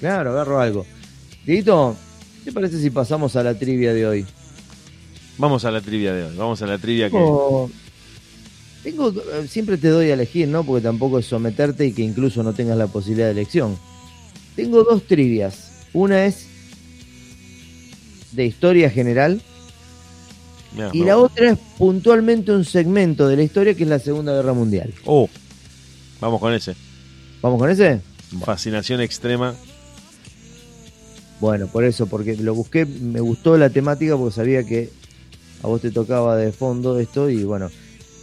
Claro, 0.00 0.30
agarro 0.30 0.60
algo. 0.60 0.84
Dieguito, 1.44 1.96
¿qué 2.40 2.46
te 2.50 2.52
parece 2.52 2.80
si 2.80 2.90
pasamos 2.90 3.36
a 3.36 3.44
la 3.44 3.54
trivia 3.56 3.94
de 3.94 4.04
hoy? 4.06 4.26
Vamos 5.38 5.64
a 5.64 5.70
la 5.70 5.80
trivia 5.80 6.12
de 6.12 6.24
hoy. 6.24 6.36
Vamos 6.36 6.60
a 6.62 6.66
la 6.66 6.76
trivia 6.78 7.06
que. 7.08 7.16
Tengo, 7.16 7.70
tengo- 8.82 9.10
eh, 9.10 9.46
siempre 9.48 9.76
te 9.76 9.88
doy 9.88 10.10
a 10.10 10.14
elegir, 10.14 10.48
¿no? 10.48 10.64
Porque 10.64 10.82
tampoco 10.82 11.18
es 11.20 11.26
someterte 11.26 11.86
y 11.86 11.92
que 11.92 12.02
incluso 12.02 12.42
no 12.42 12.52
tengas 12.52 12.76
la 12.78 12.88
posibilidad 12.88 13.26
de 13.26 13.32
elección. 13.32 13.76
Tengo 14.56 14.82
dos 14.82 15.04
trivias. 15.06 15.70
Una 15.92 16.24
es 16.26 16.46
de 18.32 18.44
historia 18.44 18.90
general 18.90 19.40
Mirá, 20.76 20.90
y 20.92 21.04
la 21.04 21.18
otra 21.18 21.50
es 21.50 21.58
puntualmente 21.78 22.52
un 22.52 22.64
segmento 22.64 23.26
de 23.26 23.36
la 23.36 23.42
historia 23.42 23.74
que 23.74 23.84
es 23.84 23.88
la 23.88 23.98
Segunda 23.98 24.34
Guerra 24.34 24.52
Mundial. 24.52 24.92
Oh, 25.06 25.28
vamos 26.20 26.38
con 26.38 26.52
ese. 26.52 26.76
¿Vamos 27.40 27.58
con 27.58 27.70
ese? 27.70 28.00
Fascinación 28.44 29.00
extrema. 29.00 29.54
Bueno, 31.40 31.66
por 31.66 31.84
eso, 31.84 32.06
porque 32.06 32.36
lo 32.36 32.54
busqué, 32.54 32.86
me 32.86 33.20
gustó 33.20 33.56
la 33.56 33.70
temática 33.70 34.16
porque 34.16 34.34
sabía 34.34 34.64
que 34.64 34.90
a 35.62 35.66
vos 35.66 35.80
te 35.80 35.90
tocaba 35.90 36.36
de 36.36 36.52
fondo 36.52 36.98
esto 36.98 37.28
y 37.30 37.44
bueno, 37.44 37.70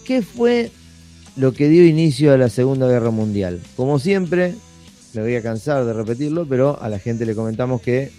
¿qué 0.05 0.21
fue 0.21 0.71
lo 1.35 1.53
que 1.53 1.69
dio 1.69 1.85
inicio 1.85 2.33
a 2.33 2.37
la 2.37 2.49
Segunda 2.49 2.87
Guerra 2.87 3.11
Mundial? 3.11 3.59
Como 3.75 3.99
siempre, 3.99 4.55
me 5.13 5.21
voy 5.21 5.35
a 5.35 5.41
cansar 5.41 5.85
de 5.85 5.93
repetirlo, 5.93 6.47
pero 6.47 6.81
a 6.81 6.89
la 6.89 6.99
gente 6.99 7.25
le 7.25 7.35
comentamos 7.35 7.81
que 7.81 8.11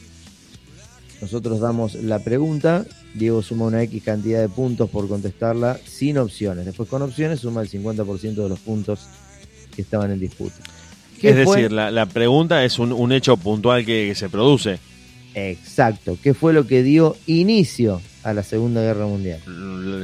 nosotros 1.20 1.60
damos 1.60 1.94
la 1.94 2.20
pregunta, 2.20 2.84
Diego 3.14 3.42
suma 3.42 3.66
una 3.66 3.82
X 3.84 4.02
cantidad 4.02 4.40
de 4.40 4.48
puntos 4.48 4.90
por 4.90 5.08
contestarla 5.08 5.78
sin 5.86 6.18
opciones, 6.18 6.66
después 6.66 6.88
con 6.88 7.00
opciones 7.02 7.40
suma 7.40 7.62
el 7.62 7.70
50% 7.70 8.34
de 8.34 8.48
los 8.48 8.58
puntos 8.60 9.06
que 9.74 9.82
estaban 9.82 10.10
en 10.10 10.20
disputa. 10.20 10.56
¿Qué 11.20 11.30
Es 11.30 11.44
fue? 11.44 11.56
decir, 11.56 11.72
la, 11.72 11.90
la 11.90 12.06
pregunta 12.06 12.64
es 12.64 12.78
un, 12.78 12.92
un 12.92 13.12
hecho 13.12 13.36
puntual 13.36 13.84
que, 13.86 14.08
que 14.08 14.14
se 14.14 14.28
produce. 14.28 14.78
Exacto, 15.34 16.18
¿qué 16.22 16.34
fue 16.34 16.52
lo 16.52 16.66
que 16.66 16.82
dio 16.82 17.16
inicio 17.26 18.00
a 18.24 18.32
la 18.34 18.42
Segunda 18.42 18.80
Guerra 18.82 19.06
Mundial? 19.06 19.40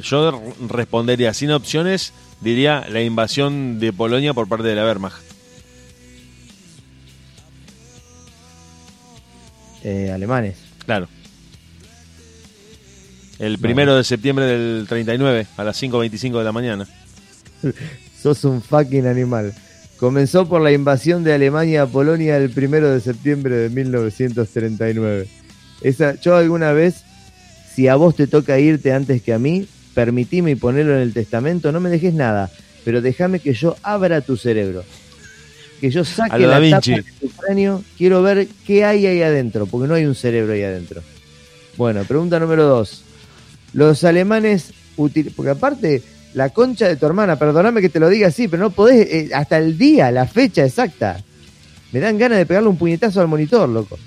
Yo 0.03 0.43
respondería 0.69 1.35
sin 1.35 1.51
opciones, 1.53 2.13
diría 2.41 2.87
la 2.91 3.03
invasión 3.03 3.79
de 3.81 3.93
Polonia 3.93 4.35
por 4.35 4.49
parte 4.49 4.67
de 4.69 4.75
la 4.77 4.85
Wehrmacht. 4.85 5.23
Eh, 9.83 10.11
alemanes. 10.13 10.57
Claro. 10.85 11.09
El 13.41 13.59
primero 13.59 13.97
de 13.97 14.05
septiembre 14.05 14.45
del 14.45 14.86
39, 14.86 15.47
a 15.57 15.64
las 15.64 15.82
5.25 15.82 16.38
de 16.38 16.45
la 16.45 16.53
mañana. 16.53 16.86
Sos 18.22 18.45
un 18.45 18.61
fucking 18.61 19.07
animal. 19.07 19.55
Comenzó 19.97 20.47
por 20.47 20.61
la 20.61 20.72
invasión 20.72 21.24
de 21.24 21.32
Alemania 21.32 21.82
a 21.82 21.86
Polonia 21.86 22.36
el 22.36 22.51
primero 22.51 22.91
de 22.91 23.01
septiembre 23.01 23.57
de 23.57 23.70
1939. 23.70 25.26
Esa, 25.80 26.20
yo 26.20 26.36
alguna 26.36 26.72
vez, 26.72 27.03
si 27.74 27.88
a 27.88 27.97
vos 27.97 28.14
te 28.14 28.26
toca 28.26 28.59
irte 28.59 28.93
antes 28.93 29.22
que 29.22 29.32
a 29.32 29.38
mí, 29.38 29.66
permitime 29.95 30.51
y 30.51 30.57
ponerlo 30.57 30.95
en 30.95 31.01
el 31.01 31.14
testamento, 31.14 31.72
no 31.72 31.80
me 31.80 31.88
dejes 31.88 32.12
nada, 32.12 32.51
pero 32.84 33.01
déjame 33.01 33.41
que 33.41 33.55
yo 33.55 33.74
abra 33.82 34.20
tu 34.20 34.36
cerebro. 34.36 34.84
Que 35.80 35.91
yo 35.91 36.05
saque 36.05 36.47
Da 36.47 36.61
la 36.61 36.70
tapa 36.70 36.80
Vinci. 36.82 36.93
de 36.93 37.05
tu 37.18 37.30
cráneo, 37.30 37.82
quiero 37.97 38.22
ver 38.22 38.49
qué 38.66 38.84
hay 38.84 39.07
ahí 39.07 39.22
adentro, 39.22 39.64
porque 39.64 39.88
no 39.88 39.95
hay 39.95 40.05
un 40.05 40.14
cerebro 40.14 40.53
ahí 40.53 40.62
adentro. 40.62 41.01
Bueno, 41.78 42.05
pregunta 42.05 42.38
número 42.38 42.64
dos. 42.64 43.05
Los 43.73 44.05
alemanes, 44.05 44.73
util- 44.97 45.33
porque 45.35 45.51
aparte, 45.51 46.03
la 46.35 46.51
concha 46.51 46.89
de 46.89 46.97
tu 46.97 47.07
hermana, 47.07 47.37
perdóname 47.39 47.81
que 47.81 47.89
te 47.89 48.01
lo 48.01 48.09
diga 48.09 48.29
así, 48.29 48.49
pero 48.49 48.62
no 48.64 48.71
podés, 48.71 49.07
eh, 49.11 49.31
hasta 49.35 49.59
el 49.59 49.79
día, 49.79 50.11
la 50.11 50.27
fecha 50.27 50.64
exacta. 50.64 51.23
Me 51.93 52.01
dan 52.01 52.18
ganas 52.18 52.39
de 52.39 52.47
pegarle 52.47 52.68
un 52.68 52.77
puñetazo 52.79 53.21
al 53.21 53.29
monitor, 53.29 53.68
loco. 53.68 53.99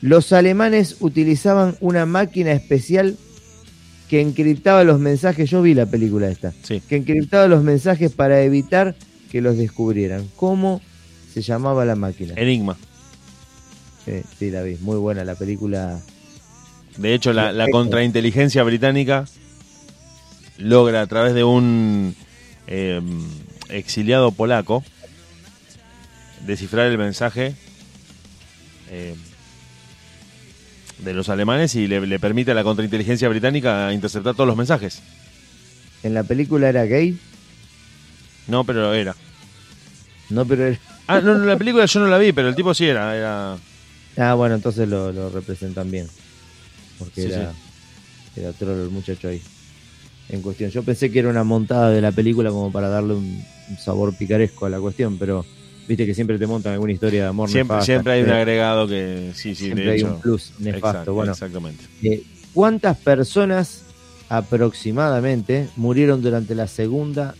Los 0.00 0.32
alemanes 0.32 0.96
utilizaban 1.00 1.76
una 1.80 2.06
máquina 2.06 2.52
especial 2.52 3.16
que 4.08 4.20
encriptaba 4.20 4.82
los 4.82 4.98
mensajes. 4.98 5.48
Yo 5.50 5.62
vi 5.62 5.74
la 5.74 5.86
película 5.86 6.28
esta. 6.28 6.52
Sí. 6.62 6.80
Que 6.88 6.96
encriptaba 6.96 7.46
los 7.46 7.62
mensajes 7.62 8.10
para 8.10 8.42
evitar 8.42 8.96
que 9.30 9.40
los 9.40 9.56
descubrieran. 9.58 10.26
¿Cómo 10.36 10.80
se 11.32 11.42
llamaba 11.42 11.84
la 11.84 11.94
máquina? 11.96 12.34
Enigma. 12.36 12.76
Sí, 14.04 14.22
sí, 14.38 14.50
la 14.50 14.62
vi. 14.62 14.76
Muy 14.80 14.96
buena 14.96 15.24
la 15.24 15.34
película. 15.34 16.00
De 17.00 17.14
hecho, 17.14 17.32
la, 17.32 17.66
contrainteligencia 17.72 18.62
británica 18.62 19.24
logra 20.58 21.00
a 21.00 21.06
través 21.06 21.32
de 21.32 21.44
un 21.44 22.14
eh, 22.66 23.00
exiliado 23.70 24.32
polaco 24.32 24.84
descifrar 26.44 26.88
el 26.88 26.98
mensaje 26.98 27.54
eh, 28.90 29.14
de 30.98 31.14
los 31.14 31.30
alemanes 31.30 31.74
y 31.74 31.86
le, 31.86 32.06
le 32.06 32.18
permite 32.18 32.50
a 32.50 32.54
la 32.54 32.64
contrainteligencia 32.64 33.30
británica 33.30 33.90
interceptar 33.94 34.34
todos 34.34 34.48
los 34.48 34.56
mensajes. 34.58 35.00
En 36.02 36.12
la 36.12 36.22
película 36.22 36.68
era 36.68 36.84
gay. 36.84 37.18
No, 38.46 38.64
pero 38.64 38.92
era. 38.92 39.16
No, 40.28 40.44
pero 40.44 40.66
era... 40.66 40.78
Ah, 41.06 41.22
no, 41.22 41.34
no, 41.38 41.46
la 41.46 41.56
película 41.56 41.86
yo 41.86 42.00
no 42.00 42.08
la 42.08 42.18
vi, 42.18 42.32
pero 42.32 42.48
el 42.48 42.54
tipo 42.54 42.74
sí 42.74 42.84
era. 42.84 43.16
era 43.16 43.56
Ah, 44.18 44.34
bueno, 44.34 44.54
entonces 44.54 44.86
lo, 44.86 45.12
lo 45.12 45.30
representan 45.30 45.90
bien. 45.90 46.06
Porque 47.00 47.22
Sí, 47.22 47.32
era, 47.32 47.52
era 48.36 48.52
trolo 48.52 48.84
el 48.84 48.90
muchacho 48.90 49.26
ahí. 49.26 49.42
En 50.28 50.42
cuestión. 50.42 50.70
Yo 50.70 50.84
pensé 50.84 51.10
que 51.10 51.18
era 51.18 51.28
una 51.28 51.42
montada 51.42 51.90
de 51.90 52.00
la 52.00 52.12
película 52.12 52.50
como 52.50 52.70
para 52.70 52.88
darle 52.88 53.14
un, 53.14 53.44
un 53.70 53.78
sabor 53.78 54.14
picaresco 54.14 54.66
a 54.66 54.70
la 54.70 54.78
cuestión, 54.78 55.18
pero 55.18 55.44
viste 55.88 56.06
que 56.06 56.14
siempre 56.14 56.38
te 56.38 56.46
montan 56.46 56.74
alguna 56.74 56.92
historia 56.92 57.22
de 57.22 57.28
amor 57.28 57.48
siempre, 57.50 57.74
nefasta. 57.74 57.84
siempre 57.92 58.12
hay 58.12 58.22
un 58.22 58.30
agregado 58.30 58.86
que 58.86 59.32
sí, 59.34 59.56
sí, 59.56 59.64
siempre 59.64 59.86
de 59.86 59.90
hay 59.90 59.98
hecho. 59.98 60.14
un 60.14 60.20
plus 60.20 60.52
nefasto. 60.60 60.88
Exacto, 60.88 61.14
bueno, 61.14 61.32
Exactamente. 61.32 61.82
eh, 62.04 62.22
¿cuántas 62.54 62.96
personas 62.98 63.82
aproximadamente 64.28 65.68
murieron 65.74 66.22
durante 66.22 66.54
la 66.54 66.68
Segunda 66.68 67.34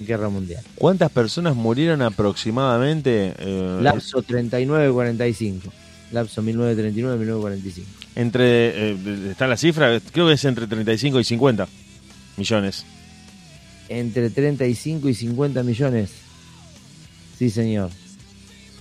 Guerra 0.00 0.30
Mundial? 0.30 0.62
¿Cuántas 0.76 1.10
personas 1.10 1.54
murieron 1.54 2.00
aproximadamente? 2.00 3.34
eh, 3.38 3.78
Lapso 3.82 4.22
39-45. 4.22 5.60
Lapso 6.12 6.42
1939-1945. 6.42 7.82
Entre, 8.16 8.90
eh, 8.90 8.96
está 9.30 9.46
la 9.46 9.56
cifra, 9.56 10.00
creo 10.12 10.26
que 10.28 10.34
es 10.34 10.44
entre 10.44 10.66
35 10.66 11.20
y 11.20 11.24
50 11.24 11.68
millones. 12.36 12.84
Entre 13.88 14.30
35 14.30 15.08
y 15.08 15.14
50 15.14 15.62
millones. 15.62 16.10
Sí, 17.38 17.50
señor. 17.50 17.90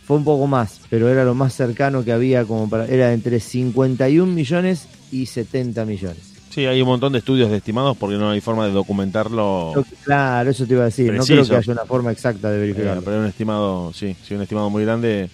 Fue 0.05 0.17
un 0.17 0.23
poco 0.23 0.47
más, 0.47 0.81
pero 0.89 1.07
era 1.09 1.23
lo 1.23 1.35
más 1.35 1.53
cercano 1.53 2.03
que 2.03 2.11
había 2.11 2.43
como 2.45 2.67
para... 2.69 2.85
Era 2.87 3.13
entre 3.13 3.39
51 3.39 4.31
millones 4.31 4.87
y 5.11 5.27
70 5.27 5.85
millones. 5.85 6.17
Sí, 6.49 6.65
hay 6.65 6.81
un 6.81 6.87
montón 6.87 7.13
de 7.13 7.19
estudios 7.19 7.51
de 7.51 7.57
estimados 7.57 7.95
porque 7.95 8.17
no 8.17 8.31
hay 8.31 8.41
forma 8.41 8.65
de 8.65 8.71
documentarlo. 8.71 9.73
Yo- 9.75 9.83
claro, 10.03 10.49
eso 10.49 10.65
te 10.65 10.73
iba 10.73 10.81
a 10.81 10.85
decir. 10.85 11.13
No 11.13 11.23
creo 11.23 11.45
que 11.45 11.55
haya 11.55 11.73
una 11.73 11.85
forma 11.85 12.11
exacta 12.11 12.49
de 12.49 12.57
eh, 12.57 12.59
verificarlo. 12.61 13.03
pero 13.03 13.17
hay 13.17 13.21
un 13.21 13.27
estimado, 13.29 13.93
sí, 13.93 14.15
sí, 14.27 14.33
un 14.33 14.41
estimado 14.41 14.69
muy 14.71 14.83
grande. 14.83 15.29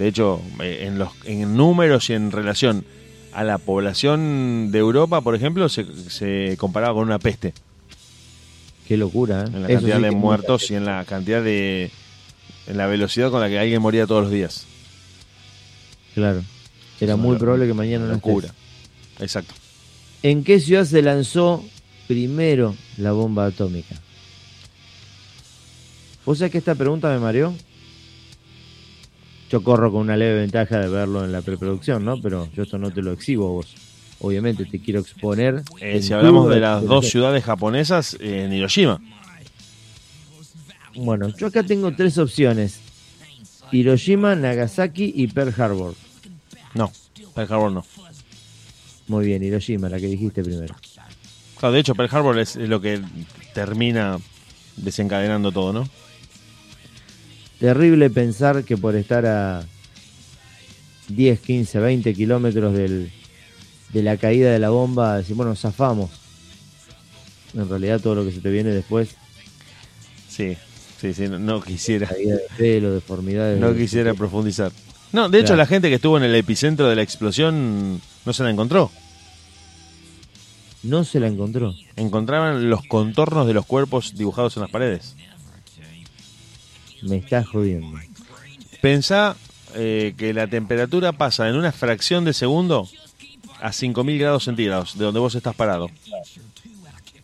De 0.00 0.08
hecho, 0.08 0.40
en 0.60 0.98
los 0.98 1.10
en 1.26 1.54
números 1.58 2.08
y 2.08 2.14
en 2.14 2.32
relación 2.32 2.86
a 3.34 3.44
la 3.44 3.58
población 3.58 4.70
de 4.72 4.78
Europa, 4.78 5.20
por 5.20 5.34
ejemplo, 5.34 5.68
se, 5.68 5.84
se 6.08 6.56
comparaba 6.56 6.94
con 6.94 7.02
una 7.02 7.18
peste 7.18 7.52
Qué 8.88 8.96
locura, 8.96 9.42
¿eh? 9.42 9.46
en 9.52 9.62
la 9.62 9.68
Eso 9.68 9.76
cantidad 9.76 9.96
sí 9.98 10.02
de 10.04 10.10
muertos 10.10 10.70
y 10.70 10.74
en 10.74 10.86
la 10.86 11.04
cantidad 11.04 11.42
de 11.42 11.90
en 12.66 12.78
la 12.78 12.86
velocidad 12.86 13.30
con 13.30 13.42
la 13.42 13.50
que 13.50 13.58
alguien 13.58 13.82
moría 13.82 14.06
todos 14.06 14.22
los 14.22 14.32
días. 14.32 14.64
Claro. 16.14 16.42
Era 16.98 17.16
muy 17.16 17.36
probable 17.36 17.66
que 17.66 17.74
mañana 17.74 18.06
no 18.06 18.14
locura. 18.14 18.48
estés. 18.48 19.22
Exacto. 19.22 19.52
¿En 20.22 20.44
qué 20.44 20.60
ciudad 20.60 20.86
se 20.86 21.02
lanzó 21.02 21.62
primero 22.08 22.74
la 22.96 23.12
bomba 23.12 23.44
atómica? 23.44 24.00
¿Vos 26.24 26.38
sabés 26.38 26.52
que 26.52 26.58
esta 26.58 26.74
pregunta 26.74 27.10
me 27.10 27.18
mareó? 27.18 27.54
Yo 29.50 29.64
corro 29.64 29.90
con 29.90 30.02
una 30.02 30.16
leve 30.16 30.40
ventaja 30.40 30.78
de 30.78 30.88
verlo 30.88 31.24
en 31.24 31.32
la 31.32 31.42
preproducción, 31.42 32.04
¿no? 32.04 32.20
Pero 32.22 32.48
yo 32.54 32.62
esto 32.62 32.78
no 32.78 32.92
te 32.92 33.02
lo 33.02 33.12
exhibo 33.12 33.52
vos. 33.52 33.74
Obviamente 34.20 34.64
te 34.64 34.80
quiero 34.80 35.00
exponer. 35.00 35.62
Eh, 35.80 36.00
si 36.02 36.12
hablamos 36.12 36.48
de 36.50 36.60
las 36.60 36.84
dos 36.84 37.08
ciudades 37.08 37.42
japonesas, 37.42 38.16
eh, 38.20 38.44
en 38.44 38.52
Hiroshima. 38.52 39.00
Bueno, 40.94 41.28
yo 41.36 41.48
acá 41.48 41.64
tengo 41.64 41.92
tres 41.92 42.16
opciones. 42.18 42.80
Hiroshima, 43.72 44.36
Nagasaki 44.36 45.12
y 45.16 45.26
Pearl 45.28 45.54
Harbor. 45.60 45.94
No, 46.74 46.92
Pearl 47.34 47.52
Harbor 47.52 47.72
no. 47.72 47.84
Muy 49.08 49.26
bien, 49.26 49.42
Hiroshima, 49.42 49.88
la 49.88 49.98
que 49.98 50.06
dijiste 50.06 50.44
primero. 50.44 50.76
Claro, 51.58 51.72
de 51.72 51.80
hecho, 51.80 51.94
Pearl 51.96 52.14
Harbor 52.14 52.38
es 52.38 52.54
lo 52.56 52.80
que 52.80 53.00
termina 53.52 54.18
desencadenando 54.76 55.50
todo, 55.50 55.72
¿no? 55.72 55.88
Terrible 57.60 58.08
pensar 58.10 58.64
que 58.64 58.76
por 58.76 58.96
estar 58.96 59.26
a 59.26 59.62
10, 61.08 61.40
15, 61.40 61.78
20 61.78 62.14
kilómetros 62.14 62.72
del, 62.74 63.12
de 63.92 64.02
la 64.02 64.16
caída 64.16 64.50
de 64.50 64.58
la 64.58 64.70
bomba, 64.70 65.18
decir, 65.18 65.36
bueno, 65.36 65.54
zafamos. 65.54 66.10
En 67.54 67.68
realidad 67.68 68.00
todo 68.00 68.14
lo 68.14 68.24
que 68.24 68.32
se 68.32 68.40
te 68.40 68.50
viene 68.50 68.70
después, 68.70 69.10
Sí, 70.28 70.56
sí, 71.00 71.12
sí, 71.12 71.28
no, 71.28 71.38
no 71.38 71.60
quisiera. 71.60 72.06
caída 72.06 72.36
de 72.36 72.44
pelo, 72.56 72.92
deformidades. 72.94 73.60
No 73.60 73.74
quisiera 73.74 74.14
profundizar. 74.14 74.72
No, 75.12 75.28
de 75.28 75.40
hecho, 75.40 75.56
la 75.56 75.66
gente 75.66 75.88
que 75.88 75.96
estuvo 75.96 76.16
en 76.16 76.22
el 76.22 76.34
epicentro 76.36 76.88
de 76.88 76.94
la 76.96 77.02
explosión 77.02 78.00
no 78.24 78.32
se 78.32 78.44
la 78.44 78.50
encontró. 78.50 78.90
No 80.84 81.04
se 81.04 81.18
la 81.20 81.26
encontró. 81.26 81.74
Encontraban 81.96 82.70
los 82.70 82.82
contornos 82.86 83.46
de 83.46 83.52
los 83.54 83.66
cuerpos 83.66 84.14
dibujados 84.16 84.56
en 84.56 84.62
las 84.62 84.70
paredes. 84.70 85.16
Me 87.02 87.16
está 87.16 87.44
jodiendo. 87.44 87.98
Pensá 88.80 89.36
eh, 89.74 90.14
que 90.16 90.32
la 90.34 90.46
temperatura 90.46 91.12
pasa 91.12 91.48
en 91.48 91.56
una 91.56 91.72
fracción 91.72 92.24
de 92.24 92.32
segundo 92.32 92.88
a 93.60 93.72
5000 93.72 94.18
grados 94.18 94.44
centígrados, 94.44 94.96
de 94.98 95.04
donde 95.04 95.20
vos 95.20 95.34
estás 95.34 95.54
parado. 95.54 95.90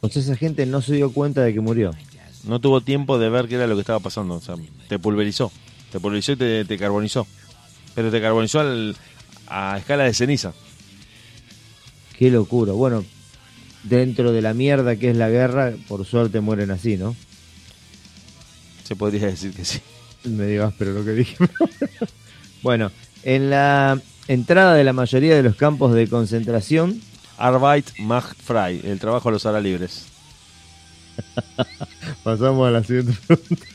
O 0.01 0.09
sea, 0.09 0.23
esa 0.23 0.37
gente 0.37 0.67
no 0.67 0.83
se 0.83 0.95
dio 0.95 1.13
cuenta 1.13 1.43
de 1.43 1.55
que 1.55 1.61
murió. 1.61 1.93
No 2.45 2.61
tuvo 2.61 2.81
tiempo 2.81 3.19
de 3.19 3.29
ver 3.29 3.49
qué 3.49 3.57
era 3.57 3.67
lo 3.67 3.75
que 3.75 3.81
estaba 3.81 4.01
pasando. 4.01 4.35
O 4.35 4.41
sea, 4.41 4.55
te 4.89 4.99
pulverizó. 4.99 5.51
Te 5.91 5.99
pulverizó 5.99 6.33
y 6.33 6.37
te, 6.37 6.65
te 6.65 6.79
carbonizó. 6.79 7.27
Pero 7.95 8.11
te 8.11 8.21
carbonizó 8.21 8.61
al- 8.61 8.97
a 9.49 9.79
escala 9.79 10.05
de 10.05 10.15
ceniza. 10.15 10.53
Qué 12.19 12.31
locura. 12.31 12.73
Bueno, 12.73 13.05
dentro 13.83 14.33
de 14.33 14.43
la 14.43 14.55
mierda 14.55 14.97
que 14.97 15.11
es 15.11 15.17
la 15.17 15.29
guerra, 15.29 15.73
por 15.89 16.05
suerte 16.07 16.41
mueren 16.41 16.71
así, 16.71 16.97
¿no? 16.97 17.17
Se 18.87 18.95
podría 18.95 19.27
decir 19.27 19.53
que 19.53 19.65
sí. 19.65 19.81
Me 20.23 20.47
digas, 20.47 20.73
pero 20.79 20.93
lo 20.93 21.05
que 21.05 21.11
dije. 21.11 21.37
bueno, 22.63 22.93
en 23.25 23.51
la 23.51 24.01
entrada 24.29 24.75
de 24.75 24.85
la 24.85 24.93
mayoría 24.93 25.35
de 25.35 25.43
los 25.43 25.57
campos 25.57 25.93
de 25.93 26.07
concentración, 26.07 27.01
Arbeit 27.37 27.99
macht 27.99 28.41
frei. 28.41 28.81
El 28.85 29.01
trabajo 29.01 29.33
los 29.33 29.45
hará 29.45 29.61
libres. 29.61 30.07
pasamos 32.23 32.69
a 32.69 32.71
la 32.71 32.85
siguiente 32.85 33.19
pregunta. 33.27 33.67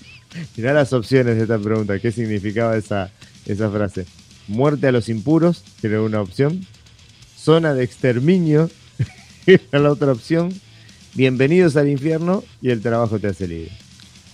Mirá 0.55 0.71
las 0.71 0.93
opciones 0.93 1.35
de 1.35 1.41
esta 1.41 1.59
pregunta. 1.59 1.99
¿Qué 1.99 2.13
significaba 2.13 2.77
esa, 2.77 3.11
esa 3.45 3.69
frase? 3.69 4.05
Muerte 4.47 4.87
a 4.87 4.93
los 4.93 5.09
impuros, 5.09 5.65
que 5.81 5.87
era 5.87 6.01
una 6.01 6.21
opción. 6.21 6.65
Zona 7.37 7.73
de 7.73 7.83
exterminio, 7.83 8.69
era 9.45 9.79
la 9.79 9.91
otra 9.91 10.13
opción. 10.13 10.53
Bienvenidos 11.15 11.75
al 11.75 11.89
infierno 11.89 12.45
y 12.61 12.69
el 12.69 12.81
trabajo 12.81 13.19
te 13.19 13.27
hace 13.27 13.49
libre. 13.49 13.80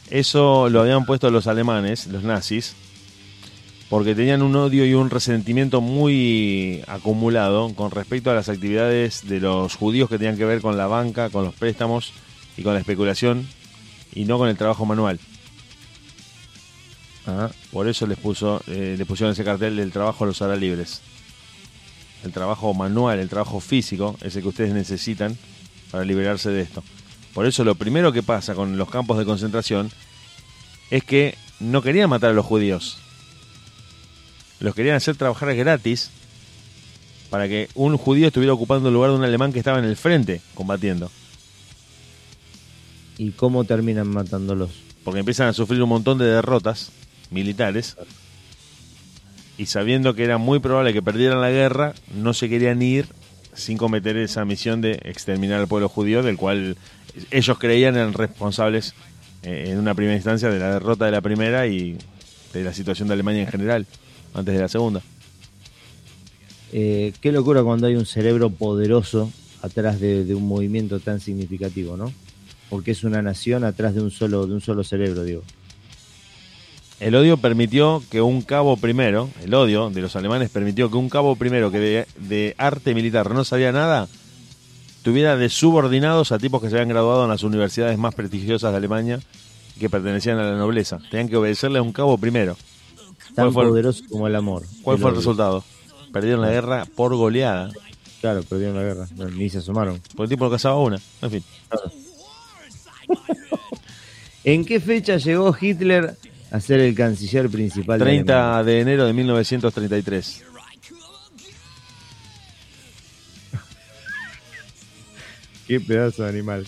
Eso 0.09 0.69
lo 0.69 0.81
habían 0.81 1.05
puesto 1.05 1.29
los 1.31 1.47
alemanes, 1.47 2.07
los 2.07 2.23
nazis, 2.23 2.75
porque 3.89 4.15
tenían 4.15 4.41
un 4.41 4.55
odio 4.55 4.85
y 4.85 4.93
un 4.93 5.09
resentimiento 5.09 5.81
muy 5.81 6.81
acumulado 6.87 7.73
con 7.75 7.91
respecto 7.91 8.31
a 8.31 8.33
las 8.35 8.49
actividades 8.49 9.27
de 9.27 9.39
los 9.39 9.75
judíos 9.75 10.09
que 10.09 10.17
tenían 10.17 10.37
que 10.37 10.45
ver 10.45 10.61
con 10.61 10.77
la 10.77 10.87
banca, 10.87 11.29
con 11.29 11.43
los 11.43 11.53
préstamos 11.53 12.13
y 12.55 12.63
con 12.63 12.73
la 12.73 12.79
especulación 12.79 13.47
y 14.13 14.25
no 14.25 14.37
con 14.37 14.49
el 14.49 14.57
trabajo 14.57 14.85
manual. 14.85 15.19
Ah, 17.25 17.49
Por 17.71 17.89
eso 17.89 18.07
les 18.07 18.17
puso, 18.17 18.61
eh, 18.67 18.95
les 18.97 19.05
pusieron 19.05 19.33
ese 19.33 19.43
cartel 19.43 19.75
del 19.75 19.91
trabajo 19.91 20.25
los 20.25 20.41
hará 20.41 20.55
libres. 20.55 21.01
El 22.23 22.31
trabajo 22.31 22.73
manual, 22.73 23.19
el 23.19 23.29
trabajo 23.29 23.59
físico, 23.59 24.17
es 24.21 24.35
el 24.35 24.41
que 24.41 24.47
ustedes 24.47 24.73
necesitan 24.73 25.37
para 25.91 26.05
liberarse 26.05 26.49
de 26.49 26.61
esto. 26.61 26.83
Por 27.37 27.45
eso 27.45 27.63
lo 27.63 27.75
primero 27.75 28.11
que 28.11 28.23
pasa 28.23 28.55
con 28.55 28.79
los 28.79 28.89
campos 28.89 29.19
de 29.19 29.23
concentración 29.23 29.91
es 30.89 31.03
que 31.03 31.35
no 31.59 31.83
querían 31.83 32.09
matar 32.09 32.31
a 32.31 32.33
los 32.33 32.43
judíos. 32.43 32.97
Los 34.59 34.73
querían 34.73 34.95
hacer 34.95 35.17
trabajar 35.17 35.55
gratis 35.55 36.09
para 37.29 37.47
que 37.47 37.69
un 37.75 37.95
judío 37.95 38.25
estuviera 38.25 38.53
ocupando 38.53 38.87
el 38.89 38.95
lugar 38.95 39.11
de 39.11 39.17
un 39.17 39.23
alemán 39.23 39.53
que 39.53 39.59
estaba 39.59 39.77
en 39.77 39.85
el 39.85 39.95
frente 39.97 40.41
combatiendo. 40.55 41.11
¿Y 43.19 43.29
cómo 43.33 43.65
terminan 43.65 44.07
matándolos? 44.07 44.71
Porque 45.03 45.19
empiezan 45.19 45.47
a 45.47 45.53
sufrir 45.53 45.83
un 45.83 45.89
montón 45.89 46.17
de 46.17 46.25
derrotas 46.25 46.91
militares 47.29 47.97
y 49.59 49.67
sabiendo 49.67 50.15
que 50.15 50.23
era 50.23 50.39
muy 50.39 50.57
probable 50.57 50.91
que 50.91 51.03
perdieran 51.03 51.41
la 51.41 51.51
guerra, 51.51 51.93
no 52.15 52.33
se 52.33 52.49
querían 52.49 52.81
ir 52.81 53.05
sin 53.53 53.77
cometer 53.77 54.17
esa 54.17 54.43
misión 54.43 54.81
de 54.81 54.93
exterminar 55.03 55.59
al 55.59 55.67
pueblo 55.67 55.87
judío, 55.87 56.23
del 56.23 56.37
cual 56.37 56.77
ellos 57.31 57.57
creían 57.57 57.95
eran 57.95 58.13
responsables 58.13 58.93
eh, 59.43 59.65
en 59.67 59.79
una 59.79 59.93
primera 59.93 60.15
instancia 60.15 60.49
de 60.49 60.59
la 60.59 60.73
derrota 60.73 61.05
de 61.05 61.11
la 61.11 61.21
primera 61.21 61.67
y 61.67 61.97
de 62.53 62.63
la 62.63 62.73
situación 62.73 63.07
de 63.07 63.13
Alemania 63.13 63.43
en 63.43 63.47
general, 63.47 63.85
antes 64.33 64.53
de 64.53 64.61
la 64.61 64.67
segunda. 64.67 65.01
Eh, 66.73 67.13
qué 67.21 67.31
locura 67.31 67.63
cuando 67.63 67.87
hay 67.87 67.95
un 67.95 68.05
cerebro 68.05 68.49
poderoso 68.49 69.31
atrás 69.61 69.99
de, 69.99 70.25
de 70.25 70.35
un 70.35 70.47
movimiento 70.47 70.99
tan 70.99 71.19
significativo, 71.19 71.97
¿no? 71.97 72.11
Porque 72.69 72.91
es 72.91 73.03
una 73.03 73.21
nación 73.21 73.63
atrás 73.63 73.95
de 73.95 74.01
un 74.01 74.11
solo, 74.11 74.45
de 74.45 74.53
un 74.53 74.61
solo 74.61 74.83
cerebro, 74.83 75.23
digo. 75.23 75.43
El 76.99 77.15
odio 77.15 77.37
permitió 77.37 78.03
que 78.09 78.21
un 78.21 78.41
cabo 78.41 78.75
primero, 78.75 79.29
el 79.43 79.53
odio 79.53 79.91
de 79.91 80.01
los 80.01 80.15
alemanes 80.15 80.49
permitió 80.49 80.89
que 80.89 80.97
un 80.97 81.09
cabo 81.09 81.35
primero 81.35 81.71
que 81.71 81.79
de, 81.79 82.07
de 82.17 82.55
arte 82.57 82.95
militar 82.95 83.31
no 83.31 83.43
sabía 83.43 83.71
nada, 83.71 84.07
tuviera 85.03 85.37
de 85.37 85.49
subordinados 85.49 86.31
a 86.31 86.39
tipos 86.39 86.61
que 86.61 86.69
se 86.69 86.75
habían 86.75 86.89
graduado 86.89 87.23
en 87.23 87.29
las 87.29 87.43
universidades 87.43 87.97
más 87.97 88.13
prestigiosas 88.15 88.71
de 88.71 88.77
Alemania 88.77 89.19
y 89.75 89.79
que 89.79 89.89
pertenecían 89.89 90.37
a 90.39 90.43
la 90.43 90.57
nobleza. 90.57 90.99
Tenían 91.09 91.29
que 91.29 91.37
obedecerle 91.37 91.79
a 91.79 91.81
un 91.81 91.93
cabo 91.93 92.17
primero. 92.17 92.57
Tan 93.35 93.45
¿Cuál 93.45 93.53
fue 93.53 93.65
poderoso 93.67 94.03
como 94.09 94.27
el 94.27 94.35
amor. 94.35 94.63
¿Cuál 94.83 94.97
fue 94.97 95.11
el 95.11 95.17
resultado? 95.17 95.63
Perdieron 96.11 96.41
la 96.41 96.49
guerra 96.49 96.85
por 96.95 97.15
goleada. 97.15 97.69
Claro, 98.21 98.41
perdieron 98.43 98.75
la 98.75 98.83
guerra. 98.83 99.07
No, 99.15 99.29
ni 99.29 99.49
se 99.49 99.59
asomaron. 99.59 100.01
Porque 100.15 100.23
el 100.23 100.29
tipo 100.29 100.45
no 100.45 100.51
cazaba 100.51 100.79
una. 100.79 100.99
En 101.21 101.31
fin. 101.31 101.43
¿En 104.43 104.65
qué 104.65 104.79
fecha 104.79 105.17
llegó 105.17 105.55
Hitler 105.59 106.15
a 106.51 106.59
ser 106.59 106.79
el 106.79 106.95
canciller 106.95 107.49
principal 107.49 107.99
de 107.99 108.05
30 108.05 108.33
Alemania? 108.33 108.63
de 108.63 108.79
enero 108.79 109.05
de 109.05 109.13
1933. 109.13 110.43
Qué 115.67 115.79
pedazo 115.79 116.23
de 116.23 116.29
animal. 116.29 116.67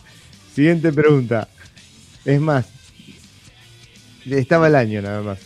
Siguiente 0.53 0.91
pregunta. 0.91 1.47
Es 2.25 2.39
más, 2.41 2.65
estaba 4.29 4.67
el 4.67 4.75
año 4.75 5.01
nada 5.01 5.21
más. 5.21 5.39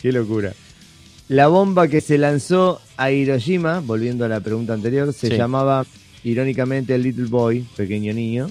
Qué 0.00 0.12
locura. 0.12 0.52
La 1.28 1.48
bomba 1.48 1.88
que 1.88 2.00
se 2.00 2.18
lanzó 2.18 2.80
a 2.96 3.10
Hiroshima, 3.10 3.80
volviendo 3.80 4.24
a 4.24 4.28
la 4.28 4.40
pregunta 4.40 4.72
anterior, 4.74 5.12
se 5.12 5.28
Sí. 5.28 5.36
llamaba 5.36 5.84
irónicamente 6.24 6.96
Little 6.98 7.26
Boy, 7.26 7.66
pequeño 7.76 8.12
niño. 8.14 8.50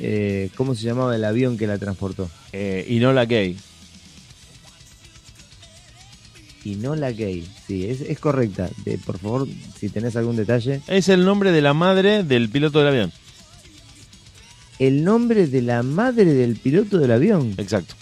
Eh, 0.00 0.50
¿Cómo 0.56 0.74
se 0.76 0.84
llamaba 0.84 1.14
el 1.16 1.24
avión 1.24 1.58
que 1.58 1.66
la 1.66 1.76
transportó? 1.76 2.30
Eh, 2.52 2.86
y 2.88 3.00
no 3.00 3.12
la 3.12 3.24
gay. 3.26 3.56
Y 6.64 6.76
no 6.76 6.94
la 6.96 7.12
gay. 7.12 7.46
Sí, 7.66 7.86
es, 7.86 8.00
es 8.02 8.18
correcta. 8.18 8.68
De- 8.84 8.98
por 8.98 9.18
favor, 9.18 9.46
si 9.78 9.88
tenés 9.88 10.16
algún 10.16 10.36
detalle. 10.36 10.80
Es 10.86 11.08
el 11.08 11.24
nombre 11.24 11.50
de 11.52 11.62
la 11.62 11.74
madre 11.74 12.22
del 12.24 12.48
piloto 12.48 12.78
del 12.78 12.88
avión. 12.88 13.12
El 14.78 15.04
nombre 15.04 15.46
de 15.46 15.62
la 15.62 15.82
madre 15.82 16.24
del 16.26 16.56
piloto 16.56 16.98
del 16.98 17.10
avión. 17.12 17.54
Exacto. 17.58 17.94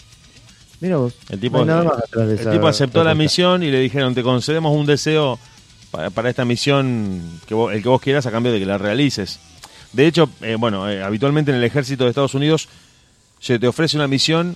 Mira 0.79 0.97
vos. 0.97 1.13
El 1.29 1.39
tipo, 1.39 1.65
No 1.65 1.81
el 2.13 2.37
tipo 2.51 2.67
aceptó 2.67 3.03
la 3.03 3.15
misión 3.15 3.63
y 3.63 3.71
le 3.71 3.79
dijeron, 3.79 4.13
te 4.13 4.21
concedemos 4.21 4.75
un 4.75 4.85
deseo 4.85 5.39
para, 5.89 6.11
para 6.11 6.29
esta 6.29 6.45
misión, 6.45 7.19
que 7.47 7.55
vos- 7.55 7.73
el 7.73 7.81
que 7.81 7.89
vos 7.89 7.99
quieras 8.01 8.25
a 8.27 8.31
cambio 8.31 8.51
de 8.51 8.59
que 8.59 8.65
la 8.67 8.77
realices. 8.77 9.39
De 9.93 10.05
hecho, 10.05 10.29
eh, 10.41 10.55
bueno, 10.59 10.87
eh, 10.89 11.01
habitualmente 11.01 11.49
en 11.49 11.57
el 11.57 11.63
ejército 11.63 12.03
de 12.03 12.11
Estados 12.11 12.35
Unidos 12.35 12.67
se 13.39 13.57
te 13.57 13.67
ofrece 13.67 13.97
una 13.97 14.07
misión 14.07 14.55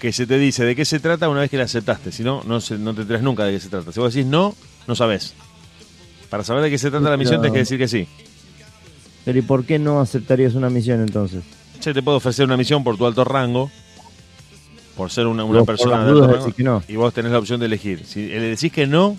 que 0.00 0.12
se 0.12 0.26
te 0.26 0.38
dice 0.38 0.64
de 0.64 0.74
qué 0.76 0.84
se 0.84 0.98
trata 1.00 1.28
una 1.28 1.40
vez 1.40 1.50
que 1.50 1.56
la 1.56 1.64
aceptaste. 1.64 2.12
Si 2.12 2.22
no, 2.22 2.42
no, 2.44 2.60
se- 2.60 2.76
no 2.78 2.94
te 2.94 3.02
enteras 3.02 3.22
nunca 3.22 3.44
de 3.44 3.52
qué 3.52 3.60
se 3.60 3.68
trata. 3.68 3.92
Si 3.92 4.00
vos 4.00 4.12
decís 4.12 4.26
no, 4.28 4.54
no 4.86 4.94
sabés. 4.94 5.32
Para 6.28 6.44
saber 6.44 6.62
de 6.62 6.70
qué 6.70 6.78
se 6.78 6.90
trata 6.90 7.08
la 7.10 7.16
misión, 7.16 7.40
Pero- 7.40 7.52
tenés 7.52 7.68
que 7.68 7.76
decir 7.76 7.78
que 7.78 7.88
sí. 7.88 8.08
Pero 9.24 9.38
¿y 9.38 9.42
por 9.42 9.64
qué 9.64 9.78
no 9.78 10.00
aceptarías 10.00 10.54
una 10.54 10.70
misión 10.70 11.00
entonces? 11.00 11.42
Se 11.80 11.92
te 11.94 12.02
puede 12.02 12.16
ofrecer 12.18 12.44
una 12.46 12.56
misión 12.56 12.82
por 12.84 12.96
tu 12.96 13.06
alto 13.06 13.24
rango, 13.24 13.70
por 14.96 15.10
ser 15.10 15.26
una, 15.26 15.44
una 15.44 15.60
Vos 15.60 15.66
persona 15.66 16.04
de 16.04 16.10
alto 16.10 16.26
rango, 16.26 16.54
no. 16.58 16.82
y 16.88 16.96
vos 16.96 17.12
tenés 17.14 17.32
la 17.32 17.38
opción 17.38 17.60
de 17.60 17.66
elegir. 17.66 18.04
Si 18.04 18.26
le 18.26 18.40
decís 18.40 18.72
que 18.72 18.86
no, 18.86 19.16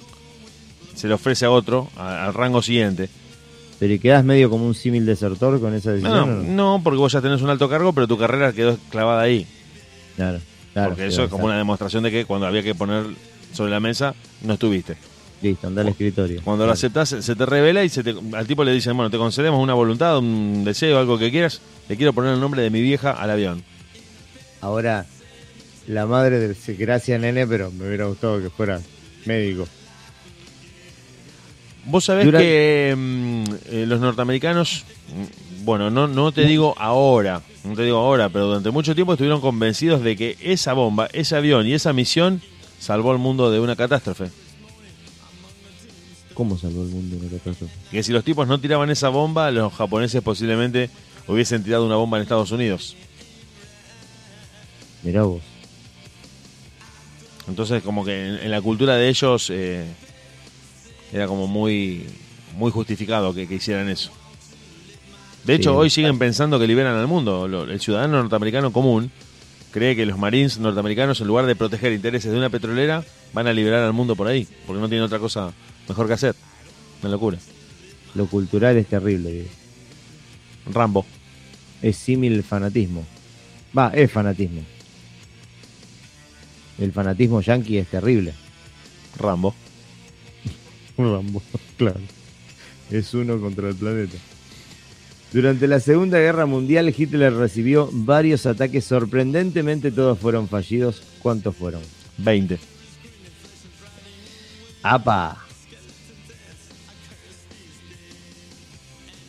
se 0.95 1.07
le 1.07 1.13
ofrece 1.13 1.45
a 1.45 1.51
otro, 1.51 1.89
a- 1.97 2.25
al 2.25 2.33
rango 2.33 2.61
siguiente. 2.61 3.09
Pero 3.79 3.93
¿y 3.93 3.99
quedás 3.99 4.23
medio 4.23 4.49
como 4.51 4.67
un 4.67 4.75
símil 4.75 5.07
desertor 5.07 5.59
con 5.59 5.73
esa 5.73 5.91
decisión? 5.91 6.55
No, 6.55 6.81
porque 6.83 6.99
vos 6.99 7.11
ya 7.11 7.21
tenés 7.21 7.41
un 7.41 7.49
alto 7.49 7.67
cargo, 7.67 7.93
pero 7.93 8.07
tu 8.07 8.15
carrera 8.17 8.53
quedó 8.53 8.77
clavada 8.91 9.21
ahí. 9.23 9.47
Claro, 10.15 10.39
claro. 10.73 10.89
porque 10.89 11.07
eso 11.07 11.23
es 11.23 11.29
como 11.31 11.45
una 11.45 11.57
demostración 11.57 12.03
de 12.03 12.11
que 12.11 12.25
cuando 12.25 12.45
había 12.45 12.61
que 12.61 12.75
poner 12.75 13.05
sobre 13.53 13.71
la 13.71 13.79
mesa, 13.79 14.13
no 14.43 14.53
estuviste. 14.53 14.97
Listo, 15.41 15.67
anda 15.67 15.81
al 15.81 15.87
escritorio. 15.89 16.41
Cuando 16.43 16.65
lo 16.67 16.71
aceptás, 16.71 17.09
se 17.09 17.21
se 17.23 17.35
te 17.35 17.45
revela 17.45 17.83
y 17.83 17.89
se 17.89 18.03
te- 18.03 18.15
al 18.33 18.45
tipo 18.45 18.63
le 18.63 18.71
dicen, 18.73 18.95
bueno, 18.95 19.09
te 19.09 19.17
concedemos 19.17 19.59
una 19.61 19.73
voluntad, 19.73 20.19
un 20.19 20.63
deseo, 20.63 20.99
algo 20.99 21.17
que 21.17 21.31
quieras, 21.31 21.61
le 21.89 21.97
quiero 21.97 22.13
poner 22.13 22.33
el 22.33 22.39
nombre 22.39 22.61
de 22.61 22.69
mi 22.69 22.81
vieja 22.81 23.11
al 23.11 23.31
avión. 23.31 23.63
Ahora, 24.61 25.05
la 25.87 26.05
madre 26.05 26.37
del... 26.39 26.55
sí, 26.55 26.73
Gracias, 26.75 27.19
nene, 27.19 27.47
pero 27.47 27.71
me 27.71 27.87
hubiera 27.87 28.05
gustado 28.05 28.39
que 28.39 28.49
fuera 28.51 28.79
médico. 29.25 29.67
Vos 31.85 32.05
sabés 32.05 32.25
Durante- 32.25 32.45
que 32.47 32.95
mm, 32.95 33.43
eh, 33.71 33.85
los 33.87 33.99
norteamericanos, 33.99 34.83
mm, 35.15 35.65
bueno, 35.65 35.89
no, 35.89 36.07
no 36.07 36.31
te 36.31 36.45
digo 36.45 36.75
ahora, 36.77 37.41
no 37.63 37.73
te 37.73 37.83
digo 37.83 37.97
ahora, 37.97 38.29
pero 38.29 38.45
durante 38.45 38.69
mucho 38.69 38.93
tiempo 38.93 39.13
estuvieron 39.13 39.41
convencidos 39.41 40.03
de 40.03 40.15
que 40.15 40.37
esa 40.41 40.73
bomba, 40.73 41.07
ese 41.13 41.35
avión 41.35 41.65
y 41.65 41.73
esa 41.73 41.91
misión 41.93 42.41
salvó 42.79 43.11
al 43.11 43.17
mundo 43.17 43.49
de 43.49 43.59
una 43.59 43.75
catástrofe. 43.75 44.29
¿Cómo 46.41 46.57
salvó 46.57 46.81
el 46.81 46.89
mundo 46.89 47.17
catástrofe? 47.21 47.71
Que 47.91 48.01
si 48.01 48.11
los 48.11 48.23
tipos 48.23 48.47
no 48.47 48.59
tiraban 48.59 48.89
esa 48.89 49.09
bomba, 49.09 49.51
los 49.51 49.71
japoneses 49.73 50.23
posiblemente 50.23 50.89
hubiesen 51.27 51.63
tirado 51.63 51.85
una 51.85 51.97
bomba 51.97 52.17
en 52.17 52.23
Estados 52.23 52.49
Unidos. 52.51 52.95
Mirá 55.03 55.21
vos. 55.21 55.43
Entonces, 57.47 57.83
como 57.83 58.03
que 58.03 58.27
en, 58.27 58.35
en 58.37 58.49
la 58.49 58.59
cultura 58.59 58.95
de 58.95 59.07
ellos 59.07 59.51
eh, 59.51 59.85
era 61.13 61.27
como 61.27 61.45
muy, 61.45 62.07
muy 62.57 62.71
justificado 62.71 63.35
que, 63.35 63.47
que 63.47 63.53
hicieran 63.53 63.87
eso. 63.87 64.09
De 65.43 65.53
hecho, 65.53 65.69
Sí. 65.73 65.77
hoy 65.77 65.89
siguen 65.91 66.17
pensando 66.17 66.57
que 66.57 66.65
liberan 66.65 66.95
al 66.95 67.05
mundo. 67.05 67.47
Lo- 67.47 67.65
el 67.65 67.79
ciudadano 67.79 68.19
norteamericano 68.19 68.73
común 68.73 69.11
cree 69.69 69.95
que 69.95 70.07
los 70.07 70.17
marines 70.17 70.57
norteamericanos, 70.57 71.21
en 71.21 71.27
lugar 71.27 71.45
de 71.45 71.55
proteger 71.55 71.93
intereses 71.93 72.31
de 72.31 72.37
una 72.39 72.49
petrolera, 72.49 73.03
van 73.31 73.45
a 73.45 73.53
liberar 73.53 73.83
al 73.83 73.93
mundo 73.93 74.15
por 74.15 74.27
ahí, 74.27 74.47
porque 74.65 74.81
no 74.81 74.89
tienen 74.89 75.05
otra 75.05 75.19
cosa 75.19 75.51
mejor 75.91 76.07
que 76.07 76.13
hacer. 76.13 76.35
Una 77.01 77.11
locura. 77.11 77.37
Lo 78.15 78.25
cultural 78.27 78.77
es 78.77 78.87
terrible. 78.87 79.45
Rambo. 80.71 81.05
Es 81.81 81.97
símil 81.97 82.33
el 82.33 82.43
fanatismo. 82.43 83.05
Va, 83.77 83.89
es 83.89 84.09
fanatismo. 84.11 84.61
El 86.77 86.91
fanatismo 86.93 87.41
yanqui 87.41 87.77
es 87.77 87.87
terrible. 87.87 88.33
Rambo. 89.17 89.53
Rambo, 90.97 91.41
claro. 91.77 91.99
Es 92.89 93.13
uno 93.13 93.39
contra 93.39 93.69
el 93.69 93.75
planeta. 93.75 94.17
Durante 95.33 95.67
la 95.67 95.79
Segunda 95.79 96.19
Guerra 96.19 96.45
Mundial, 96.45 96.93
Hitler 96.95 97.33
recibió 97.33 97.89
varios 97.91 98.45
ataques. 98.45 98.85
Sorprendentemente, 98.85 99.91
todos 99.91 100.19
fueron 100.19 100.47
fallidos. 100.47 101.01
¿Cuántos 101.21 101.55
fueron? 101.55 101.81
20. 102.17 102.59
¡Apa! 104.83 105.50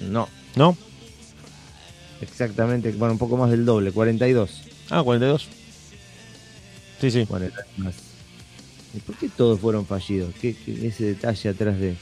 No, 0.08 0.28
¿No? 0.56 0.76
exactamente. 2.20 2.92
Bueno, 2.92 3.12
un 3.12 3.18
poco 3.18 3.36
más 3.36 3.50
del 3.50 3.64
doble, 3.64 3.92
42. 3.92 4.62
Ah, 4.90 5.02
42. 5.02 5.48
Sí, 7.00 7.10
sí. 7.10 7.26
Bueno, 7.28 7.46
más. 7.78 7.94
¿Y 8.94 9.00
por 9.00 9.16
qué 9.16 9.28
todos 9.28 9.58
fueron 9.60 9.86
fallidos? 9.86 10.34
¿Qué, 10.40 10.54
qué- 10.54 10.86
ese 10.86 11.04
detalle 11.04 11.48
atrás 11.48 11.78
de.? 11.78 11.96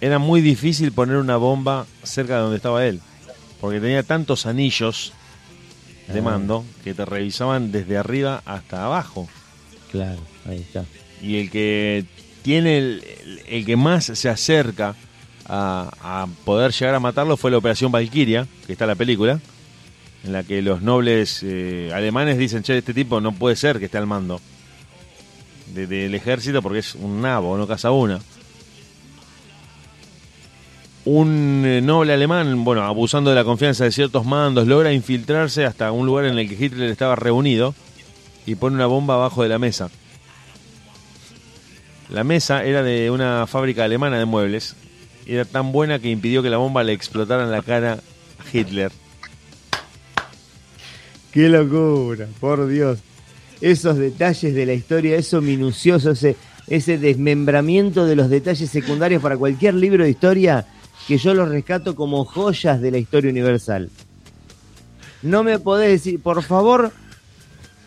Era 0.00 0.18
muy 0.18 0.40
difícil 0.40 0.92
poner 0.92 1.16
una 1.16 1.36
bomba 1.36 1.86
cerca 2.02 2.36
de 2.36 2.40
donde 2.42 2.56
estaba 2.56 2.86
él. 2.86 3.00
Porque 3.60 3.80
tenía 3.80 4.02
tantos 4.02 4.46
anillos 4.46 5.12
de 6.08 6.18
Ah. 6.18 6.22
mando 6.22 6.64
que 6.84 6.94
te 6.94 7.04
revisaban 7.04 7.72
desde 7.72 7.96
arriba 7.96 8.42
hasta 8.44 8.84
abajo. 8.84 9.28
Claro, 9.90 10.20
ahí 10.46 10.60
está. 10.60 10.84
Y 11.22 11.36
el 11.38 11.50
que 11.50 12.04
tiene 12.42 12.78
el, 12.78 13.04
el- 13.24 13.42
el 13.46 13.64
que 13.66 13.76
más 13.76 14.04
se 14.04 14.28
acerca 14.28 14.94
a, 15.46 16.26
poder 16.44 16.72
llegar 16.72 16.94
a 16.94 17.00
matarlo 17.00 17.36
fue 17.36 17.50
la 17.50 17.58
Operación 17.58 17.92
Valkyria, 17.92 18.46
que 18.66 18.72
está 18.72 18.84
en 18.84 18.88
la 18.90 18.94
película, 18.94 19.40
en 20.24 20.32
la 20.32 20.42
que 20.42 20.62
los 20.62 20.82
nobles 20.82 21.40
eh, 21.42 21.90
alemanes 21.94 22.38
dicen, 22.38 22.62
che, 22.62 22.78
este 22.78 22.94
tipo 22.94 23.20
no 23.20 23.32
puede 23.32 23.56
ser 23.56 23.78
que 23.78 23.86
esté 23.86 23.98
al 23.98 24.06
mando 24.06 24.40
de- 25.74 25.86
del 25.86 26.14
ejército 26.14 26.62
porque 26.62 26.78
es 26.78 26.94
un 26.94 27.20
nabo, 27.20 27.56
no 27.58 27.66
caza 27.66 27.90
una. 27.90 28.20
Un 31.04 31.64
eh, 31.66 31.82
noble 31.82 32.14
alemán, 32.14 32.64
bueno, 32.64 32.82
abusando 32.84 33.28
de 33.28 33.36
la 33.36 33.44
confianza 33.44 33.84
de 33.84 33.92
ciertos 33.92 34.24
mandos, 34.24 34.66
logra 34.66 34.92
infiltrarse 34.92 35.66
hasta 35.66 35.92
un 35.92 36.06
lugar 36.06 36.24
en 36.24 36.38
el 36.38 36.48
que 36.48 36.64
Hitler 36.64 36.88
estaba 36.88 37.14
reunido 37.14 37.74
y 38.46 38.54
pone 38.54 38.76
una 38.76 38.86
bomba 38.86 39.14
abajo 39.14 39.42
de 39.42 39.50
la 39.50 39.58
mesa. 39.58 39.90
La 42.08 42.24
mesa 42.24 42.64
era 42.64 42.82
de 42.82 43.10
una 43.10 43.46
fábrica 43.46 43.84
alemana 43.84 44.18
de 44.18 44.24
muebles. 44.24 44.76
Era 45.26 45.44
tan 45.44 45.72
buena 45.72 45.98
que 45.98 46.10
impidió 46.10 46.42
que 46.42 46.50
la 46.50 46.58
bomba 46.58 46.82
le 46.82 46.92
explotara 46.92 47.44
en 47.44 47.50
la 47.50 47.62
cara 47.62 47.94
a 47.94 48.56
Hitler. 48.56 48.92
Qué 51.32 51.48
locura, 51.48 52.28
por 52.40 52.66
Dios. 52.68 53.00
Esos 53.60 53.96
detalles 53.96 54.54
de 54.54 54.66
la 54.66 54.74
historia, 54.74 55.16
eso 55.16 55.40
minucioso, 55.40 56.12
ese, 56.12 56.36
ese 56.66 56.98
desmembramiento 56.98 58.06
de 58.06 58.16
los 58.16 58.28
detalles 58.28 58.70
secundarios 58.70 59.22
para 59.22 59.36
cualquier 59.36 59.74
libro 59.74 60.04
de 60.04 60.10
historia, 60.10 60.66
que 61.08 61.18
yo 61.18 61.34
los 61.34 61.48
rescato 61.48 61.94
como 61.94 62.24
joyas 62.24 62.80
de 62.80 62.90
la 62.90 62.98
historia 62.98 63.30
universal. 63.30 63.90
No 65.22 65.42
me 65.42 65.58
podés 65.58 65.90
decir, 65.90 66.20
por 66.20 66.42
favor, 66.42 66.92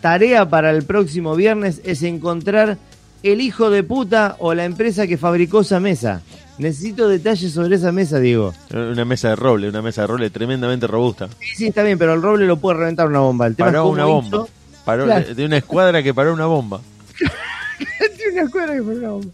tarea 0.02 0.50
para 0.50 0.72
el 0.72 0.84
próximo 0.84 1.36
viernes 1.36 1.82
es 1.86 2.02
encontrar 2.04 2.78
el 3.24 3.42
hijo 3.42 3.70
de 3.70 3.84
puta 3.84 4.36
o 4.40 4.54
la 4.54 4.66
empresa 4.66 5.08
que 5.08 5.18
fabricó 5.18 5.62
esa 5.62 5.80
mesa. 5.80 6.22
Necesito 6.58 7.08
detalles 7.08 7.54
sobre 7.54 7.76
esa 7.76 7.92
mesa, 7.92 8.20
Diego. 8.20 8.54
Una 8.74 9.06
mesa 9.06 9.30
de 9.30 9.36
roble, 9.36 9.70
una 9.70 9.82
mesa 9.82 10.02
de 10.02 10.08
roble 10.08 10.30
tremendamente 10.32 10.88
robusta. 10.88 11.28
Sí, 11.40 11.56
sí, 11.56 11.68
está 11.68 11.84
bien, 11.84 11.98
pero 12.00 12.14
el 12.14 12.22
roble 12.22 12.46
lo 12.48 12.58
puede 12.58 12.80
reventar 12.80 13.08
una 13.08 13.20
bomba. 13.20 13.46
El 13.48 13.56
tema 13.56 13.70
es 13.70 13.74
Paró 13.74 13.88
una 13.90 14.04
hizo- 14.04 14.08
bomba. 14.12 14.48
Paró, 14.86 15.04
Claro. 15.06 15.28
de, 15.28 15.36
de 15.36 15.46
una 15.46 15.58
escuadra 15.58 16.02
que 16.02 16.14
paró 16.14 16.34
una 16.34 16.46
bomba. 16.46 16.82
Tiene 18.18 18.42
una 18.42 18.50
cuadra 18.52 18.74
que 18.76 18.82
fue 18.84 18.96
una 18.96 19.10
bomba. 19.10 19.30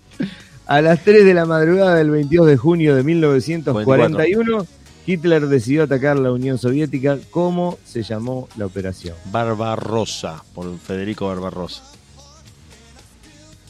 A 0.66 0.82
las 0.82 1.04
3 1.04 1.26
de 1.26 1.34
la 1.34 1.46
madrugada 1.46 1.96
del 1.96 2.10
22 2.10 2.48
de 2.48 2.58
junio 2.58 2.96
de 2.96 3.04
1941, 3.04 4.66
Hitler 5.06 5.48
decidió 5.48 5.84
atacar 5.84 6.18
la 6.18 6.32
Unión 6.32 6.58
Soviética. 6.58 7.18
¿Cómo 7.32 7.78
se 7.86 8.04
llamó 8.04 8.48
la 8.58 8.66
operación? 8.66 9.16
Barbarrosa, 9.32 10.44
por 10.56 10.78
Federico 10.80 11.28
Barbarossa. 11.28 11.84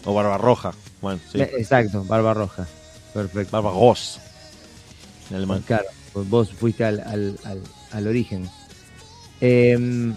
O 0.06 0.14
Barbarroja. 0.14 0.74
Bueno, 1.02 1.20
sí. 1.32 1.42
Eh, 1.42 1.52
Exacto, 1.58 2.04
Barbarroja. 2.06 2.68
Perfecto. 3.14 3.52
Barbaros. 3.62 4.20
En 5.30 5.38
alemán. 5.38 5.64
Claro, 5.66 5.86
pues 6.14 6.30
vos 6.30 6.50
fuiste 6.52 6.84
al, 6.84 7.00
al- 7.02 7.40
al- 7.44 7.62
al 7.92 8.08
origen. 8.08 8.50
Eh, 9.42 10.14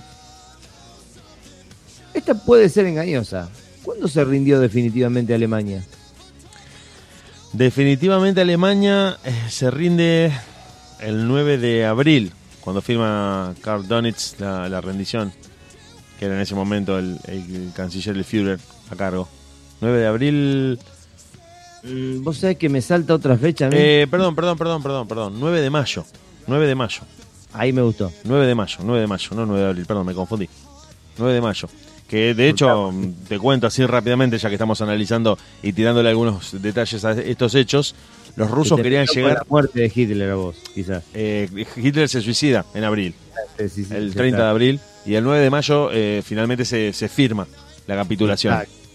esta 2.15 2.35
puede 2.35 2.69
ser 2.69 2.87
engañosa. 2.87 3.49
¿Cuándo 3.83 4.09
se 4.09 4.25
rindió 4.25 4.59
definitivamente 4.61 5.35
Alemania? 5.35 5.85
Definitivamente 7.53 8.41
Alemania 8.41 9.19
eh, 9.25 9.33
se 9.49 9.71
rinde 9.71 10.33
el 11.01 11.27
9 11.29 11.59
de 11.59 11.87
abril, 11.87 12.33
cuando 12.61 12.83
firma 12.83 13.55
Karl 13.63 13.87
Donitz 13.87 14.35
la, 14.41 14.69
la 14.69 14.81
rendición, 14.81 15.33
que 16.19 16.27
era 16.27 16.35
en 16.35 16.41
ese 16.41 16.55
momento 16.55 16.99
el, 16.99 17.19
el 17.27 17.71
canciller 17.75 18.15
del 18.15 18.25
Führer 18.25 18.59
a 18.91 18.97
cargo. 18.97 19.29
9 19.81 19.99
de 19.99 20.07
abril... 20.07 20.79
Mm, 21.87 22.23
Vos 22.25 22.39
sabés 22.39 22.57
que 22.57 22.69
me 22.69 22.81
salta 22.83 23.15
otra 23.15 23.37
fecha. 23.37 23.69
Eh, 23.73 24.07
perdón, 24.11 24.35
perdón, 24.35 24.59
perdón, 24.59 24.83
perdón, 24.83 25.09
perdón. 25.09 25.35
9 25.39 25.61
de 25.61 25.71
mayo. 25.71 26.05
9 26.47 26.67
de 26.67 26.75
mayo. 26.75 27.01
Ahí 27.53 27.73
me 27.73 27.83
gustó. 27.83 28.13
9 28.25 28.47
de 28.47 28.55
mayo, 28.55 28.79
9 28.85 29.01
de 29.01 29.07
mayo, 29.07 29.29
no 29.35 29.47
9 29.47 29.63
de 29.63 29.69
abril, 29.69 29.87
perdón, 29.87 30.07
me 30.07 30.15
confundí. 30.15 30.49
9 31.19 31.33
de 31.35 31.41
mayo. 31.41 31.69
Que 32.07 32.35
de 32.35 32.49
hecho, 32.49 32.93
mm, 32.93 33.13
te 33.29 33.39
cuento 33.39 33.67
así 33.67 33.85
rápidamente, 33.87 34.39
ya 34.39 34.49
que 34.49 34.55
estamos 34.55 34.81
analizando 34.83 35.39
y 35.63 35.73
tirándole 35.73 36.09
algunos 36.11 36.61
detalles 36.63 37.05
a 37.05 37.13
estos 37.13 37.55
hechos, 37.55 37.95
los 38.37 38.51
rusos 38.51 38.77
Que 38.77 38.83
querían 38.83 39.07
llegar... 39.07 39.35
La 39.39 39.45
muerte 39.49 39.81
de 39.81 39.93
Hitler 39.93 40.31
a 40.31 40.35
vos, 40.37 40.57
quizás. 40.75 41.03
eh, 41.15 41.49
Hitler 41.77 42.09
se 42.09 42.21
suicida 42.21 42.65
en 42.75 42.85
abril, 42.85 43.15
Sí, 43.59 43.69
sí, 43.71 43.85
sí, 43.87 43.95
el 43.95 44.11
ya 44.13 44.19
30 44.19 44.39
de 44.45 44.49
abril, 44.51 44.81
y 45.07 45.15
el 45.15 45.25
9 45.25 45.41
de 45.41 45.51
mayo 45.51 45.89
eh, 45.93 46.23
finalmente 46.25 46.65
se, 46.65 46.93
se 46.93 47.09
firma 47.09 47.47
la 47.87 47.97
capitulación. 47.97 48.53
Exacto. 48.55 48.86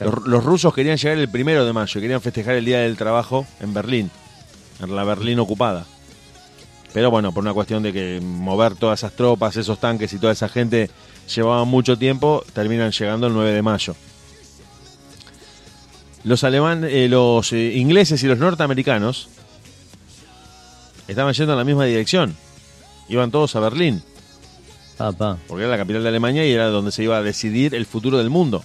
Los, 0.00 0.26
los 0.26 0.44
rusos 0.44 0.74
querían 0.74 0.96
llegar 0.96 1.18
el 1.18 1.28
primero 1.28 1.64
de 1.64 1.72
mayo, 1.72 2.00
querían 2.00 2.20
festejar 2.20 2.56
el 2.56 2.64
Día 2.64 2.80
del 2.80 2.96
Trabajo 2.96 3.46
en 3.60 3.74
Berlín, 3.74 4.10
en 4.82 4.96
la 4.96 5.04
Berlín 5.04 5.38
ocupada. 5.38 5.86
Pero 6.92 7.10
bueno, 7.10 7.32
por 7.32 7.44
una 7.44 7.54
cuestión 7.54 7.82
de 7.82 7.92
que 7.92 8.20
mover 8.20 8.74
todas 8.74 9.00
esas 9.00 9.12
tropas, 9.12 9.56
esos 9.56 9.78
tanques 9.78 10.12
y 10.12 10.18
toda 10.18 10.32
esa 10.32 10.48
gente 10.48 10.90
llevaba 11.34 11.64
mucho 11.64 11.96
tiempo, 11.96 12.44
terminan 12.52 12.90
llegando 12.90 13.28
el 13.28 13.34
9 13.34 13.52
de 13.52 13.62
mayo. 13.62 13.94
Los 16.24 16.44
alemanes, 16.44 16.90
eh, 16.92 17.08
los 17.08 17.52
eh, 17.52 17.74
ingleses 17.76 18.22
y 18.22 18.26
los 18.26 18.38
norteamericanos 18.38 19.28
estaban 21.08 21.32
yendo 21.32 21.52
en 21.52 21.58
la 21.58 21.64
misma 21.64 21.84
dirección. 21.84 22.36
Iban 23.08 23.30
todos 23.30 23.56
a 23.56 23.60
Berlín, 23.60 24.02
Papá. 24.96 25.38
porque 25.46 25.64
era 25.64 25.70
la 25.70 25.78
capital 25.78 26.02
de 26.02 26.08
Alemania 26.08 26.46
y 26.46 26.52
era 26.52 26.68
donde 26.68 26.92
se 26.92 27.02
iba 27.02 27.16
a 27.16 27.22
decidir 27.22 27.74
el 27.74 27.86
futuro 27.86 28.18
del 28.18 28.30
mundo. 28.30 28.64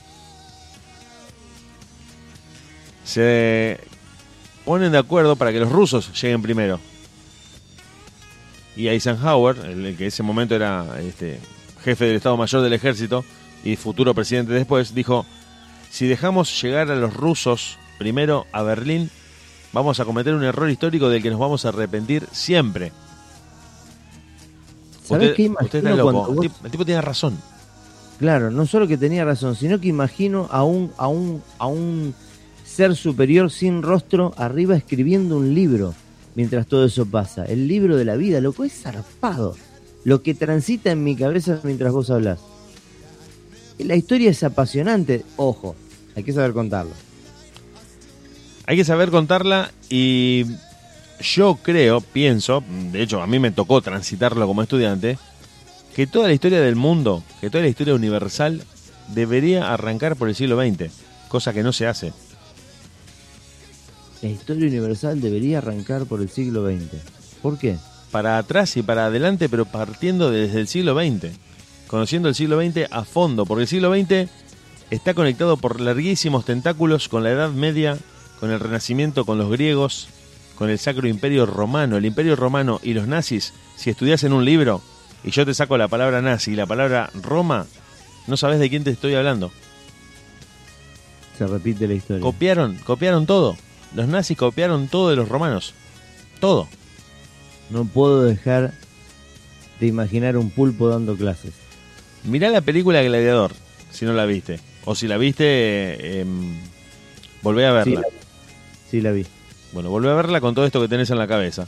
Se 3.06 3.80
ponen 4.66 4.92
de 4.92 4.98
acuerdo 4.98 5.36
para 5.36 5.52
que 5.54 5.60
los 5.60 5.72
rusos 5.72 6.12
lleguen 6.22 6.42
primero. 6.42 6.80
Y 8.76 8.88
Eisenhower, 8.90 9.58
el, 9.66 9.96
que 9.96 10.04
en 10.04 10.08
ese 10.10 10.24
momento 10.24 10.54
era 10.56 11.00
este, 11.00 11.40
jefe 11.84 12.06
del 12.06 12.18
Estado 12.18 12.36
Mayor 12.36 12.62
del 12.62 12.74
Ejército 12.74 13.24
y 13.64 13.78
futuro 13.78 14.14
presidente 14.14 14.52
después, 14.52 14.94
dijo, 14.94 15.26
si 15.90 16.08
dejamos 16.08 16.62
llegar 16.62 16.92
a 16.92 16.96
los 16.96 17.14
rusos 17.14 17.78
primero 17.98 18.46
a 18.52 18.64
Berlín, 18.64 19.10
vamos 19.72 20.00
a 20.02 20.06
cometer 20.06 20.34
un 20.34 20.44
error 20.44 20.70
histórico 20.70 21.08
del 21.08 21.24
que 21.24 21.30
nos 21.30 21.40
vamos 21.40 21.64
a 21.66 21.70
arrepentir 21.70 22.28
siempre. 22.34 22.92
¿Sabés 25.06 25.30
Usted- 25.32 25.36
qué 25.36 25.50
usted 25.64 25.80
está 25.86 25.96
loco. 25.96 26.34
El 26.34 26.40
tipo- 26.40 26.66
el 26.66 26.72
tipo 26.72 26.86
tiene 26.86 27.02
razón. 27.02 27.38
Claro, 28.20 28.50
no 28.50 28.66
solo 28.66 28.88
que 28.88 28.98
tenía 28.98 29.24
razón, 29.26 29.56
sino 29.56 29.80
que 29.80 29.88
imagino 29.90 30.48
a 30.52 30.64
un, 30.64 30.92
a 30.98 31.08
un, 31.08 31.44
a 31.60 31.68
un 31.68 32.16
ser 32.76 32.96
superior 32.98 33.52
sin 33.52 33.82
rostro 33.82 34.34
arriba 34.36 34.76
escribiendo 34.76 35.38
un 35.38 35.56
libro 35.56 35.94
mientras 36.36 36.68
todo 36.68 36.86
eso 36.86 37.06
pasa. 37.06 37.46
El 37.46 37.70
libro 37.70 37.96
de 37.96 38.04
la 38.04 38.18
vida, 38.18 38.42
loco, 38.42 38.66
es 38.66 38.74
zarpado. 38.74 39.56
Lo 40.04 40.22
que 40.22 40.34
transita 40.34 40.92
en 40.92 41.02
mi 41.02 41.16
cabeza 41.16 41.62
mientras 41.64 41.94
vos 41.94 42.10
hablas. 42.10 42.40
La 43.80 43.96
historia 43.96 44.30
es 44.30 44.44
apasionante, 44.44 45.24
ojo, 45.38 45.76
hay 46.18 46.24
que 46.24 46.34
saber 46.34 46.52
contarlo. 46.52 46.92
Hay 48.66 48.76
que 48.76 48.84
saber 48.84 49.10
contarla 49.10 49.72
y 49.90 50.46
yo 51.22 51.58
creo, 51.62 52.02
pienso, 52.02 52.62
de 52.92 53.04
hecho 53.04 53.22
a 53.22 53.28
mí 53.28 53.40
me 53.40 53.52
tocó 53.52 53.80
transitarlo 53.82 54.48
como 54.48 54.62
estudiante, 54.62 55.18
que 55.96 56.08
toda 56.08 56.28
la 56.28 56.34
historia 56.34 56.60
del 56.60 56.76
mundo, 56.76 57.24
que 57.40 57.50
toda 57.50 57.64
la 57.64 57.70
historia 57.70 57.96
universal 57.96 58.64
debería 59.14 59.74
arrancar 59.74 60.18
por 60.18 60.28
el 60.28 60.36
siglo 60.36 60.60
XX, 60.62 60.92
cosa 61.30 61.54
que 61.54 61.64
no 61.64 61.72
se 61.72 61.88
hace. 61.88 62.12
La 64.26 64.32
historia 64.32 64.68
universal 64.68 65.22
debería 65.22 65.60
arrancar 65.60 66.08
por 66.08 66.20
el 66.20 66.30
siglo 66.30 66.68
XX. 66.68 67.00
¿Por 67.44 67.60
qué? 67.60 67.78
Para 68.10 68.40
atrás 68.40 68.76
y 68.76 68.82
para 68.82 69.06
adelante, 69.06 69.50
pero 69.50 69.66
partiendo 69.66 70.32
desde 70.32 70.60
el 70.60 70.68
siglo 70.68 70.96
XX, 70.96 71.28
conociendo 71.86 72.28
el 72.28 72.34
siglo 72.34 72.60
XX 72.60 72.88
a 72.90 73.04
fondo, 73.04 73.46
porque 73.46 73.62
el 73.62 73.68
siglo 73.68 73.94
XX 73.94 74.28
está 74.90 75.14
conectado 75.14 75.58
por 75.58 75.80
larguísimos 75.80 76.44
tentáculos 76.44 77.08
con 77.08 77.22
la 77.22 77.30
Edad 77.30 77.52
Media, 77.52 78.00
con 78.40 78.50
el 78.50 78.60
Renacimiento, 78.60 79.26
con 79.26 79.38
los 79.38 79.52
griegos, 79.52 80.08
con 80.56 80.72
el 80.72 80.80
Sacro 80.80 81.08
Imperio 81.08 81.46
Romano. 81.46 81.96
El 81.96 82.06
Imperio 82.06 82.36
Romano 82.36 82.80
y 82.82 82.96
los 82.96 83.08
nazis, 83.08 83.54
si 83.76 83.92
estudias 83.92 84.24
en 84.24 84.34
un 84.34 84.44
libro 84.44 84.82
y 85.24 85.30
yo 85.30 85.46
te 85.46 85.54
saco 85.54 85.78
la 85.78 85.88
palabra 85.88 86.24
nazi 86.24 86.54
y 86.54 86.56
la 86.56 86.66
palabra 86.66 87.12
Roma, 87.14 87.68
no 88.26 88.38
sabes 88.38 88.58
de 88.58 88.72
quién 88.72 88.84
te 88.84 88.90
estoy 88.90 89.14
hablando. 89.14 89.52
Se 91.38 91.46
repite 91.46 91.88
la 91.88 91.94
historia. 91.94 92.24
Copiaron, 92.24 92.76
copiaron 92.78 93.28
todo. 93.28 93.56
Los 93.96 94.08
nazis 94.08 94.38
copiaron 94.38 94.88
todo 94.88 95.10
de 95.10 95.16
los 95.16 95.30
romanos. 95.30 95.74
Todo. 96.40 96.68
No 97.70 97.86
puedo 97.86 98.24
dejar 98.24 98.74
de 99.80 99.88
imaginar 99.88 100.38
un 100.38 100.50
pulpo 100.50 100.88
dando 100.90 101.16
clases. 101.16 101.54
Mirá 102.24 102.50
la 102.50 102.62
película 102.62 103.02
Gladiador, 103.02 103.54
si 103.92 104.06
no 104.06 104.14
la 104.14 104.26
viste. 104.26 104.60
O 104.86 104.96
si 104.96 105.08
la 105.08 105.18
viste, 105.18 105.46
eh, 105.48 106.26
volvé 107.42 107.66
a 107.66 107.84
Sí, 107.84 107.90
verla. 107.92 108.02
la, 108.02 108.08
sí, 108.92 109.02
la 109.02 109.12
vi. 109.12 109.26
Bueno, 109.72 109.90
volvé 109.90 110.10
a 110.12 110.14
verla 110.14 110.42
con 110.42 110.54
todo 110.56 110.66
esto 110.66 110.82
que 110.82 110.88
tenés 110.88 111.10
en 111.10 111.18
la 111.18 111.28
cabeza. 111.28 111.68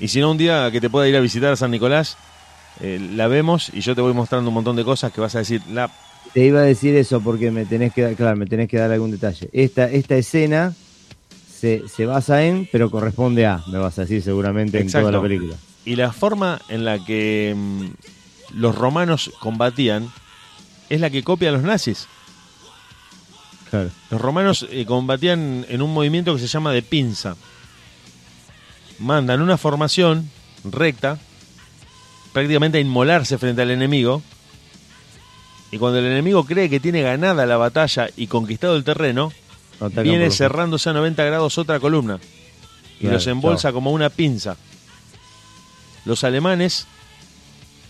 Y 0.00 0.08
si 0.08 0.20
no, 0.20 0.30
un 0.30 0.38
día 0.38 0.70
que 0.72 0.80
te 0.80 0.90
pueda 0.90 1.08
ir 1.08 1.16
a 1.16 1.20
visitar 1.20 1.52
a 1.52 1.56
San 1.56 1.70
Nicolás, 1.70 2.16
eh, 2.80 2.98
la 3.14 3.28
vemos 3.28 3.70
y 3.72 3.80
yo 3.80 3.94
te 3.94 4.00
voy 4.00 4.12
mostrando 4.14 4.48
un 4.48 4.54
montón 4.54 4.76
de 4.76 4.84
cosas 4.84 5.12
que 5.12 5.20
vas 5.20 5.34
a 5.34 5.40
decir, 5.40 5.60
la 5.70 5.90
Te 6.32 6.44
iba 6.46 6.60
a 6.60 6.64
decir 6.64 6.94
eso 6.96 7.20
porque 7.20 7.50
me 7.50 7.66
tenés 7.66 7.92
que 7.92 8.02
dar, 8.02 8.14
claro, 8.14 8.36
me 8.36 8.46
tenés 8.46 8.68
que 8.68 8.78
dar 8.78 8.90
algún 8.90 9.10
detalle. 9.10 9.48
Esta, 9.52 9.84
esta 9.90 10.16
escena 10.16 10.74
se, 11.62 11.88
se 11.88 12.06
basa 12.06 12.42
en, 12.42 12.68
pero 12.72 12.90
corresponde 12.90 13.46
a, 13.46 13.62
me 13.68 13.78
vas 13.78 13.96
a 13.96 14.02
decir 14.02 14.20
seguramente 14.20 14.80
en 14.80 14.90
toda 14.90 15.12
la 15.12 15.22
película. 15.22 15.54
Y 15.84 15.94
la 15.94 16.12
forma 16.12 16.60
en 16.68 16.84
la 16.84 17.04
que 17.04 17.54
mm, 17.56 17.86
los 18.54 18.74
romanos 18.74 19.30
combatían 19.38 20.10
es 20.90 21.00
la 21.00 21.08
que 21.08 21.22
copia 21.22 21.50
a 21.50 21.52
los 21.52 21.62
nazis. 21.62 22.08
Claro. 23.70 23.90
Los 24.10 24.20
romanos 24.20 24.66
eh, 24.72 24.84
combatían 24.86 25.64
en 25.68 25.82
un 25.82 25.94
movimiento 25.94 26.34
que 26.34 26.40
se 26.40 26.48
llama 26.48 26.72
de 26.72 26.82
pinza. 26.82 27.36
Mandan 28.98 29.40
una 29.40 29.56
formación 29.56 30.28
recta, 30.64 31.20
prácticamente 32.32 32.78
a 32.78 32.80
inmolarse 32.80 33.38
frente 33.38 33.62
al 33.62 33.70
enemigo. 33.70 34.20
Y 35.70 35.78
cuando 35.78 36.00
el 36.00 36.06
enemigo 36.06 36.44
cree 36.44 36.68
que 36.68 36.80
tiene 36.80 37.02
ganada 37.02 37.46
la 37.46 37.56
batalla 37.56 38.08
y 38.16 38.26
conquistado 38.26 38.74
el 38.74 38.82
terreno, 38.82 39.32
atacan 39.86 40.04
viene 40.04 40.30
cerrándose 40.30 40.90
a 40.90 40.92
90 40.92 41.24
grados 41.24 41.58
otra 41.58 41.80
columna 41.80 42.18
y 42.98 43.00
Claro, 43.02 43.14
los 43.16 43.26
embolsa 43.26 43.62
chao. 43.68 43.72
como 43.74 43.90
una 43.92 44.10
pinza. 44.10 44.56
Los 46.04 46.24
alemanes, 46.24 46.86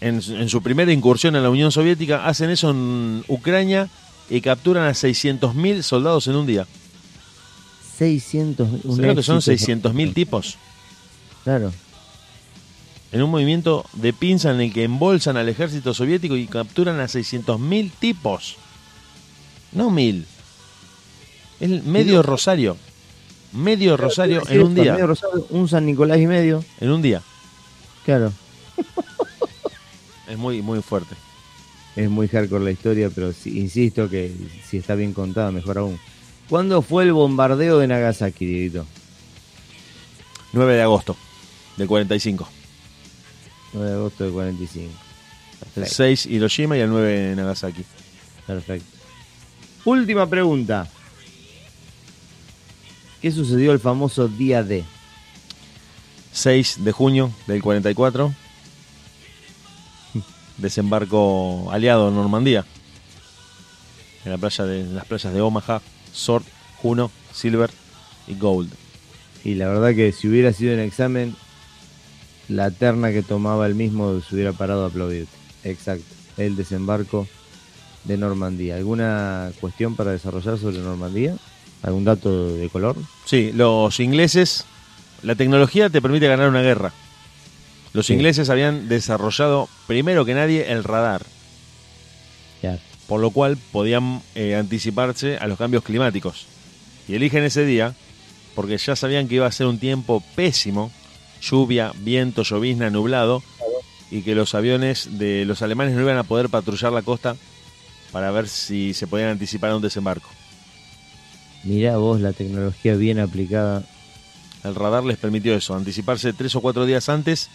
en, 0.01 0.17
en 0.27 0.49
su 0.49 0.63
primera 0.63 0.93
incursión 0.93 1.37
en 1.37 1.43
la 1.43 1.51
Unión 1.51 1.71
Soviética, 1.73 2.27
hacen 2.27 2.51
eso 2.51 2.71
en 2.71 3.25
Ucrania 3.29 3.89
y 4.31 4.41
capturan 4.41 4.85
a 4.85 4.91
600.000 4.93 5.83
soldados 5.83 6.27
en 6.29 6.37
un 6.37 6.47
día. 6.47 6.67
600. 7.99 8.69
un 8.85 8.97
¿Sabes 8.97 9.07
lo 9.09 9.15
que 9.17 9.23
son 9.23 9.37
éxito. 9.39 9.91
600.000 9.91 10.15
tipos? 10.15 10.57
Claro. 11.45 11.73
En 13.13 13.23
un 13.23 13.31
movimiento 13.31 13.85
de 13.93 14.13
pinza 14.15 14.51
en 14.51 14.61
el 14.61 14.73
que 14.73 14.85
embolsan 14.85 15.37
al 15.37 15.49
ejército 15.49 15.93
soviético 15.93 16.37
y 16.37 16.47
capturan 16.47 16.99
a 17.01 17.05
600.000 17.05 17.91
tipos. 17.99 18.57
No 19.73 19.91
mil. 19.91 20.27
Es 21.63 21.85
medio 21.85 22.25
Rosario. 22.25 22.77
Medio 23.53 23.97
Rosario 23.97 24.43
en 24.49 24.63
un 24.63 24.75
día. 24.75 24.95
medio 24.95 25.07
Rosario, 25.07 25.47
un 25.51 25.69
San 25.69 25.87
Nicolás 25.87 26.19
y 26.19 26.27
medio. 26.27 26.65
En 26.81 26.91
un 26.91 27.01
día. 27.01 27.23
Claro. 28.05 28.33
Es 30.29 30.37
muy, 30.37 30.61
muy 30.61 30.83
fuerte. 30.83 31.15
Es 31.95 32.11
muy 32.11 32.27
hardcore 32.27 32.65
la 32.65 32.73
historia, 32.73 33.11
pero 33.15 33.33
insisto 33.45 34.11
que 34.11 34.35
si 34.69 34.79
está 34.79 34.97
bien 34.97 35.13
contada, 35.13 35.53
mejor 35.53 35.79
aún. 35.79 36.01
¿Cuándo 36.49 36.83
fue 36.83 37.05
el 37.05 37.13
bombardeo 37.13 37.79
de 37.79 37.87
Nagasaki, 37.87 38.45
Dieguito? 38.45 38.85
9 40.53 40.75
de 40.75 40.83
agosto 40.83 41.17
del 41.77 41.87
45. 41.87 42.49
9 43.75 43.89
de 43.89 43.95
agosto 43.95 44.25
del 44.25 44.33
45. 44.33 44.91
El 44.91 45.59
Perfecto. 45.75 45.95
6 45.95 46.27
Hiroshima 46.27 46.77
y 46.77 46.81
el 46.81 46.89
9 46.91 47.35
Nagasaki. 47.37 47.85
Perfecto. 48.49 48.87
Última 49.85 50.29
pregunta. 50.29 50.91
¿Qué 53.23 53.31
sucedió 53.31 53.71
el 53.71 53.79
famoso 53.79 54.27
día 54.27 54.65
D? 54.65 54.85
6 56.33 56.79
de 56.83 56.91
junio 56.91 57.31
del 57.47 57.63
44. 57.63 58.35
Desembarco 60.59 61.71
aliado 61.71 62.09
en 62.09 62.17
Normandía. 62.17 62.67
En, 64.25 64.33
la 64.33 64.39
playa 64.39 64.65
de, 64.65 64.81
en 64.81 64.97
las 64.97 65.05
playas 65.05 65.33
de 65.33 65.41
Omaha, 65.41 65.81
Sword, 66.13 66.43
Juno, 66.79 67.13
Silver 67.33 67.71
y 68.27 68.35
Gold. 68.35 68.73
Y 69.45 69.55
la 69.55 69.69
verdad 69.69 69.95
que 69.95 70.11
si 70.11 70.27
hubiera 70.27 70.53
sido 70.53 70.73
en 70.73 70.81
examen, 70.81 71.37
la 72.49 72.73
terna 72.73 73.13
que 73.13 73.23
tomaba 73.23 73.69
el 73.69 73.77
mismo 73.77 74.21
se 74.21 74.35
hubiera 74.35 74.53
parado 74.53 74.83
a 74.83 74.89
aplaudir. 74.89 75.29
Exacto. 75.63 76.13
El 76.39 76.57
desembarco 76.57 77.29
de 78.03 78.17
Normandía. 78.17 78.75
¿Alguna 78.75 79.53
cuestión 79.61 79.95
para 79.95 80.11
desarrollar 80.11 80.59
sobre 80.59 80.79
Normandía? 80.79 81.37
¿Algún 81.83 82.05
dato 82.05 82.55
de 82.55 82.69
color? 82.69 82.97
Sí, 83.25 83.51
los 83.53 83.99
ingleses, 84.01 84.65
la 85.23 85.35
tecnología 85.35 85.91
te 85.91 86.01
permite 86.01 86.29
ganar 86.29 86.49
una 86.49 86.63
guerra. 86.63 86.93
Los 87.93 88.07
Sí. 88.07 88.15
ingleses 88.15 88.49
habían 88.51 88.89
desarrollado 88.89 89.69
primero 89.87 90.25
que 90.25 90.35
nadie 90.35 90.71
el 90.73 90.85
radar, 90.85 91.23
por 93.09 93.21
lo 93.21 93.31
cual 93.31 93.59
podían 93.73 94.23
eh, 94.35 94.55
anticiparse 94.57 95.37
a 95.37 95.47
los 95.47 95.59
cambios 95.59 95.83
climáticos. 95.83 96.47
Y 97.09 97.15
eligen 97.15 97.45
ese 97.45 97.65
día 97.67 97.95
porque 98.55 98.79
ya 98.79 98.95
sabían 98.97 99.29
que 99.29 99.35
iba 99.37 99.47
a 99.47 99.53
ser 99.53 99.67
un 99.67 99.79
tiempo 99.79 100.23
pésimo, 100.37 100.91
lluvia, 101.43 101.93
viento, 101.99 102.43
llovizna, 102.45 102.91
nublado, 102.91 103.43
y 104.11 104.23
que 104.23 104.35
los 104.35 104.55
aviones 104.55 105.19
de 105.19 105.45
los 105.47 105.63
alemanes 105.63 105.95
no 105.95 106.03
iban 106.03 106.19
a 106.19 106.23
poder 106.23 106.49
patrullar 106.51 106.93
la 106.93 107.03
costa 107.03 107.35
para 108.13 108.31
ver 108.31 108.47
si 108.49 108.93
se 108.95 109.07
podían 109.07 109.31
anticipar 109.31 109.71
a 109.71 109.77
un 109.77 109.83
desembarco. 109.83 110.29
Mirá 111.65 111.97
vos 111.97 112.21
la 112.21 112.33
tecnología 112.33 112.95
bien 112.95 113.19
aplicada. 113.19 113.85
El 114.65 114.75
radar 114.75 115.05
les 115.05 115.19
permitió 115.19 115.55
eso, 115.55 115.75
anticiparse 115.75 116.33
tres 116.33 116.55
o 116.57 116.61
cuatro 116.61 116.87
días 116.87 117.09
antes, 117.09 117.51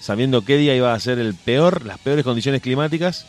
sabiendo 0.00 0.44
qué 0.44 0.56
día 0.56 0.76
iba 0.76 0.92
a 0.92 1.00
ser 1.00 1.18
el 1.18 1.34
peor, 1.34 1.84
las 1.84 1.98
peores 1.98 2.24
condiciones 2.24 2.62
climáticas, 2.62 3.26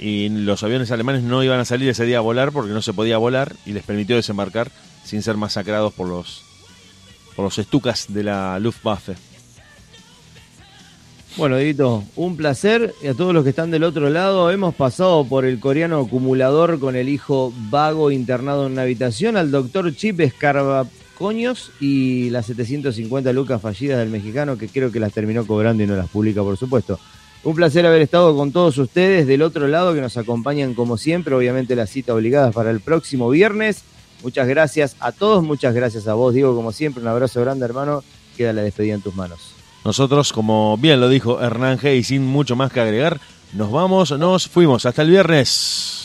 y 0.00 0.28
los 0.28 0.62
aviones 0.62 0.90
alemanes 0.90 1.22
no 1.22 1.42
iban 1.42 1.60
a 1.60 1.64
salir 1.64 1.88
ese 1.88 2.04
día 2.04 2.18
a 2.18 2.22
volar 2.22 2.52
porque 2.52 2.72
no 2.72 2.82
se 2.82 2.92
podía 2.92 3.18
volar, 3.18 3.54
y 3.66 3.72
les 3.72 3.84
permitió 3.84 4.16
desembarcar 4.16 4.70
sin 5.04 5.22
ser 5.22 5.36
masacrados 5.36 5.92
por 5.94 6.08
los 6.08 6.42
por 7.34 7.44
los 7.44 7.58
estucas 7.58 8.06
de 8.08 8.24
la 8.24 8.58
Luftwaffe. 8.58 9.14
Bueno, 11.38 11.56
Edito, 11.56 12.02
un 12.16 12.36
placer. 12.36 12.96
Y 13.00 13.06
a 13.06 13.14
todos 13.14 13.32
los 13.32 13.44
que 13.44 13.50
están 13.50 13.70
del 13.70 13.84
otro 13.84 14.10
lado, 14.10 14.50
hemos 14.50 14.74
pasado 14.74 15.24
por 15.24 15.44
el 15.44 15.60
coreano 15.60 16.00
acumulador 16.00 16.80
con 16.80 16.96
el 16.96 17.08
hijo 17.08 17.52
vago 17.70 18.10
internado 18.10 18.66
en 18.66 18.72
una 18.72 18.82
habitación, 18.82 19.36
al 19.36 19.52
doctor 19.52 19.94
Chip 19.94 20.18
Escarbacoños 20.18 21.70
y 21.78 22.28
las 22.30 22.46
750 22.46 23.32
lucas 23.32 23.62
fallidas 23.62 24.00
del 24.00 24.08
mexicano, 24.08 24.58
que 24.58 24.66
creo 24.66 24.90
que 24.90 24.98
las 24.98 25.12
terminó 25.12 25.46
cobrando 25.46 25.84
y 25.84 25.86
no 25.86 25.94
las 25.94 26.08
publica, 26.08 26.42
por 26.42 26.56
supuesto. 26.56 26.98
Un 27.44 27.54
placer 27.54 27.86
haber 27.86 28.02
estado 28.02 28.36
con 28.36 28.50
todos 28.50 28.76
ustedes 28.76 29.28
del 29.28 29.42
otro 29.42 29.68
lado 29.68 29.94
que 29.94 30.00
nos 30.00 30.16
acompañan 30.16 30.74
como 30.74 30.96
siempre. 30.96 31.36
Obviamente 31.36 31.76
la 31.76 31.86
cita 31.86 32.14
obligada 32.14 32.50
para 32.50 32.72
el 32.72 32.80
próximo 32.80 33.30
viernes. 33.30 33.84
Muchas 34.24 34.48
gracias 34.48 34.96
a 34.98 35.12
todos, 35.12 35.44
muchas 35.44 35.72
gracias 35.72 36.08
a 36.08 36.14
vos, 36.14 36.34
Diego, 36.34 36.56
como 36.56 36.72
siempre. 36.72 37.00
Un 37.00 37.08
abrazo 37.08 37.40
grande, 37.40 37.64
hermano. 37.64 38.02
Queda 38.36 38.52
la 38.52 38.62
despedida 38.62 38.94
en 38.94 39.02
tus 39.02 39.14
manos. 39.14 39.57
Nosotros, 39.84 40.32
como 40.32 40.76
bien 40.76 41.00
lo 41.00 41.08
dijo 41.08 41.40
Hernán 41.40 41.78
G, 41.78 41.98
y 41.98 42.04
sin 42.04 42.26
mucho 42.26 42.56
más 42.56 42.72
que 42.72 42.80
agregar, 42.80 43.20
nos 43.52 43.70
vamos, 43.70 44.10
nos 44.12 44.48
fuimos. 44.48 44.84
Hasta 44.86 45.02
el 45.02 45.10
viernes. 45.10 45.98